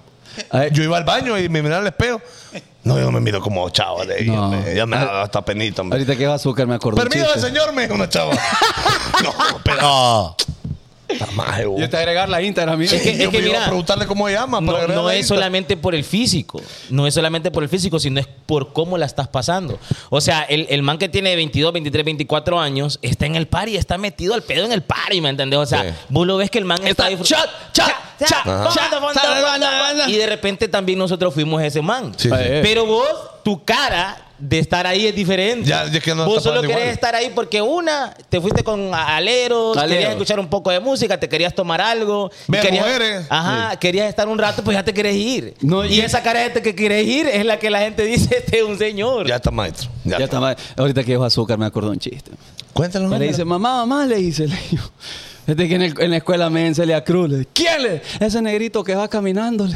Yo 0.71 0.83
iba 0.83 0.97
al 0.97 1.03
baño 1.03 1.37
y 1.39 1.49
me 1.49 1.61
miraba 1.63 1.81
al 1.81 1.87
espejo. 1.87 2.21
No, 2.87 2.97
yo 2.97 3.05
no 3.05 3.11
me 3.11 3.19
miro 3.19 3.41
como 3.41 3.69
chava 3.69 4.05
de 4.05 4.15
ahí, 4.15 4.25
No. 4.27 4.45
hombre. 4.45 4.75
Ya 4.75 4.85
me 4.85 4.97
daba 4.97 5.23
hasta 5.23 5.41
penita, 5.43 5.81
hombre. 5.81 5.97
Ahorita 5.99 6.15
que 6.15 6.23
es 6.23 6.29
azúcar 6.29 6.65
me 6.67 6.75
acordé. 6.75 7.01
un 7.01 7.07
Permiso, 7.09 7.31
chiste. 7.33 7.47
señor, 7.49 7.73
me 7.73 7.83
dijo 7.83 7.93
una 7.95 8.07
chava. 8.09 8.31
no, 9.23 9.33
pero. 9.63 9.81
No. 9.81 10.35
Está 11.07 11.25
vos. 11.65 11.79
Yo 11.79 11.89
te 11.89 11.97
agregar 11.97 12.27
la 12.29 12.41
Instagram. 12.41 12.77
mira. 12.79 12.93
Es 12.95 13.01
que- 13.01 13.13
me 13.15 13.23
iba 13.23 13.31
mira, 13.31 13.61
a 13.63 13.67
preguntarle 13.67 14.05
cómo 14.07 14.27
llama. 14.29 14.59
No, 14.61 14.73
para 14.73 15.13
es 15.13 15.19
Insta. 15.19 15.35
solamente 15.35 15.77
por 15.77 15.95
el 15.95 16.03
físico, 16.03 16.61
no 16.89 17.07
es 17.07 17.13
solamente 17.13 17.49
por 17.51 17.63
el 17.63 17.69
físico, 17.69 17.99
sino 17.99 18.19
es 18.19 18.27
por 18.27 18.73
cómo 18.73 18.97
la 18.97 19.05
estás 19.05 19.27
pasando. 19.27 19.79
O 20.09 20.19
sea, 20.21 20.41
el, 20.43 20.67
el 20.69 20.81
man 20.81 20.97
que 20.97 21.07
tiene 21.09 21.35
22, 21.35 21.71
23, 21.73 22.03
24 22.05 22.59
años 22.59 22.99
está 23.01 23.25
en 23.25 23.35
el 23.35 23.47
party, 23.47 23.77
está 23.77 23.97
metido 23.97 24.33
al 24.33 24.43
pedo 24.43 24.65
en 24.65 24.71
el 24.71 24.81
party, 24.83 25.21
¿me 25.21 25.29
entendés? 25.29 25.59
O 25.59 25.65
sea, 25.65 25.83
Sí. 25.83 25.89
vos 26.09 26.27
lo 26.27 26.37
ves 26.37 26.49
que 26.49 26.57
el 26.59 26.65
man 26.65 26.85
está, 26.85 27.09
Está 27.09 27.23
chat, 27.23 27.49
chat, 27.71 27.91
chat. 28.25 30.07
Y 30.07 30.13
de 30.17 30.25
repente 30.25 30.67
también 30.67 30.99
nosotros 30.99 31.33
fuimos 31.33 31.61
ese 31.61 31.81
man. 31.81 32.13
Sí, 32.17 32.29
sí. 32.29 32.35
Pero 32.61 32.85
vos, 32.85 33.07
tu 33.43 33.63
cara 33.63 34.17
de 34.39 34.59
estar 34.59 34.85
ahí 34.87 35.07
es 35.07 35.15
diferente. 35.15 35.67
Ya, 35.69 35.85
ya 35.89 35.99
que 35.99 36.13
no 36.13 36.25
vos 36.25 36.43
solo 36.43 36.61
querés 36.61 36.75
igual. 36.77 36.89
estar 36.93 37.15
ahí 37.15 37.31
porque 37.33 37.61
una, 37.61 38.13
te 38.29 38.39
fuiste 38.39 38.63
con 38.63 38.93
aleros, 38.93 39.75
Aleros. 39.77 39.91
querías 39.95 40.11
escuchar 40.11 40.39
un 40.39 40.47
poco 40.47 40.69
de 40.71 40.79
música, 40.79 41.19
te 41.19 41.27
querías 41.27 41.53
tomar 41.55 41.81
algo. 41.81 42.29
Ver 42.47 42.61
querías, 42.61 42.85
mujeres. 42.85 43.25
Ajá, 43.29 43.75
querías 43.77 44.07
estar 44.09 44.27
un 44.27 44.37
rato, 44.37 44.63
pues 44.63 44.75
ya 44.75 44.83
te 44.83 44.93
querés 44.93 45.15
ir. 45.15 45.53
No, 45.61 45.83
y 45.85 45.95
y- 45.95 45.99
esa 46.01 46.21
cara 46.21 46.39
de 46.39 46.45
gente 46.45 46.61
que 46.61 46.75
querés 46.75 47.07
ir 47.07 47.27
es 47.27 47.45
la 47.45 47.57
que 47.59 47.69
la 47.69 47.79
gente 47.79 48.03
dice, 48.03 48.37
este 48.37 48.57
es 48.59 48.63
un 48.63 48.77
señor. 48.77 49.27
Ya 49.27 49.35
está, 49.37 49.51
maestro. 49.51 49.89
Ya, 50.03 50.11
Ya 50.11 50.15
está. 50.15 50.23
está 50.25 50.39
mal. 50.39 50.57
Ahorita 50.77 51.03
que 51.03 51.13
es 51.15 51.19
azúcar 51.21 51.57
me 51.57 51.65
acordé 51.65 51.89
un 51.89 51.99
chiste. 51.99 52.31
Cuéntalo. 52.73 53.09
Le 53.17 53.27
dice, 53.27 53.43
mamá, 53.43 53.77
mamá, 53.85 54.05
le 54.05 54.17
dice. 54.17 54.47
Le 54.47 54.55
digo, 54.69 54.83
Desde 55.47 55.67
que 55.67 55.75
en, 55.75 55.81
el- 55.81 56.01
en 56.01 56.11
la 56.11 56.17
escuela 56.17 56.49
me 56.49 56.67
enseñé 56.67 56.93
a 56.93 57.03
Cruz. 57.03 57.29
Le 57.29 57.37
dice, 57.39 57.49
¿Quién 57.53 57.81
le? 57.83 58.01
Ese 58.19 58.41
negrito 58.41 58.83
que 58.83 58.93
va 58.95 59.07
caminándole. 59.07 59.75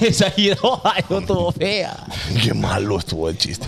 Esa 0.00 0.32
idola 0.36 0.94
no 1.08 1.18
estuvo 1.18 1.52
fea. 1.52 2.06
Qué 2.42 2.54
malo 2.54 2.98
estuvo 2.98 3.28
el 3.28 3.38
chiste. 3.38 3.66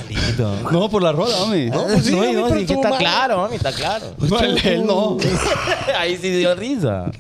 No, 0.71 0.89
por 0.89 1.03
la 1.03 1.13
rola, 1.13 1.37
mami. 1.41 1.67
No, 1.71 1.85
pues 1.85 2.05
sí, 2.05 2.13
no, 2.13 2.19
mami, 2.19 2.33
no, 2.33 2.49
pero 2.49 2.61
sí, 2.61 2.67
que 2.67 2.75
está 2.75 2.91
mal. 2.91 2.99
claro, 2.99 3.39
mami, 3.39 3.57
está 3.57 3.73
claro. 3.73 4.07
No, 4.19 4.41
él, 4.41 4.61
él 4.65 4.87
no. 4.87 5.17
Ahí 5.99 6.17
sí 6.17 6.31
dio 6.31 6.55
risa. 6.55 7.11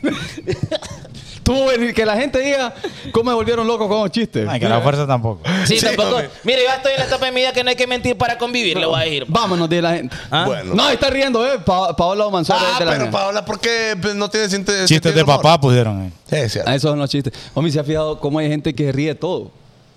Tú, 1.48 1.94
que 1.94 2.04
la 2.04 2.14
gente 2.14 2.38
diga 2.40 2.74
cómo 3.10 3.30
me 3.30 3.34
volvieron 3.34 3.66
loco 3.66 3.88
con 3.88 4.00
los 4.02 4.10
chistes. 4.10 4.46
Ay, 4.46 4.60
que 4.60 4.68
la 4.68 4.82
fuerza 4.82 5.06
tampoco. 5.06 5.40
Sí, 5.64 5.78
Sí, 5.78 5.86
tampoco. 5.86 6.16
mami. 6.16 6.28
Mire, 6.44 6.62
yo 6.64 6.70
estoy 6.74 6.92
en 6.92 6.98
la 6.98 7.04
etapa 7.06 7.24
de 7.24 7.32
mi 7.32 7.40
vida 7.40 7.52
que 7.54 7.64
no 7.64 7.70
hay 7.70 7.76
que 7.76 7.86
mentir 7.86 8.18
para 8.18 8.36
convivir, 8.36 8.76
le 8.76 8.84
voy 8.84 9.00
a 9.00 9.04
decir. 9.04 9.24
Vámonos 9.28 9.66
de 9.68 9.80
la 9.80 9.94
gente. 9.94 10.14
¿Ah? 10.30 10.44
Bueno. 10.46 10.74
No, 10.74 10.90
está 10.90 11.08
riendo, 11.08 11.46
¿eh? 11.46 11.58
Pa 11.64 11.96
Paola 11.96 12.28
Manzora 12.28 12.58
Ah, 12.62 12.72
es 12.74 12.78
de 12.80 12.84
la 12.84 12.90
pero 12.90 13.02
mía. 13.04 13.10
Paola, 13.10 13.44
¿por 13.46 13.58
qué 13.58 13.96
pues, 14.00 14.14
no 14.14 14.28
tiene 14.28 14.48
sentido? 14.50 14.84
Chistes 14.86 15.14
de 15.14 15.24
papá 15.24 15.58
pusieron 15.58 16.02
ahí. 16.02 16.12
Es 16.30 16.52
cierto. 16.52 16.70
Ah, 16.70 16.74
esos 16.74 16.90
son 16.90 16.98
los 16.98 17.08
chistes. 17.08 17.32
Homie, 17.54 17.72
¿se 17.72 17.80
ha 17.80 17.84
fijado 17.84 18.20
cómo 18.20 18.38
hay 18.38 18.48
gente 18.48 18.74
que 18.74 18.92
ríe 18.92 19.14
todo? 19.14 19.50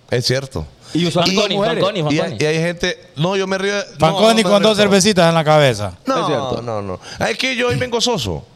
Es 0.09 0.25
cierto. 0.25 0.65
Y 0.93 1.09
Fanconi, 1.11 1.55
mujeres. 1.55 1.83
Fanconi, 1.83 1.99
Y 1.99 2.03
hay, 2.03 2.17
Fanconi. 2.19 2.37
y 2.39 2.45
hay 2.45 2.55
gente. 2.59 3.09
No, 3.15 3.35
yo 3.35 3.47
me 3.47 3.57
río. 3.57 3.73
no, 3.75 3.83
Fanconi 3.99 4.27
no 4.29 4.35
me 4.35 4.43
con 4.43 4.59
río 4.61 4.69
dos 4.69 4.77
cervecitas 4.77 5.29
en 5.29 5.35
la 5.35 5.43
cabeza. 5.43 5.93
No, 6.05 6.19
Es 6.21 6.25
cierto. 6.27 6.61
no, 6.61 6.81
no. 6.81 6.99
Ah, 7.19 7.29
Es 7.29 7.37
que 7.37 7.55
yo 7.55 7.69
hoy 7.69 7.75
vengo 7.75 8.01
soso. 8.01 8.45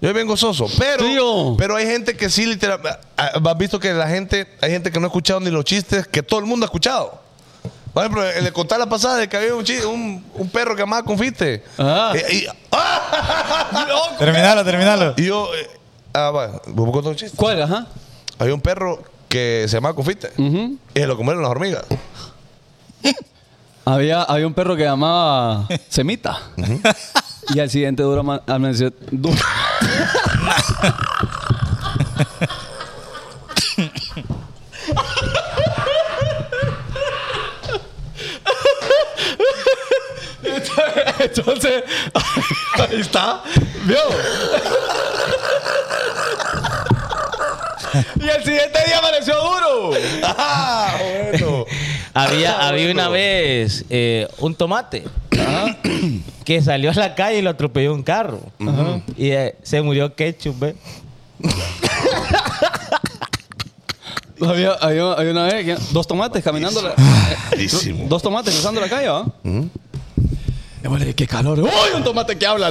Yo 0.00 0.08
hoy 0.08 0.12
vengo 0.14 0.36
soso. 0.36 0.66
Pero, 0.78 1.04
Tío. 1.06 1.54
pero 1.56 1.74
hay 1.76 1.86
gente 1.86 2.16
que 2.16 2.28
sí, 2.28 2.44
literal. 2.44 2.78
ah, 3.16 3.30
Has 3.44 3.58
visto 3.58 3.80
que 3.80 3.92
la 3.94 4.06
gente. 4.08 4.46
Hay 4.60 4.70
gente 4.70 4.90
que 4.92 5.00
no 5.00 5.06
ha 5.06 5.08
escuchado 5.08 5.40
ni 5.40 5.50
los 5.50 5.64
chistes 5.64 6.06
que 6.06 6.22
todo 6.22 6.38
el 6.40 6.46
mundo 6.46 6.64
ha 6.64 6.68
escuchado. 6.68 7.20
Por 7.94 8.02
ejemplo, 8.04 8.22
le 8.42 8.52
conté 8.52 8.76
la 8.76 8.86
pasada 8.86 9.16
de 9.16 9.26
que 9.28 9.38
había 9.38 9.54
un, 9.54 9.64
chi- 9.64 9.78
un, 9.80 10.22
un 10.34 10.48
perro 10.50 10.76
que 10.76 10.82
amaba 10.82 11.02
confite. 11.02 11.64
Ah. 11.78 12.12
Eh, 12.14 12.44
y, 12.44 12.46
¡Ah! 12.72 14.14
Terminalo, 14.18 14.64
terminalo. 14.64 15.14
Y 15.16 15.24
yo. 15.26 15.48
eh, 15.54 15.66
ah, 16.12 16.30
va. 16.30 16.60
¿Vos 16.66 16.90
contar 16.92 17.10
un 17.12 17.16
chiste? 17.16 17.36
¿Cuál, 17.36 17.62
ajá? 17.62 17.86
Había 18.38 18.52
un 18.54 18.60
perro 18.60 19.02
que 19.36 19.64
se 19.68 19.76
llamaba 19.76 19.94
confite. 19.94 20.30
Ujú. 20.38 20.78
Y 20.94 20.98
se 21.00 21.06
lo 21.06 21.16
comieron 21.16 21.42
las 21.42 21.50
hormigas. 21.50 21.84
Había, 23.88 24.22
había 24.24 24.48
un 24.48 24.54
perro 24.54 24.74
que 24.74 24.82
llamaba 24.82 25.68
Semita. 25.88 26.40
Y 27.54 27.60
al 27.60 27.70
siguiente 27.70 28.02
duro 28.02 28.18
ama- 28.22 28.42
amaneció. 28.48 28.92
du- 29.12 29.30
Entonces, 41.18 41.84
ahí 42.78 43.00
está. 43.00 43.42
¿Vio? 43.84 43.98
y 48.20 48.28
el 48.28 48.44
siguiente 48.44 48.78
día 48.86 48.98
amaneció 48.98 49.34
duro. 49.36 49.90
¡Ah! 50.24 50.96
Bueno. 51.30 51.64
Había, 52.14 52.66
había 52.68 52.90
una 52.92 53.08
vez 53.08 53.84
eh, 53.90 54.26
un 54.38 54.54
tomate 54.54 55.04
que 56.44 56.62
salió 56.62 56.90
a 56.90 56.94
la 56.94 57.14
calle 57.14 57.38
y 57.38 57.42
lo 57.42 57.50
atropelló 57.50 57.92
un 57.94 58.02
carro. 58.02 58.40
Y 59.16 59.30
eh, 59.30 59.54
se 59.62 59.82
murió 59.82 60.14
ketchup, 60.14 60.58
¿ve? 60.58 60.76
Había, 64.38 64.72
había, 64.72 65.12
había 65.12 65.30
una 65.32 65.44
vez 65.44 65.64
que- 65.64 65.78
dos 65.92 66.06
tomates 66.06 66.44
caminando. 66.44 66.82
la- 66.82 66.94
Malísimo. 67.50 68.04
dos 68.06 68.22
tomates 68.22 68.52
cruzando 68.52 68.80
la 68.82 68.88
calle, 68.88 69.08
vos 69.08 70.98
le 70.98 71.06
dije, 71.06 71.14
qué 71.14 71.26
calor. 71.26 71.58
¡Uy, 71.60 71.68
un 71.94 72.04
tomate 72.04 72.36
que 72.36 72.46
habla! 72.46 72.70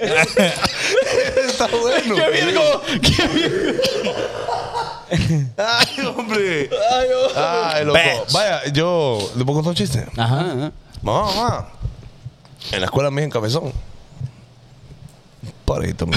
Está 0.00 1.66
bueno. 1.68 2.14
¡Qué 2.16 2.30
virgo! 2.44 2.82
¡Qué 3.02 3.28
virgo! 3.28 3.82
Ay, 5.56 6.06
hombre. 6.06 6.70
Ay, 7.36 7.84
loco. 7.84 7.98
Vaya, 8.32 8.66
yo. 8.72 9.18
¿Le 9.36 9.44
puedo 9.44 9.56
contar 9.56 9.70
un 9.70 9.76
chiste? 9.76 10.06
Ajá. 10.16 10.72
Mamá, 11.02 11.24
mamá. 11.34 11.68
En 12.72 12.80
la 12.80 12.86
escuela 12.86 13.10
mía 13.10 13.24
en 13.24 13.30
Cabezón. 13.30 13.72
Parito, 15.64 16.06
mi 16.06 16.16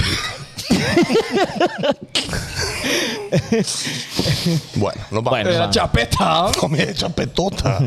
Bueno, 4.74 5.00
nos 5.10 5.22
vamos. 5.24 5.30
Bueno, 5.30 5.50
Era 5.50 5.66
va. 5.66 5.70
chapeta. 5.70 6.50
Comida 6.58 6.92
chapetota. 6.94 7.78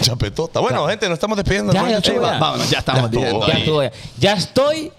chapetota. 0.00 0.60
Bueno, 0.60 0.86
gente, 0.86 1.08
nos 1.08 1.16
estamos 1.16 1.36
despidiendo. 1.36 1.72
Ya, 1.72 1.88
ya 1.88 2.00
ya. 2.00 2.20
Vámonos, 2.20 2.70
ya 2.70 2.78
estamos 2.78 3.10
ya. 3.10 3.90
Ya 4.18 4.32
estoy. 4.34 4.92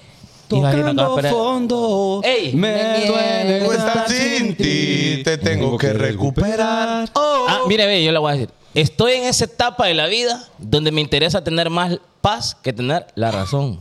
Tocando 0.48 1.18
fondo. 1.30 2.22
Ey, 2.24 2.54
me 2.54 2.72
me 2.74 3.06
duele 3.08 3.62
Tú 3.66 3.72
estar 3.72 3.88
estás 3.98 4.12
sin 4.12 4.56
ti, 4.56 5.22
te 5.24 5.38
tengo 5.38 5.78
que 5.78 5.92
recuperar. 5.94 7.10
Ah, 7.16 7.60
mire, 7.68 7.86
ve, 7.86 8.04
yo 8.04 8.12
le 8.12 8.20
voy 8.20 8.30
a 8.32 8.34
decir. 8.34 8.50
Estoy 8.74 9.14
en 9.14 9.24
esa 9.24 9.46
etapa 9.46 9.88
de 9.88 9.94
la 9.94 10.08
vida 10.08 10.44
donde 10.58 10.92
me 10.92 11.02
interesa 11.02 11.44
tener 11.44 11.70
más 11.70 11.98
paz 12.22 12.56
que 12.62 12.74
tener 12.74 13.08
la 13.16 13.32
razón. 13.32 13.80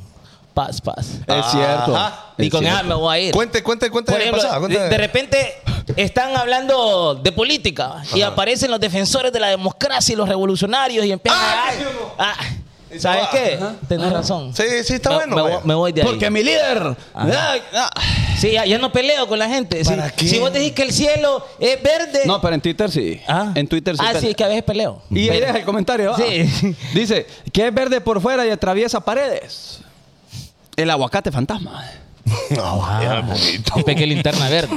Paz, 0.55 0.81
paz. 0.81 1.19
Es 1.27 1.47
cierto. 1.51 1.97
Ajá. 1.97 2.33
Y 2.39 2.45
Es 2.47 2.51
con 2.53 2.61
cierto. 2.61 2.79
esa 2.79 2.89
me 2.89 2.95
voy 2.95 3.17
a 3.17 3.21
ir. 3.21 3.35
Cuente, 3.35 3.63
cuente, 3.63 3.91
cuente. 3.91 4.13
Por 4.13 4.19
de 4.21 4.25
ejemplo, 4.27 4.43
pasada, 4.43 4.61
cuente 4.61 4.79
de, 4.79 4.89
de 4.89 4.97
repente 4.99 5.55
están 5.97 6.37
hablando 6.37 7.17
de 7.17 7.33
política 7.33 8.03
y 8.15 8.23
aparecen 8.23 8.71
los 8.71 8.79
defensores 8.79 9.33
de 9.33 9.41
la 9.41 9.49
democracia 9.49 10.13
y 10.13 10.17
los 10.17 10.29
revolucionarios 10.29 11.05
y 11.05 11.11
empiezan 11.13 11.41
Ah, 11.43 11.71
a... 12.19 12.35
sí, 13.01 13.07
uno. 13.07 13.17
Ah, 13.17 13.29
¿Sabes 13.31 13.43
qué? 13.81 13.87
Tenés 13.89 14.13
razón. 14.13 14.55
Sí, 14.55 14.63
sí, 14.85 14.95
está 14.95 15.11
Me- 15.11 15.17
bueno. 15.17 15.37
Me, 15.37 15.43
voy- 15.43 15.61
me 15.65 15.75
voy 15.75 15.93
de 15.93 16.03
ahí. 16.03 16.07
Porque 16.09 16.31
mi 16.31 16.43
líder. 16.43 16.97
Ay, 17.15 17.63
ah. 17.75 17.91
Sí, 18.39 18.53
ya, 18.53 18.67
ya 18.67 18.79
no 18.79 18.91
peleo 18.93 19.27
con 19.29 19.39
la 19.39 19.49
gente. 19.49 19.85
Si, 19.85 19.91
¿Para 19.91 20.11
qué? 20.11 20.29
si 20.29 20.39
vos 20.39 20.53
decís 20.53 20.73
que 20.73 20.83
el 20.83 20.93
cielo 20.93 21.47
es 21.61 21.81
verde... 21.83 22.23
No, 22.27 22.41
pero 22.41 22.55
en 22.55 22.61
Twitter 22.61 22.91
sí. 22.91 23.21
Ah. 23.29 23.53
En 23.55 23.67
Twitter 23.69 23.95
sí. 23.97 24.03
Ah, 24.03 24.09
pelea. 24.09 24.21
sí, 24.21 24.29
es 24.31 24.37
que 24.37 24.45
a 24.45 24.49
veces 24.49 24.65
peleo. 24.65 25.03
Y 25.11 25.29
ahí 25.31 25.41
deja 25.41 25.57
el 25.59 25.65
comentario. 25.65 26.15
Sí. 26.17 26.75
Dice 26.93 27.27
que 27.53 27.69
es 27.69 27.75
verde 27.75 28.01
por 28.01 28.21
fuera 28.21 28.45
y 28.47 28.51
atraviesa 28.51 29.01
paredes. 29.01 29.81
El 30.77 30.91
aguacate 30.91 31.31
fantasma. 31.31 31.85
No, 32.51 32.79
vaya, 32.79 33.21
bonito. 33.21 33.73
Es 33.77 33.85
pequeña 33.85 34.07
linterna 34.07 34.49
verde. 34.49 34.75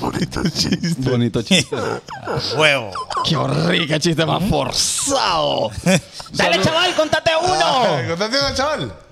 bonito 0.00 0.42
chiste. 0.44 1.10
Bonito 1.10 1.42
chiste. 1.42 1.76
Huevo. 2.56 2.90
Qué 3.24 3.36
horrible 3.36 4.00
chiste 4.00 4.24
más 4.24 4.42
forzado. 4.48 5.70
Dale, 6.32 6.60
chaval, 6.60 6.94
contate 6.94 7.30
Ay, 7.30 7.36
uno. 7.42 8.08
¿Contaste 8.08 8.38
al 8.38 8.54
chaval? 8.54 9.03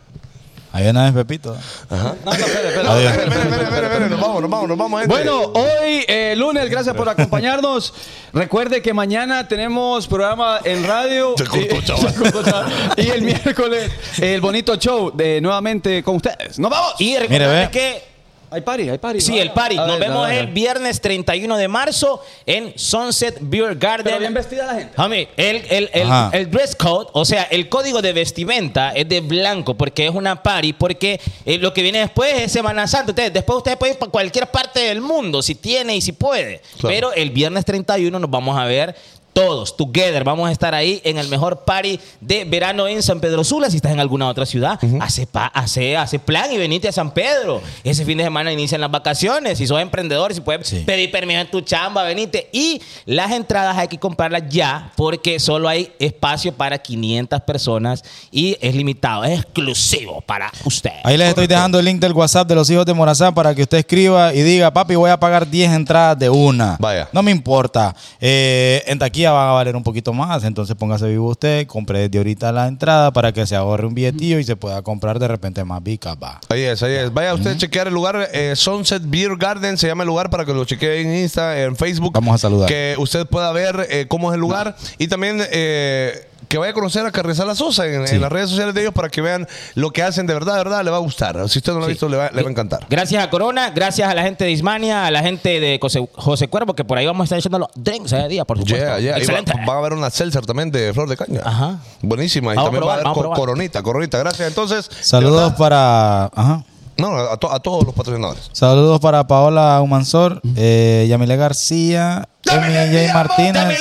Ahí 0.73 0.85
viene 0.85 1.03
vez 1.03 1.13
Pepito. 1.13 1.55
Ajá. 1.91 2.15
No, 2.25 2.31
no, 2.31 2.33
espere, 2.33 2.69
espere. 2.69 3.07
Espere, 3.07 3.63
espere, 3.65 3.87
espere, 3.87 4.09
nos 4.09 4.21
vamos, 4.21 4.41
nos 4.41 4.51
vamos, 4.51 4.69
nos 4.69 4.79
vamos, 4.79 5.01
gente. 5.01 5.15
Bueno, 5.15 5.41
hoy 5.55 6.05
eh, 6.09 6.35
lunes, 6.37 6.71
gracias 6.71 6.97
por 6.97 7.07
acompañarnos. 7.11 7.93
Recuerde 8.33 8.81
que 8.81 8.95
mañana 8.95 9.47
tenemos 9.47 10.07
programa 10.07 10.61
en 10.65 10.87
radio. 10.87 11.35
Se 11.37 11.45
cortó, 11.45 11.77
y, 11.77 11.85
chaval. 11.85 12.13
se 12.15 12.19
cortó, 12.19 12.43
chaval. 12.43 12.73
Y 12.97 13.11
el 13.11 13.21
miércoles, 13.21 13.93
el 14.19 14.41
bonito 14.41 14.77
show 14.77 15.13
de 15.15 15.43
nuevamente 15.43 16.03
con 16.03 16.17
ustedes. 16.17 16.59
¡Nos 16.59 16.71
vamos! 16.71 16.95
Y 16.99 17.17
ve. 17.19 17.69
que 17.71 18.12
Hay 18.53 18.61
party, 18.61 18.89
hay 18.91 18.99
party. 18.99 19.21
Sí, 19.21 19.39
el 19.39 19.51
party. 19.53 19.79
A 19.79 19.87
Nos 19.87 19.99
ver, 19.99 20.09
vemos 20.09 20.27
a 20.27 20.29
ver. 20.29 20.39
el 20.41 20.47
viernes 20.49 21.01
31 21.01 21.57
de 21.57 21.69
marzo 21.69 22.23
en 22.45 22.73
Sunset 22.77 23.39
Beer 23.41 23.77
Garden. 23.77 24.05
Pero 24.05 24.19
bien 24.19 24.35
vestida 24.35 24.67
la 24.67 24.75
gente. 24.75 24.93
Homie, 25.01 25.29
el, 25.37 25.57
el, 25.71 25.91
el, 25.93 26.03
Ajá. 26.11 26.31
el 26.37 26.51
dress 26.51 26.77
code, 26.77 27.09
o 27.13 27.25
sea, 27.25 27.45
el 27.45 27.69
código 27.69 28.03
de 28.03 28.13
vestimenta 28.13 28.91
es 28.93 29.09
de 29.09 29.21
blanco 29.21 29.75
porque 29.75 30.07
es 30.07 30.15
una 30.15 30.43
party, 30.43 30.73
porque 30.75 31.21
eh, 31.47 31.59
lo 31.59 31.73
que 31.73 31.83
viene 31.83 32.01
después 32.01 32.35
es 32.35 32.53
Semana 32.53 32.87
Santa. 32.87 33.11
Ustedes, 33.13 33.33
después 33.33 33.57
ustedes 33.59 33.77
pueden 33.79 33.95
ir 33.95 33.99
para 33.99 34.13
cualquier 34.13 34.47
parte 34.51 34.81
del 34.81 35.01
mundo, 35.01 35.43
si 35.43 35.55
tiene 35.55 35.97
y 35.97 36.01
si 36.01 36.13
puede. 36.13 36.61
Claro. 36.79 36.95
Pero 36.95 37.13
el 37.13 37.31
viernes 37.31 37.65
31 37.65 38.19
nos 38.19 38.31
vamos 38.31 38.59
a 38.59 38.65
ver 38.65 38.95
todos, 39.33 39.77
together. 39.77 40.25
Vamos 40.25 40.49
a 40.49 40.53
estar 40.53 40.75
ahí 40.75 41.01
en 41.05 41.17
el 41.19 41.29
mejor 41.29 41.61
party 41.65 41.99
de 42.21 42.45
verano 42.45 42.87
en 42.87 43.03
San 43.03 43.21
Pedro 43.21 43.45
Sula. 43.45 43.71
Si 43.71 43.77
estás 43.77 43.93
en 43.93 44.01
alguna 44.01 44.29
otra 44.29 44.45
ciudad, 44.47 44.79
hace, 45.01 45.27
pa- 45.27 45.47
hace, 45.47 45.97
hace 45.97 46.19
plan 46.19 46.53
y 46.53 46.59
venite 46.59 46.89
a 46.89 46.93
San 46.93 47.13
Pedro. 47.13 47.63
Ese 47.85 48.05
fin 48.05 48.19
de 48.19 48.25
semana 48.25 48.53
inician 48.53 48.81
las 48.81 48.91
vacaciones. 48.91 49.59
Si 49.59 49.67
sos 49.67 49.81
emprendedor, 49.81 50.35
si 50.35 50.41
puedes 50.41 50.67
Sí. 50.69 50.81
pedir 50.87 51.11
permiso 51.11 51.41
en 51.41 51.51
tu 51.51 51.61
chamba, 51.63 52.03
venite. 52.03 52.49
Y 52.53 52.81
las 53.07 53.31
entradas 53.33 53.77
hay 53.79 53.89
que 53.89 53.99
comprarlas 53.99 54.43
ya 54.49 54.93
porque 54.97 55.39
solo 55.41 55.69
hay 55.69 55.93
espacio 55.99 56.53
para 56.53 56.79
500 56.79 57.41
personas 57.43 58.05
y 58.31 58.57
es 58.61 58.75
limitado, 58.75 59.25
es 59.25 59.41
exclusivo 59.41 60.21
para 60.21 60.51
usted. 60.65 60.91
Ahí 61.05 61.17
les 61.17 61.29
estoy 61.31 61.47
dejando 61.47 61.79
el 61.79 61.85
link 61.85 62.01
del 62.01 62.13
WhatsApp 62.13 62.49
de 62.49 62.55
los 62.55 62.69
hijos 62.71 62.85
de 62.85 62.93
Morazán 62.95 63.33
para 63.35 63.55
que 63.55 63.63
usted 63.63 63.79
escriba 63.79 64.35
y 64.35 64.43
diga, 64.43 64.71
papi, 64.73 64.95
voy 64.95 65.11
a 65.11 65.19
pagar 65.19 65.49
10 65.49 65.73
entradas 65.73 66.19
de 66.19 66.29
una. 66.29 66.77
Vaya. 66.79 67.09
No 67.13 67.23
me 67.23 67.31
importa. 67.31 67.95
Eh, 68.21 68.83
en 68.87 68.99
taquilla 68.99 69.22
van 69.31 69.49
a 69.51 69.53
valer 69.53 69.77
un 69.77 69.85
poquito 69.85 70.13
más, 70.13 70.43
entonces 70.43 70.75
póngase 70.75 71.07
vivo 71.07 71.29
usted, 71.31 71.67
compre 71.67 72.01
desde 72.01 72.19
ahorita 72.19 72.51
la 72.51 72.67
entrada 72.67 73.13
para 73.13 73.33
que 73.33 73.47
se 73.47 73.55
ahorre 73.55 73.87
un 73.87 73.95
billetillo 73.95 74.39
y 74.39 74.45
se 74.45 74.57
pueda 74.57 74.83
comprar 74.83 75.19
de 75.21 75.29
repente 75.29 75.63
más 75.65 75.83
vicas, 75.83 76.17
va. 76.21 76.41
Ahí 76.49 76.63
es, 76.63 76.83
ahí 76.83 76.95
es. 76.95 77.15
Vaya 77.15 77.35
usted 77.35 77.53
a 77.53 77.57
chequear 77.57 77.87
el 77.87 77.95
lugar. 77.95 78.29
eh, 78.33 78.55
Sunset 78.57 79.03
Beer 79.07 79.37
Garden 79.37 79.79
se 79.79 79.87
llama 79.87 80.03
el 80.03 80.09
lugar 80.09 80.31
para 80.31 80.45
que 80.45 80.53
lo 80.53 80.65
chequee 80.65 81.03
en 81.03 81.15
Insta, 81.15 81.61
en 81.63 81.77
Facebook. 81.77 82.13
Vamos 82.15 82.35
a 82.35 82.39
saludar. 82.39 82.69
Que 82.69 82.95
usted 82.99 83.27
pueda 83.27 83.53
ver 83.53 83.87
eh, 83.91 84.07
cómo 84.09 84.31
es 84.31 84.35
el 84.35 84.41
lugar. 84.41 84.75
Y 84.99 85.07
también 85.09 85.43
eh, 85.53 86.27
que 86.49 86.59
vaya 86.59 86.71
a 86.71 86.75
conocer 86.75 87.05
a 87.07 87.11
Carrizal 87.11 87.55
Sosa 87.57 87.87
en, 87.87 88.07
Sí. 88.07 88.17
en 88.17 88.21
las 88.21 88.31
redes 88.33 88.51
sociales 88.51 88.75
de 88.75 88.83
ellos 88.83 88.93
para 88.95 89.09
que 89.09 89.21
vean 89.21 89.47
lo 89.75 89.91
que 89.91 90.03
hacen 90.03 90.27
de 90.27 90.35
verdad, 90.35 90.53
de 90.55 90.59
verdad. 90.65 90.85
Le 90.85 90.91
va 90.91 90.97
a 90.99 91.01
gustar. 91.01 91.49
Si 91.49 91.59
usted 91.59 91.73
no 91.73 91.79
lo 91.79 91.85
ha 91.85 91.89
visto, 91.89 92.09
le 92.09 92.17
va, 92.17 92.31
le 92.33 92.43
va 92.43 92.49
a 92.49 92.51
encantar. 92.51 92.87
Gracias 92.91 93.23
a 93.25 93.31
Corona, 93.31 93.71
gracias 93.71 94.09
a 94.11 94.15
la 94.15 94.23
gente 94.23 94.45
de 94.45 94.51
Ismania, 94.51 95.07
a 95.07 95.11
la 95.11 95.23
gente 95.23 95.61
de 95.61 95.79
José, 95.81 96.07
José 96.15 96.49
Cuervo, 96.49 96.75
que 96.75 96.85
por 96.85 96.99
ahí 96.99 97.07
vamos 97.07 97.23
a 97.23 97.25
estar 97.25 97.39
echando 97.39 97.59
los 97.59 97.69
drinks 97.75 98.13
ese 98.13 98.29
día, 98.29 98.45
por 98.45 98.59
supuesto. 98.59 98.79
Yeah, 98.85 98.99
yeah. 98.99 99.11
Y 99.11 99.13
va, 99.13 99.19
Excelente. 99.19 99.53
va 99.69 99.75
a 99.75 99.79
haber 99.79 99.93
una 99.93 100.11
seltzer 100.11 100.45
también 100.47 100.71
de 100.71 100.93
flor 100.93 101.09
de 101.09 101.17
caña. 101.17 101.41
Ajá. 101.45 101.79
Buenísima. 102.03 102.53
Y 102.53 102.57
Vamos 102.57 102.67
también 102.69 102.81
probar, 102.83 102.99
va 102.99 103.01
a 103.01 103.05
haber 103.05 103.15
co- 103.15 103.21
probar. 103.21 103.39
coronita, 103.39 103.83
coronita. 103.83 104.19
Gracias. 104.19 104.49
Entonces, 104.49 104.91
Saludos 105.01 105.53
para... 105.55 106.27
Ajá. 106.27 106.65
No, 106.99 107.17
a, 107.17 107.37
to- 107.39 107.51
a 107.51 107.59
todos 107.59 107.85
los 107.85 107.95
patrocinadores. 107.95 108.51
Saludos 108.53 109.01
para 109.01 109.27
Paola 109.27 109.81
Humansor, 109.81 110.43
eh, 110.57 111.07
Yamile 111.09 111.37
García, 111.37 112.29
Emi 112.45 112.67
J. 113.07 113.15
Martínez, 113.15 113.81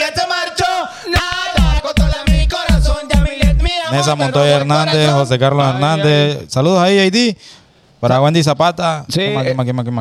Nessa 3.92 4.16
Montoya 4.16 4.56
Hernández, 4.58 4.94
corazón. 4.94 5.20
José 5.20 5.40
Carlos 5.40 5.66
Ay, 5.66 5.74
Hernández. 5.74 6.46
Saludos 6.48 6.80
ahí, 6.80 7.00
ID. 7.00 7.36
Para 8.00 8.20
Wendy 8.20 8.44
Zapata. 8.44 9.06
Sí. 9.10 9.22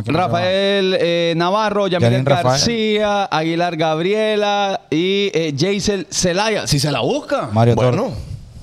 Rafael 0.06 0.96
eh, 0.98 1.34
Navarro, 1.36 1.86
Rafael. 1.86 2.24
García, 2.24 3.24
Aguilar 3.26 3.76
Gabriela 3.76 4.80
y 4.90 5.30
eh, 5.34 5.54
Jaisel 5.58 6.06
Celaya. 6.10 6.66
Si 6.66 6.80
se 6.80 6.90
la 6.90 7.00
busca. 7.00 7.50
Mario 7.52 7.74
Bueno. 7.74 7.90
Toro. 7.90 8.12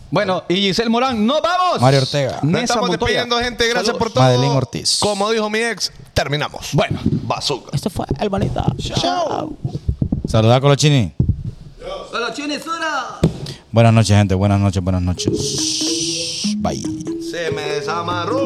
Bueno, 0.10 0.44
y 0.48 0.56
Giselle 0.56 0.90
Morán, 0.90 1.26
¡nos 1.28 1.42
vamos! 1.42 1.82
Mario 1.82 2.00
Ortega. 2.00 2.40
Nos 2.42 2.62
estamos 2.64 2.88
Montoya. 2.88 3.08
despidiendo, 3.24 3.38
gente. 3.40 3.66
Gracias 3.68 3.88
Saludos. 3.88 4.00
por 4.00 4.12
todo. 4.14 4.24
Madeline 4.24 4.52
Ortiz. 4.54 5.00
Como 5.02 5.30
dijo 5.30 5.50
mi 5.50 5.60
ex, 5.60 5.92
terminamos. 6.14 6.70
Bueno. 6.72 6.98
Bazooka. 7.04 7.72
Esto 7.76 7.90
fue 7.90 8.06
el 8.20 8.30
bonito. 8.30 8.64
Chao. 8.80 9.54
Saluda 10.28 10.60
Colochini. 10.62 11.12
Hola, 12.14 12.34
Chinisura. 12.34 13.20
Buenas 13.78 13.94
noches, 13.94 14.18
gente. 14.18 14.34
Buenas 14.34 14.60
noches, 14.60 14.84
buenas 14.84 15.04
noches. 15.04 16.56
Bye. 16.58 16.82
Se 17.22 17.52
me 17.52 17.62
desamarró. 17.62 18.38